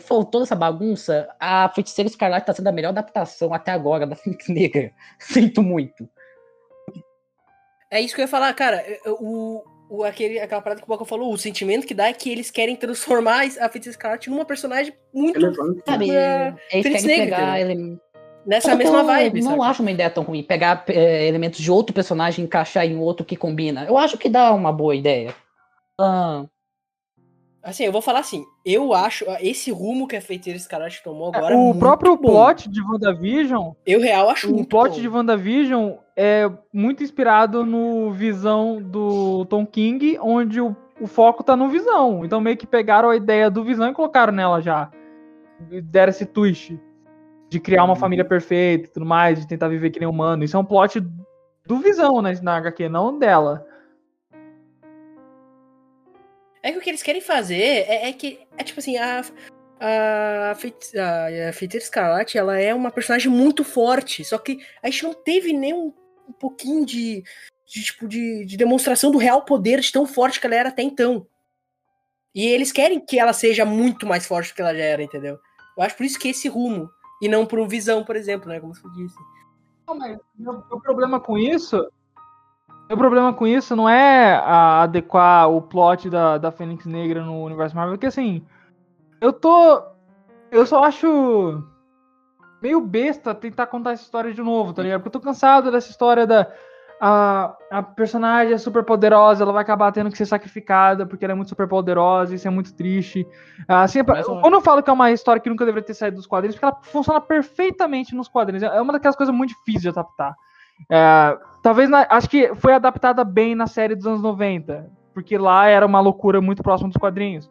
for 0.00 0.24
toda 0.24 0.44
essa 0.44 0.56
bagunça, 0.56 1.28
a 1.38 1.68
Feiticeira 1.68 2.08
Escarlate 2.08 2.46
tá 2.46 2.52
sendo 2.52 2.66
a 2.66 2.72
melhor 2.72 2.88
adaptação 2.88 3.54
até 3.54 3.70
agora 3.70 4.06
da 4.06 4.16
Fênix 4.16 4.48
Negra. 4.48 4.90
Sinto 5.20 5.62
muito. 5.62 6.08
É 7.88 8.00
isso 8.00 8.14
que 8.14 8.20
eu 8.20 8.24
ia 8.24 8.28
falar, 8.28 8.52
cara. 8.54 8.84
O, 9.06 9.62
o, 9.88 10.04
aquele, 10.04 10.40
aquela 10.40 10.60
parada 10.60 10.80
que 10.80 10.86
o 10.86 10.88
Boca 10.88 11.04
falou, 11.04 11.32
o 11.32 11.38
sentimento 11.38 11.86
que 11.86 11.94
dá 11.94 12.08
é 12.08 12.12
que 12.12 12.28
eles 12.28 12.50
querem 12.50 12.74
transformar 12.74 13.42
a 13.42 13.68
Feiticeira 13.68 13.90
Escarlate 13.90 14.30
numa 14.30 14.44
personagem 14.44 14.92
muito. 15.14 15.40
Sabe, 15.86 16.10
é, 16.10 16.52
eles 16.72 17.02
querem 17.02 17.06
Negra, 17.06 17.36
pegar 17.36 17.60
ele... 17.60 17.98
Nessa 18.44 18.72
eu 18.72 18.76
mesma 18.76 19.04
vibe. 19.04 19.42
Não 19.42 19.50
sabe? 19.50 19.62
acho 19.62 19.82
uma 19.82 19.90
ideia 19.90 20.10
tão 20.10 20.24
ruim. 20.24 20.42
Pegar 20.42 20.82
é, 20.88 21.28
elementos 21.28 21.60
de 21.60 21.70
outro 21.70 21.94
personagem 21.94 22.42
e 22.42 22.46
encaixar 22.46 22.84
em 22.84 22.96
outro 22.96 23.24
que 23.24 23.36
combina. 23.36 23.84
Eu 23.84 23.96
acho 23.96 24.18
que 24.18 24.28
dá 24.28 24.52
uma 24.52 24.72
boa 24.72 24.96
ideia. 24.96 25.34
Ah. 26.00 26.46
Assim, 27.62 27.84
eu 27.84 27.92
vou 27.92 28.00
falar 28.00 28.20
assim, 28.20 28.42
eu 28.64 28.94
acho 28.94 29.26
esse 29.40 29.70
rumo 29.70 30.08
que 30.08 30.16
a 30.16 30.20
Feiticeira 30.20 30.56
Escarlate 30.56 31.02
tomou 31.02 31.28
agora. 31.28 31.54
O 31.56 31.74
próprio 31.74 32.16
bom. 32.16 32.30
plot 32.30 32.70
de 32.70 32.80
WandaVision. 32.80 33.72
Eu 33.84 34.00
real 34.00 34.30
acho 34.30 34.48
o 34.48 34.50
muito. 34.54 34.64
O 34.64 34.68
plot 34.68 34.94
bom. 34.94 35.00
de 35.00 35.08
WandaVision 35.08 35.92
é 36.16 36.50
muito 36.72 37.02
inspirado 37.04 37.64
no 37.66 38.12
visão 38.12 38.80
do 38.80 39.44
Tom 39.44 39.66
King, 39.66 40.18
onde 40.22 40.58
o, 40.60 40.74
o 40.98 41.06
foco 41.06 41.44
tá 41.44 41.54
no 41.54 41.68
Visão. 41.68 42.24
Então 42.24 42.40
meio 42.40 42.56
que 42.56 42.66
pegaram 42.66 43.10
a 43.10 43.16
ideia 43.16 43.50
do 43.50 43.62
Visão 43.62 43.90
e 43.90 43.94
colocaram 43.94 44.32
nela 44.32 44.62
já. 44.62 44.90
Deram 45.84 46.10
esse 46.10 46.24
twist 46.24 46.80
de 47.50 47.60
criar 47.60 47.84
uma 47.84 47.92
Uhum. 47.94 48.00
família 48.00 48.24
perfeita 48.24 48.86
e 48.86 48.90
tudo 48.90 49.04
mais, 49.04 49.38
de 49.38 49.46
tentar 49.46 49.68
viver 49.68 49.90
que 49.90 50.00
nem 50.00 50.08
humano. 50.08 50.44
Isso 50.44 50.56
é 50.56 50.60
um 50.60 50.64
plot 50.64 51.00
do 51.66 51.76
Visão, 51.78 52.22
né, 52.22 52.32
na 52.42 52.56
HQ, 52.56 52.88
não 52.88 53.18
dela. 53.18 53.66
É 56.62 56.72
que 56.72 56.78
o 56.78 56.80
que 56.80 56.90
eles 56.90 57.02
querem 57.02 57.20
fazer 57.20 57.62
é, 57.88 58.08
é 58.08 58.12
que. 58.12 58.40
É 58.56 58.64
tipo 58.64 58.80
assim, 58.80 58.96
a. 58.96 59.22
A, 59.82 60.54
Feiti- 60.56 60.98
a, 60.98 61.48
a 61.48 61.52
Feiticeira 61.54 61.84
ela 62.36 62.58
é 62.58 62.74
uma 62.74 62.90
personagem 62.90 63.32
muito 63.32 63.64
forte. 63.64 64.22
Só 64.24 64.36
que 64.36 64.58
a 64.82 64.90
gente 64.90 65.04
não 65.04 65.14
teve 65.14 65.54
nem 65.54 65.72
um, 65.72 65.92
um 66.28 66.32
pouquinho 66.32 66.84
de. 66.84 67.22
de, 67.66 67.82
tipo, 67.82 68.06
de, 68.06 68.44
de 68.44 68.56
demonstração 68.56 69.10
do 69.10 69.16
real 69.18 69.42
poder 69.44 69.80
de 69.80 69.90
tão 69.90 70.06
forte 70.06 70.38
que 70.38 70.46
ela 70.46 70.56
era 70.56 70.68
até 70.68 70.82
então. 70.82 71.26
E 72.34 72.46
eles 72.46 72.70
querem 72.70 73.00
que 73.00 73.18
ela 73.18 73.32
seja 73.32 73.64
muito 73.64 74.06
mais 74.06 74.26
forte 74.26 74.52
do 74.52 74.54
que 74.54 74.60
ela 74.60 74.74
já 74.74 74.84
era, 74.84 75.02
entendeu? 75.02 75.38
Eu 75.76 75.82
acho 75.82 75.96
por 75.96 76.04
isso 76.04 76.18
que 76.18 76.28
esse 76.28 76.48
rumo. 76.48 76.90
E 77.22 77.28
não 77.28 77.46
um 77.58 77.66
visão, 77.66 78.04
por 78.04 78.16
exemplo, 78.16 78.48
né? 78.48 78.60
Como 78.60 78.74
você 78.74 78.86
disse. 78.96 79.16
Não, 79.86 79.94
mas 79.96 80.18
meu, 80.38 80.52
meu 80.68 80.80
problema 80.80 81.18
com 81.20 81.36
isso. 81.38 81.90
Meu 82.90 82.98
problema 82.98 83.32
com 83.32 83.46
isso 83.46 83.76
não 83.76 83.88
é 83.88 84.34
adequar 84.44 85.48
o 85.48 85.62
plot 85.62 86.10
da, 86.10 86.38
da 86.38 86.50
Fênix 86.50 86.84
Negra 86.86 87.22
no 87.22 87.44
universo 87.44 87.76
Marvel, 87.76 87.94
porque 87.94 88.06
assim. 88.06 88.44
Eu 89.20 89.32
tô. 89.32 89.80
Eu 90.50 90.66
só 90.66 90.82
acho. 90.82 91.62
Meio 92.60 92.80
besta 92.80 93.32
tentar 93.32 93.68
contar 93.68 93.92
essa 93.92 94.02
história 94.02 94.34
de 94.34 94.42
novo, 94.42 94.72
tá 94.72 94.82
ligado? 94.82 95.02
Porque 95.02 95.16
eu 95.16 95.20
tô 95.20 95.24
cansado 95.24 95.70
dessa 95.70 95.88
história 95.88 96.26
da. 96.26 96.48
A, 97.00 97.56
a 97.70 97.82
personagem 97.82 98.52
é 98.54 98.58
super 98.58 98.82
poderosa, 98.82 99.44
ela 99.44 99.52
vai 99.52 99.62
acabar 99.62 99.92
tendo 99.92 100.10
que 100.10 100.18
ser 100.18 100.26
sacrificada 100.26 101.06
porque 101.06 101.24
ela 101.24 101.32
é 101.32 101.34
muito 101.34 101.48
super 101.48 101.68
poderosa, 101.68 102.34
isso 102.34 102.46
é 102.48 102.50
muito 102.50 102.74
triste. 102.74 103.24
Ah, 103.68 103.82
Assim, 103.82 104.02
Mas, 104.06 104.26
quando 104.26 104.54
eu 104.54 104.60
falo 104.60 104.82
que 104.82 104.90
é 104.90 104.92
uma 104.92 105.12
história 105.12 105.40
que 105.40 105.48
nunca 105.48 105.64
deveria 105.64 105.86
ter 105.86 105.94
saído 105.94 106.16
dos 106.16 106.26
quadrinhos, 106.26 106.56
porque 106.56 106.64
ela 106.66 106.76
funciona 106.82 107.20
perfeitamente 107.20 108.16
nos 108.16 108.28
quadrinhos. 108.28 108.64
É 108.64 108.80
uma 108.82 108.92
daquelas 108.92 109.16
coisas 109.16 109.34
muito 109.34 109.50
difíceis 109.50 109.82
de 109.82 109.88
adaptar. 109.90 110.34
É, 110.88 111.38
talvez, 111.62 111.88
na- 111.88 112.06
acho 112.10 112.28
que 112.28 112.54
foi 112.54 112.72
adaptada 112.72 113.24
bem 113.24 113.54
na 113.54 113.66
série 113.66 113.94
dos 113.94 114.06
anos 114.06 114.22
90, 114.22 114.90
porque 115.12 115.36
lá 115.36 115.66
era 115.66 115.84
uma 115.86 116.00
loucura 116.00 116.40
muito 116.40 116.62
próxima 116.62 116.88
dos 116.88 116.96
quadrinhos. 116.98 117.50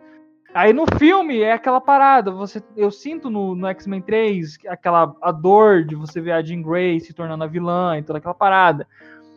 Aí 0.53 0.73
no 0.73 0.85
filme 0.97 1.41
é 1.41 1.51
aquela 1.53 1.79
parada, 1.79 2.31
você, 2.31 2.61
eu 2.75 2.89
sinto 2.89 3.29
no, 3.29 3.53
no 3.55 3.67
X-Men 3.67 4.01
3 4.01 4.57
aquela 4.67 5.15
a 5.21 5.31
dor 5.31 5.83
de 5.83 5.95
você 5.95 6.19
ver 6.19 6.31
a 6.31 6.41
Jean 6.41 6.61
Grey 6.63 6.99
se 6.99 7.13
tornando 7.13 7.43
a 7.43 7.47
vilã 7.47 7.97
e 7.97 8.01
toda 8.03 8.17
aquela 8.17 8.33
parada. 8.33 8.87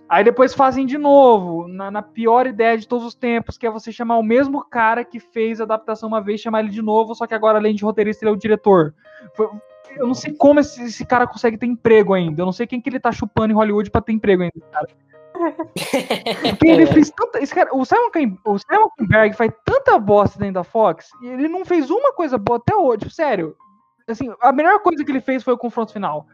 Aí 0.08 0.24
depois 0.24 0.54
fazem 0.54 0.84
de 0.86 0.96
novo, 0.98 1.68
na, 1.68 1.90
na 1.90 2.02
pior 2.02 2.46
ideia 2.46 2.76
de 2.76 2.88
todos 2.88 3.06
os 3.06 3.14
tempos, 3.14 3.56
que 3.58 3.66
é 3.66 3.70
você 3.70 3.92
chamar 3.92 4.16
o 4.18 4.22
mesmo 4.22 4.64
cara 4.64 5.04
que 5.04 5.20
fez 5.20 5.60
a 5.60 5.64
adaptação 5.64 6.08
uma 6.08 6.20
vez, 6.20 6.40
chamar 6.40 6.60
ele 6.60 6.68
de 6.70 6.82
novo, 6.82 7.14
só 7.14 7.26
que 7.26 7.34
agora, 7.34 7.58
além 7.58 7.74
de 7.74 7.84
roteirista, 7.84 8.24
ele 8.24 8.30
é 8.30 8.34
o 8.34 8.38
diretor. 8.38 8.94
Foi- 9.34 9.48
eu 9.96 10.06
não 10.06 10.14
sei 10.14 10.32
como 10.34 10.60
esse, 10.60 10.82
esse 10.82 11.04
cara 11.04 11.26
consegue 11.26 11.56
ter 11.56 11.66
emprego 11.66 12.14
ainda. 12.14 12.42
Eu 12.42 12.46
não 12.46 12.52
sei 12.52 12.66
quem 12.66 12.80
que 12.80 12.88
ele 12.88 13.00
tá 13.00 13.12
chupando 13.12 13.52
em 13.52 13.56
Hollywood 13.56 13.90
pra 13.90 14.00
ter 14.00 14.12
emprego 14.12 14.42
ainda, 14.42 14.60
cara. 14.72 14.88
Porque 16.50 16.68
ele 16.68 16.86
fez 16.92 17.10
tanta. 17.10 17.40
Esse 17.40 17.54
cara, 17.54 17.70
o 17.72 17.84
Simon, 17.84 18.10
Kinberg 18.98 19.34
faz 19.34 19.52
tanta 19.64 19.98
bosta 19.98 20.38
dentro 20.38 20.54
da 20.54 20.64
Fox 20.64 21.10
e 21.22 21.28
ele 21.28 21.48
não 21.48 21.64
fez 21.64 21.90
uma 21.90 22.12
coisa 22.12 22.38
boa 22.38 22.58
até 22.58 22.74
hoje. 22.74 22.98
Tipo, 23.00 23.12
sério. 23.12 23.56
Assim, 24.08 24.32
a 24.40 24.52
melhor 24.52 24.80
coisa 24.80 25.04
que 25.04 25.10
ele 25.10 25.20
fez 25.20 25.42
foi 25.42 25.54
o 25.54 25.58
confronto 25.58 25.92
final. 25.92 26.26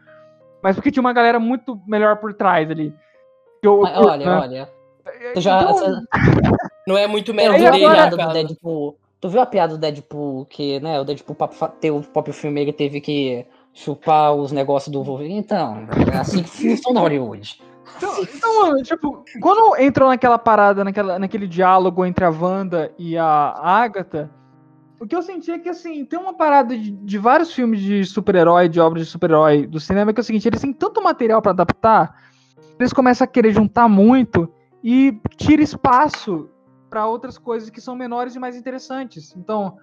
Mas 0.61 0.75
porque 0.75 0.91
tinha 0.91 1.01
uma 1.01 1.13
galera 1.13 1.39
muito 1.39 1.79
melhor 1.87 2.17
por 2.17 2.33
trás 2.33 2.69
ali. 2.69 2.93
Eu- 3.61 3.79
olha, 3.81 4.25
né? 4.25 4.37
olha. 4.37 4.69
Tu 5.33 5.41
já. 5.41 5.61
Então, 5.61 6.03
Não 6.87 6.97
é 6.97 7.07
muito 7.07 7.31
a 7.31 7.71
dele, 7.71 7.87
no 8.09 8.17
do. 8.17 8.33
Deadpool? 8.33 8.98
Tu 9.21 9.27
viu 9.27 9.41
a 9.41 9.45
piada 9.45 9.73
do 9.73 9.79
Deadpool 9.79 10.45
que, 10.45 10.79
né, 10.79 10.99
o 10.99 11.03
Deadpool 11.03 11.35
pra 11.35 11.47
ter 11.67 11.91
o 11.91 12.01
próprio 12.01 12.33
filme 12.33 12.61
ele 12.61 12.71
teve 12.71 13.01
que 13.01 13.45
chupar 13.73 14.33
os 14.33 14.51
negócios 14.51 14.91
do 14.91 15.03
Wolverine? 15.03 15.39
Então, 15.39 15.87
é 16.11 16.17
assim 16.17 16.43
que 16.43 16.49
funciona 16.49 17.01
Hollywood. 17.01 17.61
Então, 17.97 18.21
então, 18.21 18.83
tipo, 18.83 19.25
quando 19.41 19.75
entrou 19.77 20.09
naquela 20.09 20.37
parada, 20.37 20.83
naquela, 20.83 21.19
naquele 21.19 21.47
diálogo 21.47 22.05
entre 22.05 22.23
a 22.23 22.29
Wanda 22.29 22.93
e 22.97 23.17
a 23.17 23.25
Agatha, 23.25 24.29
o 24.99 25.07
que 25.07 25.15
eu 25.15 25.21
senti 25.21 25.51
é 25.51 25.59
que, 25.59 25.69
assim, 25.69 26.05
tem 26.05 26.19
uma 26.19 26.33
parada 26.33 26.77
de, 26.77 26.91
de 26.91 27.17
vários 27.17 27.53
filmes 27.53 27.79
de 27.81 28.03
super-herói, 28.05 28.69
de 28.69 28.79
obras 28.79 29.05
de 29.05 29.11
super-herói 29.11 29.65
do 29.65 29.79
cinema, 29.79 30.13
que 30.13 30.19
é 30.19 30.21
o 30.21 30.25
seguinte, 30.25 30.47
eles 30.47 30.61
têm 30.61 30.73
tanto 30.73 31.01
material 31.01 31.41
pra 31.41 31.51
adaptar, 31.51 32.15
eles 32.77 32.93
começam 32.93 33.25
a 33.25 33.27
querer 33.27 33.51
juntar 33.51 33.87
muito 33.87 34.49
e 34.83 35.17
tira 35.37 35.61
espaço 35.61 36.49
pra 36.89 37.07
outras 37.07 37.37
coisas 37.37 37.69
que 37.69 37.79
são 37.79 37.95
menores 37.95 38.35
e 38.35 38.39
mais 38.39 38.55
interessantes. 38.55 39.35
Então, 39.35 39.77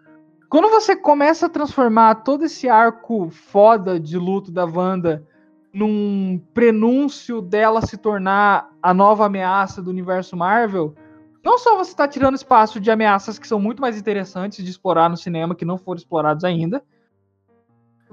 quando 0.49 0.69
você 0.69 0.97
começa 0.97 1.47
a 1.47 1.49
transformar 1.51 2.17
todo 2.17 2.45
esse 2.45 2.69
arco 2.69 3.31
foda 3.31 3.99
de 3.99 4.19
luto 4.19 4.51
da 4.51 4.65
Wanda 4.65 5.27
num 5.73 6.41
prenúncio 6.55 7.43
dela 7.43 7.83
se 7.83 7.97
tornar 7.97 8.71
a 8.83 8.95
nova 8.95 9.27
ameaça 9.27 9.83
do 9.83 9.91
universo 9.91 10.37
Marvel, 10.37 10.95
não 11.45 11.59
só 11.59 11.77
você 11.77 11.91
está 11.91 12.09
tirando 12.09 12.35
espaço 12.35 12.81
de 12.81 12.91
ameaças 12.91 13.39
que 13.39 13.47
são 13.47 13.61
muito 13.61 13.81
mais 13.81 13.99
interessantes 13.99 14.65
de 14.65 14.71
explorar 14.71 15.09
no 15.09 15.17
cinema, 15.17 15.55
que 15.55 15.65
não 15.65 15.79
foram 15.79 15.99
explorados 15.99 16.45
ainda. 16.45 16.83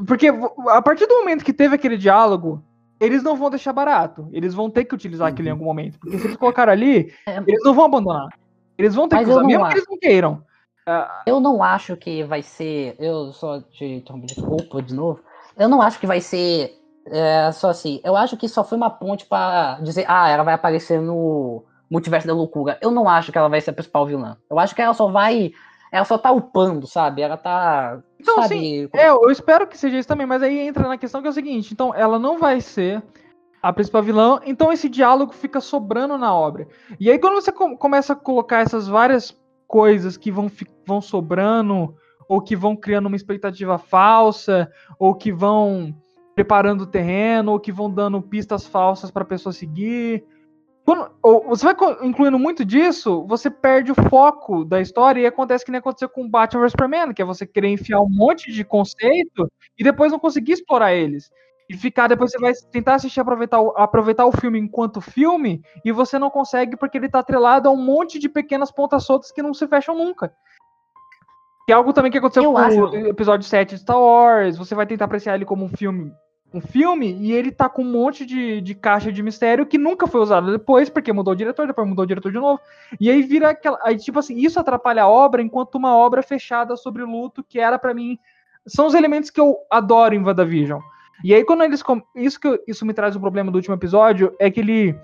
Porque 0.06 0.28
a 0.28 0.82
partir 0.82 1.08
do 1.08 1.16
momento 1.16 1.46
que 1.46 1.54
teve 1.54 1.76
aquele 1.76 1.98
diálogo, 1.98 2.64
eles 3.00 3.24
não 3.24 3.36
vão 3.36 3.50
deixar 3.50 3.74
barato. 3.74 4.28
Eles 4.32 4.54
vão 4.54 4.70
ter 4.70 4.86
que 4.86 4.96
utilizar 4.96 5.28
aquilo 5.28 5.48
em 5.48 5.52
algum 5.52 5.66
momento. 5.66 6.00
Porque 6.00 6.18
se 6.18 6.26
eles 6.28 6.38
colocaram 6.38 6.72
ali, 6.72 7.14
É. 7.28 7.38
eles 7.48 7.64
não 7.64 7.74
vão 7.74 7.86
abandonar. 7.86 8.28
Eles 8.78 8.96
vão 8.96 9.08
ter 9.08 9.16
Mas 9.18 9.26
que 9.26 9.32
eu 9.32 9.36
usar, 9.36 9.42
não 9.42 9.48
mesmo 9.48 9.66
acho. 9.66 9.72
que 9.72 9.80
eles 9.80 9.90
não 9.90 9.98
queiram. 9.98 10.44
Eu 11.26 11.40
não 11.40 11.64
acho 11.64 11.96
que 11.96 12.24
vai 12.24 12.42
ser. 12.42 12.96
Eu 13.00 13.32
só 13.32 13.62
te 13.62 13.86
interrompi, 13.86 14.28
desculpa 14.28 14.82
de 14.82 14.94
novo. 14.94 15.22
Eu 15.58 15.70
não 15.70 15.82
acho 15.82 16.00
que 16.00 16.08
vai 16.08 16.20
ser 16.20 16.78
é, 17.08 17.52
só 17.52 17.70
assim. 17.70 18.02
Eu 18.04 18.16
acho 18.16 18.36
que 18.38 18.50
só 18.50 18.64
foi 18.64 18.78
uma 18.78 18.90
ponte 18.90 19.26
pra 19.26 19.80
dizer, 19.82 20.06
ah, 20.08 20.30
ela 20.30 20.44
vai 20.44 20.54
aparecer 20.54 21.00
no 21.00 21.64
Multiverso 21.90 22.28
da 22.28 22.34
Loucura. 22.34 22.78
Eu 22.82 22.92
não 22.92 23.08
acho 23.08 23.32
que 23.32 23.38
ela 23.38 23.50
vai 23.50 23.62
ser 23.62 23.72
a 23.72 23.74
principal 23.74 24.06
vilã. 24.06 24.38
Eu 24.50 24.60
acho 24.60 24.76
que 24.76 24.82
ela 24.82 24.94
só 24.94 25.08
vai. 25.08 25.52
Ela 25.92 26.06
só 26.06 26.18
tá 26.18 26.32
upando, 26.32 26.88
sabe? 26.88 27.22
Ela 27.22 27.38
tá. 27.38 28.00
Então, 28.20 28.42
sabe? 28.42 28.90
É, 28.94 29.10
eu 29.10 29.30
espero 29.30 29.68
que 29.68 29.78
seja 29.78 29.98
isso 29.98 30.08
também, 30.08 30.26
mas 30.26 30.42
aí 30.42 30.60
entra 30.60 30.88
na 30.88 30.98
questão 30.98 31.22
que 31.22 31.28
é 31.28 31.30
o 31.30 31.34
seguinte: 31.34 31.74
então, 31.74 31.94
ela 31.94 32.18
não 32.18 32.40
vai 32.40 32.60
ser 32.62 33.02
a 33.64 33.74
principal 33.74 34.04
vilã, 34.04 34.42
então 34.46 34.74
esse 34.74 34.90
diálogo 34.90 35.34
fica 35.34 35.62
sobrando 35.62 36.18
na 36.18 36.36
obra. 36.36 36.68
E 37.00 37.10
aí, 37.10 37.18
quando 37.18 37.36
você 37.36 37.52
com- 37.52 37.78
começa 37.78 38.12
a 38.14 38.16
colocar 38.18 38.60
essas 38.60 38.90
várias 38.90 39.36
coisas 39.68 40.18
que 40.18 40.30
vão, 40.30 40.52
vão 40.86 41.02
sobrando, 41.02 41.96
ou 42.28 42.42
que 42.42 42.58
vão 42.58 42.76
criando 42.76 43.08
uma 43.08 43.16
expectativa 43.16 43.78
falsa, 43.78 44.70
ou 45.00 45.16
que 45.16 45.32
vão 45.32 45.96
preparando 46.36 46.82
o 46.82 46.88
terreno, 46.88 47.54
ou 47.54 47.60
que 47.60 47.72
vão 47.72 47.90
dando 47.90 48.22
pistas 48.22 48.68
falsas 48.68 49.10
para 49.12 49.24
a 49.24 49.28
pessoa 49.28 49.54
seguir. 49.54 50.26
Quando, 50.86 51.10
você 51.48 51.66
vai 51.66 51.76
incluindo 52.04 52.38
muito 52.38 52.66
disso, 52.66 53.26
você 53.28 53.50
perde 53.50 53.92
o 53.94 53.96
foco 54.10 54.66
da 54.66 54.82
história 54.82 55.22
e 55.22 55.26
acontece 55.26 55.64
que 55.64 55.72
nem 55.72 55.80
aconteceu 55.80 56.10
com 56.10 56.30
Batman 56.30 56.62
vs 56.64 56.72
Superman, 56.72 57.14
que 57.14 57.22
é 57.22 57.26
você 57.26 57.48
querer 57.48 57.70
enfiar 57.70 58.02
um 58.02 58.10
monte 58.10 58.52
de 58.52 58.66
conceito 58.66 59.50
e 59.80 59.84
depois 59.84 60.12
não 60.12 60.20
conseguir 60.20 60.52
explorar 60.54 60.94
eles. 60.94 61.30
E 61.70 61.78
ficar, 61.78 62.08
depois 62.08 62.32
você 62.32 62.38
vai 62.40 62.54
tentar 62.72 62.96
assistir, 62.96 63.20
aproveitar 63.20 63.62
o, 63.62 63.70
aproveitar 63.78 64.26
o 64.26 64.32
filme 64.32 64.60
enquanto 64.60 65.00
filme, 65.00 65.62
e 65.84 65.92
você 65.92 66.20
não 66.20 66.30
consegue 66.30 66.76
porque 66.76 66.98
ele 66.98 67.10
tá 67.10 67.20
atrelado 67.20 67.70
a 67.70 67.72
um 67.72 67.78
monte 67.82 68.20
de 68.20 68.28
pequenas 68.28 68.72
pontas 68.72 69.06
soltas 69.06 69.32
que 69.32 69.42
não 69.42 69.54
se 69.54 69.68
fecham 69.68 69.96
nunca. 69.98 70.34
Que 71.66 71.72
é 71.72 71.76
algo 71.76 71.94
também 71.94 72.12
que 72.12 72.18
aconteceu 72.18 72.44
Eu 72.44 72.52
com 72.52 72.58
acho- 72.58 72.86
o 72.90 73.08
episódio 73.08 73.48
7 73.48 73.76
de 73.76 73.82
Star 73.82 73.98
Wars. 74.00 74.58
Você 74.58 74.76
vai 74.76 74.86
tentar 74.86 75.06
apreciar 75.06 75.36
ele 75.36 75.46
como 75.46 75.64
um 75.66 75.70
filme 75.70 76.12
um 76.54 76.62
filme 76.62 77.14
e 77.20 77.32
ele 77.32 77.52
tá 77.52 77.68
com 77.68 77.82
um 77.82 77.92
monte 77.92 78.28
de, 78.28 78.62
de 78.62 78.76
caixa 78.76 79.12
de 79.12 79.24
mistério 79.24 79.66
que 79.66 79.76
nunca 79.76 80.06
foi 80.06 80.22
usado 80.22 80.52
depois, 80.52 80.88
porque 80.88 81.12
mudou 81.12 81.34
o 81.34 81.36
diretor, 81.36 81.66
depois 81.66 81.88
mudou 81.88 82.04
o 82.04 82.08
diretor 82.08 82.32
de 82.32 82.38
novo. 82.38 82.60
E 83.00 83.10
aí 83.10 83.24
vira 83.24 83.50
aquela. 83.50 83.80
Aí, 83.82 83.98
tipo 83.98 84.20
assim, 84.20 84.38
isso 84.38 84.60
atrapalha 84.60 85.02
a 85.02 85.08
obra 85.10 85.42
enquanto 85.42 85.76
uma 85.76 85.96
obra 85.96 86.22
fechada 86.22 86.76
sobre 86.76 87.04
luto, 87.04 87.44
que 87.44 87.60
era 87.60 87.80
pra 87.80 87.92
mim. 87.92 88.20
São 88.68 88.86
os 88.86 88.94
elementos 88.94 89.32
que 89.32 89.42
eu 89.42 89.58
adoro 89.68 90.14
em 90.14 90.24
WandaVision. 90.24 90.80
E 91.24 91.34
aí, 91.34 91.44
quando 91.44 91.64
eles. 91.64 91.84
Isso 92.16 92.40
que 92.40 92.62
isso 92.68 92.86
me 92.86 92.94
traz 92.94 93.16
o 93.16 93.20
problema 93.20 93.52
do 93.52 93.56
último 93.56 93.76
episódio, 93.76 94.34
é 94.40 94.50
que 94.50 94.60
ele. 94.60 94.96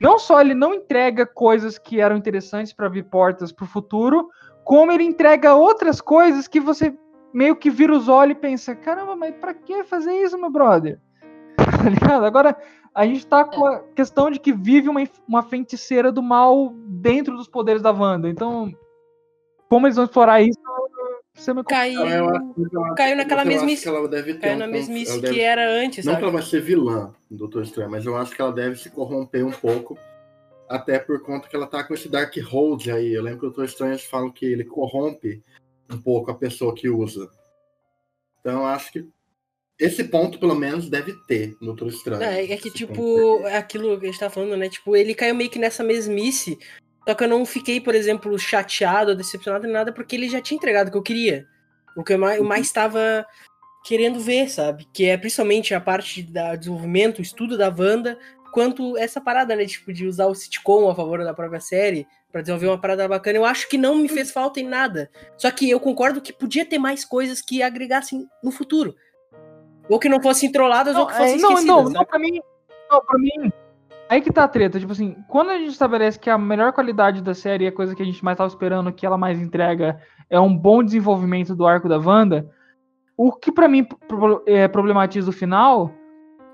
Não 0.00 0.18
só 0.18 0.40
ele 0.40 0.54
não 0.54 0.74
entrega 0.74 1.26
coisas 1.26 1.78
que 1.78 2.00
eram 2.00 2.16
interessantes 2.16 2.72
pra 2.72 2.86
abrir 2.86 3.04
portas 3.04 3.50
pro 3.50 3.66
futuro, 3.66 4.28
como 4.64 4.92
ele 4.92 5.02
entrega 5.02 5.54
outras 5.54 6.00
coisas 6.00 6.46
que 6.46 6.60
você 6.60 6.96
meio 7.32 7.56
que 7.56 7.70
vira 7.70 7.92
os 7.92 8.08
olhos 8.08 8.36
e 8.36 8.40
pensa: 8.40 8.76
caramba, 8.76 9.16
mas 9.16 9.34
pra 9.36 9.54
que 9.54 9.82
fazer 9.84 10.12
isso, 10.12 10.38
meu 10.38 10.50
brother? 10.50 11.00
Tá 11.78 11.88
ligado? 11.90 12.24
Agora, 12.24 12.56
a 12.94 13.06
gente 13.06 13.26
tá 13.26 13.44
com 13.44 13.64
a 13.64 13.80
questão 13.94 14.30
de 14.30 14.40
que 14.40 14.52
vive 14.52 14.88
uma, 14.88 15.00
uma 15.28 15.42
feiticeira 15.42 16.10
do 16.10 16.22
mal 16.22 16.72
dentro 16.86 17.36
dos 17.36 17.46
poderes 17.46 17.80
da 17.80 17.92
Wanda. 17.92 18.28
Então, 18.28 18.72
como 19.68 19.86
eles 19.86 19.96
vão 19.96 20.04
explorar 20.04 20.40
isso? 20.40 20.58
Você 21.38 21.54
me 21.54 21.62
Caiu, 21.64 22.00
eu 22.00 22.06
eu 22.08 22.28
acho- 22.30 22.94
caiu 22.96 23.16
naquela 23.16 23.42
eu 23.42 23.48
acho 23.48 23.56
mesmice. 23.64 23.82
que 23.82 23.88
ela 23.88 24.08
deve 24.08 24.34
ter 24.34 24.40
Caiu 24.40 24.56
um 24.56 24.58
na 24.58 24.66
mesmice 24.66 25.10
ela 25.12 25.20
que 25.20 25.26
deve- 25.28 25.40
era 25.40 25.70
antes, 25.70 26.04
Não 26.04 26.12
sabe? 26.12 26.22
que 26.24 26.28
ela 26.28 26.32
vai 26.38 26.42
ser 26.48 26.60
vilã 26.60 27.14
do 27.30 27.36
Doutor 27.38 27.62
Estranho, 27.62 27.90
mas 27.90 28.04
eu 28.04 28.16
acho 28.16 28.34
que 28.34 28.40
ela 28.42 28.52
deve 28.52 28.76
se 28.76 28.90
corromper 28.90 29.46
um 29.46 29.52
pouco 29.52 29.96
até 30.68 30.98
por 30.98 31.22
conta 31.22 31.48
que 31.48 31.54
ela 31.56 31.66
tá 31.66 31.84
com 31.84 31.94
esse 31.94 32.08
Dark 32.08 32.34
Hold 32.50 32.88
aí. 32.88 33.12
Eu 33.14 33.22
lembro 33.22 33.40
que 33.40 33.46
o 33.46 33.48
Doutor 33.50 33.64
Estranho 33.64 33.98
falam 33.98 34.30
que 34.30 34.44
ele 34.44 34.64
corrompe 34.64 35.42
um 35.90 35.96
pouco 35.96 36.30
a 36.30 36.34
pessoa 36.34 36.74
que 36.74 36.88
usa. 36.90 37.30
Então, 38.40 38.66
acho 38.66 38.92
que 38.92 39.06
esse 39.78 40.04
ponto, 40.04 40.38
pelo 40.38 40.54
menos, 40.56 40.90
deve 40.90 41.14
ter 41.26 41.52
no 41.60 41.68
Doutor 41.68 41.88
Estranho. 41.88 42.22
É, 42.22 42.44
é 42.52 42.56
que, 42.56 42.70
tipo, 42.70 43.40
é 43.46 43.56
aquilo 43.56 43.98
que 43.98 44.06
a 44.06 44.10
gente 44.10 44.20
tá 44.20 44.28
falando, 44.28 44.56
né? 44.56 44.68
Tipo, 44.68 44.96
ele 44.96 45.14
caiu 45.14 45.34
meio 45.34 45.48
que 45.48 45.58
nessa 45.58 45.82
mesmice. 45.84 46.58
Só 47.08 47.14
que 47.14 47.24
eu 47.24 47.28
não 47.28 47.46
fiquei, 47.46 47.80
por 47.80 47.94
exemplo, 47.94 48.38
chateado, 48.38 49.16
decepcionado 49.16 49.64
nem 49.64 49.72
nada, 49.72 49.90
porque 49.90 50.14
ele 50.14 50.28
já 50.28 50.42
tinha 50.42 50.58
entregado 50.58 50.88
o 50.88 50.90
que 50.90 50.98
eu 50.98 51.02
queria. 51.02 51.46
O 51.96 52.04
que 52.04 52.12
eu 52.12 52.18
mais, 52.18 52.36
eu 52.36 52.44
mais 52.44 52.66
estava 52.66 53.24
querendo 53.82 54.20
ver, 54.20 54.50
sabe? 54.50 54.86
Que 54.92 55.06
é 55.06 55.16
principalmente 55.16 55.74
a 55.74 55.80
parte 55.80 56.22
da 56.22 56.54
desenvolvimento, 56.54 57.20
o 57.20 57.22
estudo 57.22 57.56
da 57.56 57.74
Wanda, 57.74 58.18
quanto 58.52 58.94
essa 58.98 59.22
parada, 59.22 59.56
né? 59.56 59.64
Tipo, 59.64 59.90
de 59.90 60.06
usar 60.06 60.26
o 60.26 60.34
sitcom 60.34 60.90
a 60.90 60.94
favor 60.94 61.24
da 61.24 61.32
própria 61.32 61.60
série 61.60 62.06
para 62.30 62.42
desenvolver 62.42 62.66
uma 62.66 62.78
parada 62.78 63.08
bacana. 63.08 63.38
Eu 63.38 63.46
acho 63.46 63.70
que 63.70 63.78
não 63.78 63.94
me 63.94 64.08
fez 64.10 64.30
falta 64.30 64.60
em 64.60 64.68
nada. 64.68 65.10
Só 65.38 65.50
que 65.50 65.70
eu 65.70 65.80
concordo 65.80 66.20
que 66.20 66.30
podia 66.30 66.66
ter 66.66 66.78
mais 66.78 67.06
coisas 67.06 67.40
que 67.40 67.62
agregassem 67.62 68.28
no 68.44 68.50
futuro. 68.50 68.94
Ou 69.88 69.98
que 69.98 70.10
não 70.10 70.20
fossem 70.20 70.52
trolladas 70.52 70.92
Não, 70.92 71.00
ou 71.00 71.06
que 71.06 71.14
fossem 71.14 71.36
é, 71.36 71.38
não, 71.38 71.52
esquecidas. 71.52 71.64
não, 71.64 71.84
né? 71.84 71.90
não, 71.94 72.04
pra 72.04 72.18
mim. 72.18 72.38
Não, 72.90 73.00
pra 73.00 73.18
mim. 73.18 73.50
Aí 74.08 74.20
que 74.20 74.32
tá 74.32 74.44
a 74.44 74.48
treta. 74.48 74.80
Tipo 74.80 74.92
assim, 74.92 75.16
quando 75.28 75.50
a 75.50 75.58
gente 75.58 75.70
estabelece 75.70 76.18
que 76.18 76.30
a 76.30 76.38
melhor 76.38 76.72
qualidade 76.72 77.22
da 77.22 77.34
série 77.34 77.66
é 77.66 77.68
a 77.68 77.72
coisa 77.72 77.94
que 77.94 78.02
a 78.02 78.04
gente 78.04 78.24
mais 78.24 78.36
tava 78.36 78.48
esperando, 78.48 78.92
que 78.92 79.04
ela 79.04 79.18
mais 79.18 79.40
entrega, 79.40 80.00
é 80.30 80.40
um 80.40 80.56
bom 80.56 80.82
desenvolvimento 80.82 81.54
do 81.54 81.66
arco 81.66 81.88
da 81.88 81.98
Wanda. 81.98 82.48
O 83.16 83.32
que 83.32 83.52
pra 83.52 83.68
mim 83.68 83.86
é, 84.46 84.66
problematiza 84.68 85.28
o 85.28 85.32
final 85.32 85.92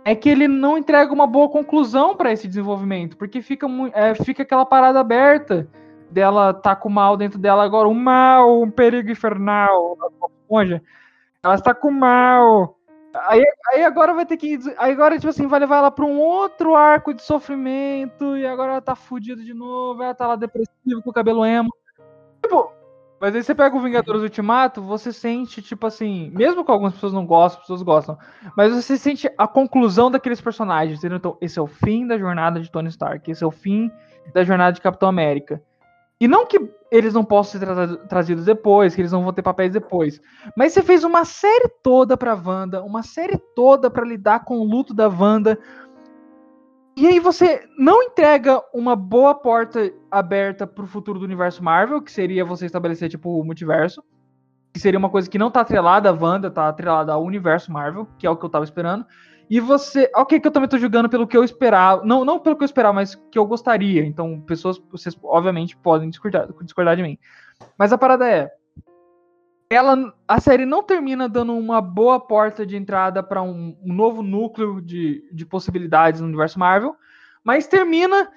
é 0.05 0.15
que 0.15 0.29
ele 0.29 0.49
não 0.49 0.77
entrega 0.77 1.13
uma 1.13 1.27
boa 1.27 1.49
conclusão 1.49 2.17
pra 2.17 2.33
esse 2.33 2.47
desenvolvimento, 2.47 3.17
porque 3.17 3.41
fica, 3.41 3.67
é, 3.95 4.15
fica 4.15 4.43
aquela 4.43 4.67
parada 4.67 5.01
aberta 5.01 5.69
dela 6.11 6.53
tá 6.53 6.77
com 6.77 6.89
o 6.89 6.93
mal 6.93 7.17
dentro 7.17 7.39
dela 7.39 7.65
agora, 7.65 7.89
um 7.89 7.95
mal, 7.95 8.63
um 8.63 8.71
perigo 8.71 9.11
infernal, 9.11 9.97
a 10.01 10.27
esponja. 10.27 10.83
Ela 11.43 11.55
está 11.55 11.75
com 11.75 11.89
o 11.89 11.93
mal. 11.93 12.79
Aí, 13.15 13.45
aí 13.73 13.85
agora 13.85 14.13
vai 14.13 14.27
ter 14.27 14.37
que. 14.37 14.59
Aí 14.77 14.93
agora, 14.93 15.17
tipo 15.17 15.29
assim, 15.29 15.47
vai 15.47 15.61
levar 15.61 15.79
ela 15.79 15.91
pra 15.91 16.05
um 16.05 16.19
outro 16.19 16.75
arco 16.75 17.15
de 17.15 17.23
sofrimento. 17.23 18.37
E 18.37 18.47
agora 18.47 18.73
ela 18.73 18.81
tá 18.81 18.97
fudida 18.97 19.43
de 19.43 19.55
novo. 19.55 20.03
Ela 20.03 20.15
tá 20.15 20.27
lá 20.27 20.37
depressiva 20.37 21.01
com 21.03 21.11
o 21.11 21.13
cabelo 21.13 21.45
emo. 21.45 21.71
Tipo, 22.43 22.73
mas 23.21 23.35
aí 23.35 23.43
você 23.43 23.55
pega 23.55 23.75
o 23.75 23.81
Vingadores 23.81 24.21
Ultimato, 24.21 24.83
você 24.83 25.13
sente, 25.13 25.63
tipo 25.63 25.87
assim, 25.87 26.31
mesmo 26.35 26.63
que 26.63 26.71
algumas 26.71 26.93
pessoas 26.93 27.13
não 27.15 27.25
gostem, 27.25 27.61
pessoas 27.63 27.81
gostam, 27.81 28.19
mas 28.55 28.71
você 28.71 28.99
sente 28.99 29.31
a 29.39 29.49
conclusão 29.49 30.11
daqueles 30.11 30.43
personagens, 30.43 30.99
entendeu? 30.99 31.17
Então, 31.17 31.39
esse 31.41 31.59
é 31.59 31.63
o 31.63 31.67
fim 31.67 32.07
da 32.07 32.19
jornada 32.19 32.61
de 32.61 32.71
Tony 32.71 32.89
Stark, 32.89 33.31
esse 33.31 33.43
é 33.43 33.47
o 33.47 33.51
fim 33.51 33.91
da 34.35 34.45
jornada 34.45 34.73
de 34.73 34.81
Capitão 34.83 35.09
América. 35.09 35.63
E 36.21 36.29
não 36.29 36.47
que 36.47 36.61
eles 36.91 37.13
não 37.13 37.25
possam 37.25 37.59
ser 37.61 37.67
tra- 37.67 37.97
trazidos 38.07 38.45
depois, 38.45 38.95
que 38.95 39.01
eles 39.01 39.13
não 39.13 39.25
vão 39.25 39.33
ter 39.33 39.43
papéis 39.43 39.73
depois. 39.73 40.21
Mas 40.57 40.73
você 40.73 40.83
fez 40.83 41.03
uma 41.03 41.25
série 41.25 41.69
toda 41.83 42.17
pra 42.17 42.35
Wanda, 42.35 42.83
uma 42.83 43.03
série 43.03 43.37
toda 43.55 43.91
pra 43.91 44.05
lidar 44.05 44.45
com 44.45 44.59
o 44.59 44.65
luto 44.65 44.95
da 44.95 45.09
Wanda. 45.09 45.59
E 46.97 47.07
aí 47.09 47.19
você 47.19 47.69
não 47.77 48.01
entrega 48.05 48.63
uma 48.73 48.95
boa 48.95 49.35
porta 49.35 49.93
aberta 50.09 50.65
pro 50.65 50.87
futuro 50.87 51.19
do 51.19 51.25
universo 51.25 51.63
Marvel, 51.65 52.01
que 52.01 52.13
seria 52.13 52.45
você 52.45 52.67
estabelecer, 52.67 53.09
tipo, 53.09 53.41
o 53.41 53.45
multiverso. 53.45 54.03
Que 54.73 54.79
seria 54.79 54.99
uma 54.99 55.11
coisa 55.11 55.29
que 55.29 55.39
não 55.39 55.51
tá 55.51 55.61
atrelada 55.61 56.09
à 56.09 56.13
Wanda, 56.13 56.51
tá 56.51 56.69
atrelada 56.69 57.13
ao 57.13 57.25
universo 57.25 57.73
Marvel, 57.73 58.07
que 58.19 58.27
é 58.27 58.31
o 58.31 58.37
que 58.37 58.45
eu 58.45 58.51
tava 58.51 58.65
esperando. 58.65 59.05
E 59.49 59.61
você. 59.61 60.11
Ok, 60.15 60.41
que 60.41 60.47
eu 60.47 60.53
também 60.53 60.69
tô 60.69 60.79
julgando 60.79 61.09
pelo 61.09 61.27
que 61.27 61.37
eu 61.37 61.45
esperava. 61.45 62.05
Não, 62.05 62.25
não 62.25 62.39
pelo 62.39 62.57
que 62.57 62.63
eu 62.63 62.67
esperava, 62.67 62.95
mas 62.95 63.15
que 63.15 63.39
eu 63.39 63.47
gostaria. 63.47 64.05
Então, 64.05 64.41
pessoas, 64.41 64.79
vocês 64.91 65.19
obviamente 65.23 65.77
podem 65.77 66.09
discordar, 66.09 66.49
discordar 66.63 66.97
de 66.97 67.03
mim. 67.03 67.19
Mas 67.79 67.93
a 67.93 67.99
parada 67.99 68.29
é. 68.29 68.51
Ela, 69.71 70.15
a 70.29 70.41
série 70.41 70.67
não 70.67 70.83
termina 70.83 71.29
dando 71.29 71.57
uma 71.57 71.81
boa 71.81 72.21
porta 72.21 72.65
de 72.65 72.77
entrada 72.77 73.23
para 73.23 73.43
um, 73.43 73.77
um 73.83 73.93
novo 73.93 74.23
núcleo 74.23 74.81
de, 74.81 75.29
de 75.33 75.45
possibilidades 75.45 76.21
no 76.21 76.29
universo 76.29 76.59
Marvel, 76.59 76.95
mas 77.43 77.67
termina 77.67 78.31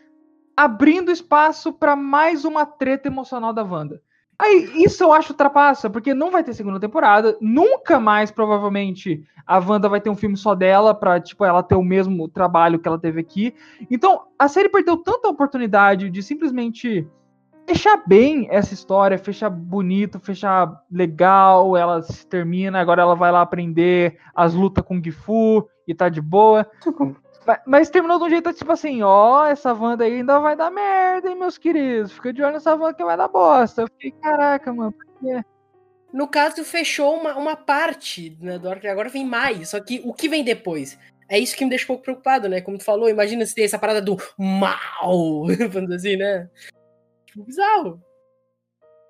abrindo 0.56 1.12
espaço 1.12 1.72
para 1.72 1.96
mais 1.96 2.44
uma 2.44 2.66
treta 2.66 3.08
emocional 3.08 3.54
da 3.54 3.64
Wanda. 3.64 4.02
Aí, 4.40 4.84
isso 4.84 5.04
eu 5.04 5.12
acho 5.12 5.34
trapaça, 5.34 5.90
porque 5.90 6.14
não 6.14 6.30
vai 6.30 6.44
ter 6.44 6.54
segunda 6.54 6.80
temporada, 6.80 7.36
nunca 7.42 8.00
mais, 8.00 8.30
provavelmente, 8.30 9.24
a 9.48 9.58
Wanda 9.58 9.90
vai 9.90 10.00
ter 10.00 10.12
um 10.12 10.16
filme 10.16 10.38
só 10.38 10.54
dela, 10.54 10.94
pra, 10.94 11.20
tipo, 11.20 11.44
ela 11.44 11.64
ter 11.64 11.76
o 11.76 11.84
mesmo 11.84 12.28
trabalho 12.28 12.78
que 12.78 12.88
ela 12.88 13.00
teve 13.00 13.20
aqui. 13.20 13.56
Então, 13.90 14.26
a 14.38 14.48
série 14.48 14.70
perdeu 14.70 14.98
tanta 14.98 15.28
oportunidade 15.28 16.10
de 16.12 16.22
simplesmente 16.22 17.08
fechar 17.68 18.02
bem 18.08 18.48
essa 18.50 18.74
história, 18.74 19.18
fechar 19.18 19.50
bonito, 19.50 20.20
fechar 20.20 20.82
legal, 20.90 21.76
ela 21.76 22.02
se 22.02 22.26
termina, 22.26 22.80
agora 22.80 23.02
ela 23.02 23.16
vai 23.16 23.32
lá 23.32 23.42
aprender 23.42 24.20
as 24.36 24.54
lutas 24.54 24.86
com 24.86 24.98
o 24.98 25.04
Gifu 25.04 25.68
e 25.88 25.94
tá 25.94 26.10
de 26.10 26.22
boa. 26.22 26.66
Mas, 27.48 27.60
mas 27.66 27.90
terminou 27.90 28.20
de 28.20 28.26
um 28.26 28.30
jeito 28.30 28.52
tipo 28.52 28.72
assim, 28.74 29.02
ó, 29.02 29.46
essa 29.46 29.74
Wanda 29.74 30.04
aí 30.04 30.16
ainda 30.16 30.38
vai 30.40 30.54
dar 30.54 30.70
merda, 30.70 31.30
hein, 31.30 31.36
meus 31.36 31.58
queridos. 31.58 32.12
Fica 32.12 32.34
de 32.34 32.44
olho 32.44 32.54
nessa 32.54 32.76
Wanda 32.76 32.94
que 32.94 33.06
vai 33.06 33.16
dar 33.16 33.30
bosta. 33.30 33.84
Eu 33.84 33.88
fiquei, 33.88 34.12
caraca, 34.12 34.74
mano. 34.74 34.92
por 34.92 35.06
quê? 35.22 35.42
No 36.12 36.28
caso, 36.28 36.66
fechou 36.66 37.16
uma, 37.16 37.36
uma 37.38 37.56
parte 37.56 38.38
né, 38.42 38.60
do 38.60 38.70
arco, 38.70 38.86
e 38.86 38.90
agora 38.90 39.08
vem 39.08 39.26
mais. 39.26 39.70
Só 39.70 39.80
que 39.80 40.02
o 40.04 40.14
que 40.14 40.28
vem 40.28 40.44
depois? 40.44 41.00
É 41.30 41.40
isso 41.40 41.56
que 41.56 41.64
me 41.64 41.70
deixa 41.70 41.86
um 41.86 41.88
pouco 41.88 42.04
preocupado, 42.04 42.50
né? 42.50 42.60
Como 42.60 42.78
tu 42.78 42.84
falou, 42.84 43.10
imagina 43.10 43.46
se 43.46 43.56
tem 43.56 43.64
essa 43.64 43.80
parada 43.80 44.02
do 44.02 44.18
mal, 44.38 45.46
falando 45.72 45.94
assim, 45.94 46.18
né? 46.18 46.50
Tipo, 47.26 47.44
bizarro. 47.44 48.02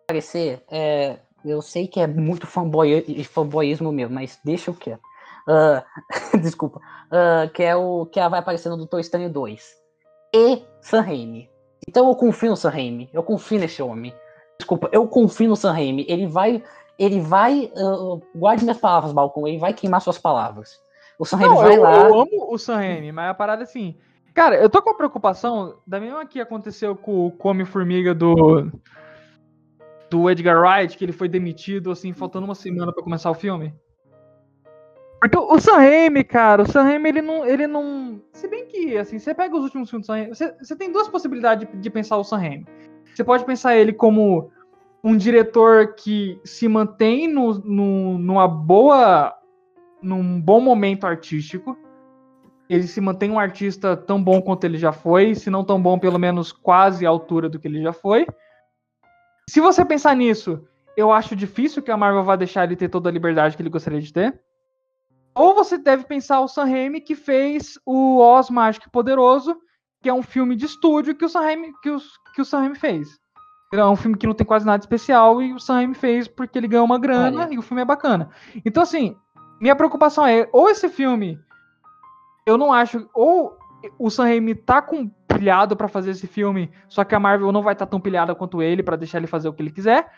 parecer, 0.08 0.64
é, 0.70 1.18
eu 1.46 1.62
sei 1.62 1.88
que 1.88 2.00
é 2.00 2.08
muito 2.08 2.46
fanboy, 2.46 3.24
fanboyismo 3.24 3.92
meu, 3.92 4.10
mas 4.10 4.40
deixa 4.44 4.70
eu 4.72 4.76
quieto. 4.76 5.02
Ah, 5.48 5.84
desculpa. 6.42 6.82
Ah, 7.10 7.50
que 7.54 7.64
é 7.64 7.76
o 7.76 8.06
que 8.06 8.20
vai 8.30 8.40
aparecer 8.40 8.70
no 8.70 8.78
Doutor 8.78 9.00
Estranho 9.00 9.30
2. 9.30 9.76
E 10.36 10.62
Sam 10.82 11.02
Raimi. 11.02 11.50
Então 11.88 12.08
eu 12.08 12.16
confio 12.16 12.50
no 12.50 12.58
Sam 12.58 12.70
Raimi. 12.70 13.10
Eu 13.14 13.24
confio 13.24 13.60
nesse 13.60 13.82
homem. 13.82 14.14
Desculpa, 14.60 14.90
eu 14.92 15.08
confio 15.08 15.50
no 15.50 15.56
Sam 15.56 15.72
Raimi. 15.72 16.06
Ele 16.10 16.28
vai. 16.28 16.62
Ele 17.00 17.22
vai. 17.22 17.72
ah, 17.78 18.20
guarde 18.36 18.64
minhas 18.64 18.80
palavras, 18.80 19.14
Balcon. 19.14 19.48
Ele 19.48 19.58
vai 19.58 19.74
queimar 19.74 20.02
suas 20.02 20.18
palavras. 20.18 20.80
O 21.18 21.26
Sam 21.26 21.38
Raimi 21.38 21.56
vai 21.56 21.78
eu, 21.78 21.82
lá. 21.82 21.94
eu 21.94 22.22
amo 22.22 22.54
o 22.54 22.58
Sam 22.58 22.76
Raimi, 22.76 23.12
mas 23.12 23.30
a 23.30 23.34
parada 23.34 23.64
é 23.64 23.66
assim. 23.66 23.98
Cara, 24.34 24.56
eu 24.56 24.70
tô 24.70 24.82
com 24.82 24.92
a 24.92 24.96
preocupação 24.96 25.80
da 25.88 26.00
mesma 26.00 26.26
que 26.26 26.40
aconteceu 26.40 26.96
com 26.96 27.26
o 27.26 27.32
Come-Formiga 27.32 28.14
do. 28.14 28.70
Do 30.10 30.30
Edgar 30.30 30.58
Wright, 30.58 30.98
que 30.98 31.04
ele 31.04 31.12
foi 31.12 31.28
demitido, 31.28 31.92
assim, 31.92 32.14
faltando 32.14 32.46
uma 32.46 32.56
semana 32.56 32.94
pra 32.94 33.04
começar 33.04 33.30
o 33.30 33.34
filme. 33.34 33.74
Porque 35.20 35.38
o 35.38 35.60
Sam 35.60 35.78
Raimi, 35.78 36.24
cara, 36.24 36.62
o 36.62 36.66
Sam 36.66 36.84
Raimi, 36.84 37.10
ele 37.10 37.22
não, 37.22 37.46
ele 37.46 37.68
não... 37.68 38.22
Se 38.34 38.48
bem 38.48 38.68
que, 38.68 38.98
assim, 38.98 39.18
você 39.18 39.34
pega 39.34 39.56
os 39.56 39.64
últimos 39.64 39.90
filmes 39.90 40.06
do 40.06 40.08
Sam 40.08 40.16
Raimi, 40.18 40.36
você, 40.36 40.56
você 40.62 40.76
tem 40.76 40.92
duas 40.92 41.08
possibilidades 41.08 41.68
de, 41.68 41.78
de 41.78 41.90
pensar 41.90 42.18
o 42.18 42.24
Sam 42.24 42.38
Raimi. 42.38 42.68
Você 43.14 43.24
pode 43.24 43.44
pensar 43.44 43.76
ele 43.76 43.94
como 43.94 44.52
um 45.04 45.18
diretor 45.18 45.96
que 45.96 46.40
se 46.44 46.68
mantém 46.68 47.28
no, 47.28 47.54
no, 47.56 48.18
numa 48.20 48.48
boa... 48.48 49.34
num 50.02 50.40
bom 50.40 50.62
momento 50.62 51.08
artístico. 51.08 51.76
Ele 52.70 52.86
se 52.86 53.00
mantém 53.02 53.32
um 53.32 53.40
artista 53.40 53.96
tão 53.96 54.22
bom 54.22 54.42
quanto 54.42 54.66
ele 54.66 54.78
já 54.78 54.92
foi, 54.92 55.34
se 55.34 55.50
não 55.50 55.64
tão 55.64 55.82
bom, 55.82 55.98
pelo 55.98 56.20
menos 56.20 56.52
quase 56.52 57.06
à 57.06 57.10
altura 57.10 57.50
do 57.50 57.58
que 57.58 57.68
ele 57.68 57.82
já 57.82 57.94
foi. 57.94 58.28
Se 59.50 59.62
você 59.62 59.86
pensar 59.86 60.16
nisso, 60.16 60.68
eu 60.96 61.12
acho 61.12 61.36
difícil 61.36 61.82
que 61.82 61.90
a 61.90 61.96
Marvel 61.96 62.24
vá 62.24 62.36
deixar 62.36 62.66
ele 62.66 62.76
ter 62.76 62.90
toda 62.90 63.08
a 63.08 63.12
liberdade 63.12 63.56
que 63.56 63.62
ele 63.62 63.70
gostaria 63.70 64.02
de 64.02 64.12
ter. 64.12 64.38
Ou 65.38 65.54
você 65.54 65.78
deve 65.78 66.04
pensar 66.04 66.42
o 66.42 66.48
Sam 66.48 66.66
Raimi 66.66 67.00
que 67.00 67.16
fez 67.16 67.78
o 67.86 68.18
Oz 68.18 68.50
Mágico 68.50 68.90
Poderoso, 68.90 69.56
que 70.02 70.10
é 70.10 70.14
um 70.14 70.24
filme 70.24 70.56
de 70.56 70.66
estúdio 70.66 71.16
que 71.16 71.24
o 71.24 71.30
Sam 71.30 71.42
Raimi, 71.42 71.74
que 71.82 71.92
o, 71.92 72.00
que 72.34 72.42
o 72.42 72.46
Sam 72.46 72.62
Raimi 72.62 72.76
fez. 72.76 73.20
É 73.72 73.86
um 73.86 73.96
filme 73.96 74.18
que 74.18 74.26
não 74.26 74.34
tem 74.34 74.48
quase 74.48 74.66
nada 74.66 74.82
especial 74.82 75.42
e 75.42 75.54
o 75.54 75.60
Sam 75.60 75.76
Raimi 75.76 75.94
fez 75.94 76.28
porque 76.28 76.58
ele 76.58 76.68
ganhou 76.68 76.86
uma 76.86 76.98
grana 76.98 77.42
Olha. 77.42 77.54
e 77.54 77.58
o 77.60 77.62
filme 77.62 77.84
é 77.84 77.86
bacana. 77.86 78.30
Então, 78.66 78.82
assim, 78.82 79.16
minha 79.62 79.76
preocupação 79.76 80.26
é, 80.26 80.50
ou 80.52 80.70
esse 80.70 80.90
filme, 80.90 81.40
eu 82.46 82.58
não 82.58 82.74
acho, 82.74 83.08
ou 83.14 83.56
o 84.00 84.10
Sam 84.10 84.24
Raimi 84.24 84.56
tá 84.56 84.82
com 84.82 85.08
pilhado 85.28 85.76
pra 85.78 85.88
fazer 85.88 86.12
esse 86.12 86.26
filme, 86.26 86.72
só 86.88 87.04
que 87.04 87.14
a 87.14 87.20
Marvel 87.20 87.52
não 87.52 87.62
vai 87.62 87.74
estar 87.74 87.86
tão 87.86 88.00
pilhada 88.00 88.34
quanto 88.34 88.62
ele 88.62 88.82
pra 88.82 88.96
deixar 88.96 89.20
ele 89.20 89.28
fazer 89.28 89.48
o 89.50 89.54
que 89.54 89.62
ele 89.62 89.72
quiser, 89.72 90.10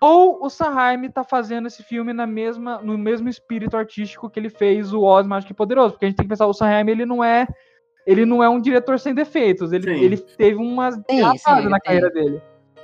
ou 0.00 0.44
o 0.44 0.48
Sam 0.48 0.70
Raimi 0.70 1.10
tá 1.10 1.22
fazendo 1.22 1.66
esse 1.66 1.82
filme 1.82 2.12
na 2.12 2.26
mesma, 2.26 2.78
no 2.78 2.96
mesmo 2.96 3.28
espírito 3.28 3.76
artístico 3.76 4.30
que 4.30 4.40
ele 4.40 4.48
fez 4.48 4.92
o 4.92 5.02
Oz 5.02 5.26
Mágico 5.26 5.52
e 5.52 5.56
Poderoso, 5.56 5.92
porque 5.92 6.06
a 6.06 6.08
gente 6.08 6.16
tem 6.16 6.24
que 6.24 6.30
pensar, 6.30 6.46
o 6.46 6.54
Sam 6.54 6.66
Raimi, 6.66 6.92
ele 6.92 7.06
não 7.06 7.22
é 7.22 7.46
ele 8.06 8.24
não 8.24 8.42
é 8.42 8.48
um 8.48 8.60
diretor 8.60 8.98
sem 8.98 9.14
defeitos, 9.14 9.72
ele, 9.72 9.84
Sim. 9.84 10.02
ele 10.02 10.16
teve 10.16 10.56
umas 10.56 10.94
sim, 10.94 11.02
derrapadas 11.16 11.70
na 11.70 11.78
carreira 11.78 12.10
dele. 12.10 12.40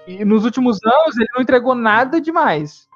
E 0.07 0.25
nos 0.25 0.45
últimos 0.45 0.79
anos 0.85 1.17
ele 1.17 1.29
não 1.35 1.43
entregou 1.43 1.75
nada 1.75 2.21
demais. 2.21 2.87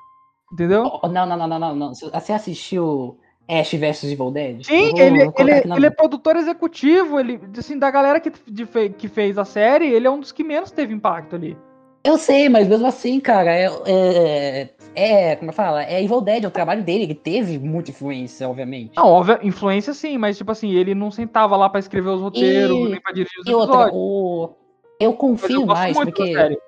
Entendeu? 0.52 1.00
Oh, 1.02 1.08
não, 1.08 1.26
não, 1.26 1.36
não, 1.36 1.58
não, 1.58 1.74
não, 1.74 1.94
Você 1.94 2.32
assistiu 2.32 3.18
Ash 3.48 3.72
vs 3.72 4.04
Evil 4.04 4.30
Dead? 4.30 4.64
Sim, 4.64 4.90
vou- 4.90 5.00
ele, 5.00 5.24
vou 5.24 5.34
ele, 5.38 5.64
na 5.66 5.76
ele 5.76 5.86
é 5.86 5.90
produtor 5.90 6.36
executivo, 6.36 7.18
ele, 7.18 7.40
assim, 7.56 7.78
da 7.78 7.90
galera 7.90 8.20
que, 8.20 8.30
de 8.46 8.66
que 8.90 9.08
fez 9.08 9.38
a 9.38 9.44
série, 9.44 9.86
ele 9.86 10.06
é 10.06 10.10
um 10.10 10.20
dos 10.20 10.30
que 10.30 10.44
menos 10.44 10.70
teve 10.70 10.92
impacto 10.92 11.34
ali. 11.36 11.56
Eu 12.02 12.16
sei, 12.16 12.48
mas 12.48 12.66
mesmo 12.66 12.86
assim, 12.86 13.20
cara, 13.20 13.50
é, 13.54 13.68
é, 13.86 14.68
é- 14.94 15.36
Como 15.36 15.50
eu 15.50 15.54
falo? 15.54 15.76
É 15.76 16.02
Evil 16.02 16.20
Dead, 16.22 16.44
é 16.44 16.48
o 16.48 16.50
trabalho 16.50 16.82
dele, 16.82 17.04
ele 17.04 17.14
teve 17.14 17.58
muita 17.58 17.90
influência, 17.90 18.48
obviamente. 18.48 18.92
Não, 18.96 19.06
óbvio, 19.06 19.38
influência 19.42 19.92
sim, 19.92 20.16
mas 20.16 20.38
tipo 20.38 20.50
assim, 20.50 20.70
ele 20.72 20.94
não 20.94 21.10
sentava 21.10 21.56
lá 21.56 21.68
pra 21.68 21.78
escrever 21.80 22.08
os 22.08 22.20
roteiros, 22.22 22.76
E- 22.76 22.88
nem 22.88 23.00
pra 23.00 23.12
dirigir 23.12 23.38
os 23.40 23.46
E 23.46 23.54
outra, 23.54 23.74
episódios. 23.82 23.96
o... 24.00 24.50
eu 24.98 25.12
confio 25.12 25.60
eu 25.62 25.66
mais, 25.66 25.96
porque. 25.96 26.32
série. 26.32 26.58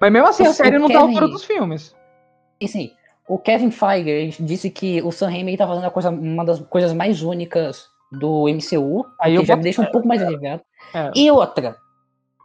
Mas 0.00 0.12
mesmo 0.12 0.28
assim, 0.28 0.46
a 0.46 0.50
O- 0.50 0.54
série 0.54 0.76
o 0.76 0.80
não 0.80 0.88
tá 0.88 0.94
à 0.94 1.00
Kevin- 1.00 1.14
altura 1.14 1.28
dos 1.28 1.44
filmes. 1.44 1.96
Assim, 2.62 2.92
o 3.28 3.38
Kevin 3.38 3.70
Feige 3.72 4.42
disse 4.42 4.70
que 4.70 5.02
o 5.02 5.10
Sam 5.10 5.30
Raimi 5.30 5.56
tá 5.56 5.66
fazendo 5.66 5.86
a 5.86 5.90
coisa, 5.90 6.10
uma 6.10 6.44
das 6.44 6.60
coisas 6.60 6.92
mais 6.92 7.22
únicas 7.22 7.88
do 8.12 8.48
MCU, 8.48 9.04
Aí 9.20 9.36
que 9.38 9.44
já 9.44 9.56
me 9.56 9.62
deixa 9.62 9.82
um 9.82 9.86
pouco 9.86 10.06
mais 10.06 10.22
aliviado. 10.22 10.62
É. 10.94 11.10
E 11.14 11.30
outra, 11.30 11.76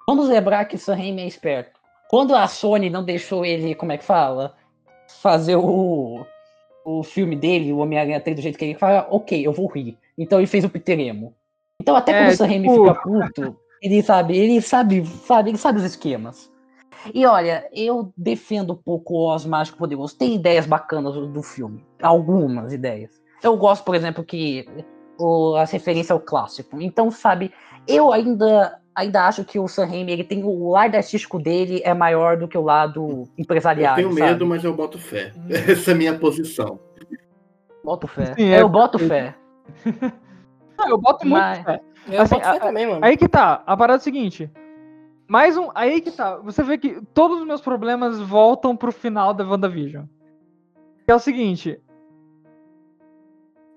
vamos 0.08 0.28
lembrar 0.28 0.66
que 0.66 0.76
o 0.76 0.80
Sam 0.80 0.96
Raimi 0.96 1.22
é 1.22 1.28
esperto. 1.28 1.75
Quando 2.16 2.34
a 2.34 2.48
Sony 2.48 2.90
não 2.90 3.04
deixou 3.04 3.44
ele, 3.44 3.76
como 3.76 3.92
é 3.92 3.98
que 3.98 4.06
fala, 4.06 4.56
fazer 5.22 5.58
o, 5.58 6.26
o 6.86 7.04
filme 7.04 7.36
dele, 7.36 7.74
o 7.74 7.80
Homem-Aranha 7.80 8.22
3 8.22 8.38
do 8.38 8.42
jeito 8.42 8.58
que 8.58 8.64
ele 8.64 8.76
fala, 8.76 9.06
ok, 9.12 9.46
eu 9.46 9.52
vou 9.52 9.68
rir. 9.68 9.98
Então 10.18 10.40
ele 10.40 10.48
fez 10.48 10.64
o 10.64 10.70
Peter 10.70 10.98
Emo. 10.98 11.36
Então 11.82 11.94
até 11.94 12.14
É, 12.14 12.22
quando 12.24 12.32
o 12.32 12.38
Sam 12.38 12.48
tipo- 12.48 12.88
fica 12.88 13.02
puto, 13.02 13.58
ele 13.82 14.02
sabe, 14.02 14.38
ele 14.38 14.62
sabe, 14.62 15.06
sabe, 15.06 15.50
ele 15.50 15.58
sabe 15.58 15.80
os 15.80 15.84
esquemas. 15.84 16.50
E 17.14 17.26
olha, 17.26 17.70
eu 17.74 18.14
defendo 18.16 18.72
um 18.72 18.78
pouco 18.78 19.16
o 19.16 19.34
Oz 19.34 19.46
Mágico 19.46 19.78
Poderoso. 19.78 20.18
Tem 20.18 20.36
ideias 20.36 20.66
bacanas 20.66 21.16
do, 21.16 21.28
do 21.28 21.44
filme. 21.44 21.84
Algumas 22.02 22.72
ideias. 22.72 23.12
Eu 23.44 23.58
gosto, 23.58 23.84
por 23.84 23.94
exemplo, 23.94 24.24
que 24.24 24.66
o, 25.20 25.58
as 25.58 25.70
referências 25.70 26.12
ao 26.12 26.22
clássico. 26.22 26.82
Então, 26.82 27.12
sabe, 27.12 27.52
eu 27.86 28.14
ainda, 28.14 28.80
ainda 28.96 29.28
acho 29.28 29.44
que 29.44 29.60
o 29.60 29.68
Sam 29.68 29.86
Raimi, 29.86 30.12
ele 30.12 30.24
tem 30.24 30.44
o 30.44 30.70
lado 30.72 30.96
artístico 30.96 31.38
dele 31.38 31.82
é 31.84 31.94
maior 31.94 32.38
do 32.38 32.48
que 32.48 32.58
o 32.58 32.62
lado 32.64 33.02
Eu 33.10 33.28
empresarial. 33.38 33.96
tenho 33.96 34.10
sabe? 34.14 34.22
medo, 34.22 34.46
mas 34.46 34.64
eu 34.64 34.74
boto 34.74 34.98
fé. 34.98 35.34
Essa 35.50 35.92
é 35.92 35.94
a 35.94 35.98
minha 35.98 36.18
posição. 36.18 36.80
Boto 37.84 38.08
fé. 38.08 38.34
Sim, 38.36 38.50
é 38.50 38.62
eu 38.62 38.70
boto 38.70 38.98
fé. 38.98 39.36
Não, 40.78 40.90
eu 40.90 40.98
boto 40.98 41.26
muito 41.26 41.40
Mas- 41.42 41.64
fé. 41.64 41.82
Eu 42.10 42.22
Assim, 42.22 42.36
boto 42.36 42.48
fé 42.48 42.58
a- 42.58 42.60
também, 42.60 42.88
mano. 42.88 43.04
Aí 43.06 43.16
que 43.18 43.28
tá, 43.30 43.64
a 43.66 43.78
parada 43.78 43.98
é 43.98 44.02
a 44.02 44.04
seguinte. 44.04 44.50
Mais 45.28 45.58
um. 45.58 45.70
Aí 45.74 46.02
que 46.02 46.12
tá. 46.12 46.36
Você 46.38 46.62
vê 46.64 46.78
que 46.78 47.02
todos 47.14 47.40
os 47.40 47.48
meus 47.48 47.62
problemas 47.62 48.20
voltam 48.20 48.76
pro 48.76 48.92
final 48.92 49.34
da 49.34 49.44
WandaVision. 49.44 50.06
Que 51.06 51.12
é 51.12 51.16
o 51.16 51.20
seguinte. 51.20 51.80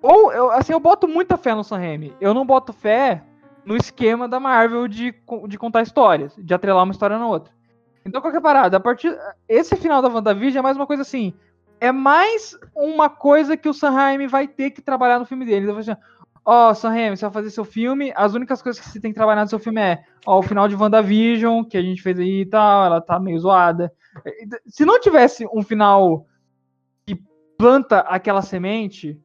Ou, 0.02 0.32
eu, 0.32 0.50
assim, 0.50 0.72
eu 0.72 0.80
boto 0.80 1.08
muita 1.08 1.36
fé 1.36 1.54
no 1.54 1.64
Sam 1.64 1.78
Raimi. 1.78 2.14
Eu 2.20 2.34
não 2.34 2.44
boto 2.46 2.72
fé 2.72 3.22
no 3.68 3.76
esquema 3.76 4.26
da 4.26 4.40
Marvel 4.40 4.88
de, 4.88 5.14
de 5.46 5.58
contar 5.58 5.82
histórias, 5.82 6.34
de 6.38 6.54
atrelar 6.54 6.84
uma 6.84 6.92
história 6.92 7.18
na 7.18 7.28
outra. 7.28 7.52
Então, 8.02 8.22
qualquer 8.22 8.40
parada, 8.40 8.78
a 8.78 8.80
partir. 8.80 9.14
Esse 9.46 9.76
final 9.76 10.00
da 10.00 10.08
WandaVision 10.08 10.60
é 10.60 10.62
mais 10.62 10.74
uma 10.74 10.86
coisa 10.86 11.02
assim. 11.02 11.34
É 11.78 11.92
mais 11.92 12.56
uma 12.74 13.10
coisa 13.10 13.58
que 13.58 13.68
o 13.68 13.74
Sam 13.74 13.90
Raimi 13.90 14.26
vai 14.26 14.48
ter 14.48 14.70
que 14.70 14.80
trabalhar 14.80 15.18
no 15.18 15.26
filme 15.26 15.44
dele. 15.44 15.66
Então, 15.66 15.76
assim, 15.76 15.94
ó, 16.46 16.72
Sam 16.72 16.88
Raimi, 16.88 17.16
você 17.18 17.26
vai 17.26 17.32
fazer 17.34 17.50
seu 17.50 17.64
filme, 17.64 18.10
as 18.16 18.32
únicas 18.32 18.62
coisas 18.62 18.80
que 18.80 18.88
você 18.88 18.98
tem 18.98 19.10
que 19.10 19.18
trabalhar 19.18 19.42
no 19.42 19.50
seu 19.50 19.58
filme 19.58 19.82
é, 19.82 20.02
ó, 20.24 20.38
o 20.38 20.42
final 20.42 20.66
de 20.66 20.74
WandaVision, 20.74 21.62
que 21.62 21.76
a 21.76 21.82
gente 21.82 22.00
fez 22.00 22.18
aí 22.18 22.40
e 22.40 22.46
tal, 22.46 22.86
ela 22.86 23.02
tá 23.02 23.20
meio 23.20 23.38
zoada. 23.38 23.92
Se 24.66 24.86
não 24.86 24.98
tivesse 24.98 25.46
um 25.52 25.62
final 25.62 26.24
que 27.06 27.22
planta 27.58 27.98
aquela 27.98 28.40
semente, 28.40 29.20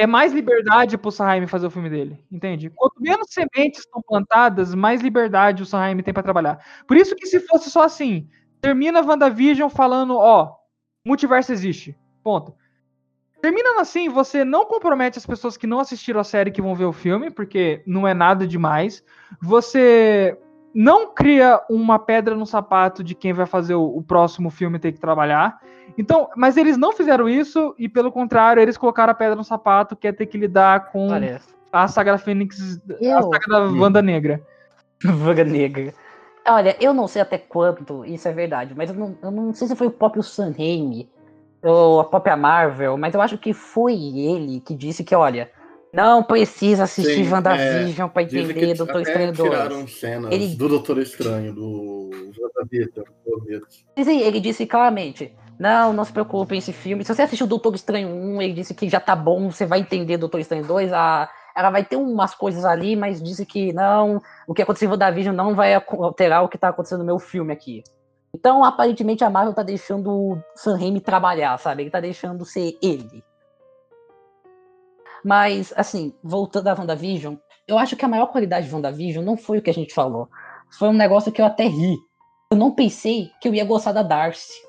é 0.00 0.06
mais 0.06 0.32
liberdade 0.32 0.98
Sam 1.10 1.24
Raimi 1.24 1.46
fazer 1.46 1.66
o 1.66 1.70
filme 1.70 1.90
dele, 1.90 2.18
entende? 2.32 2.70
Quanto 2.70 2.98
menos 2.98 3.26
sementes 3.28 3.80
estão 3.80 4.00
plantadas, 4.00 4.74
mais 4.74 5.02
liberdade 5.02 5.62
o 5.62 5.66
Sam 5.66 5.80
Raimi 5.80 6.02
tem 6.02 6.14
pra 6.14 6.22
trabalhar. 6.22 6.64
Por 6.86 6.96
isso 6.96 7.14
que 7.14 7.26
se 7.26 7.38
fosse 7.40 7.70
só 7.70 7.82
assim, 7.82 8.26
termina 8.62 9.02
WandaVision 9.02 9.68
falando, 9.68 10.16
ó, 10.16 10.56
multiverso 11.04 11.52
existe, 11.52 11.94
ponto. 12.24 12.54
Terminando 13.42 13.78
assim, 13.80 14.08
você 14.08 14.42
não 14.42 14.64
compromete 14.64 15.18
as 15.18 15.26
pessoas 15.26 15.58
que 15.58 15.66
não 15.66 15.80
assistiram 15.80 16.20
a 16.20 16.24
série 16.24 16.50
que 16.50 16.62
vão 16.62 16.74
ver 16.74 16.86
o 16.86 16.92
filme, 16.92 17.30
porque 17.30 17.82
não 17.86 18.08
é 18.08 18.14
nada 18.14 18.46
demais. 18.46 19.04
Você 19.38 20.38
não 20.74 21.12
cria 21.12 21.60
uma 21.68 21.98
pedra 21.98 22.34
no 22.34 22.46
sapato 22.46 23.02
de 23.02 23.14
quem 23.14 23.32
vai 23.32 23.46
fazer 23.46 23.74
o, 23.74 23.84
o 23.96 24.02
próximo 24.02 24.50
filme 24.50 24.78
ter 24.78 24.92
que 24.92 25.00
trabalhar. 25.00 25.58
Então, 25.98 26.28
mas 26.36 26.56
eles 26.56 26.76
não 26.76 26.92
fizeram 26.92 27.28
isso 27.28 27.74
e 27.78 27.88
pelo 27.88 28.12
contrário, 28.12 28.62
eles 28.62 28.78
colocaram 28.78 29.10
a 29.10 29.14
pedra 29.14 29.34
no 29.34 29.42
sapato, 29.44 29.96
que 29.96 30.06
é 30.06 30.12
ter 30.12 30.26
que 30.26 30.38
lidar 30.38 30.90
com 30.92 31.08
Parece. 31.08 31.48
a 31.72 31.88
saga 31.88 32.12
da 32.12 32.18
Fênix, 32.18 32.80
a 32.88 33.04
Eu- 33.04 33.22
saga 33.24 33.46
da 33.48 33.60
Wanda 33.64 34.00
Negra. 34.00 34.40
Vaga 35.02 35.44
negra. 35.44 35.92
Olha, 36.46 36.76
eu 36.80 36.92
não 36.94 37.06
sei 37.08 37.22
até 37.22 37.38
quanto 37.38 38.04
isso 38.04 38.28
é 38.28 38.32
verdade, 38.32 38.74
mas 38.76 38.90
eu 38.90 38.96
não, 38.96 39.16
eu 39.22 39.30
não 39.30 39.54
sei 39.54 39.66
se 39.68 39.74
foi 39.76 39.86
o 39.86 39.90
próprio 39.90 40.22
Sam 40.22 40.52
Raimi 40.56 41.08
ou 41.62 42.00
a 42.00 42.04
própria 42.04 42.36
Marvel, 42.36 42.96
mas 42.96 43.14
eu 43.14 43.20
acho 43.20 43.36
que 43.38 43.52
foi 43.52 43.94
ele 43.94 44.60
que 44.60 44.74
disse 44.74 45.04
que, 45.04 45.14
olha, 45.14 45.50
não 45.92 46.22
precisa 46.22 46.84
assistir 46.84 47.24
Sim, 47.24 47.32
WandaVision 47.32 48.08
pra 48.08 48.22
Dizem 48.22 48.42
entender 48.42 48.66
que 48.66 48.74
Doutor 48.74 49.02
Estranho 49.02 49.32
2. 49.32 49.50
tiraram 49.50 49.88
cenas 49.88 50.32
Ele- 50.32 50.54
do 50.54 50.68
Doutor 50.68 50.98
Estranho, 50.98 51.52
do 51.54 52.10
WandaVision, 52.40 53.04
ele 53.96 54.40
disse 54.40 54.66
claramente, 54.66 55.34
não, 55.58 55.92
não 55.92 56.04
se 56.04 56.12
preocupe 56.12 56.56
esse 56.56 56.72
filme. 56.72 57.04
Se 57.04 57.14
você 57.14 57.22
assistiu 57.22 57.46
Doutor 57.46 57.74
Estranho 57.74 58.08
1, 58.08 58.42
ele 58.42 58.52
disse 58.54 58.74
que 58.74 58.88
já 58.88 59.00
tá 59.00 59.14
bom, 59.16 59.50
você 59.50 59.66
vai 59.66 59.80
entender 59.80 60.16
Doutor 60.16 60.40
Estranho 60.40 60.64
2, 60.64 60.92
a, 60.92 61.28
ela 61.56 61.70
vai 61.70 61.84
ter 61.84 61.96
umas 61.96 62.34
coisas 62.34 62.64
ali, 62.64 62.96
mas 62.96 63.22
disse 63.22 63.44
que 63.44 63.72
não, 63.72 64.22
o 64.46 64.54
que 64.54 64.62
aconteceu 64.62 64.88
no 64.88 64.94
WandaVision 64.94 65.34
não 65.34 65.54
vai 65.54 65.74
alterar 65.74 66.44
o 66.44 66.48
que 66.48 66.56
tá 66.56 66.68
acontecendo 66.68 67.00
no 67.00 67.04
meu 67.04 67.18
filme 67.18 67.52
aqui. 67.52 67.82
Então, 68.32 68.64
aparentemente, 68.64 69.24
a 69.24 69.30
Marvel 69.30 69.52
tá 69.52 69.62
deixando 69.62 70.10
o 70.10 70.38
Sam 70.54 70.76
Raimi 70.78 71.00
trabalhar, 71.00 71.58
sabe? 71.58 71.82
Ele 71.82 71.90
tá 71.90 72.00
deixando 72.00 72.44
ser 72.44 72.78
ele. 72.80 73.24
Mas, 75.24 75.72
assim, 75.76 76.14
voltando 76.22 76.68
à 76.68 76.74
WandaVision, 76.74 77.36
eu 77.66 77.78
acho 77.78 77.96
que 77.96 78.04
a 78.04 78.08
maior 78.08 78.26
qualidade 78.26 78.66
de 78.66 78.74
WandaVision 78.74 79.24
não 79.24 79.36
foi 79.36 79.58
o 79.58 79.62
que 79.62 79.70
a 79.70 79.74
gente 79.74 79.94
falou. 79.94 80.28
Foi 80.78 80.88
um 80.88 80.94
negócio 80.94 81.32
que 81.32 81.40
eu 81.40 81.46
até 81.46 81.64
ri. 81.64 81.96
Eu 82.52 82.58
não 82.58 82.74
pensei 82.74 83.30
que 83.40 83.48
eu 83.48 83.54
ia 83.54 83.64
gostar 83.64 83.92
da 83.92 84.02
Darcy. 84.02 84.60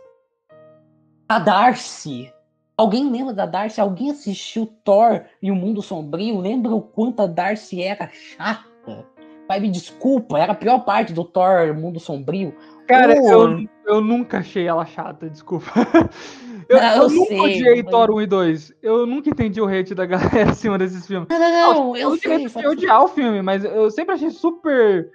A 1.27 1.39
Darcy. 1.39 2.31
Alguém 2.77 3.09
lembra 3.09 3.33
da 3.33 3.45
Darcy? 3.45 3.79
Alguém 3.79 4.11
assistiu 4.11 4.65
Thor 4.83 5.23
e 5.41 5.51
o 5.51 5.55
Mundo 5.55 5.81
Sombrio? 5.81 6.39
Lembra 6.39 6.73
o 6.73 6.81
quanto 6.81 7.21
a 7.21 7.27
Darcy 7.27 7.81
era 7.81 8.09
chata? 8.09 9.05
Pai, 9.47 9.59
me 9.59 9.69
desculpa, 9.69 10.39
era 10.39 10.53
a 10.53 10.55
pior 10.55 10.79
parte 10.85 11.13
do 11.13 11.23
Thor 11.23 11.67
e 11.67 11.73
Mundo 11.73 11.99
Sombrio. 11.99 12.55
Cara, 12.87 13.15
Pô. 13.15 13.29
eu, 13.29 13.69
eu 13.85 14.01
nunca 14.01 14.39
achei 14.39 14.67
ela 14.67 14.85
chata, 14.85 15.29
desculpa. 15.29 15.71
Eu, 16.69 16.77
Não, 16.77 16.87
eu 16.95 17.01
eu 17.03 17.09
nunca 17.09 17.25
sei, 17.27 17.39
odiei 17.39 17.83
mas- 17.83 17.91
Thor 17.91 18.11
1 18.11 18.21
e 18.21 18.25
2. 18.27 18.73
Eu 18.81 19.05
nunca 19.05 19.29
entendi 19.29 19.61
o 19.61 19.67
hate 19.67 19.93
da 19.95 20.05
galera 20.43 20.51
acima 20.51 20.77
desses 20.77 21.05
filmes. 21.07 21.27
Não, 21.29 21.39
não, 21.39 21.49
não, 21.73 21.95
eu 21.95 22.11
eu 22.11 22.17
sei. 22.17 22.37
de 22.47 22.49
que- 22.53 22.67
odiar 22.67 23.03
o 23.03 23.07
filme, 23.07 23.41
mas 23.41 23.63
eu 23.63 23.89
sempre 23.91 24.15
achei 24.15 24.29
super 24.29 25.09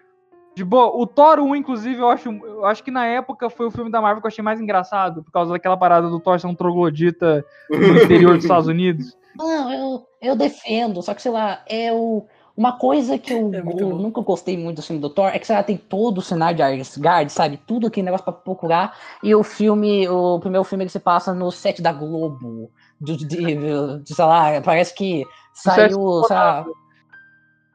de 0.55 0.65
boa. 0.65 0.87
O 0.97 1.07
Thor 1.07 1.39
1, 1.41 1.55
inclusive, 1.57 2.01
eu 2.01 2.09
acho, 2.09 2.31
eu 2.31 2.65
acho 2.65 2.83
que 2.83 2.91
na 2.91 3.05
época 3.07 3.51
foi 3.51 3.67
o 3.67 3.71
filme 3.71 3.91
da 3.91 4.01
Marvel 4.01 4.21
que 4.23 4.27
eu 4.27 4.31
achei 4.31 4.43
mais 4.43 4.61
engraçado, 4.61 5.23
por 5.23 5.31
causa 5.31 5.53
daquela 5.53 5.77
parada 5.77 6.09
do 6.09 6.19
Thor 6.21 6.41
ser 6.41 6.47
um 6.47 6.55
troglodita 6.55 7.45
no 7.71 8.03
interior 8.03 8.35
dos 8.37 8.45
Estados 8.47 8.67
Unidos. 8.67 9.17
Não, 9.37 9.71
eu, 9.73 10.07
eu 10.23 10.35
defendo, 10.35 11.03
só 11.03 11.13
que 11.13 11.21
sei 11.21 11.31
lá, 11.31 11.63
é 11.69 11.93
o, 11.93 12.25
uma 12.57 12.79
coisa 12.79 13.19
que 13.19 13.33
eu, 13.33 13.51
É 13.55 13.59
eu 13.83 13.91
nunca 13.99 14.21
gostei 14.23 14.57
muito 14.57 14.77
do 14.77 14.83
filme 14.83 15.01
do 15.03 15.11
Thor 15.11 15.29
é 15.29 15.39
que 15.39 15.53
lá, 15.53 15.63
tem 15.63 15.77
todo 15.77 16.19
o 16.19 16.23
cenário 16.23 16.57
de 16.57 16.63
Asgard, 16.63 17.31
sabe? 17.31 17.59
Tudo 17.67 17.87
aquele 17.87 18.07
negócio 18.07 18.25
pra 18.25 18.33
procurar. 18.33 18.97
E 19.23 19.35
o 19.35 19.43
filme, 19.43 20.09
o 20.09 20.39
primeiro 20.41 20.65
filme 20.65 20.85
ele 20.85 20.91
se 20.91 20.99
passa 21.01 21.35
no 21.35 21.51
set 21.53 21.83
da 21.83 21.93
Globo. 21.93 22.71
De, 22.99 23.15
de, 23.17 23.27
de- 23.27 24.03
de, 24.03 24.15
sei 24.15 24.25
lá, 24.25 24.61
parece 24.63 24.95
que 24.95 25.23
saiu, 25.53 26.23
sei 26.25 26.37
lá. 26.37 26.65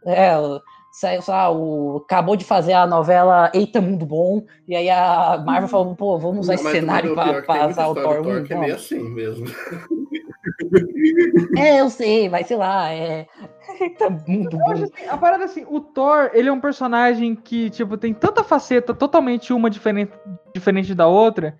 É, 0.03 0.33
saiu, 0.91 1.21
sei 1.21 1.31
lá, 1.33 1.51
o, 1.51 1.97
acabou 2.03 2.35
de 2.35 2.43
fazer 2.43 2.73
a 2.73 2.87
novela 2.87 3.51
Eita 3.53 3.79
Mundo 3.79 4.03
Bom, 4.03 4.43
e 4.67 4.75
aí 4.75 4.89
a 4.89 5.41
Marvel 5.45 5.69
falou, 5.69 5.95
pô, 5.95 6.17
vamos 6.17 6.39
usar 6.45 6.55
esse 6.55 6.63
Mas- 6.63 6.73
cenário 6.73 7.13
pra 7.13 7.27
é 7.29 7.41
que 7.41 7.45
passar 7.47 7.87
o 7.87 7.93
Thor 7.93 8.23
do 8.23 8.29
1. 8.29 8.43
que 8.45 8.53
é 8.53 8.57
meio 8.57 8.73
assim 8.75 8.97
mesmo. 8.99 9.45
É, 11.57 11.81
eu 11.81 11.89
sei, 11.89 12.27
mas 12.29 12.47
sei 12.47 12.57
lá, 12.57 12.89
é. 12.91 13.27
Eita 13.81 14.09
Mundo 14.09 14.57
Bom. 14.57 14.71
assim, 14.71 14.91
a 15.09 15.17
parada 15.17 15.43
é 15.43 15.45
assim, 15.45 15.65
o 15.67 15.79
Thor, 15.79 16.29
ele 16.33 16.49
é 16.49 16.51
um 16.51 16.59
personagem 16.59 17.35
que, 17.35 17.69
tipo, 17.69 17.97
tem 17.97 18.13
tanta 18.13 18.43
faceta 18.43 18.93
totalmente 18.93 19.51
uma 19.53 19.69
diferente, 19.69 20.13
diferente 20.53 20.93
da 20.93 21.07
outra, 21.07 21.57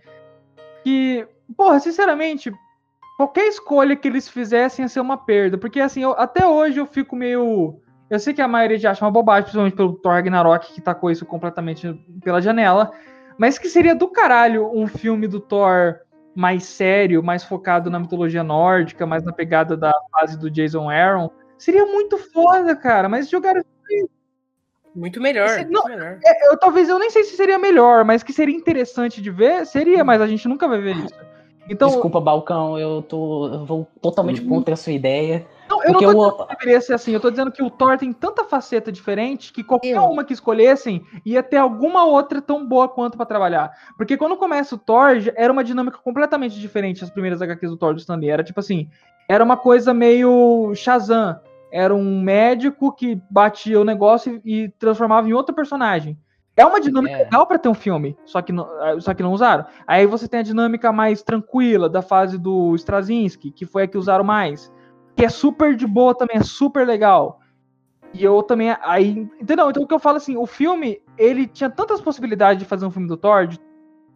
que, 0.84 1.28
porra, 1.58 1.80
sinceramente, 1.80 2.52
qualquer 3.18 3.48
escolha 3.48 3.96
que 3.96 4.08
eles 4.08 4.28
fizessem 4.30 4.84
ia 4.84 4.90
ser 4.90 5.00
uma 5.00 5.18
perda, 5.18 5.58
porque 5.58 5.80
assim, 5.80 6.04
eu- 6.04 6.14
até 6.18 6.46
hoje 6.46 6.80
eu 6.80 6.86
fico 6.86 7.16
meio... 7.16 7.80
Eu 8.10 8.20
sei 8.20 8.34
que 8.34 8.42
a 8.42 8.48
maioria 8.48 8.78
já 8.78 8.92
acha 8.92 9.06
uma 9.06 9.12
bobagem, 9.12 9.44
principalmente 9.44 9.76
pelo 9.76 9.94
Thor 9.94 10.12
Ragnarok, 10.12 10.74
que 10.74 10.82
tacou 10.82 11.10
isso 11.10 11.26
completamente 11.26 11.94
pela 12.22 12.42
janela, 12.42 12.92
mas 13.38 13.58
que 13.58 13.70
seria 13.70 13.96
do 13.96 14.10
caralho 14.10 14.70
um 14.74 14.86
filme 14.86 15.28
do 15.28 15.40
Thor 15.40 15.96
mais 16.36 16.64
sério, 16.66 17.24
mais 17.24 17.44
focado 17.44 17.90
na 17.90 18.00
mitologia 18.00 18.44
nórdica, 18.44 19.06
mais 19.06 19.24
na 19.24 19.32
pegada 19.32 19.78
da 19.78 19.94
fase 20.12 20.38
do 20.38 20.50
Jason 20.50 20.90
Aaron, 20.90 21.30
seria 21.62 21.86
muito 21.86 22.18
foda, 22.18 22.76
cara. 22.76 23.08
Mas 23.10 23.30
jogaram 23.30 23.64
Muito 24.94 25.22
melhor. 25.22 25.46
Esse- 25.48 25.60
muito 25.64 25.72
não, 25.72 25.86
melhor. 25.86 26.20
É, 26.24 26.52
eu 26.52 26.58
talvez 26.58 26.90
eu 26.90 27.00
nem 27.00 27.10
sei 27.10 27.24
se 27.24 27.36
seria 27.38 27.58
melhor, 27.58 28.04
mas 28.04 28.24
que 28.24 28.34
seria 28.34 28.56
interessante 28.56 29.22
de 29.22 29.32
ver, 29.32 29.66
seria, 29.66 30.04
mas 30.04 30.22
a 30.22 30.28
gente 30.28 30.48
nunca 30.48 30.68
vai 30.68 30.82
ver 30.82 30.98
isso. 30.98 31.16
Então, 31.70 31.88
Desculpa, 31.88 32.20
Balcão, 32.20 32.78
eu 32.78 33.02
tô. 33.02 33.48
Eu 33.48 33.66
vou 33.66 33.88
totalmente 34.02 34.42
contra 34.42 34.74
a 34.74 34.78
sua 34.78 34.92
ideia. 34.92 35.48
não, 35.70 35.82
eu 35.84 35.94
Porque 35.94 36.06
não 36.06 36.14
tô 36.14 36.20
eu, 36.20 36.32
dizendo 36.32 36.48
que 36.48 36.56
deveria 36.58 36.82
ser 36.82 36.94
assim, 36.94 37.14
eu 37.14 37.20
tô 37.22 37.30
dizendo 37.30 37.52
que 37.52 37.64
o 37.64 37.70
Thor 37.70 37.98
tem 37.98 38.12
tanta 38.12 38.44
faceta 38.44 38.92
diferente 38.92 39.54
que 39.54 39.64
qualquer 39.64 39.96
Eu- 39.96 40.10
uma 40.10 40.26
que 40.26 40.34
escolhessem 40.34 41.06
ia 41.24 41.42
ter 41.42 41.58
alguma 41.58 42.04
outra 42.04 42.42
tão 42.42 42.66
boa 42.68 42.90
quanto 42.90 43.16
pra 43.16 43.26
trabalhar. 43.26 43.72
Porque 43.96 44.18
quando 44.18 44.36
começa 44.36 44.76
o 44.76 44.78
Thor, 44.78 45.12
era 45.36 45.54
uma 45.54 45.64
dinâmica 45.64 45.98
completamente 46.00 46.60
diferente 46.60 47.04
as 47.04 47.10
primeiras 47.12 47.42
HQs 47.42 47.70
do 47.72 47.78
Thor 47.78 47.94
do 47.94 48.00
Stan 48.00 48.16
Lee. 48.18 48.30
Era 48.32 48.44
tipo 48.44 48.60
assim, 48.60 48.90
era 49.30 49.42
uma 49.42 49.56
coisa 49.56 49.94
meio 49.94 50.74
Shazam. 50.76 51.40
Era 51.72 51.96
um 51.96 52.22
médico 52.22 52.92
que 52.92 53.22
batia 53.30 53.80
o 53.80 53.86
negócio 53.86 54.42
e, 54.44 54.64
e 54.64 54.70
transformava 54.70 55.28
em 55.30 55.34
outro 55.34 55.56
personagem. 55.56 56.18
É 56.56 56.66
uma 56.66 56.82
dinâmica 56.82 57.16
É. 57.16 57.24
legal 57.24 57.48
pra 57.48 57.58
ter 57.58 57.70
um 57.70 57.74
filme, 57.74 58.18
só 58.26 58.42
que, 58.42 58.52
não, 58.52 58.66
ah, 58.82 59.00
só 59.00 59.14
que 59.14 59.24
não 59.24 59.32
usaram. 59.32 59.66
Aí 59.88 60.06
você 60.06 60.28
tem 60.28 60.42
a 60.42 60.44
dinâmica 60.44 60.92
mais 60.92 61.24
tranquila 61.24 61.90
da 61.90 62.02
fase 62.02 62.38
do 62.38 62.76
Straczynski, 62.76 63.52
que 63.52 63.66
foi 63.66 63.84
a 63.84 63.88
que 63.88 63.98
usaram 63.98 64.24
mais. 64.24 64.72
Que 65.16 65.26
é 65.26 65.30
super 65.30 65.76
de 65.76 65.88
boa 65.88 66.14
também, 66.14 66.38
é 66.38 66.44
super 66.44 66.86
legal. 66.86 67.40
E 68.14 68.24
eu 68.24 68.44
também. 68.44 68.76
Aí, 68.82 69.30
entendeu? 69.40 69.70
Então 69.70 69.84
o 69.84 69.88
que 69.88 69.94
eu 69.94 70.00
falo 70.00 70.18
assim, 70.18 70.36
o 70.36 70.46
filme, 70.46 71.02
ele 71.18 71.48
tinha 71.48 71.70
tantas 71.70 72.02
possibilidades 72.02 72.62
de 72.62 72.68
fazer 72.68 72.86
um 72.86 72.92
filme 72.92 73.08
do 73.08 73.16
Thor, 73.16 73.48
de 73.48 73.58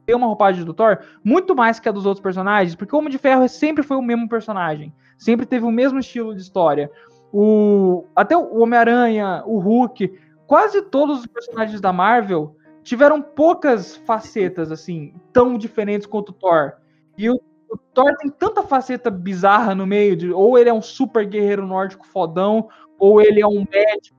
ter 0.06 0.14
uma 0.14 0.28
roupagem 0.28 0.64
do 0.66 0.74
Thor, 0.74 1.00
muito 1.24 1.56
mais 1.56 1.80
que 1.80 1.90
a 1.90 1.92
dos 1.92 2.06
outros 2.06 2.22
personagens, 2.22 2.76
porque 2.76 2.94
o 2.94 3.00
Homem 3.00 3.10
de 3.10 3.18
Ferro 3.18 3.48
sempre 3.48 3.82
foi 3.82 3.98
o 3.98 4.02
mesmo 4.02 4.28
personagem. 4.30 4.94
Sempre 5.18 5.46
teve 5.46 5.66
o 5.66 5.72
mesmo 5.72 5.98
estilo 6.00 6.36
de 6.36 6.42
história. 6.42 6.92
O, 7.38 8.06
até 8.16 8.38
o 8.38 8.62
Homem-Aranha, 8.62 9.44
o 9.46 9.60
Hulk, 9.60 10.18
quase 10.48 10.82
todos 10.84 11.20
os 11.20 11.28
personagens 11.28 11.82
da 11.82 11.92
Marvel 11.92 12.56
tiveram 12.82 13.22
poucas 13.22 13.98
facetas, 13.98 14.72
assim, 14.72 15.14
tão 15.34 15.58
diferentes 15.58 16.08
quanto 16.08 16.30
o 16.30 16.34
Thor. 16.34 16.76
E 17.18 17.30
o, 17.30 17.36
o 17.70 17.76
Thor 17.94 18.16
tem 18.16 18.32
tanta 18.32 18.64
faceta 18.64 19.12
bizarra 19.12 19.76
no 19.76 19.86
meio, 19.86 20.16
de, 20.16 20.32
ou 20.32 20.58
ele 20.58 20.70
é 20.70 20.74
um 20.74 20.82
super 20.82 21.26
guerreiro 21.26 21.68
nórdico 21.68 22.08
fodão, 22.08 22.70
ou 22.98 23.22
ele 23.22 23.42
é 23.42 23.48
um 23.48 23.66
médico, 23.70 24.16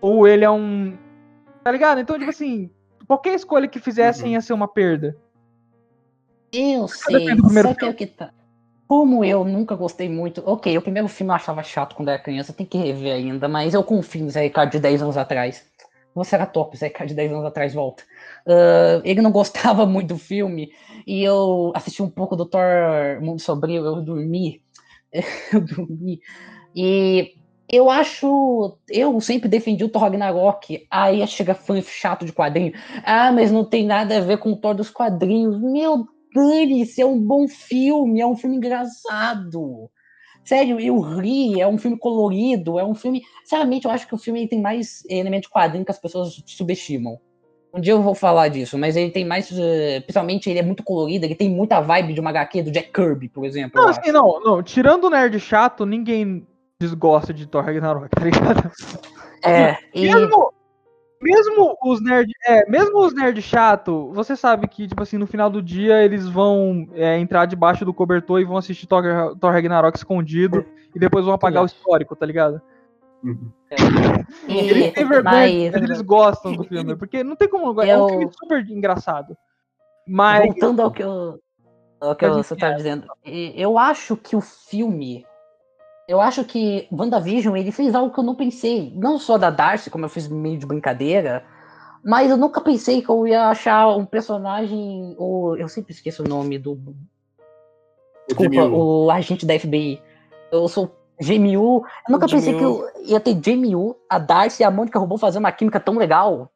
ou 0.00 0.26
ele 0.26 0.44
é 0.44 0.50
um. 0.50 0.98
Tá 1.62 1.70
ligado? 1.70 2.00
Então, 2.00 2.18
tipo 2.18 2.28
assim, 2.28 2.68
qualquer 3.06 3.34
escolha 3.34 3.68
que 3.68 3.78
fizessem 3.78 4.30
Uhum. 4.30 4.32
ia 4.32 4.40
ser 4.40 4.52
uma 4.52 4.66
perda. 4.66 5.16
Eu 6.52 6.88
sei, 6.88 7.36
só 7.62 7.72
que 7.72 7.84
é 7.84 7.88
o 7.88 7.94
que 7.94 8.06
tá. 8.08 8.34
Como 8.92 9.24
eu 9.24 9.42
nunca 9.42 9.74
gostei 9.74 10.06
muito. 10.06 10.42
Ok, 10.44 10.76
o 10.76 10.82
primeiro 10.82 11.08
filme 11.08 11.30
eu 11.30 11.34
achava 11.34 11.62
chato 11.62 11.96
quando 11.96 12.10
era 12.10 12.18
criança, 12.18 12.52
tem 12.52 12.66
que 12.66 12.76
rever 12.76 13.14
ainda, 13.14 13.48
mas 13.48 13.72
eu 13.72 13.82
confio 13.82 14.22
no 14.22 14.28
Zé 14.28 14.42
Ricardo 14.42 14.72
de 14.72 14.78
10 14.78 15.00
anos 15.00 15.16
atrás. 15.16 15.64
Você 16.14 16.34
era 16.34 16.44
top, 16.44 16.76
Zé 16.76 16.88
Ricardo 16.88 17.08
de 17.08 17.14
10 17.14 17.32
anos 17.32 17.46
atrás 17.46 17.72
volta. 17.72 18.02
Ah, 18.46 19.00
ele 19.02 19.22
não 19.22 19.32
gostava 19.32 19.86
muito 19.86 20.08
do 20.08 20.18
filme 20.18 20.68
e 21.06 21.24
eu 21.24 21.72
assisti 21.74 22.02
um 22.02 22.10
pouco 22.10 22.36
do 22.36 22.44
Thor 22.44 22.62
Mundo 23.22 23.40
Sombrio, 23.40 23.82
eu 23.82 24.02
dormi. 24.02 24.60
Eu 25.54 25.62
dormi. 25.62 26.20
E 26.76 27.32
eu 27.70 27.90
acho. 27.90 28.78
Eu 28.90 29.18
sempre 29.22 29.48
defendi 29.48 29.84
o 29.84 29.88
Thor 29.88 30.02
Ragnarok. 30.02 30.86
Aí 30.90 31.26
chega 31.26 31.54
fã 31.54 31.80
chato 31.80 32.26
de 32.26 32.32
quadrinho. 32.32 32.72
Ah, 33.04 33.32
mas 33.32 33.50
não 33.50 33.64
tem 33.64 33.86
nada 33.86 34.18
a 34.18 34.20
ver 34.20 34.36
com 34.36 34.52
o 34.52 34.56
Thor 34.56 34.74
dos 34.74 34.90
quadrinhos. 34.90 35.58
Meu 35.60 36.06
dane-se, 36.34 37.00
é 37.00 37.06
um 37.06 37.18
bom 37.20 37.46
filme, 37.48 38.20
é 38.20 38.26
um 38.26 38.36
filme 38.36 38.56
engraçado. 38.56 39.90
Sério, 40.44 40.80
eu 40.80 41.00
ri, 41.00 41.60
é 41.60 41.66
um 41.68 41.78
filme 41.78 41.96
colorido, 41.96 42.78
é 42.78 42.84
um 42.84 42.94
filme. 42.94 43.22
Sinceramente, 43.44 43.86
eu 43.86 43.90
acho 43.90 44.06
que 44.06 44.14
o 44.14 44.18
filme 44.18 44.48
tem 44.48 44.60
mais 44.60 45.04
elemento 45.08 45.44
de 45.44 45.50
quadrinho 45.50 45.84
que 45.84 45.90
as 45.92 46.00
pessoas 46.00 46.42
subestimam. 46.46 47.18
Um 47.74 47.80
dia 47.80 47.92
eu 47.92 48.02
vou 48.02 48.14
falar 48.14 48.48
disso, 48.48 48.76
mas 48.76 48.96
ele 48.96 49.10
tem 49.10 49.24
mais. 49.24 49.50
eh, 49.50 50.00
Principalmente, 50.00 50.50
ele 50.50 50.58
é 50.58 50.62
muito 50.62 50.82
colorido, 50.82 51.24
ele 51.24 51.34
tem 51.34 51.48
muita 51.48 51.80
vibe 51.80 52.12
de 52.12 52.20
uma 52.20 52.30
HQ 52.30 52.64
do 52.64 52.70
Jack 52.70 52.92
Kirby, 52.92 53.28
por 53.28 53.46
exemplo. 53.46 53.80
Não, 53.80 53.88
assim, 53.88 54.12
não, 54.12 54.40
não. 54.40 54.62
Tirando 54.62 55.04
o 55.04 55.10
nerd 55.10 55.38
chato, 55.40 55.86
ninguém 55.86 56.46
desgosta 56.78 57.32
de 57.32 57.46
Thor 57.46 57.64
Ragnarok, 57.64 58.10
tá 58.10 58.24
ligado? 58.24 58.70
É, 59.44 59.76
e. 59.94 60.02
Mesmo, 60.12 60.52
mesmo 61.22 61.76
os 61.84 62.02
nerd, 62.02 62.30
é, 62.46 62.68
mesmo 62.68 62.98
os 62.98 63.14
nerd 63.14 63.40
chato, 63.40 64.10
você 64.12 64.34
sabe 64.36 64.66
que 64.68 64.88
tipo 64.88 65.02
assim, 65.02 65.16
no 65.16 65.26
final 65.26 65.48
do 65.48 65.62
dia 65.62 66.02
eles 66.02 66.28
vão 66.28 66.86
é, 66.92 67.18
entrar 67.18 67.46
debaixo 67.46 67.84
do 67.84 67.94
cobertor 67.94 68.40
e 68.40 68.44
vão 68.44 68.56
assistir 68.56 68.86
Thor, 68.86 69.02
Thor 69.38 69.52
Ragnarok 69.52 69.96
escondido 69.96 70.64
e 70.94 70.98
depois 70.98 71.24
vão 71.24 71.34
apagar 71.34 71.62
o 71.62 71.66
histórico, 71.66 72.16
tá 72.16 72.26
ligado? 72.26 72.60
Uhum. 73.22 73.50
e- 74.48 74.52
Eles 74.58 74.92
têm 74.92 75.06
vergonha, 75.06 75.22
mas- 75.22 75.72
mas 75.72 75.82
eles 75.82 76.00
gostam 76.00 76.54
do 76.54 76.64
filme, 76.64 76.96
porque 76.96 77.22
não 77.22 77.36
tem 77.36 77.48
como, 77.48 77.80
é 77.80 77.96
um 77.96 78.00
Eu- 78.02 78.08
filme 78.08 78.30
super 78.32 78.68
engraçado. 78.68 79.36
Mas 80.06 80.44
Voltando 80.46 80.82
ao 80.82 80.90
que, 80.90 81.02
eu, 81.04 81.38
ao 82.00 82.16
que 82.16 82.28
você 82.28 82.54
estava 82.54 82.74
dizendo, 82.74 83.06
eu 83.24 83.78
acho 83.78 84.16
que 84.16 84.34
o 84.34 84.40
filme. 84.40 85.24
Eu 86.12 86.20
acho 86.20 86.44
que 86.44 86.86
WandaVision 86.92 87.56
ele 87.56 87.72
fez 87.72 87.94
algo 87.94 88.12
que 88.12 88.20
eu 88.20 88.24
não 88.24 88.34
pensei. 88.34 88.92
Não 88.94 89.18
só 89.18 89.38
da 89.38 89.48
Darcy, 89.48 89.88
como 89.88 90.04
eu 90.04 90.10
fiz 90.10 90.28
meio 90.28 90.58
de 90.58 90.66
brincadeira, 90.66 91.42
mas 92.04 92.30
eu 92.30 92.36
nunca 92.36 92.60
pensei 92.60 93.00
que 93.00 93.08
eu 93.08 93.26
ia 93.26 93.48
achar 93.48 93.88
um 93.96 94.04
personagem. 94.04 95.14
Ou, 95.16 95.56
eu 95.56 95.68
sempre 95.68 95.94
esqueço 95.94 96.22
o 96.22 96.28
nome 96.28 96.58
do. 96.58 96.78
Desculpa, 98.28 98.62
o 98.62 99.10
agente 99.10 99.46
da 99.46 99.58
FBI. 99.58 100.02
Eu 100.52 100.68
sou 100.68 100.94
GMU. 101.18 101.78
Eu 101.78 101.82
nunca 102.10 102.28
pensei 102.28 102.58
que 102.58 102.62
eu 102.62 102.86
ia 103.06 103.18
ter 103.18 103.32
GMU, 103.32 103.96
a 104.06 104.18
Darcy 104.18 104.62
e 104.62 104.66
a 104.66 104.70
Mônica 104.70 104.98
Robô 104.98 105.16
fazer 105.16 105.38
uma 105.38 105.50
química 105.50 105.80
tão 105.80 105.96
legal. 105.96 106.52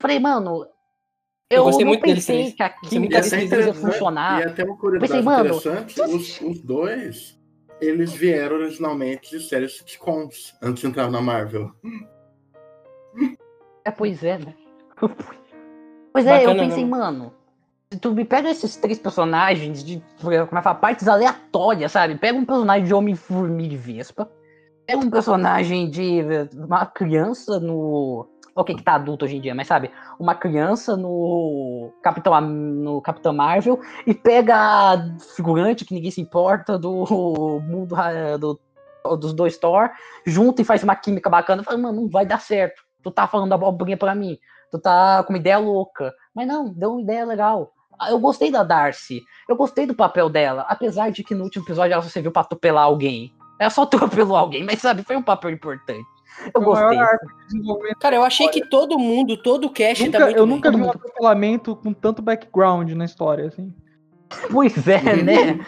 Falei, 0.00 0.18
mano. 0.18 0.66
Eu 1.48 1.58
Eu, 1.58 1.64
gostei 1.66 1.84
não 1.84 1.92
muito 1.92 2.02
pensei 2.02 2.50
que 2.50 2.60
a 2.60 2.70
química 2.70 3.20
deles 3.20 3.52
ia 3.52 3.72
funcionar. 3.72 4.40
E 4.40 4.44
até 4.46 4.64
uma 4.64 4.76
curiosidade 4.76 5.12
Pensei, 5.12 5.22
mano, 5.22 5.56
interessante, 5.56 6.00
os, 6.02 6.40
os 6.40 6.60
dois, 6.60 7.36
eles 7.80 8.12
vieram 8.12 8.56
originalmente 8.56 9.30
de 9.30 9.40
séries 9.40 9.78
sitcoms, 9.78 10.56
antes 10.62 10.80
de 10.82 10.88
entrar 10.88 11.10
na 11.10 11.20
Marvel. 11.20 11.72
É, 13.84 13.90
pois 13.90 14.22
é, 14.22 14.38
né? 14.38 14.54
Pois 16.12 16.26
é, 16.26 16.44
eu 16.44 16.48
Bacana, 16.48 16.62
pensei, 16.62 16.82
né? 16.82 16.90
mano, 16.90 17.34
se 17.92 18.00
tu 18.00 18.14
me 18.14 18.24
pega 18.24 18.48
esses 18.48 18.74
três 18.76 18.98
personagens 18.98 19.84
de, 19.84 20.02
como 20.18 20.32
é 20.32 20.46
que 20.46 20.62
fala, 20.62 20.74
partes 20.74 21.06
aleatórias, 21.06 21.92
sabe? 21.92 22.16
Pega 22.16 22.38
um 22.38 22.44
personagem 22.46 22.86
de 22.86 22.94
Homem-Formiga 22.94 23.74
e 23.74 23.76
Vespa, 23.76 24.26
pega 24.86 24.98
um 24.98 25.10
personagem 25.10 25.90
de 25.90 26.20
eh, 26.20 26.48
uma 26.54 26.86
criança 26.86 27.60
no... 27.60 28.26
Ok, 28.56 28.74
que 28.74 28.82
tá 28.82 28.94
adulto 28.94 29.26
hoje 29.26 29.36
em 29.36 29.40
dia, 29.40 29.54
mas 29.54 29.66
sabe? 29.66 29.90
Uma 30.18 30.34
criança 30.34 30.96
no 30.96 31.92
Capitão, 32.02 32.40
no 32.40 33.02
Capitão 33.02 33.34
Marvel 33.34 33.78
e 34.06 34.14
pega 34.14 34.56
a 34.56 34.96
figurante 35.36 35.84
que 35.84 35.94
ninguém 35.94 36.10
se 36.10 36.22
importa 36.22 36.78
do 36.78 37.60
mundo 37.62 37.94
do, 38.40 38.58
dos 39.18 39.34
dois 39.34 39.58
Thor, 39.58 39.90
junta 40.26 40.62
e 40.62 40.64
faz 40.64 40.82
uma 40.82 40.96
química 40.96 41.28
bacana. 41.28 41.62
Fala, 41.62 41.76
mano, 41.76 42.00
não 42.00 42.08
vai 42.08 42.24
dar 42.24 42.40
certo. 42.40 42.82
Tu 43.02 43.10
tá 43.10 43.26
falando 43.26 43.52
abobrinha 43.52 43.96
pra 43.96 44.14
mim 44.14 44.38
tu 44.70 44.78
tá 44.78 45.22
com 45.24 45.32
uma 45.32 45.38
ideia 45.38 45.58
louca. 45.58 46.12
Mas 46.34 46.46
não, 46.46 46.72
deu 46.72 46.92
uma 46.92 47.02
ideia 47.02 47.24
legal. 47.24 47.72
Ah, 47.98 48.10
Eu 48.10 48.18
gostei 48.18 48.50
da 48.50 48.62
Darcy. 48.62 49.22
Eu 49.48 49.56
gostei 49.56 49.86
do 49.86 49.94
papel 49.94 50.28
dela. 50.28 50.66
Apesar 50.68 51.10
de 51.10 51.24
que 51.24 51.34
no 51.34 51.44
último 51.44 51.64
episódio 51.64 51.92
ela 51.92 52.02
só 52.02 52.08
serviu 52.08 52.30
pra 52.30 52.42
atropelar 52.42 52.84
alguém. 52.84 53.32
Ela 53.58 53.70
só 53.70 53.82
atropelou 53.84 54.36
alguém, 54.36 54.64
mas 54.64 54.80
sabe, 54.80 55.02
foi 55.02 55.16
um 55.16 55.22
papel 55.22 55.50
importante. 55.50 56.06
Eu 56.54 56.60
maior 56.60 56.74
gostei. 56.90 56.98
arco 56.98 57.26
de 57.26 57.46
desenvolvimento. 57.46 57.98
Cara, 57.98 58.16
eu 58.16 58.22
achei 58.22 58.48
que 58.48 58.68
todo 58.68 58.98
mundo, 58.98 59.36
todo 59.36 59.66
o 59.66 59.70
cast 59.70 60.04
Nunca- 60.04 60.18
tá 60.18 60.24
muito 60.26 60.38
eu 60.38 60.46
bem. 60.46 60.54
nunca 60.54 60.70
vi 60.70 60.76
Todo 60.78 60.86
um 60.86 60.90
atropelamento 60.90 61.76
com 61.76 61.92
tanto 61.92 62.22
background 62.22 62.90
na 62.92 63.04
história, 63.04 63.46
assim. 63.46 63.72
Pois 64.50 64.86
é, 64.88 65.22
né? 65.22 65.58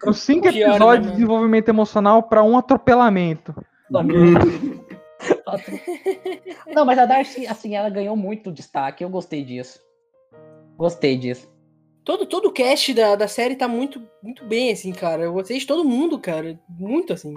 Foram 0.00 0.12
cinco 0.12 0.48
Pior, 0.50 0.68
né, 0.68 0.74
episódios 0.74 0.98
de 1.02 1.06
mano? 1.06 1.12
desenvolvimento 1.16 1.68
emocional 1.68 2.22
pra 2.22 2.42
um 2.42 2.56
atropelamento. 2.58 3.54
Não, 6.74 6.84
mas 6.84 6.98
a 6.98 7.06
Darcy, 7.06 7.46
assim, 7.46 7.74
ela 7.76 7.88
ganhou 7.88 8.16
muito 8.16 8.50
destaque. 8.52 9.02
Eu 9.04 9.08
gostei 9.08 9.44
disso. 9.44 9.78
Gostei 10.76 11.16
disso. 11.16 11.52
Todo, 12.04 12.26
todo 12.26 12.48
o 12.48 12.52
cast 12.52 12.92
da, 12.92 13.14
da 13.16 13.26
série 13.28 13.56
tá 13.56 13.66
muito, 13.66 14.02
muito 14.22 14.44
bem, 14.44 14.70
assim, 14.72 14.92
cara. 14.92 15.22
Eu 15.22 15.32
gostei 15.32 15.58
de 15.58 15.66
todo 15.66 15.84
mundo, 15.84 16.18
cara. 16.18 16.58
Muito, 16.68 17.12
assim. 17.12 17.32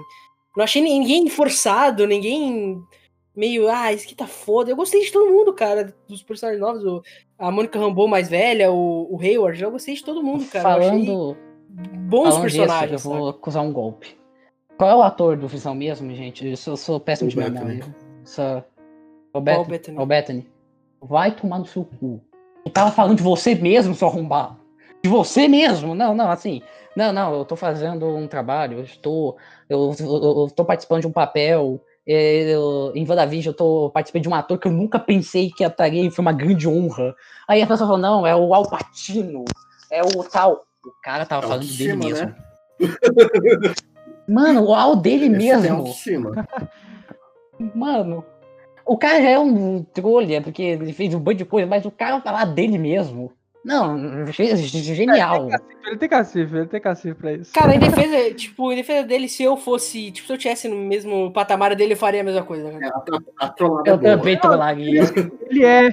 Não 0.58 0.64
achei 0.64 0.82
ninguém 0.82 1.28
forçado, 1.28 2.04
ninguém 2.04 2.82
meio, 3.36 3.68
ah, 3.68 3.92
isso 3.92 4.06
aqui 4.06 4.14
tá 4.16 4.26
foda. 4.26 4.72
Eu 4.72 4.74
gostei 4.74 5.00
de 5.04 5.12
todo 5.12 5.30
mundo, 5.30 5.52
cara. 5.52 5.94
Dos 6.08 6.20
personagens 6.20 6.60
novos. 6.60 6.84
o- 6.84 7.00
a 7.38 7.48
Mônica 7.52 7.78
Rambeau 7.78 8.08
mais 8.08 8.28
velha, 8.28 8.72
o, 8.72 9.14
o 9.14 9.20
Hayward. 9.20 9.62
Eu 9.62 9.70
gostei 9.70 9.94
de 9.94 10.02
todo 10.02 10.20
mundo, 10.20 10.44
cara. 10.46 10.68
Eu 10.68 10.80
Falando, 10.82 11.36
bons 12.08 12.30
falando 12.30 12.46
disso, 12.48 12.58
personagens. 12.58 12.92
eu 12.92 12.98
sabe? 12.98 13.20
vou 13.20 13.28
acusar 13.28 13.62
um 13.62 13.72
golpe. 13.72 14.18
Qual 14.76 14.90
é 14.90 14.96
o 14.96 15.02
ator 15.02 15.36
do 15.36 15.46
Visão 15.46 15.76
mesmo, 15.76 16.12
gente? 16.12 16.44
Eu 16.44 16.56
sou, 16.56 16.76
sou 16.76 16.98
péssimo 16.98 17.28
O 17.28 17.30
de 17.30 17.36
memória. 17.36 17.84
Sou... 18.24 18.64
O 19.32 19.40
Bethany. 19.40 19.96
Ô, 19.96 20.04
Bethany, 20.04 20.48
vai 21.00 21.30
tomar 21.36 21.60
no 21.60 21.66
seu 21.66 21.84
cu. 21.84 22.20
Eu 22.66 22.72
tava 22.72 22.90
falando 22.90 23.16
de 23.16 23.22
você 23.22 23.54
mesmo, 23.54 23.94
seu 23.94 24.08
arrombado. 24.08 24.56
De 25.04 25.08
você 25.08 25.46
mesmo? 25.46 25.94
Não, 25.94 26.12
não, 26.16 26.28
assim. 26.28 26.60
Não, 26.98 27.12
não, 27.12 27.32
eu 27.32 27.44
tô 27.44 27.54
fazendo 27.54 28.08
um 28.08 28.26
trabalho, 28.26 28.78
eu 28.78 28.82
estou. 28.82 29.36
Eu, 29.68 29.94
eu, 30.00 30.48
eu 30.58 30.64
participando 30.64 31.02
de 31.02 31.06
um 31.06 31.12
papel. 31.12 31.80
é, 32.04 32.52
Eu, 32.52 32.90
em 32.92 33.08
WandaVision 33.08 33.52
eu 33.52 33.56
tô 33.56 33.88
participando 33.90 34.22
de 34.22 34.28
um 34.28 34.34
ator 34.34 34.58
que 34.58 34.66
eu 34.66 34.72
nunca 34.72 34.98
pensei 34.98 35.48
que 35.48 35.62
estaria 35.62 36.02
e 36.02 36.10
foi 36.10 36.22
uma 36.22 36.32
grande 36.32 36.66
honra. 36.66 37.14
Aí 37.46 37.62
a 37.62 37.68
pessoa 37.68 37.86
falou, 37.86 38.02
não, 38.02 38.26
é 38.26 38.34
o 38.34 38.52
Alpatino, 38.52 39.44
é 39.92 40.02
o 40.02 40.24
tal. 40.24 40.64
O 40.84 40.90
cara 41.00 41.24
tava 41.24 41.46
falando 41.46 41.60
dele 41.60 41.92
Autoestima, 41.92 42.04
mesmo. 42.04 42.26
né? 42.26 43.74
Mano, 44.28 44.64
o 44.64 44.74
ao 44.74 44.96
dele 44.96 45.26
Esse 45.26 45.62
tem 45.62 45.72
mesmo. 45.72 45.94
Mano, 47.76 48.24
o 48.84 48.98
cara 48.98 49.22
já 49.22 49.30
é 49.30 49.38
um 49.38 49.84
trolha, 49.84 50.42
porque 50.42 50.62
ele 50.62 50.92
fez 50.92 51.14
um 51.14 51.20
monte 51.20 51.36
de 51.36 51.44
coisa, 51.44 51.68
mas 51.68 51.84
o 51.84 51.92
cara 51.92 52.20
falar 52.20 52.46
dele 52.46 52.76
mesmo. 52.76 53.37
Não, 53.64 54.26
ge- 54.26 54.56
ge- 54.56 54.94
genial. 54.94 55.48
Ele 55.86 55.96
tem 55.96 56.08
cacife, 56.08 56.56
ele 56.56 56.66
tem 56.66 56.80
cacife 56.80 57.14
pra 57.14 57.32
isso. 57.32 57.52
Cara, 57.52 57.74
em 57.74 57.78
defesa, 57.78 58.34
tipo, 58.34 58.72
em 58.72 58.76
defesa 58.76 59.06
dele, 59.06 59.28
se 59.28 59.42
eu 59.42 59.56
fosse, 59.56 60.10
tipo, 60.10 60.26
se 60.26 60.32
eu 60.32 60.38
tivesse 60.38 60.68
no 60.68 60.76
mesmo 60.76 61.32
patamar 61.32 61.74
dele, 61.74 61.92
eu 61.94 61.96
faria 61.96 62.20
a 62.20 62.24
mesma 62.24 62.42
coisa. 62.42 62.70
cara. 62.70 62.86
É, 62.86 62.88
a, 62.88 63.46
a 63.46 63.54
é 63.58 63.62
Eu 63.90 63.98
boa. 63.98 64.16
também 64.16 64.38
trollaria. 64.38 65.02
Ele 65.50 65.64
é, 65.64 65.90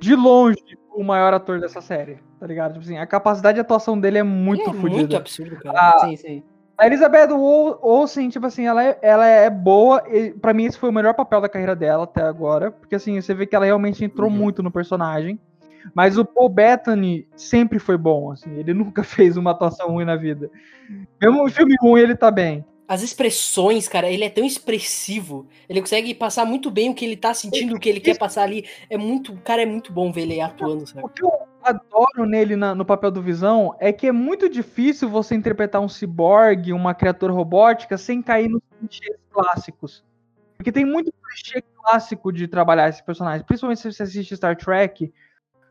de 0.00 0.14
longe, 0.16 0.58
o 0.94 1.04
maior 1.04 1.32
ator 1.34 1.60
dessa 1.60 1.80
série, 1.80 2.18
tá 2.40 2.46
ligado? 2.46 2.72
Tipo 2.72 2.84
assim, 2.84 2.98
a 2.98 3.06
capacidade 3.06 3.56
de 3.56 3.60
atuação 3.60 3.98
dele 4.00 4.18
é 4.18 4.22
muito 4.22 4.62
é 4.70 4.72
fodida. 4.74 4.88
muito 4.90 5.16
absurdo, 5.16 5.56
cara. 5.56 5.78
Ah, 5.78 5.98
Sim, 6.00 6.16
sim. 6.16 6.42
A 6.76 6.86
Elizabeth 6.86 7.30
Ol- 7.30 7.78
Olsen, 7.82 8.28
tipo 8.30 8.46
assim, 8.46 8.66
ela 8.66 8.82
é, 8.82 8.98
ela 9.02 9.26
é 9.26 9.48
boa. 9.48 10.02
E 10.10 10.30
pra 10.32 10.52
mim, 10.54 10.64
esse 10.64 10.78
foi 10.78 10.88
o 10.88 10.92
melhor 10.92 11.14
papel 11.14 11.40
da 11.40 11.48
carreira 11.48 11.76
dela 11.76 12.04
até 12.04 12.22
agora. 12.22 12.72
Porque 12.72 12.94
assim, 12.96 13.20
você 13.20 13.32
vê 13.34 13.46
que 13.46 13.54
ela 13.54 13.66
realmente 13.66 14.04
entrou 14.04 14.28
Uhum. 14.28 14.34
muito 14.36 14.62
no 14.62 14.70
personagem. 14.70 15.38
Mas 15.94 16.18
o 16.18 16.24
Paul 16.24 16.48
Bettany 16.48 17.26
sempre 17.36 17.78
foi 17.78 17.96
bom, 17.96 18.30
assim. 18.30 18.54
Ele 18.58 18.72
nunca 18.74 19.02
fez 19.04 19.36
uma 19.36 19.50
atuação 19.50 19.88
ruim 19.90 20.04
na 20.04 20.16
vida. 20.16 20.50
Mesmo 21.20 21.44
o 21.44 21.50
filme 21.50 21.74
ruim, 21.80 22.00
ele 22.00 22.16
tá 22.16 22.30
bem. 22.30 22.64
As 22.88 23.00
expressões, 23.00 23.88
cara, 23.88 24.10
ele 24.10 24.24
é 24.24 24.28
tão 24.28 24.44
expressivo. 24.44 25.46
Ele 25.68 25.80
consegue 25.80 26.12
passar 26.14 26.44
muito 26.44 26.70
bem 26.70 26.90
o 26.90 26.94
que 26.94 27.04
ele 27.04 27.16
tá 27.16 27.32
sentindo, 27.32 27.76
o 27.76 27.80
que 27.80 27.88
ele 27.88 28.00
quer 28.00 28.18
passar 28.18 28.42
ali. 28.42 28.66
É 28.90 28.98
muito, 28.98 29.34
cara, 29.38 29.62
é 29.62 29.66
muito 29.66 29.92
bom 29.92 30.12
ver 30.12 30.22
ele 30.22 30.40
atuando, 30.40 30.86
sabe? 30.86 31.02
O 31.02 31.08
que 31.08 31.24
eu 31.24 31.30
adoro 31.62 32.26
nele 32.26 32.54
na- 32.54 32.74
no 32.74 32.84
papel 32.84 33.10
do 33.10 33.22
Visão 33.22 33.74
é 33.78 33.92
que 33.92 34.08
é 34.08 34.12
muito 34.12 34.48
difícil 34.48 35.08
você 35.08 35.34
interpretar 35.34 35.80
um 35.80 35.88
ciborgue, 35.88 36.72
uma 36.72 36.92
criatura 36.92 37.32
robótica, 37.32 37.96
sem 37.96 38.20
cair 38.20 38.48
nos 38.48 38.60
clichês 38.78 39.16
clássicos. 39.30 40.04
Porque 40.56 40.70
tem 40.72 40.84
muito 40.84 41.10
clichê 41.12 41.62
clássico 41.62 42.30
de 42.32 42.46
trabalhar 42.46 42.88
esse 42.88 43.02
personagem. 43.02 43.46
Principalmente 43.46 43.80
se 43.80 43.90
você 43.92 44.02
assiste 44.02 44.36
Star 44.36 44.56
Trek. 44.56 45.10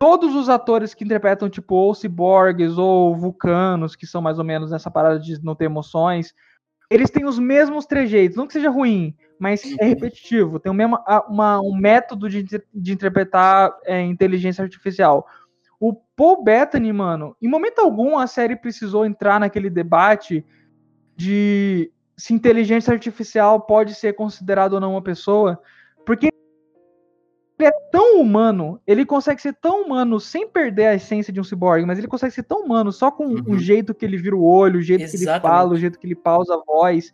Todos 0.01 0.33
os 0.35 0.49
atores 0.49 0.95
que 0.95 1.03
interpretam, 1.03 1.47
tipo, 1.47 1.75
ou 1.75 1.93
ciborgues 1.93 2.75
ou 2.75 3.15
vulcanos, 3.15 3.95
que 3.95 4.07
são 4.07 4.19
mais 4.19 4.39
ou 4.39 4.43
menos 4.43 4.71
nessa 4.71 4.89
parada 4.89 5.19
de 5.19 5.39
não 5.43 5.53
ter 5.53 5.65
emoções, 5.65 6.33
eles 6.89 7.11
têm 7.11 7.23
os 7.23 7.37
mesmos 7.37 7.85
trejeitos. 7.85 8.35
Não 8.35 8.47
que 8.47 8.53
seja 8.53 8.71
ruim, 8.71 9.15
mas 9.37 9.61
é 9.79 9.85
repetitivo. 9.85 10.59
Tem 10.59 10.71
o 10.71 10.73
mesmo, 10.73 10.97
uma- 11.29 11.61
um 11.61 11.75
método 11.75 12.27
de, 12.27 12.41
de 12.73 12.91
interpretar 12.91 13.77
é, 13.85 14.01
inteligência 14.01 14.63
artificial. 14.63 15.27
O 15.79 15.93
Paul 16.15 16.43
Bettany, 16.43 16.91
mano, 16.91 17.35
em 17.39 17.47
momento 17.47 17.77
algum 17.77 18.17
a 18.17 18.25
série 18.25 18.55
precisou 18.55 19.05
entrar 19.05 19.39
naquele 19.39 19.69
debate 19.69 20.43
de 21.15 21.91
se 22.17 22.33
inteligência 22.33 22.91
artificial 22.91 23.61
pode 23.61 23.93
ser 23.93 24.13
considerado 24.13 24.73
ou 24.73 24.79
não 24.79 24.93
uma 24.93 25.01
pessoa, 25.03 25.61
porque 26.03 26.30
ele 27.61 27.69
é 27.69 27.71
tão 27.91 28.19
humano, 28.19 28.81
ele 28.85 29.05
consegue 29.05 29.41
ser 29.41 29.53
tão 29.53 29.83
humano 29.83 30.19
sem 30.19 30.47
perder 30.47 30.87
a 30.87 30.95
essência 30.95 31.31
de 31.31 31.39
um 31.39 31.43
ciborgue, 31.43 31.85
mas 31.85 31.97
ele 31.97 32.07
consegue 32.07 32.33
ser 32.33 32.43
tão 32.43 32.63
humano 32.63 32.91
só 32.91 33.09
com 33.11 33.25
Uhum. 33.25 33.43
o 33.47 33.57
jeito 33.59 33.93
que 33.93 34.03
ele 34.05 34.17
vira 34.17 34.35
o 34.35 34.43
olho, 34.43 34.79
o 34.79 34.81
jeito 34.81 35.01
que 35.09 35.15
ele 35.15 35.23
Exatamente. 35.23 35.41
fala, 35.51 35.73
o 35.73 35.77
jeito 35.77 35.99
que 35.99 36.07
ele 36.07 36.15
pausa 36.15 36.55
a 36.55 36.61
voz, 36.65 37.13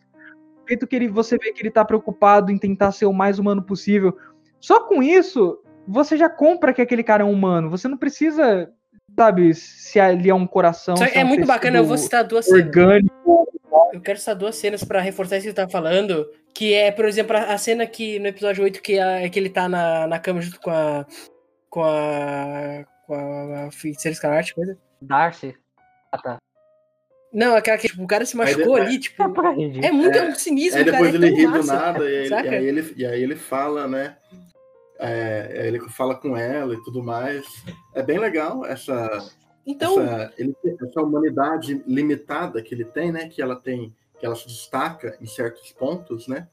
o 0.64 0.68
jeito 0.68 0.86
que 0.86 0.96
ele, 0.96 1.08
você 1.08 1.36
vê 1.38 1.52
que 1.52 1.62
ele 1.62 1.70
tá 1.70 1.84
preocupado 1.84 2.50
em 2.50 2.58
tentar 2.58 2.92
ser 2.92 3.06
o 3.06 3.12
mais 3.12 3.38
humano 3.38 3.62
possível. 3.62 4.16
Só 4.60 4.80
com 4.80 5.02
isso, 5.02 5.58
você 5.86 6.16
já 6.16 6.28
compra 6.28 6.72
que 6.72 6.82
aquele 6.82 7.02
cara 7.02 7.22
é 7.22 7.26
humano. 7.26 7.70
Você 7.70 7.88
não 7.88 7.96
precisa, 7.96 8.70
sabe, 9.16 9.54
se 9.54 9.98
ali 10.00 10.28
é 10.28 10.34
um 10.34 10.46
coração. 10.46 10.94
É 11.14 11.24
um 11.24 11.28
muito 11.28 11.46
bacana, 11.46 11.78
eu 11.78 11.84
vou 11.84 11.96
citar 11.96 12.24
duas 12.24 12.44
cenas. 12.46 12.64
orgânico. 12.64 13.48
Eu 13.92 14.00
quero 14.00 14.18
citar 14.18 14.34
duas 14.34 14.56
cenas 14.56 14.84
pra 14.84 15.00
reforçar 15.00 15.36
isso 15.38 15.46
que 15.46 15.50
você 15.52 15.56
tá 15.56 15.68
falando. 15.68 16.26
Que 16.58 16.74
é, 16.74 16.90
por 16.90 17.04
exemplo, 17.04 17.36
a 17.36 17.52
a 17.54 17.58
cena 17.58 17.86
que 17.86 18.18
no 18.18 18.26
episódio 18.26 18.64
8 18.64 18.82
que, 18.82 18.98
a- 18.98 19.28
que 19.30 19.38
ele 19.38 19.48
tá 19.48 19.68
na, 19.68 20.08
na 20.08 20.18
cama 20.18 20.40
junto 20.40 20.58
com 20.60 20.70
a. 20.70 21.06
com 21.70 21.84
a. 21.84 22.84
com 23.06 23.14
a 23.14 23.70
feiticeira 23.70 24.12
escarlate, 24.12 24.56
coisa. 24.56 24.76
Darcy. 25.00 25.54
Ah, 26.10 26.18
tá. 26.18 26.38
Não, 27.32 27.54
aquela 27.54 27.78
que 27.78 27.86
tipo, 27.86 28.02
o 28.02 28.06
cara 28.08 28.24
se 28.24 28.36
machucou 28.36 28.74
de- 28.74 28.80
ali, 28.80 28.98
tipo. 28.98 29.22
É 29.22 29.54
rede. 29.54 29.86
É 29.86 29.92
muito 29.92 30.16
É, 30.18 30.18
é 30.18 30.28
um 30.30 30.34
cinismo, 30.34 30.78
Aí 30.78 30.84
depois 30.84 31.12
cara. 31.12 31.16
ele 31.16 31.26
é 31.26 31.36
ri 31.38 31.46
do 31.46 31.62
nada 31.62 32.10
e, 32.10 32.16
aí, 32.22 32.28
saca? 32.28 32.48
e 32.48 32.56
aí 32.56 32.66
ele, 32.66 32.94
e 32.96 33.06
aí 33.06 33.22
ele 33.22 33.36
fala, 33.36 33.86
né? 33.86 34.16
É, 34.98 35.62
ele 35.68 35.78
fala 35.90 36.16
com 36.16 36.36
ela 36.36 36.74
e 36.74 36.82
tudo 36.82 37.00
mais. 37.04 37.46
É 37.94 38.02
bem 38.02 38.18
legal 38.18 38.66
essa, 38.66 39.30
Então, 39.64 40.02
essa, 40.02 40.32
ele, 40.36 40.56
essa 40.82 41.00
humanidade 41.02 41.84
limitada 41.86 42.60
que 42.62 42.74
ele 42.74 42.84
tem, 42.84 43.12
né? 43.12 43.28
Que 43.28 43.40
ela 43.40 43.54
tem, 43.54 43.94
que 44.18 44.26
ela 44.26 44.34
se 44.34 44.46
destaca 44.46 45.16
em 45.20 45.26
certos 45.26 45.72
pontos, 45.72 46.26
né? 46.26 46.48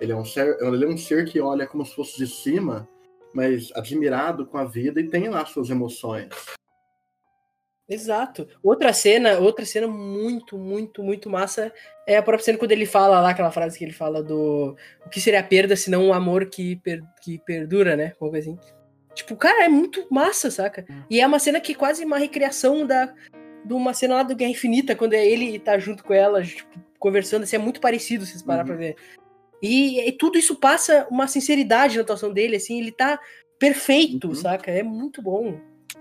Ele 0.00 0.12
é 0.12 0.16
um 0.16 0.24
ser, 0.24 0.56
ele 0.60 0.84
é 0.84 0.88
um 0.88 0.96
ser 0.96 1.24
que 1.24 1.40
olha 1.40 1.66
como 1.66 1.84
se 1.86 1.94
fosse 1.94 2.18
de 2.18 2.26
cima, 2.26 2.88
mas 3.32 3.70
admirado 3.74 4.46
com 4.46 4.58
a 4.58 4.64
vida 4.64 5.00
e 5.00 5.08
tem 5.08 5.28
lá 5.28 5.44
suas 5.46 5.70
emoções. 5.70 6.28
Exato. 7.88 8.48
Outra 8.62 8.92
cena, 8.92 9.38
outra 9.38 9.66
cena 9.66 9.86
muito, 9.86 10.56
muito, 10.56 11.02
muito 11.02 11.28
massa 11.28 11.72
é 12.06 12.16
a 12.16 12.22
própria 12.22 12.44
cena 12.44 12.58
quando 12.58 12.72
ele 12.72 12.86
fala 12.86 13.20
lá, 13.20 13.30
aquela 13.30 13.50
frase 13.50 13.78
que 13.78 13.84
ele 13.84 13.92
fala 13.92 14.22
do 14.22 14.76
o 15.04 15.08
que 15.10 15.20
seria 15.20 15.40
a 15.40 15.44
perda 15.44 15.76
se 15.76 15.90
não 15.90 16.06
um 16.06 16.12
amor 16.12 16.46
que, 16.46 16.76
per- 16.76 17.04
que 17.20 17.38
perdura, 17.38 17.96
né? 17.96 18.14
Uma 18.20 18.30
coisa 18.30 18.50
assim. 18.50 18.58
Tipo, 19.14 19.36
cara, 19.36 19.64
é 19.64 19.68
muito 19.68 20.06
massa, 20.10 20.50
saca? 20.50 20.86
E 21.10 21.20
é 21.20 21.26
uma 21.26 21.38
cena 21.38 21.60
que 21.60 21.72
é 21.72 21.74
quase 21.74 22.02
uma 22.04 22.16
recriação 22.16 22.86
da 22.86 23.12
de 23.64 23.72
uma 23.72 23.94
cena 23.94 24.16
lá 24.16 24.22
do 24.22 24.34
Guerra 24.36 24.50
Infinita, 24.50 24.94
quando 24.94 25.14
ele 25.14 25.58
tá 25.58 25.78
junto 25.78 26.02
com 26.04 26.12
ela, 26.12 26.42
tipo, 26.42 26.68
conversando, 26.98 27.42
assim, 27.44 27.56
é 27.56 27.58
muito 27.58 27.80
parecido, 27.80 28.24
se 28.24 28.32
vocês 28.32 28.42
parar 28.42 28.60
Uhum. 28.60 28.66
pra 28.66 28.76
ver. 28.76 28.96
E, 29.62 30.00
e 30.00 30.12
tudo 30.12 30.38
isso 30.38 30.56
passa 30.56 31.06
uma 31.10 31.26
sinceridade 31.26 31.96
na 31.96 32.02
atuação 32.02 32.32
dele, 32.32 32.56
assim, 32.56 32.80
ele 32.80 32.92
tá 32.92 33.18
perfeito, 33.58 34.28
Uhum. 34.28 34.34
saca? 34.34 34.70
É 34.70 34.82
muito 34.82 35.22
bom. 35.22 35.54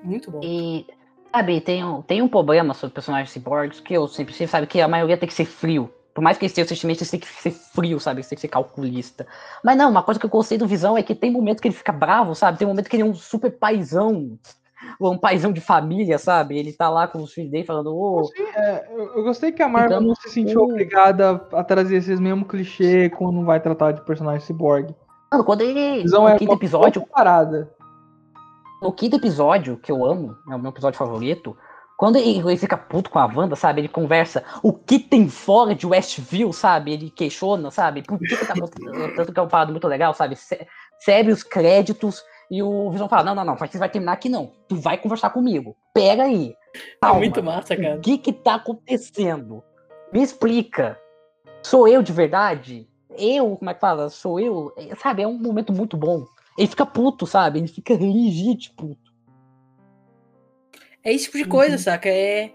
Muito 0.03 0.31
bom. 0.31 0.39
E, 0.43 0.85
sabe, 1.31 1.61
tem 1.61 1.83
um, 1.83 2.01
tem 2.01 2.21
um 2.21 2.27
problema 2.27 2.73
sobre 2.73 2.93
personagens 2.93 3.29
cyborgs 3.31 3.79
que 3.79 3.93
eu 3.93 4.07
sempre 4.07 4.33
sei, 4.33 4.47
sabe, 4.47 4.65
que 4.67 4.81
a 4.81 4.87
maioria 4.87 5.17
tem 5.17 5.27
que 5.27 5.35
ser 5.35 5.45
frio. 5.45 5.93
Por 6.13 6.21
mais 6.21 6.37
que 6.37 6.43
eles 6.43 6.53
tenham 6.53 6.67
sentimentos, 6.67 7.01
eles 7.01 7.11
têm 7.11 7.19
que 7.19 7.27
ser 7.27 7.51
frio, 7.51 7.97
sabe? 7.99 8.17
Eles 8.19 8.27
têm 8.27 8.35
que 8.35 8.41
ser 8.41 8.49
calculista. 8.49 9.25
Mas 9.63 9.77
não, 9.77 9.89
uma 9.89 10.03
coisa 10.03 10.19
que 10.19 10.25
eu 10.25 10.29
gostei 10.29 10.57
do 10.57 10.67
Visão 10.67 10.97
é 10.97 11.03
que 11.03 11.15
tem 11.15 11.31
momentos 11.31 11.61
que 11.61 11.67
ele 11.69 11.75
fica 11.75 11.91
bravo, 11.93 12.35
sabe? 12.35 12.57
Tem 12.57 12.67
momento 12.67 12.89
que 12.89 12.95
ele 12.97 13.03
é 13.03 13.05
um 13.05 13.13
super 13.13 13.49
paizão. 13.51 14.37
Um 14.99 15.17
paizão 15.17 15.51
de 15.51 15.61
família, 15.61 16.17
sabe? 16.17 16.57
Ele 16.57 16.73
tá 16.73 16.89
lá 16.89 17.07
com 17.07 17.21
os 17.21 17.33
filhos 17.33 17.51
dele 17.51 17.65
falando, 17.65 17.95
ô, 17.95 18.29
É, 18.55 18.87
eu, 18.91 19.17
eu 19.17 19.23
gostei 19.23 19.51
que 19.51 19.61
a 19.61 19.67
Marvel 19.67 19.97
Então, 19.97 20.07
não 20.07 20.15
se 20.15 20.29
sentiu 20.29 20.61
obrigada 20.61 21.45
a 21.53 21.63
trazer 21.63 21.97
esses 21.97 22.19
mesmos 22.19 22.47
clichê 22.47 23.09
quando 23.09 23.43
vai 23.43 23.59
tratar 23.59 23.91
de 23.91 24.01
personagem 24.01 24.41
cyborg. 24.41 24.95
mano, 25.31 25.43
quando 25.43 25.61
ele. 25.61 26.03
No 26.05 26.27
é 26.27 26.37
quinto 26.37 26.53
episódio, 26.53 27.05
parada. 27.07 27.71
no 28.81 28.91
quinto 28.91 29.15
episódio, 29.17 29.77
que 29.77 29.91
eu 29.91 30.05
amo, 30.05 30.35
é 30.49 30.55
o 30.55 30.59
meu 30.59 30.71
episódio 30.71 30.97
favorito, 30.97 31.55
quando 32.01 32.15
ele, 32.15 32.39
ele 32.39 32.57
fica 32.57 32.75
puto 32.75 33.11
com 33.11 33.19
a 33.19 33.27
Wanda, 33.27 33.55
sabe? 33.55 33.81
Ele 33.81 33.87
conversa 33.87 34.43
o 34.63 34.73
que 34.73 34.97
tem 34.97 35.29
fora 35.29 35.75
de 35.75 35.85
Westview, 35.85 36.51
sabe? 36.51 36.93
Ele 36.93 37.11
questiona, 37.11 37.69
sabe? 37.69 38.01
Por 38.01 38.17
que, 38.17 38.35
que 38.35 38.43
tá? 38.43 38.55
Tanto 39.15 39.31
que 39.31 39.39
é 39.39 39.43
um 39.43 39.47
parado 39.47 39.71
muito 39.71 39.87
legal, 39.87 40.11
sabe? 40.15 40.35
Serve 40.99 41.31
os 41.31 41.43
créditos 41.43 42.23
e 42.51 42.61
o 42.61 42.91
Visão 42.91 43.07
fala: 43.07 43.23
Não, 43.23 43.33
não, 43.33 43.45
não, 43.45 43.57
você 43.57 43.77
vai 43.77 43.89
terminar 43.89 44.11
aqui 44.11 44.27
não. 44.27 44.51
Tu 44.67 44.75
vai 44.75 44.97
conversar 44.97 45.29
comigo. 45.29 45.73
Pega 45.93 46.23
aí. 46.23 46.53
É 46.75 46.79
Calma. 46.99 47.19
muito 47.19 47.41
massa, 47.41 47.77
cara. 47.77 47.95
O 47.95 48.01
que 48.01 48.17
que 48.17 48.33
tá 48.33 48.55
acontecendo? 48.55 49.63
Me 50.11 50.21
explica. 50.21 50.99
Sou 51.63 51.87
eu 51.87 52.03
de 52.03 52.11
verdade? 52.11 52.89
Eu, 53.17 53.55
como 53.55 53.69
é 53.69 53.73
que 53.73 53.79
fala? 53.79 54.09
Sou 54.09 54.37
eu? 54.37 54.73
É, 54.75 54.93
Sabe, 54.95 55.21
é 55.21 55.27
um 55.27 55.37
momento 55.37 55.71
muito 55.71 55.95
bom. 55.95 56.25
Ele 56.57 56.67
fica 56.67 56.85
puto, 56.85 57.25
sabe? 57.25 57.59
Ele 57.59 57.67
fica 57.69 57.93
legit 57.93 58.73
puto. 58.75 59.11
É 61.03 61.13
esse 61.13 61.25
tipo 61.25 61.37
de 61.37 61.45
coisa, 61.45 61.77
saca? 61.77 62.09
É, 62.09 62.53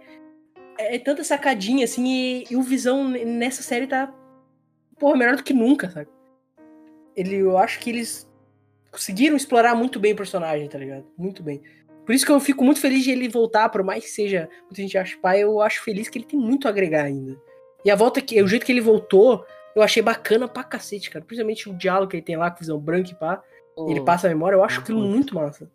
é 0.79 0.99
tanta 0.99 1.25
sacadinha, 1.25 1.85
assim, 1.85 2.07
e, 2.07 2.45
e 2.51 2.57
o 2.57 2.63
Visão 2.63 3.09
nessa 3.09 3.63
série 3.63 3.87
tá, 3.87 4.13
porra, 4.99 5.17
melhor 5.17 5.37
do 5.37 5.43
que 5.43 5.55
nunca, 5.55 5.91
saca? 5.91 6.11
Ele, 7.17 7.37
eu 7.37 7.57
acho 7.57 7.81
que 7.81 7.91
eles 7.91 8.31
conseguiram 8.97 9.37
explorar 9.37 9.75
muito 9.75 10.01
bem 10.01 10.15
o 10.15 10.17
personagem, 10.17 10.67
tá 10.69 10.79
ligado? 10.79 11.05
Muito 11.19 11.43
bem. 11.43 11.63
Por 12.07 12.15
isso 12.15 12.25
que 12.25 12.33
eu 12.33 12.41
fico 12.41 12.65
muito 12.65 12.81
feliz 12.81 13.05
de 13.05 13.11
ele 13.11 13.29
voltar, 13.29 13.69
por 13.69 13.83
mais 13.83 14.05
que 14.05 14.11
seja, 14.11 14.49
muita 14.63 14.81
gente 14.81 14.97
acha 14.97 15.19
pai, 15.21 15.43
eu 15.43 15.61
acho 15.61 15.83
feliz 15.85 16.09
que 16.09 16.17
ele 16.19 16.25
tem 16.25 16.39
muito 16.39 16.67
a 16.67 16.71
agregar 16.71 17.03
ainda. 17.05 17.37
E 17.85 17.91
a 17.91 17.95
volta 17.95 18.21
que, 18.23 18.43
o 18.43 18.49
jeito 18.49 18.65
que 18.65 18.73
ele 18.73 18.81
voltou, 18.81 19.45
eu 19.75 19.83
achei 19.83 20.03
bacana 20.03 20.49
pra 20.49 20.65
cacete, 20.65 21.11
cara. 21.11 21.25
Principalmente 21.25 21.69
o 21.69 21.75
diálogo 21.75 22.11
que 22.11 22.17
ele 22.17 22.25
tem 22.25 22.37
lá 22.37 22.51
com 22.51 22.59
Visão 22.59 22.79
Branco 22.79 23.11
e 23.11 23.15
pá. 23.15 23.43
Ele 23.87 24.01
passa 24.01 24.27
a 24.27 24.31
memória, 24.31 24.57
eu 24.57 24.65
acho 24.65 24.81
aquilo 24.81 25.01
muito 25.01 25.35
massa. 25.35 25.71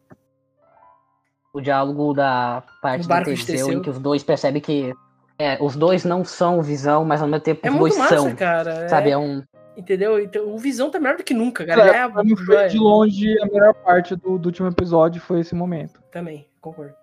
o 1.53 1.61
diálogo 1.61 2.13
da 2.13 2.63
parte 2.81 3.07
barco 3.07 3.31
de 3.31 3.45
Teseu, 3.45 3.67
Teseu. 3.67 3.79
em 3.79 3.81
que 3.83 3.89
os 3.89 3.99
dois 3.99 4.23
percebem 4.23 4.61
que 4.61 4.91
é, 5.37 5.57
os 5.61 5.75
dois 5.75 6.03
não 6.05 6.23
são 6.25 6.61
visão, 6.63 7.03
mas 7.05 7.21
ao 7.21 7.27
mesmo 7.27 7.43
tempo 7.43 7.59
É 7.63 7.69
os 7.69 7.77
dois 7.77 7.97
massa, 7.97 8.15
são. 8.15 8.35
cara. 8.35 8.87
Sabe, 8.89 9.09
é, 9.09 9.13
é 9.13 9.17
um. 9.17 9.43
Entendeu? 9.77 10.19
Então, 10.19 10.47
o 10.53 10.57
Visão 10.57 10.89
tá 10.91 10.99
melhor 10.99 11.17
do 11.17 11.23
que 11.23 11.33
nunca, 11.33 11.65
cara. 11.65 11.87
Ele 11.87 11.97
é 11.97 12.35
foi 12.35 12.45
joia. 12.45 12.67
de 12.69 12.77
longe 12.77 13.41
a 13.41 13.45
melhor 13.45 13.73
parte 13.73 14.15
do, 14.15 14.37
do 14.37 14.47
último 14.47 14.67
episódio 14.67 15.21
foi 15.21 15.39
esse 15.39 15.55
momento. 15.55 16.01
Também, 16.11 16.47
concordo. 16.59 16.93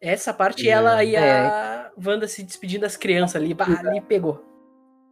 Essa 0.00 0.32
parte, 0.32 0.68
É. 0.68 0.72
ela 0.72 1.04
e 1.04 1.16
a 1.16 1.90
Wanda 2.04 2.26
se 2.28 2.42
despedindo 2.42 2.82
das 2.82 2.96
crianças 2.96 3.36
ali. 3.36 3.52
Bah, 3.54 3.66
ali 3.66 4.00
pegou. 4.00 4.44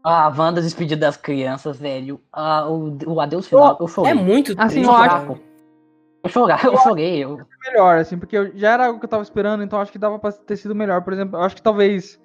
A 0.04 0.28
Wanda 0.28 0.62
despedida 0.62 1.00
das 1.06 1.16
crianças, 1.16 1.76
velho. 1.78 2.20
Ah, 2.32 2.66
o, 2.68 2.96
o 3.06 3.20
adeus 3.20 3.46
final, 3.48 3.76
eu 3.80 3.88
chorei. 3.88 4.12
É 4.12 4.14
muito 4.14 4.54
Assim, 4.56 4.76
triste, 4.76 4.86
eu 4.88 4.94
acho- 4.94 5.40
Eu 6.24 6.30
chorei, 6.30 6.56
eu 6.64 6.76
chorei. 6.78 7.24
Eu... 7.24 7.40
melhor, 7.66 7.98
assim, 7.98 8.16
porque 8.18 8.36
eu- 8.36 8.56
já 8.56 8.72
era 8.72 8.86
algo 8.86 8.98
que 8.98 9.04
eu 9.04 9.08
tava 9.10 9.22
esperando, 9.22 9.62
então 9.62 9.80
acho 9.80 9.92
que 9.92 9.98
dava 9.98 10.18
pra 10.18 10.32
ter 10.32 10.56
sido 10.56 10.74
melhor. 10.74 11.02
Por 11.02 11.12
exemplo, 11.12 11.38
eu 11.38 11.42
acho 11.42 11.56
que 11.56 11.62
talvez. 11.62 12.18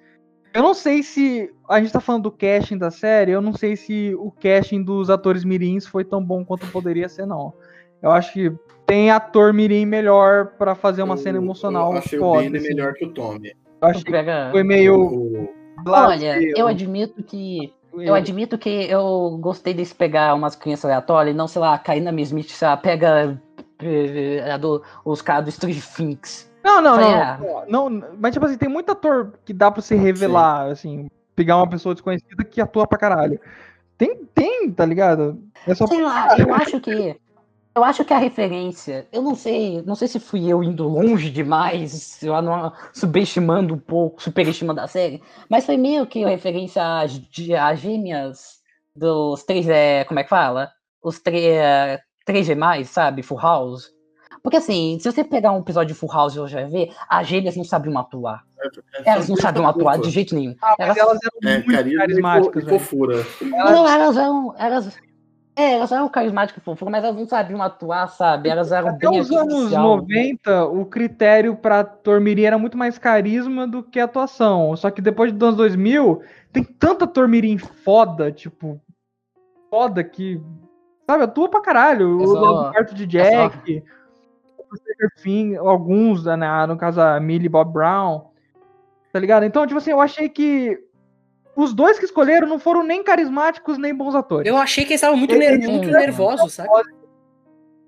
Eu 0.54 0.62
não 0.62 0.72
sei 0.72 1.02
se. 1.02 1.52
A 1.68 1.80
gente 1.80 1.92
tá 1.92 2.00
falando 2.00 2.22
do 2.22 2.30
casting 2.30 2.78
da 2.78 2.90
série, 2.90 3.32
eu 3.32 3.40
não 3.42 3.52
sei 3.52 3.74
se 3.76 4.14
o 4.18 4.30
casting 4.30 4.82
dos 4.82 5.10
atores 5.10 5.44
mirins 5.44 5.84
foi 5.86 6.04
tão 6.04 6.22
bom 6.24 6.44
quanto 6.44 6.66
poderia 6.68 7.08
ser, 7.08 7.26
não. 7.26 7.52
Eu 8.00 8.10
acho 8.12 8.32
que 8.32 8.52
tem 8.86 9.10
ator 9.10 9.52
mirim 9.52 9.84
melhor 9.84 10.52
pra 10.58 10.74
fazer 10.74 11.02
uma 11.02 11.16
cena 11.16 11.38
emocional 11.38 11.92
Eu 11.92 11.98
achei 11.98 12.18
foda. 12.18 12.38
o 12.38 12.42
Benny 12.42 12.58
assim. 12.58 12.68
melhor 12.68 12.92
que 12.94 13.04
o 13.04 13.08
Tommy. 13.12 13.48
Eu 13.82 13.88
achei 13.88 14.04
que 14.04 14.50
foi 14.52 14.62
meio. 14.62 15.50
Olha, 15.86 16.38
eu 16.56 16.68
admito 16.68 17.22
que. 17.22 17.72
Eu 17.96 18.14
admito 18.14 18.58
que 18.58 18.68
eu 18.90 19.38
gostei 19.40 19.72
desse 19.72 19.94
pegar 19.94 20.34
umas 20.34 20.56
crianças 20.56 20.84
aleatórias 20.86 21.32
e 21.34 21.36
não, 21.38 21.46
sei 21.46 21.60
lá, 21.60 21.78
cair 21.78 22.00
na 22.00 22.10
mesmice, 22.10 22.50
sei 22.50 22.66
lá, 22.66 22.76
pega 22.76 23.40
eh, 23.80 24.50
a 24.52 24.56
do- 24.56 24.82
os 25.04 25.22
caras 25.22 25.44
do 25.44 25.50
Stranger 25.52 25.84
Things. 25.96 26.52
Não, 26.64 26.80
não, 26.80 26.96
não, 26.96 27.14
ah. 27.14 27.38
não. 27.68 27.90
não, 27.90 28.08
Mas, 28.18 28.32
tipo 28.32 28.46
assim, 28.46 28.56
tem 28.56 28.70
muito 28.70 28.90
ator 28.90 29.34
que 29.44 29.52
dá 29.52 29.70
pra 29.70 29.82
se 29.82 29.94
revelar, 29.94 30.70
assim, 30.70 31.10
pegar 31.36 31.58
uma 31.58 31.68
pessoa 31.68 31.94
desconhecida 31.94 32.42
que 32.42 32.58
atua 32.58 32.86
pra 32.86 32.96
caralho. 32.96 33.38
Tem, 33.98 34.24
tem, 34.34 34.72
tá 34.72 34.86
ligado? 34.86 35.42
É 35.66 35.74
só 35.74 35.86
Sei 35.86 36.02
lá, 36.02 36.36
eu 36.38 36.54
acho 36.54 36.80
que. 36.80 37.16
Eu 37.74 37.82
acho 37.82 38.04
que 38.04 38.14
a 38.14 38.18
referência. 38.18 39.06
Eu 39.12 39.20
não 39.20 39.34
sei. 39.34 39.82
Não 39.82 39.94
sei 39.94 40.08
se 40.08 40.18
fui 40.18 40.48
eu 40.48 40.62
indo 40.62 40.88
longe 40.88 41.28
demais, 41.28 42.22
eu 42.22 42.40
não 42.40 42.72
subestimando 42.92 43.74
um 43.74 43.78
pouco, 43.78 44.22
superestimando 44.22 44.80
a 44.80 44.88
série. 44.88 45.22
Mas 45.50 45.66
foi 45.66 45.76
meio 45.76 46.06
que 46.06 46.24
a 46.24 46.28
referência 46.28 47.00
às, 47.00 47.20
gêmeas 47.78 48.60
dos 48.96 49.42
três. 49.42 49.68
É, 49.68 50.04
como 50.04 50.18
é 50.18 50.22
que 50.22 50.30
fala? 50.30 50.70
Os 51.02 51.20
três. 51.20 52.00
Três 52.24 52.46
demais, 52.46 52.88
sabe? 52.88 53.22
Full 53.22 53.38
House. 53.38 53.93
Porque 54.44 54.58
assim, 54.58 54.98
se 55.00 55.10
você 55.10 55.24
pegar 55.24 55.52
um 55.52 55.60
episódio 55.60 55.94
de 55.94 55.98
Full 55.98 56.12
House 56.12 56.34
e 56.34 56.38
você 56.38 56.54
vai 56.54 56.66
ver, 56.66 56.92
as 57.08 57.26
gêmeas 57.26 57.56
não 57.56 57.64
sabiam 57.64 57.96
atuar. 57.98 58.44
é 59.02 59.10
Elas 59.12 59.26
não 59.26 59.36
só 59.36 59.42
sabiam 59.44 59.66
atuar 59.66 59.98
de 59.98 60.10
jeito 60.10 60.34
nenhum. 60.34 60.54
Ah, 60.60 60.74
Elas 60.78 60.96
elas 60.98 61.18
eram 61.24 61.50
É, 61.50 61.56
muito 61.64 61.96
carismáticas, 61.98 62.62
e 62.64 62.68
fofura. 62.68 63.24
Não, 63.40 63.88
elas 63.88 64.16
eram. 64.18 64.54
Elas, 64.58 64.98
é, 65.56 65.72
elas 65.72 65.90
eram 65.92 66.06
carismáticas 66.10 66.60
e 66.60 66.64
fofas, 66.64 66.86
mas 66.90 67.02
elas 67.02 67.16
não 67.16 67.26
sabiam 67.26 67.62
atuar, 67.62 68.06
sabe? 68.08 68.50
Elas 68.50 68.70
eram 68.70 68.88
Até 68.88 69.08
bem 69.08 69.18
os 69.18 69.30
anos 69.32 69.54
artificial. 69.54 69.82
90, 69.82 70.64
o 70.66 70.84
critério 70.84 71.56
pra 71.56 71.80
ator 71.80 72.20
mirim 72.20 72.42
era 72.42 72.58
muito 72.58 72.76
mais 72.76 72.98
carisma 72.98 73.66
do 73.66 73.82
que 73.82 73.98
atuação. 73.98 74.76
Só 74.76 74.90
que 74.90 75.00
depois 75.00 75.32
dos 75.32 75.42
anos 75.42 75.56
2000, 75.56 76.20
tem 76.52 76.62
tanto 76.62 77.04
ator 77.04 77.26
mirim 77.26 77.56
foda, 77.56 78.30
tipo, 78.30 78.78
foda 79.70 80.04
que, 80.04 80.38
sabe, 81.08 81.24
atua 81.24 81.48
pra 81.48 81.62
caralho. 81.62 82.20
É 82.20 82.24
o 82.24 82.26
só- 82.26 82.40
Love 82.40 82.74
Parto 82.74 82.94
de 82.94 83.06
Jack, 83.06 83.26
o 83.32 83.50
Stranger 83.50 83.84
Things, 85.22 85.58
alguns, 85.58 86.24
né, 86.24 86.66
no 86.66 86.76
caso 86.76 87.00
a 87.00 87.18
Millie 87.20 87.48
Bob 87.48 87.72
Brown, 87.72 88.26
tá 89.12 89.18
ligado? 89.18 89.44
Então, 89.44 89.66
tipo 89.66 89.78
assim, 89.78 89.90
eu 89.90 90.00
achei 90.00 90.28
que 90.28 90.78
os 91.56 91.72
dois 91.72 91.98
que 91.98 92.04
escolheram 92.04 92.48
não 92.48 92.58
foram 92.58 92.82
nem 92.82 93.02
carismáticos 93.04 93.78
nem 93.78 93.94
bons 93.94 94.14
atores. 94.14 94.46
Eu 94.50 94.56
achei 94.56 94.84
que 94.84 94.90
eles 94.92 95.00
estavam 95.00 95.16
muito, 95.16 95.34
Eles- 95.34 95.58
ner- 95.60 95.68
muito 95.70 95.88
nervosos, 95.88 96.52
sabe? 96.54 96.68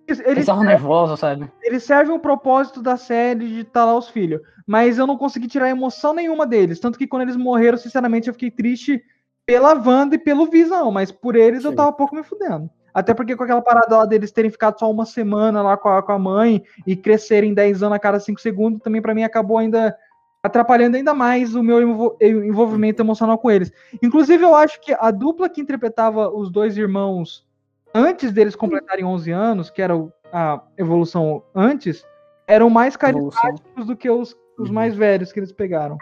Eles, 0.08 0.20
Eles 0.20 0.38
estavam 0.40 0.62
nervosos, 0.62 1.18
sabe? 1.18 1.50
eles 1.64 1.82
servem 1.82 2.14
o 2.14 2.18
propósito 2.20 2.80
da 2.80 2.96
série 2.96 3.48
de 3.48 3.60
estar 3.62 3.84
lá 3.84 3.96
os 3.98 4.08
filhos. 4.08 4.40
Mas 4.64 4.98
eu 4.98 5.06
não 5.06 5.16
consegui 5.18 5.48
tirar 5.48 5.68
emoção 5.68 6.14
nenhuma 6.14 6.46
deles. 6.46 6.78
Tanto 6.78 6.96
que 6.96 7.08
quando 7.08 7.22
eles 7.22 7.34
morreram, 7.36 7.76
sinceramente, 7.76 8.28
eu 8.28 8.34
fiquei 8.34 8.50
triste 8.52 9.02
pela 9.44 9.74
Wanda 9.74 10.14
e 10.14 10.18
pelo 10.18 10.46
Visão. 10.46 10.92
Mas 10.92 11.10
por 11.10 11.34
eles 11.34 11.64
eu 11.64 11.70
Sim. 11.70 11.76
tava 11.76 11.92
pouco 11.92 12.14
me 12.14 12.22
fudendo. 12.22 12.70
Até 12.96 13.12
porque 13.12 13.36
com 13.36 13.44
aquela 13.44 13.60
parada 13.60 13.98
lá 13.98 14.06
deles 14.06 14.32
terem 14.32 14.50
ficado 14.50 14.78
só 14.78 14.90
uma 14.90 15.04
semana 15.04 15.60
lá 15.60 15.76
com 15.76 15.90
a, 15.90 16.02
com 16.02 16.12
a 16.12 16.18
mãe 16.18 16.64
e 16.86 16.96
crescerem 16.96 17.52
10 17.52 17.82
anos 17.82 17.94
a 17.94 17.98
cada 17.98 18.18
5 18.18 18.40
segundos, 18.40 18.80
também 18.80 19.02
pra 19.02 19.14
mim 19.14 19.22
acabou 19.22 19.58
ainda 19.58 19.94
atrapalhando 20.42 20.96
ainda 20.96 21.12
mais 21.12 21.54
o 21.54 21.62
meu 21.62 21.82
envol- 21.82 22.16
envolvimento 22.22 23.02
emocional 23.02 23.36
com 23.36 23.50
eles. 23.50 23.70
Inclusive, 24.02 24.42
eu 24.42 24.54
acho 24.54 24.80
que 24.80 24.96
a 24.98 25.10
dupla 25.10 25.46
que 25.50 25.60
interpretava 25.60 26.30
os 26.30 26.50
dois 26.50 26.78
irmãos 26.78 27.46
antes 27.94 28.32
deles 28.32 28.56
completarem 28.56 29.04
11 29.04 29.30
anos, 29.30 29.68
que 29.68 29.82
era 29.82 29.92
a 30.32 30.62
evolução 30.78 31.42
antes, 31.54 32.02
eram 32.46 32.70
mais 32.70 32.96
carismáticos 32.96 33.86
do 33.86 33.94
que 33.94 34.08
os, 34.08 34.34
os 34.58 34.70
mais 34.70 34.94
velhos 34.96 35.32
que 35.32 35.38
eles 35.38 35.52
pegaram. 35.52 35.98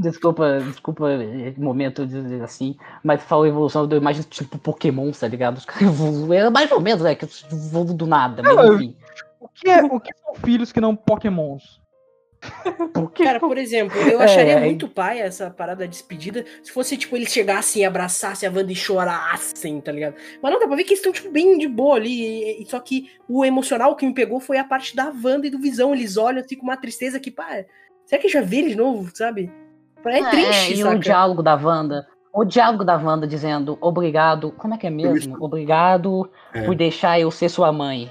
Desculpa, 0.00 0.58
desculpa 0.60 1.10
eh, 1.10 1.52
momento 1.58 2.06
de 2.06 2.22
dizer 2.22 2.42
assim, 2.42 2.74
mas 3.04 3.22
falou 3.22 3.46
evolução, 3.46 3.86
eu 3.90 3.98
imagino 3.98 4.24
tipo 4.24 4.56
Pokémon, 4.58 5.10
tá 5.12 5.28
ligado? 5.28 5.58
Os 5.58 5.64
caras 5.66 5.82
evoluem, 5.82 6.48
mais 6.50 6.72
ou 6.72 6.80
menos, 6.80 7.04
é, 7.04 7.14
que 7.14 7.26
evoluem 7.52 7.96
do 7.96 8.06
nada, 8.06 8.42
mas 8.42 8.70
enfim. 8.74 8.96
O 9.38 9.48
que, 9.48 9.68
é, 9.68 9.82
o 9.82 10.00
que 10.00 10.10
são 10.24 10.34
filhos 10.36 10.72
que 10.72 10.80
não 10.80 10.96
pokémons? 10.96 11.80
Por 12.94 13.10
que? 13.12 13.22
Cara, 13.22 13.38
por 13.38 13.58
exemplo, 13.58 13.94
eu 14.00 14.18
acharia 14.18 14.54
É. 14.54 14.60
muito 14.64 14.88
pai 14.88 15.20
essa 15.20 15.50
parada 15.50 15.84
da 15.84 15.90
despedida 15.90 16.46
se 16.62 16.72
fosse, 16.72 16.96
tipo, 16.96 17.14
eles 17.14 17.30
chegassem, 17.30 17.84
abraçassem 17.84 18.48
a 18.48 18.52
Wanda 18.52 18.72
e 18.72 18.74
chorassem, 18.74 19.78
tá 19.82 19.92
ligado? 19.92 20.14
Mas 20.42 20.50
não, 20.50 20.58
dá 20.58 20.66
pra 20.66 20.76
ver 20.76 20.84
que 20.84 20.90
eles 20.94 21.00
estão, 21.00 21.12
tipo, 21.12 21.30
bem 21.30 21.58
de 21.58 21.68
boa 21.68 21.96
ali. 21.96 22.10
e- 22.10 22.62
e- 22.62 22.66
só 22.66 22.80
que 22.80 23.10
o 23.28 23.44
emocional 23.44 23.94
que 23.94 24.06
me 24.06 24.14
pegou 24.14 24.40
foi 24.40 24.56
a 24.56 24.64
parte 24.64 24.96
da 24.96 25.12
Wanda 25.22 25.46
e 25.46 25.50
do 25.50 25.58
Visão. 25.58 25.94
Eles 25.94 26.16
olham 26.16 26.40
assim 26.40 26.56
com 26.56 26.62
uma 26.64 26.78
tristeza 26.78 27.20
que, 27.20 27.30
pá, 27.30 27.62
será 28.06 28.22
que 28.22 28.28
já 28.28 28.40
vi 28.40 28.60
eles 28.60 28.70
de 28.70 28.76
novo, 28.78 29.10
sabe? 29.14 29.52
É 30.04 30.30
triste, 30.30 30.72
e 30.74 30.76
saca? 30.82 30.96
o 30.96 30.98
diálogo 30.98 31.42
da 31.42 31.54
Wanda. 31.54 32.06
O 32.32 32.44
diálogo 32.44 32.84
da 32.84 32.96
Wanda 32.96 33.26
dizendo 33.26 33.76
obrigado. 33.80 34.52
Como 34.52 34.74
é 34.74 34.78
que 34.78 34.86
é 34.86 34.90
mesmo? 34.90 35.36
Obrigado 35.40 36.30
É. 36.54 36.62
por 36.62 36.74
deixar 36.74 37.18
eu 37.18 37.30
ser 37.30 37.48
sua 37.48 37.72
mãe. 37.72 38.10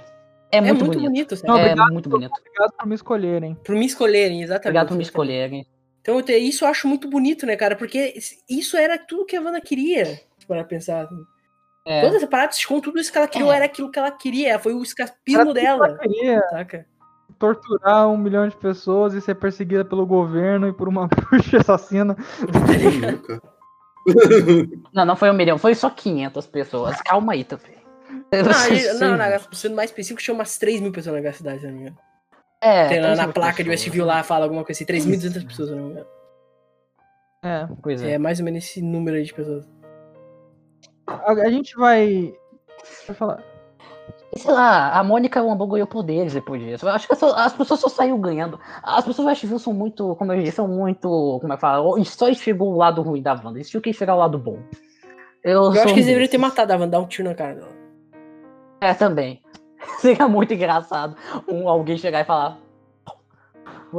É 0.51 0.57
É 0.57 0.61
muito, 0.61 0.85
muito 0.85 0.97
bonito. 0.99 1.09
bonito, 1.11 1.35
sabe? 1.35 1.47
Não, 1.47 1.57
É 1.57 1.61
obrigado 1.65 1.93
muito 1.93 2.09
bonito. 2.09 2.31
Obrigado 2.39 2.71
por 2.77 2.87
me 2.87 2.95
escolherem. 2.95 3.55
Por 3.63 3.75
me 3.75 3.85
escolherem, 3.85 4.41
exatamente. 4.41 4.65
Obrigado 4.67 4.87
por 4.89 4.97
me 4.97 5.03
escolherem. 5.03 5.65
Então, 6.01 6.19
isso 6.27 6.65
eu 6.65 6.69
acho 6.69 6.87
muito 6.87 7.07
bonito, 7.09 7.45
né, 7.45 7.55
cara? 7.55 7.75
Porque 7.75 8.15
isso 8.49 8.75
era 8.75 8.97
tudo 8.97 9.25
que 9.25 9.35
a 9.35 9.41
Wanda 9.41 9.61
queria, 9.61 10.19
para 10.47 10.63
pensar. 10.63 11.07
É. 11.85 12.01
Toda 12.01 12.17
essa 12.17 12.27
parada 12.27 12.49
de 12.49 12.55
sitcom, 12.55 12.79
tudo 12.79 12.99
isso 12.99 13.11
que 13.11 13.17
ela 13.17 13.27
criou 13.27 13.51
É. 13.53 13.57
era 13.57 13.65
aquilo 13.65 13.91
que 13.91 13.99
ela 13.99 14.11
queria. 14.11 14.57
Foi 14.59 14.73
o 14.73 14.81
escapismo 14.81 15.41
tudo 15.45 15.53
que 15.55 15.61
dela, 15.61 15.87
ela 15.87 15.97
queria 15.97 16.41
saca? 16.49 16.85
Torturar 17.39 18.07
um 18.09 18.17
milhão 18.17 18.47
de 18.47 18.55
pessoas 18.55 19.13
e 19.13 19.21
ser 19.21 19.35
perseguida 19.35 19.85
pelo 19.85 20.05
governo 20.05 20.67
e 20.67 20.73
por 20.73 20.87
uma 20.87 21.07
bruxa 21.31 21.57
assassina. 21.57 22.15
Não, 24.93 25.05
não 25.05 25.15
foi 25.15 25.29
um 25.29 25.33
milhão, 25.33 25.57
foi 25.57 25.75
só 25.75 25.89
500 25.89 26.47
pessoas. 26.47 26.99
Calma 27.01 27.33
aí, 27.33 27.43
também. 27.43 27.75
Não, 28.31 28.49
a- 28.49 28.93
não, 29.11 29.17
na, 29.17 29.39
sendo 29.51 29.75
mais 29.75 29.91
específico, 29.91 30.21
tinha 30.21 30.33
umas 30.33 30.57
3 30.57 30.81
mil 30.81 30.91
pessoas 30.91 31.21
na 31.23 31.31
cidade, 31.31 31.59
se 31.61 31.67
não 31.67 31.73
me 31.73 31.81
engano. 31.81 31.97
É, 32.61 32.87
Tem 32.87 32.99
lá 33.01 33.09
na 33.09 33.15
300 33.15 33.33
placa 33.33 33.51
de 33.63 33.69
pessoas. 33.69 33.81
Westview 33.81 34.05
lá, 34.05 34.23
fala 34.23 34.45
alguma 34.45 34.63
coisa 34.63 34.83
assim, 34.83 34.85
3.200 34.91 35.47
pessoas, 35.47 35.69
se 35.69 35.75
não 35.75 35.83
me 35.83 35.91
engano. 35.91 36.07
É. 37.43 37.67
Pois 37.83 38.01
é. 38.01 38.11
É 38.13 38.17
mais 38.17 38.39
ou 38.39 38.45
menos 38.45 38.63
esse 38.63 38.81
número 38.81 39.17
aí 39.17 39.23
de 39.23 39.33
pessoas. 39.33 39.67
A, 41.07 41.31
a 41.31 41.49
gente 41.49 41.75
vai. 41.75 42.33
Vai 43.07 43.15
falar. 43.15 43.43
Sei 44.35 44.51
lá, 44.51 44.91
a 44.97 45.03
Mônica 45.03 45.41
Rambeau 45.41 45.67
ganhou 45.67 45.87
poderes 45.87 46.33
depois 46.33 46.61
disso. 46.61 46.85
Eu 46.87 46.91
acho 46.91 47.07
que 47.07 47.13
as 47.13 47.53
pessoas 47.53 47.79
só 47.79 47.89
saíram 47.89 48.19
ganhando. 48.19 48.59
As 48.83 49.03
pessoas 49.03 49.25
do 49.25 49.29
Westview 49.29 49.59
são 49.59 49.73
muito, 49.73 50.15
como 50.15 50.31
eu 50.33 50.39
disse, 50.41 50.57
são 50.57 50.67
muito. 50.67 51.07
Como 51.41 51.51
é 51.51 51.55
que 51.55 51.61
fala? 51.61 52.03
Só 52.05 52.29
enxergou 52.29 52.73
o 52.73 52.77
lado 52.77 53.01
ruim 53.01 53.21
da 53.21 53.33
Wanda. 53.33 53.57
Eles 53.57 53.69
tinham 53.69 53.81
que 53.81 53.89
enxergar 53.89 54.15
o 54.15 54.19
lado 54.19 54.37
bom. 54.37 54.59
Eu, 55.43 55.63
Eu 55.63 55.71
acho 55.71 55.83
que 55.85 55.91
eles 55.91 56.05
deveriam 56.05 56.29
ter 56.29 56.37
matado 56.37 56.71
a 56.71 56.75
Wanda, 56.75 56.87
dar 56.87 56.99
um 56.99 57.07
tiro 57.07 57.27
na 57.29 57.35
cara 57.35 57.55
dela. 57.55 57.71
É, 58.81 58.93
também. 58.93 59.41
Seria 59.99 60.27
muito 60.27 60.53
engraçado 60.53 61.15
um, 61.47 61.67
alguém 61.67 61.97
chegar 61.97 62.21
e 62.21 62.25
falar. 62.25 62.57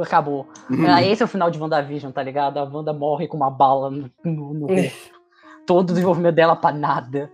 Acabou. 0.01 0.47
Ah, 0.87 1.03
esse 1.03 1.21
é 1.21 1.25
o 1.25 1.27
final 1.27 1.51
de 1.51 1.59
WandaVision, 1.59 2.11
tá 2.13 2.23
ligado? 2.23 2.57
A 2.57 2.63
Wanda 2.63 2.93
morre 2.93 3.27
com 3.27 3.35
uma 3.35 3.51
bala 3.51 3.89
no, 3.91 4.09
no, 4.23 4.53
no 4.53 4.71
É. 4.71 4.83
rosto. 4.83 5.19
Todo 5.67 5.89
o 5.89 5.93
desenvolvimento 5.93 6.35
dela 6.35 6.55
pra 6.55 6.71
nada. 6.71 7.29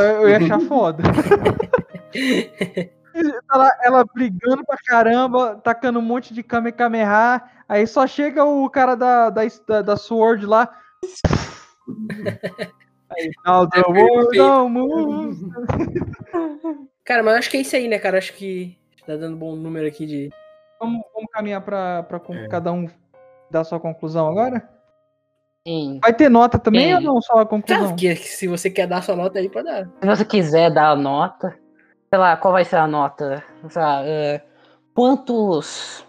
Eu, 0.00 0.22
eu 0.22 0.28
ia 0.28 0.38
achar 0.38 0.60
foda. 0.68 1.02
ela, 3.50 3.70
ela 3.82 4.04
brigando 4.04 4.64
pra 4.64 4.76
caramba, 4.76 5.56
tacando 5.62 5.98
um 5.98 6.02
monte 6.02 6.32
de 6.32 6.42
Kamehameha, 6.42 7.42
aí 7.68 7.86
só 7.86 8.06
chega 8.06 8.44
o 8.44 8.68
cara 8.70 8.94
da, 8.94 9.30
da, 9.30 9.82
da, 9.82 9.96
Sword 9.96 10.46
lá. 10.46 10.68
Aí, 13.10 13.30
now 13.46 13.68
the 13.68 13.82
world 13.86 14.36
don't. 14.36 14.74
Cara, 17.04 17.22
mas 17.22 17.34
eu 17.34 17.38
acho 17.38 17.50
que 17.50 17.56
é 17.56 17.60
isso 17.60 17.76
aí, 17.76 17.86
né, 17.86 17.98
cara? 17.98 18.18
Acho 18.18 18.32
que 18.32 18.76
Tá 19.06 19.14
dando 19.14 19.36
bom 19.36 19.54
número 19.54 19.86
aqui 19.86 20.04
de. 20.04 20.30
Vamos, 20.80 21.00
vamos 21.14 21.30
caminhar 21.30 21.60
pra, 21.60 22.02
pra 22.02 22.20
É. 22.34 22.48
cada 22.48 22.72
um 22.72 22.88
dar 23.48 23.62
sua 23.62 23.78
conclusão 23.78 24.28
agora? 24.28 24.68
Sim. 25.66 25.98
Vai 26.00 26.14
ter 26.14 26.28
nota 26.28 26.60
também 26.60 26.90
Sim. 26.90 26.94
ou 26.94 27.00
não 27.00 27.20
só 27.20 27.40
a 27.40 27.46
conclusão? 27.46 27.96
que, 27.96 28.14
se 28.14 28.46
você 28.46 28.70
quer 28.70 28.86
dar 28.86 29.02
sua 29.02 29.16
nota 29.16 29.40
aí, 29.40 29.50
pode 29.50 29.66
dar. 29.66 29.84
Se 30.00 30.06
você 30.06 30.24
quiser 30.24 30.70
dar 30.70 30.90
a 30.90 30.96
nota, 30.96 31.58
sei 32.08 32.18
lá, 32.20 32.36
qual 32.36 32.52
vai 32.52 32.64
ser 32.64 32.76
a 32.76 32.86
nota? 32.86 33.42
Sei 33.68 33.82
lá, 33.82 34.00
é, 34.04 34.44
quantos. 34.94 36.06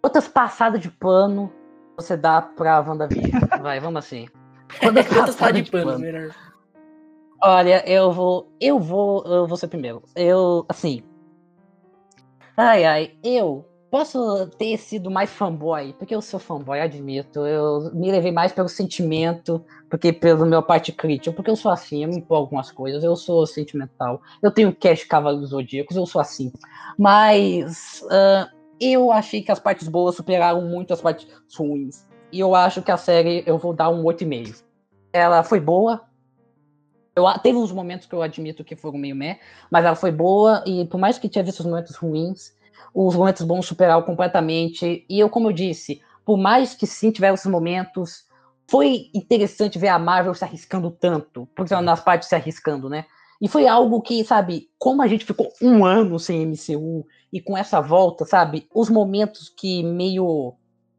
Quantas 0.00 0.28
passadas 0.28 0.80
de 0.80 0.88
pano 0.90 1.52
você 1.96 2.16
dá 2.16 2.40
pra 2.40 2.80
WandaVision? 2.82 3.40
Vai, 3.60 3.80
vamos 3.80 4.04
assim. 4.04 4.28
Quantas 4.78 5.08
Quantas 5.08 5.34
passadas 5.34 5.64
de 5.64 5.70
pano, 5.72 5.98
melhor. 5.98 6.30
Olha, 7.42 7.82
eu 7.90 8.12
vou. 8.12 8.48
Eu 8.60 8.78
vou. 8.78 9.24
Eu 9.26 9.46
vou 9.48 9.56
ser 9.56 9.66
primeiro. 9.66 10.04
Eu, 10.14 10.64
assim. 10.68 11.02
Ai, 12.56 12.84
ai, 12.84 13.12
eu 13.24 13.66
posso 13.94 14.48
ter 14.58 14.76
sido 14.76 15.08
mais 15.08 15.30
fanboy, 15.30 15.92
porque 15.92 16.12
eu 16.12 16.20
sou 16.20 16.40
fanboy, 16.40 16.80
admito. 16.80 17.46
Eu 17.46 17.92
me 17.94 18.10
levei 18.10 18.32
mais 18.32 18.50
pelo 18.50 18.68
sentimento, 18.68 19.64
porque 19.88 20.12
pelo 20.12 20.44
meu 20.44 20.60
parte 20.64 20.90
crítica, 20.90 21.32
porque 21.32 21.48
eu 21.48 21.54
sou 21.54 21.70
assim, 21.70 22.02
eu 22.02 22.08
me 22.08 22.16
empolgo 22.16 22.50
com 22.50 22.58
as 22.58 22.72
coisas, 22.72 23.04
eu 23.04 23.14
sou 23.14 23.46
sentimental. 23.46 24.20
Eu 24.42 24.50
tenho 24.50 24.74
cash 24.74 25.04
Cavaleiros 25.04 25.50
Zodíacos, 25.50 25.96
eu 25.96 26.06
sou 26.06 26.20
assim. 26.20 26.52
Mas. 26.98 28.04
ah, 28.10 28.48
eu 28.80 29.12
achei 29.12 29.40
que 29.40 29.52
as 29.52 29.60
partes 29.60 29.86
boas 29.86 30.16
superaram 30.16 30.62
muito 30.62 30.92
as 30.92 31.00
partes 31.00 31.28
ruins. 31.56 32.04
E 32.32 32.40
eu 32.40 32.52
acho 32.52 32.82
que 32.82 32.90
a 32.90 32.96
série 32.96 33.44
eu 33.46 33.58
vou 33.58 33.72
dar 33.72 33.90
um 33.90 34.02
8,5. 34.02 34.64
Ela 35.12 35.44
foi 35.44 35.60
boa, 35.60 36.00
eu, 37.14 37.24
teve 37.40 37.56
uns 37.56 37.70
momentos 37.70 38.08
que 38.08 38.14
eu 38.14 38.22
admito 38.22 38.64
que 38.64 38.74
foram 38.74 38.98
meio 38.98 39.14
meh, 39.14 39.38
mas 39.70 39.84
ela 39.84 39.94
foi 39.94 40.10
boa, 40.10 40.64
e 40.66 40.84
por 40.86 40.98
mais 40.98 41.16
que 41.16 41.28
tivesse 41.28 41.50
esses 41.50 41.64
momentos 41.64 41.94
ruins, 41.94 42.52
os 42.94 43.16
momentos 43.16 43.42
bons 43.44 43.66
superaram 43.66 44.02
completamente. 44.02 45.04
E 45.08 45.18
eu, 45.20 45.28
como 45.28 45.48
eu 45.48 45.52
disse, 45.52 46.00
por 46.24 46.38
mais 46.38 46.74
que 46.74 46.86
sim 46.86 47.10
tiveram 47.10 47.34
esses 47.34 47.50
momentos, 47.50 48.24
foi 48.70 49.10
interessante 49.14 49.78
ver 49.78 49.88
a 49.88 49.98
Marvel 49.98 50.34
se 50.34 50.44
arriscando 50.44 50.90
tanto, 50.90 51.46
por 51.54 51.66
exemplo, 51.66 51.84
nas 51.84 52.00
partes 52.00 52.28
se 52.28 52.34
arriscando, 52.34 52.88
né? 52.88 53.04
E 53.40 53.48
foi 53.48 53.66
algo 53.66 54.00
que, 54.00 54.24
sabe, 54.24 54.68
como 54.78 55.02
a 55.02 55.08
gente 55.08 55.24
ficou 55.24 55.52
um 55.60 55.84
ano 55.84 56.18
sem 56.18 56.42
MCU, 56.42 57.04
e 57.32 57.40
com 57.40 57.58
essa 57.58 57.80
volta, 57.80 58.24
sabe, 58.24 58.66
os 58.72 58.88
momentos 58.88 59.48
que 59.50 59.82
meio 59.82 60.54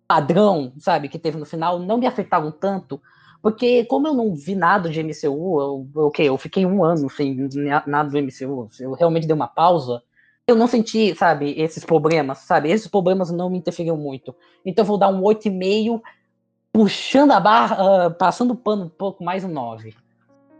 padrão, 0.08 0.74
sabe, 0.78 1.10
que 1.10 1.18
teve 1.18 1.38
no 1.38 1.46
final, 1.46 1.80
não 1.80 1.98
me 1.98 2.06
afetaram 2.06 2.52
tanto, 2.52 3.02
porque 3.42 3.86
como 3.86 4.08
eu 4.08 4.14
não 4.14 4.36
vi 4.36 4.56
nada 4.56 4.90
de 4.90 5.00
MCU, 5.00 5.60
eu, 5.62 5.88
eu, 5.96 6.08
o 6.08 6.12
quê? 6.12 6.24
eu 6.24 6.38
fiquei 6.38 6.66
um 6.66 6.84
ano 6.84 7.10
sem 7.10 7.36
na- 7.56 7.84
nada 7.88 8.10
do 8.10 8.18
MCU, 8.18 8.70
eu 8.80 8.94
realmente 8.94 9.26
dei 9.28 9.36
uma 9.36 9.48
pausa, 9.48 10.02
eu 10.48 10.56
não 10.56 10.68
senti, 10.68 11.16
sabe, 11.16 11.60
esses 11.60 11.84
problemas, 11.84 12.40
sabe? 12.40 12.70
Esses 12.70 12.88
problemas 12.88 13.32
não 13.32 13.50
me 13.50 13.58
interferiram 13.58 13.98
muito. 13.98 14.36
Então 14.64 14.84
eu 14.84 14.88
vou 14.88 14.98
dar 14.98 15.10
um 15.10 15.22
8,5, 15.22 16.02
puxando 16.72 17.32
a 17.32 17.40
barra, 17.40 17.78
ah, 18.06 18.10
passando 18.12 18.52
o 18.52 18.56
pano 18.56 18.86
um 18.86 18.90
pouco, 18.90 19.24
mais 19.24 19.44
um 19.44 19.50
9. 19.50 19.96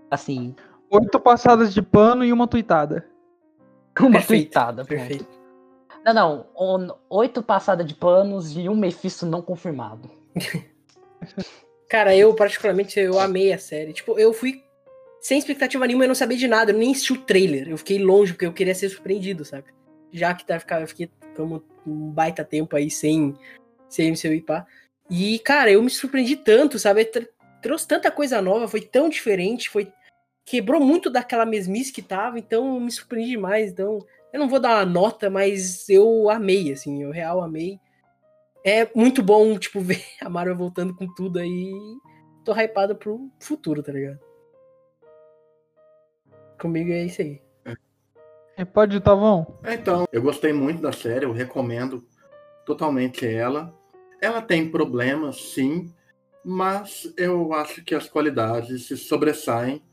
Assim, 0.10 0.56
Oito 0.90 1.20
passadas 1.20 1.74
de 1.74 1.82
pano 1.82 2.24
e 2.24 2.32
uma 2.32 2.48
tuitada. 2.48 3.06
uma 4.00 4.12
Perfeito, 4.12 4.44
tuitada. 4.46 4.86
pronto. 4.86 5.00
Perfeito. 5.00 5.28
Não, 6.04 6.14
não, 6.14 6.46
on- 6.56 6.96
oito 7.10 7.42
passadas 7.42 7.86
de 7.88 7.96
panos 7.96 8.56
e 8.56 8.70
um 8.70 8.76
Mephisto 8.76 9.26
não 9.26 9.42
confirmado. 9.42 10.10
Cara, 11.90 12.16
eu 12.16 12.34
particularmente 12.36 13.00
eu 13.00 13.20
amei 13.20 13.52
a 13.54 13.58
série. 13.58 13.94
Tipo, 13.94 14.18
eu 14.20 14.32
fui 14.34 14.64
sem 15.26 15.40
expectativa 15.40 15.88
nenhuma, 15.88 16.04
eu 16.04 16.10
não 16.10 16.14
sabia 16.14 16.38
de 16.38 16.48
nada, 16.48 16.72
eu 16.72 16.78
nem 16.78 16.92
assisti 16.92 17.12
o 17.12 17.20
trailer. 17.20 17.68
Eu 17.68 17.80
fiquei 17.80 17.98
longe 17.98 18.34
porque 18.34 18.46
eu 18.46 18.54
queria 18.54 18.76
ser 18.76 18.90
surpreendido, 18.90 19.44
sabe? 19.44 19.66
Já 20.12 20.36
que 20.36 20.46
tá, 20.46 20.62
eu 20.80 20.88
fiquei 20.88 21.10
como 21.36 21.64
um 21.84 22.12
baita 22.12 22.46
tempo 22.46 22.76
aí 22.76 22.92
sem 22.92 23.36
sem 23.90 24.10
MCU 24.10 24.34
e 24.34 24.42
pá. 24.42 24.68
E, 25.10 25.40
cara, 25.40 25.72
eu 25.72 25.82
me 25.82 25.90
surpreendi 25.90 26.36
tanto, 26.36 26.78
sabe? 26.78 27.06
Tr- 27.06 27.26
trouxe 27.60 27.88
tanta 27.88 28.12
coisa 28.12 28.40
nova, 28.40 28.68
foi 28.68 28.82
tão 28.82 29.10
diferente, 29.10 29.68
foi 29.68 29.92
quebrou 30.46 30.80
muito 30.80 31.10
daquela 31.10 31.44
mesmice 31.44 31.92
que 31.92 32.04
tava, 32.04 32.38
então 32.38 32.76
eu 32.76 32.80
me 32.80 32.92
surpreendi 32.92 33.32
demais. 33.32 33.72
Então, 33.72 33.98
eu 34.32 34.40
não 34.40 34.48
vou 34.48 34.60
dar 34.60 34.76
uma 34.78 34.86
nota, 34.86 35.28
mas 35.28 35.90
eu 35.90 36.30
amei, 36.30 36.72
assim, 36.72 37.02
eu 37.02 37.10
real 37.10 37.42
amei. 37.42 37.80
É 38.64 38.88
muito 38.96 39.24
bom, 39.24 39.58
tipo, 39.58 39.82
ver 39.82 40.06
a 40.22 40.30
Marvel 40.30 40.56
voltando 40.56 40.96
com 40.96 41.12
tudo 41.16 41.40
aí. 41.40 41.74
Tô 42.44 42.54
hypado 42.54 42.96
pro 42.96 43.28
futuro, 43.40 43.82
tá 43.82 43.92
ligado? 43.92 44.20
Comigo 46.60 46.92
é 46.92 47.06
isso 47.06 47.22
aí. 47.22 47.42
E 48.58 48.64
pode, 48.64 49.00
Tavão? 49.02 49.60
É, 49.64 49.74
Então, 49.74 50.06
eu 50.12 50.22
gostei 50.22 50.54
muito 50.54 50.82
da 50.82 50.94
série, 50.94 51.26
eu 51.26 51.34
recomendo 51.34 52.04
totalmente 52.66 53.26
ela. 53.26 53.74
Ela 54.22 54.42
tem 54.42 54.72
problemas, 54.72 55.54
sim, 55.54 55.94
mas 56.44 57.14
eu 57.18 57.52
acho 57.54 57.84
que 57.84 57.94
as 57.94 58.08
qualidades 58.08 58.88
se 58.88 58.96
sobressaem. 58.96 59.84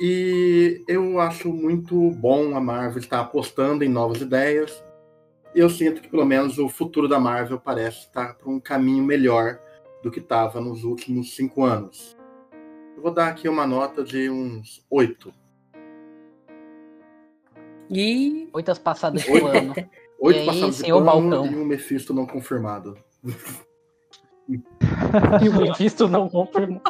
E 0.00 0.84
eu 0.86 1.18
acho 1.18 1.50
muito 1.52 2.10
bom 2.10 2.56
a 2.56 2.60
Marvel 2.60 2.98
estar 2.98 3.20
apostando 3.20 3.84
em 3.84 3.88
novas 3.88 4.20
ideias. 4.20 4.84
Eu 5.54 5.70
sinto 5.70 6.02
que 6.02 6.08
pelo 6.08 6.24
menos 6.24 6.58
o 6.58 6.68
futuro 6.68 7.08
da 7.08 7.20
Marvel 7.20 7.58
parece 7.58 8.00
estar 8.06 8.34
para 8.34 8.50
um 8.50 8.60
caminho 8.60 9.04
melhor 9.04 9.58
do 10.02 10.10
que 10.10 10.18
estava 10.18 10.60
nos 10.60 10.84
últimos 10.84 11.34
cinco 11.34 11.64
anos. 11.64 12.16
Eu 12.96 13.02
vou 13.02 13.12
dar 13.12 13.28
aqui 13.28 13.48
uma 13.48 13.66
nota 13.66 14.02
de 14.02 14.28
uns 14.28 14.84
oito. 14.90 15.32
E 17.92 18.48
Oito 18.54 18.80
passadas 18.80 19.22
de 19.22 19.30
Oito. 19.30 19.46
pano. 19.46 19.74
Oito 20.20 20.38
E 20.38 20.48
aí, 20.48 20.72
senhor 20.72 21.04
pano 21.04 21.30
Balcão? 21.30 21.46
e 21.46 21.56
um 21.56 21.64
Mephisto 21.64 22.14
não 22.14 22.26
confirmado. 22.26 22.96
e 24.48 25.48
o 25.48 25.60
Mephisto 25.60 26.08
não 26.08 26.28
confirmado. 26.28 26.82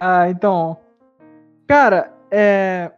Ah, 0.00 0.30
então. 0.30 0.78
Cara, 1.66 2.12
é. 2.30 2.90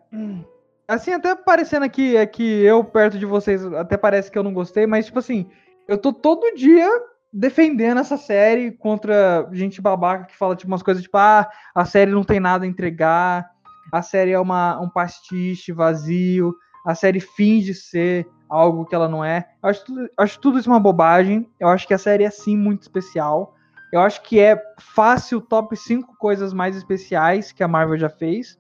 Assim, 0.87 1.13
até 1.13 1.35
parecendo 1.35 1.85
aqui, 1.85 2.17
é 2.17 2.25
que 2.25 2.63
eu 2.63 2.85
perto 2.85 3.19
de 3.19 3.27
vocês, 3.27 3.65
até 3.75 3.97
parece 3.97 4.31
que 4.31 4.39
eu 4.39 4.43
não 4.45 4.55
gostei, 4.55 4.87
mas, 4.87 5.07
tipo 5.07 5.19
assim, 5.19 5.51
eu 5.89 5.99
tô 5.99 6.13
todo 6.13 6.55
dia 6.55 6.89
defendendo 7.33 7.99
essa 7.99 8.17
série 8.17 8.71
contra 8.71 9.49
gente 9.53 9.83
babaca 9.83 10.27
que 10.27 10.37
fala, 10.37 10.55
tipo, 10.55 10.71
umas 10.71 10.83
coisas 10.83 11.03
tipo, 11.03 11.19
ah, 11.19 11.51
a 11.75 11.85
série 11.85 12.13
não 12.13 12.23
tem 12.23 12.39
nada 12.39 12.65
a 12.65 12.69
entregar, 12.69 13.51
a 13.93 14.03
série 14.03 14.33
é 14.33 14.41
uma, 14.41 14.81
um 14.81 14.89
pastiche 14.89 15.73
vazio, 15.73 16.55
a 16.87 16.95
série 16.95 17.21
finge 17.21 17.75
ser 17.75 18.29
algo 18.49 18.85
que 18.85 18.95
ela 18.95 19.09
não 19.09 19.25
é. 19.25 19.49
Eu 19.63 19.69
acho 19.69 19.85
tudo, 19.85 20.09
acho 20.17 20.41
tudo 20.41 20.59
isso 20.59 20.71
uma 20.71 20.81
bobagem. 20.81 21.51
Eu 21.59 21.69
acho 21.69 21.87
que 21.87 21.95
a 21.95 21.99
série 21.99 22.25
é 22.25 22.31
sim 22.31 22.57
muito 22.57 22.83
especial. 22.83 23.55
Eu 23.93 24.01
acho 24.01 24.23
que 24.23 24.39
é 24.39 24.61
fácil 24.79 25.41
top 25.41 25.77
5 25.77 26.17
coisas 26.17 26.53
mais 26.53 26.77
especiais 26.77 27.53
que 27.53 27.63
a 27.63 27.69
Marvel 27.69 27.99
já 27.99 28.09
fez. 28.09 28.59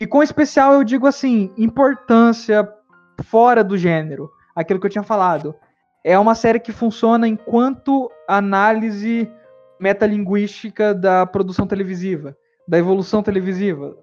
E 0.00 0.06
com 0.06 0.22
especial 0.22 0.74
eu 0.74 0.84
digo 0.84 1.06
assim, 1.06 1.52
importância 1.56 2.68
fora 3.24 3.64
do 3.64 3.76
gênero. 3.76 4.30
Aquilo 4.54 4.78
que 4.78 4.86
eu 4.86 4.90
tinha 4.90 5.04
falado. 5.04 5.54
É 6.04 6.18
uma 6.18 6.34
série 6.34 6.60
que 6.60 6.72
funciona 6.72 7.26
enquanto 7.26 8.10
análise 8.28 9.28
metalinguística 9.80 10.94
da 10.94 11.26
produção 11.26 11.66
televisiva, 11.66 12.36
da 12.68 12.78
evolução 12.78 13.22
televisiva. 13.22 13.96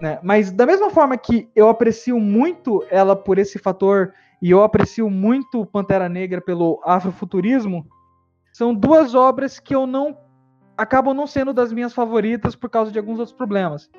Né? 0.00 0.18
Mas 0.22 0.50
da 0.50 0.64
mesma 0.64 0.90
forma 0.90 1.16
que 1.18 1.48
eu 1.54 1.68
aprecio 1.68 2.18
muito 2.18 2.84
ela 2.90 3.14
por 3.14 3.38
esse 3.38 3.58
fator, 3.58 4.14
e 4.40 4.50
eu 4.50 4.62
aprecio 4.62 5.10
muito 5.10 5.66
Pantera 5.66 6.08
Negra 6.08 6.40
pelo 6.40 6.80
afrofuturismo, 6.84 7.86
são 8.52 8.74
duas 8.74 9.14
obras 9.14 9.60
que 9.60 9.74
eu 9.74 9.86
não 9.86 10.16
acabam 10.76 11.14
não 11.14 11.26
sendo 11.26 11.52
das 11.52 11.72
minhas 11.72 11.92
favoritas 11.92 12.56
por 12.56 12.70
causa 12.70 12.90
de 12.90 12.98
alguns 12.98 13.18
outros 13.18 13.36
problemas. 13.36 13.90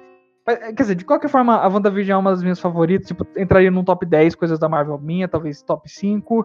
Mas, 0.45 0.57
Quer 0.57 0.73
dizer, 0.73 0.95
de 0.95 1.05
qualquer 1.05 1.29
forma, 1.29 1.55
a 1.55 1.67
WandaVision 1.67 2.17
é 2.17 2.19
uma 2.19 2.31
das 2.31 2.41
minhas 2.41 2.59
favoritas, 2.59 3.07
tipo, 3.07 3.25
entraria 3.37 3.69
num 3.69 3.83
top 3.83 4.03
10 4.05 4.33
coisas 4.33 4.57
da 4.57 4.67
Marvel 4.67 4.97
minha, 4.97 5.27
talvez 5.27 5.61
top 5.61 5.87
5. 5.87 6.43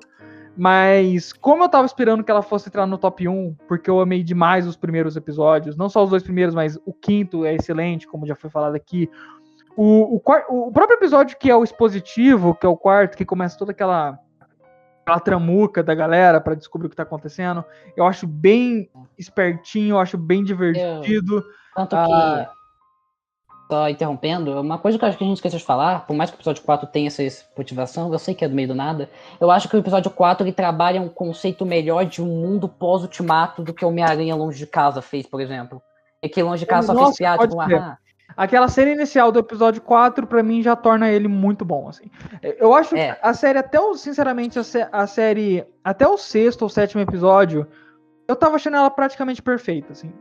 Mas 0.57 1.33
como 1.35 1.65
eu 1.65 1.69
tava 1.69 1.85
esperando 1.87 2.25
que 2.25 2.31
ela 2.31 2.43
fosse 2.43 2.69
entrar 2.69 2.87
no 2.87 2.97
top 2.97 3.29
1, 3.29 3.57
porque 3.69 3.91
eu 3.91 4.01
amei 4.01 4.23
demais 4.23 4.67
os 4.67 4.77
primeiros 4.77 5.17
episódios, 5.17 5.77
não 5.77 5.89
só 5.89 6.03
os 6.03 6.11
dois 6.11 6.23
primeiros, 6.23 6.55
mas 6.55 6.79
o 6.87 6.93
quinto 6.95 7.45
é 7.45 7.55
excelente, 7.55 8.07
como 8.07 8.27
já 8.27 8.35
foi 8.35 8.49
falado 8.49 8.75
aqui. 8.75 9.11
O, 9.77 10.17
o, 10.17 10.69
o 10.69 10.73
próprio 10.73 10.97
episódio 10.97 11.37
que 11.37 11.51
é 11.51 11.55
o 11.55 11.63
expositivo, 11.63 12.55
que 12.55 12.65
é 12.65 12.69
o 12.69 12.77
quarto, 12.77 13.17
que 13.17 13.25
começa 13.27 13.59
toda 13.59 13.73
aquela, 13.73 14.19
aquela 15.03 15.21
tramuca 15.21 15.83
da 15.83 15.95
galera 15.95 16.41
pra 16.41 16.55
descobrir 16.55 16.87
o 16.87 16.91
que 16.91 16.97
tá 16.97 17.03
acontecendo, 17.03 17.63
eu 17.95 18.07
acho 18.07 18.27
bem 18.27 18.89
espertinho, 19.19 19.97
eu 19.97 20.01
acho 20.01 20.17
bem 20.17 20.43
divertido. 20.43 21.45
Tanto 21.75 21.95
Ah. 21.95 22.49
que. 22.51 22.57
Só 23.69 23.89
interrompendo, 23.89 24.61
uma 24.61 24.79
coisa 24.79 24.97
que 24.97 25.05
eu 25.05 25.09
acho 25.09 25.19
que 25.19 25.25
a 25.25 25.27
gente 25.27 25.39
esqueceu 25.39 25.59
de 25.59 25.65
falar, 25.65 26.07
por 26.07 26.15
mais 26.15 26.31
que 26.31 26.37
o 26.37 26.39
episódio 26.39 26.63
4 26.63 26.87
tenha 26.87 27.09
essa 27.09 27.23
motivação, 27.59 28.13
eu 28.13 28.19
sei 28.21 28.33
que 28.33 28.45
é 28.45 28.49
do 28.49 28.55
meio 28.55 28.69
do 28.69 28.77
nada, 28.77 29.11
eu 29.41 29.51
acho 29.51 29.69
que 29.69 29.75
o 29.75 29.81
episódio 29.81 30.09
4 30.09 30.45
ele 30.47 30.53
trabalha 30.53 31.03
um 31.03 31.09
conceito 31.09 31.67
melhor 31.67 32.05
de 32.05 32.23
um 32.23 32.27
mundo 32.27 32.69
pós-ultimato 32.69 33.65
do 33.65 33.75
que 33.75 33.85
o 33.85 33.89
Homem-Aranha 33.89 34.37
Longe 34.37 34.57
de 34.57 34.69
Casa 34.69 35.03
fez, 35.03 35.27
por 35.27 35.41
exemplo. 35.41 35.83
É 36.23 36.29
que 36.29 36.41
Longe 36.41 36.61
de 36.61 36.67
Casa 36.67 36.87
só 36.87 36.95
Nossa, 36.95 37.07
fez 37.07 37.17
piada, 37.17 37.49
tipo, 37.49 37.61
ah, 37.61 37.99
aquela 38.37 38.69
cena 38.69 38.91
inicial 38.91 39.33
do 39.33 39.39
episódio 39.39 39.81
4, 39.81 40.27
pra 40.27 40.43
mim, 40.43 40.63
já 40.63 40.77
torna 40.77 41.09
ele 41.11 41.27
muito 41.29 41.65
bom, 41.65 41.89
assim. 41.89 42.11
Eu 42.43 42.75
acho 42.75 42.95
É. 42.95 43.13
que 43.15 43.19
a 43.23 43.33
série, 43.35 43.59
até 43.59 43.81
o, 43.81 43.95
sinceramente, 43.95 44.59
a, 44.59 44.63
sé- 44.63 44.89
a 44.93 45.07
série, 45.07 45.65
até 45.83 46.07
o 46.07 46.19
sexto 46.19 46.63
ou 46.63 46.69
sétimo 46.69 47.01
episódio, 47.01 47.67
eu 48.29 48.37
tava 48.37 48.57
achando 48.57 48.77
ela 48.77 48.91
praticamente 48.91 49.41
perfeita, 49.43 49.93
assim. 49.93 50.13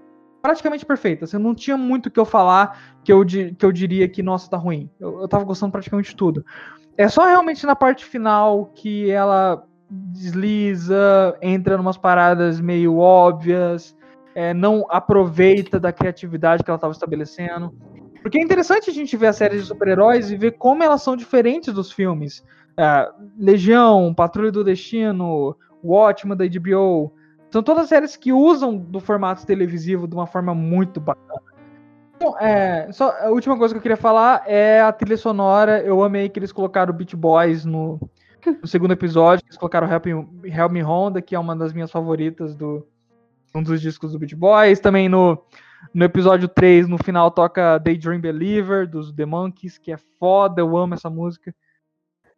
Praticamente 0.42 0.86
perfeita, 0.86 1.26
assim, 1.26 1.38
não 1.40 1.56
tinha 1.56 1.76
muito 1.76 2.06
o 2.06 2.12
que 2.12 2.20
eu 2.20 2.26
falar 2.26 2.96
que 3.04 3.12
eu, 3.12 3.26
que 3.26 3.66
eu 3.66 3.72
diria 3.72 4.08
que, 4.08 4.22
nossa, 4.22 4.50
tá 4.50 4.58
ruim. 4.58 4.90
Eu, 5.00 5.22
eu 5.22 5.28
tava 5.28 5.44
gostando 5.44 5.72
praticamente 5.72 6.12
de 6.12 6.16
tudo. 6.16 6.46
É 6.98 7.08
só 7.10 7.26
realmente 7.26 7.66
na 7.66 7.76
parte 7.76 8.06
final 8.06 8.72
que 8.76 9.10
ela 9.10 9.66
desliza, 9.90 11.38
entra 11.42 11.78
numas 11.78 11.98
paradas 11.98 12.60
meio 12.60 12.98
óbvias, 12.98 13.96
é, 14.34 14.54
não 14.54 14.86
aproveita 14.90 15.80
da 15.80 15.92
criatividade 15.92 16.64
que 16.64 16.70
ela 16.70 16.76
estava 16.78 16.94
estabelecendo. 16.94 17.74
Porque 18.26 18.40
é 18.40 18.42
interessante 18.42 18.90
a 18.90 18.94
gente 18.94 19.16
ver 19.16 19.28
as 19.28 19.36
séries 19.36 19.62
de 19.62 19.68
super-heróis 19.68 20.32
e 20.32 20.36
ver 20.36 20.54
como 20.54 20.82
elas 20.82 21.04
são 21.04 21.16
diferentes 21.16 21.72
dos 21.72 21.92
filmes. 21.92 22.44
É, 22.76 23.08
Legião, 23.38 24.16
Patrulha 24.16 24.52
do 24.52 24.64
Destino, 24.64 25.56
Watchmen 25.84 26.36
da 26.36 26.44
HBO. 26.44 27.14
São 27.52 27.62
todas 27.62 27.88
séries 27.88 28.18
que 28.18 28.34
usam 28.34 28.76
do 28.78 29.00
formato 29.00 29.46
televisivo 29.46 30.08
de 30.08 30.16
uma 30.16 30.26
forma 30.26 30.56
muito 30.56 31.00
bacana. 31.00 31.40
Então, 32.16 32.36
é, 32.40 32.92
só, 32.92 33.12
a 33.12 33.30
última 33.30 33.56
coisa 33.60 33.76
que 33.76 33.78
eu 33.78 33.84
queria 33.84 33.96
falar 33.96 34.42
é 34.48 34.82
a 34.82 34.92
trilha 34.92 35.18
sonora. 35.18 35.84
Eu 35.84 36.04
amei 36.04 36.28
que 36.28 36.40
eles 36.40 36.52
colocaram 36.52 36.92
o 36.92 36.98
Beach 36.98 37.16
Boys 37.16 37.64
no, 37.64 38.00
no 38.60 38.68
segundo 38.68 38.94
episódio. 38.94 39.46
Eles 39.46 39.56
colocaram 39.56 39.88
Help 39.88 40.08
Me, 40.08 40.50
Help 40.50 40.72
Me 40.72 40.82
Honda, 40.82 41.22
que 41.22 41.36
é 41.36 41.40
uma 41.40 41.56
das 41.56 41.74
minhas 41.74 41.92
favoritas 41.92 42.56
do 42.56 42.88
um 43.54 43.62
dos 43.62 43.80
discos 43.80 44.14
do 44.14 44.18
Beach 44.18 44.36
Boys. 44.36 44.80
Também 44.80 45.08
no, 45.08 45.40
no 45.94 46.04
episódio 46.06 46.48
3, 46.48 46.88
no 46.88 46.98
final, 46.98 47.30
toca 47.32 47.78
Daydream 47.78 48.20
Believer, 48.20 48.88
dos 48.88 49.12
The 49.12 49.26
Monkeys, 49.26 49.78
que 49.78 49.92
é 49.92 49.98
foda, 50.20 50.62
eu 50.62 50.76
amo 50.78 50.94
essa 50.94 51.10
música. 51.10 51.54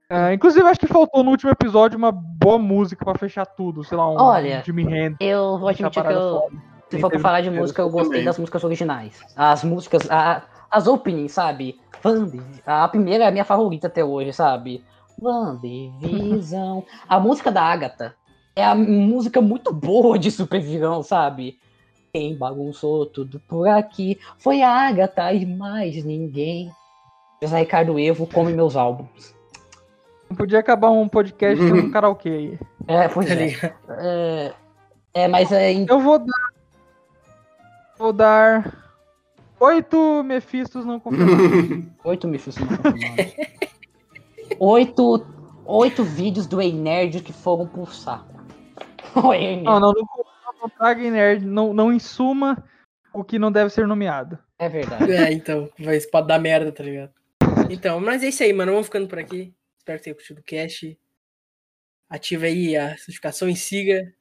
É, 0.09 0.33
inclusive, 0.33 0.65
acho 0.67 0.79
que 0.79 0.87
faltou 0.87 1.21
no 1.23 1.31
último 1.31 1.51
episódio 1.51 1.97
uma 1.97 2.11
boa 2.11 2.57
música 2.57 3.03
pra 3.03 3.15
fechar 3.17 3.45
tudo. 3.45 3.83
Sei 3.83 3.97
lá, 3.97 4.09
um 4.09 4.15
Olha, 4.15 4.63
Jimi 4.65 4.83
Hendrix. 4.83 5.17
Eu 5.19 5.57
vou 5.59 5.67
admitir 5.67 6.01
que 6.01 6.09
eu, 6.13 6.39
foda. 6.41 6.55
se 6.89 6.99
for 6.99 7.09
pra 7.09 7.19
falar 7.19 7.41
de 7.41 7.49
música, 7.49 7.81
eu 7.81 7.89
gostei 7.89 8.09
também. 8.11 8.23
das 8.25 8.37
músicas 8.39 8.63
originais. 8.63 9.19
As 9.35 9.63
músicas, 9.65 10.09
a- 10.09 10.43
as 10.71 10.87
openings, 10.87 11.33
sabe? 11.33 11.77
Vande, 12.01 12.39
a 12.65 12.87
primeira 12.87 13.25
é 13.25 13.27
a 13.27 13.31
minha 13.31 13.43
favorita 13.43 13.87
até 13.87 14.03
hoje, 14.03 14.31
sabe? 14.31 14.81
Visão. 15.99 16.85
A 17.07 17.19
música 17.19 17.51
da 17.51 17.63
Agatha 17.63 18.15
é 18.55 18.63
a 18.63 18.75
música 18.75 19.41
muito 19.41 19.73
boa 19.73 20.17
de 20.17 20.31
super 20.31 20.61
vilão, 20.61 21.03
sabe? 21.03 21.59
Quem 22.17 22.35
bagunçou 22.35 23.05
tudo 23.05 23.39
por 23.41 23.67
aqui 23.67 24.19
foi 24.39 24.63
a 24.63 24.71
Agatha 24.87 25.31
e 25.33 25.45
mais 25.45 26.03
ninguém. 26.03 26.71
José 27.39 27.59
Ricardo 27.59 27.99
Evo 27.99 28.25
come 28.25 28.53
meus 28.53 28.75
álbuns. 28.75 29.35
Não 30.27 30.35
podia 30.35 30.57
acabar 30.57 30.89
um 30.89 31.07
podcast 31.07 31.63
tendo 31.63 31.75
um 31.85 31.91
karaokê 31.91 32.29
aí. 32.29 32.59
É, 32.87 33.07
pois 33.07 33.27
Tá 33.27 33.35
é. 33.35 33.73
É, 33.99 34.53
é, 35.13 35.27
mas 35.27 35.51
é, 35.51 35.71
em- 35.71 35.85
Eu 35.87 35.99
vou 35.99 36.17
dar. 36.17 36.49
Vou 37.99 38.11
dar. 38.11 38.83
Oito 39.59 40.23
Mephistos 40.23 40.85
não 40.87 40.99
confirmados. 40.99 41.85
Oito 42.03 42.27
me 42.27 42.39
fiz 42.39 42.57
uma 42.57 42.77
confirmada. 42.77 43.31
oito, 44.59 45.23
oito 45.67 46.03
vídeos 46.03 46.47
do 46.47 46.59
Ei 46.59 46.73
Nerd 46.73 47.21
que 47.21 47.31
foram 47.31 47.67
pro 47.67 47.85
saco. 47.85 48.33
O 49.23 49.31
Ei 49.31 49.57
Nerd. 49.57 49.65
não, 49.65 49.79
não, 49.79 49.93
não, 49.93 50.07
não 50.59 50.69
traga 50.69 51.01
em 51.01 51.11
nerd. 51.11 51.45
Não, 51.45 51.73
não 51.73 51.93
insuma 51.93 52.63
o 53.13 53.23
que 53.23 53.39
não 53.39 53.51
deve 53.51 53.69
ser 53.69 53.87
nomeado. 53.87 54.37
É 54.59 54.67
verdade. 54.67 55.11
É, 55.11 55.31
então, 55.31 55.69
vai, 55.79 55.99
pode 56.01 56.27
dar 56.27 56.39
merda, 56.39 56.71
tá 56.71 56.83
ligado? 56.83 57.13
Então, 57.69 57.99
mas 57.99 58.23
é 58.23 58.29
isso 58.29 58.43
aí, 58.43 58.53
mano. 58.53 58.71
Vamos 58.71 58.87
ficando 58.87 59.07
por 59.07 59.19
aqui. 59.19 59.53
Espero 59.77 59.97
que 59.97 60.03
tenha 60.03 60.15
curtido 60.15 60.41
o 60.41 60.43
cast. 60.43 60.97
Ativa 62.09 62.45
aí 62.45 62.75
a 62.75 62.91
notificação 62.91 63.49
e 63.49 63.55
siga. 63.55 64.13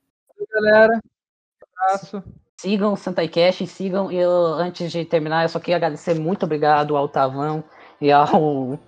Galera, 0.50 1.00
abraço. 1.62 2.22
Sigam 2.58 2.92
o 2.92 2.96
Sentai 2.96 3.28
Cash, 3.28 3.68
sigam. 3.68 4.10
Eu, 4.10 4.30
antes 4.30 4.90
de 4.90 5.04
terminar, 5.04 5.44
eu 5.44 5.48
só 5.48 5.60
queria 5.60 5.76
agradecer 5.76 6.14
muito 6.14 6.44
obrigado 6.44 6.96
ao 6.96 7.08
Tavão 7.08 7.62
e 8.00 8.10
ao 8.10 8.78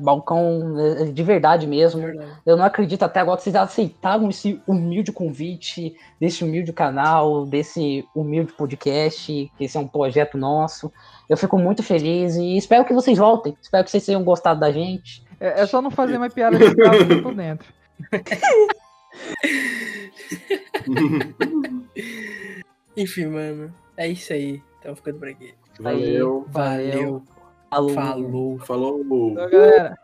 Balcão, 0.00 0.76
eh, 0.78 1.04
de 1.06 1.22
verdade 1.22 1.66
mesmo. 1.66 2.02
Eu 2.44 2.56
não 2.56 2.64
acredito 2.64 3.02
até 3.02 3.20
agora 3.20 3.36
que 3.36 3.44
vocês 3.44 3.56
aceitaram 3.56 4.28
esse 4.28 4.60
humilde 4.66 5.12
convite, 5.12 5.96
desse 6.20 6.44
humilde 6.44 6.72
canal, 6.72 7.46
desse 7.46 8.06
humilde 8.14 8.52
podcast, 8.52 9.50
que 9.56 9.64
esse 9.64 9.76
é 9.76 9.80
um 9.80 9.88
projeto 9.88 10.36
nosso. 10.36 10.92
Eu 11.28 11.36
fico 11.36 11.58
muito 11.58 11.82
feliz 11.82 12.36
e 12.36 12.56
espero 12.56 12.84
que 12.84 12.92
vocês 12.92 13.16
voltem. 13.16 13.56
Espero 13.60 13.84
que 13.84 13.90
vocês 13.90 14.04
tenham 14.04 14.22
gostado 14.22 14.60
da 14.60 14.70
gente. 14.70 15.24
É, 15.40 15.62
é 15.62 15.66
só 15.66 15.82
não 15.82 15.90
fazer 15.90 16.18
mais 16.18 16.34
piada 16.34 16.58
de 16.58 16.64
eu 16.64 17.22
tô 17.22 17.32
dentro. 17.32 17.72
Enfim, 22.96 23.26
mano. 23.26 23.72
É 23.96 24.08
isso 24.08 24.32
aí. 24.32 24.62
Então 24.80 24.94
ficando 24.94 25.18
por 25.18 25.28
aqui. 25.28 25.54
Valeu. 25.80 26.46
Valeu. 26.48 27.22
Falou. 27.72 27.94
Falou. 27.94 28.58
Falou. 28.58 29.30
Então, 29.30 29.48
galera. 29.48 29.98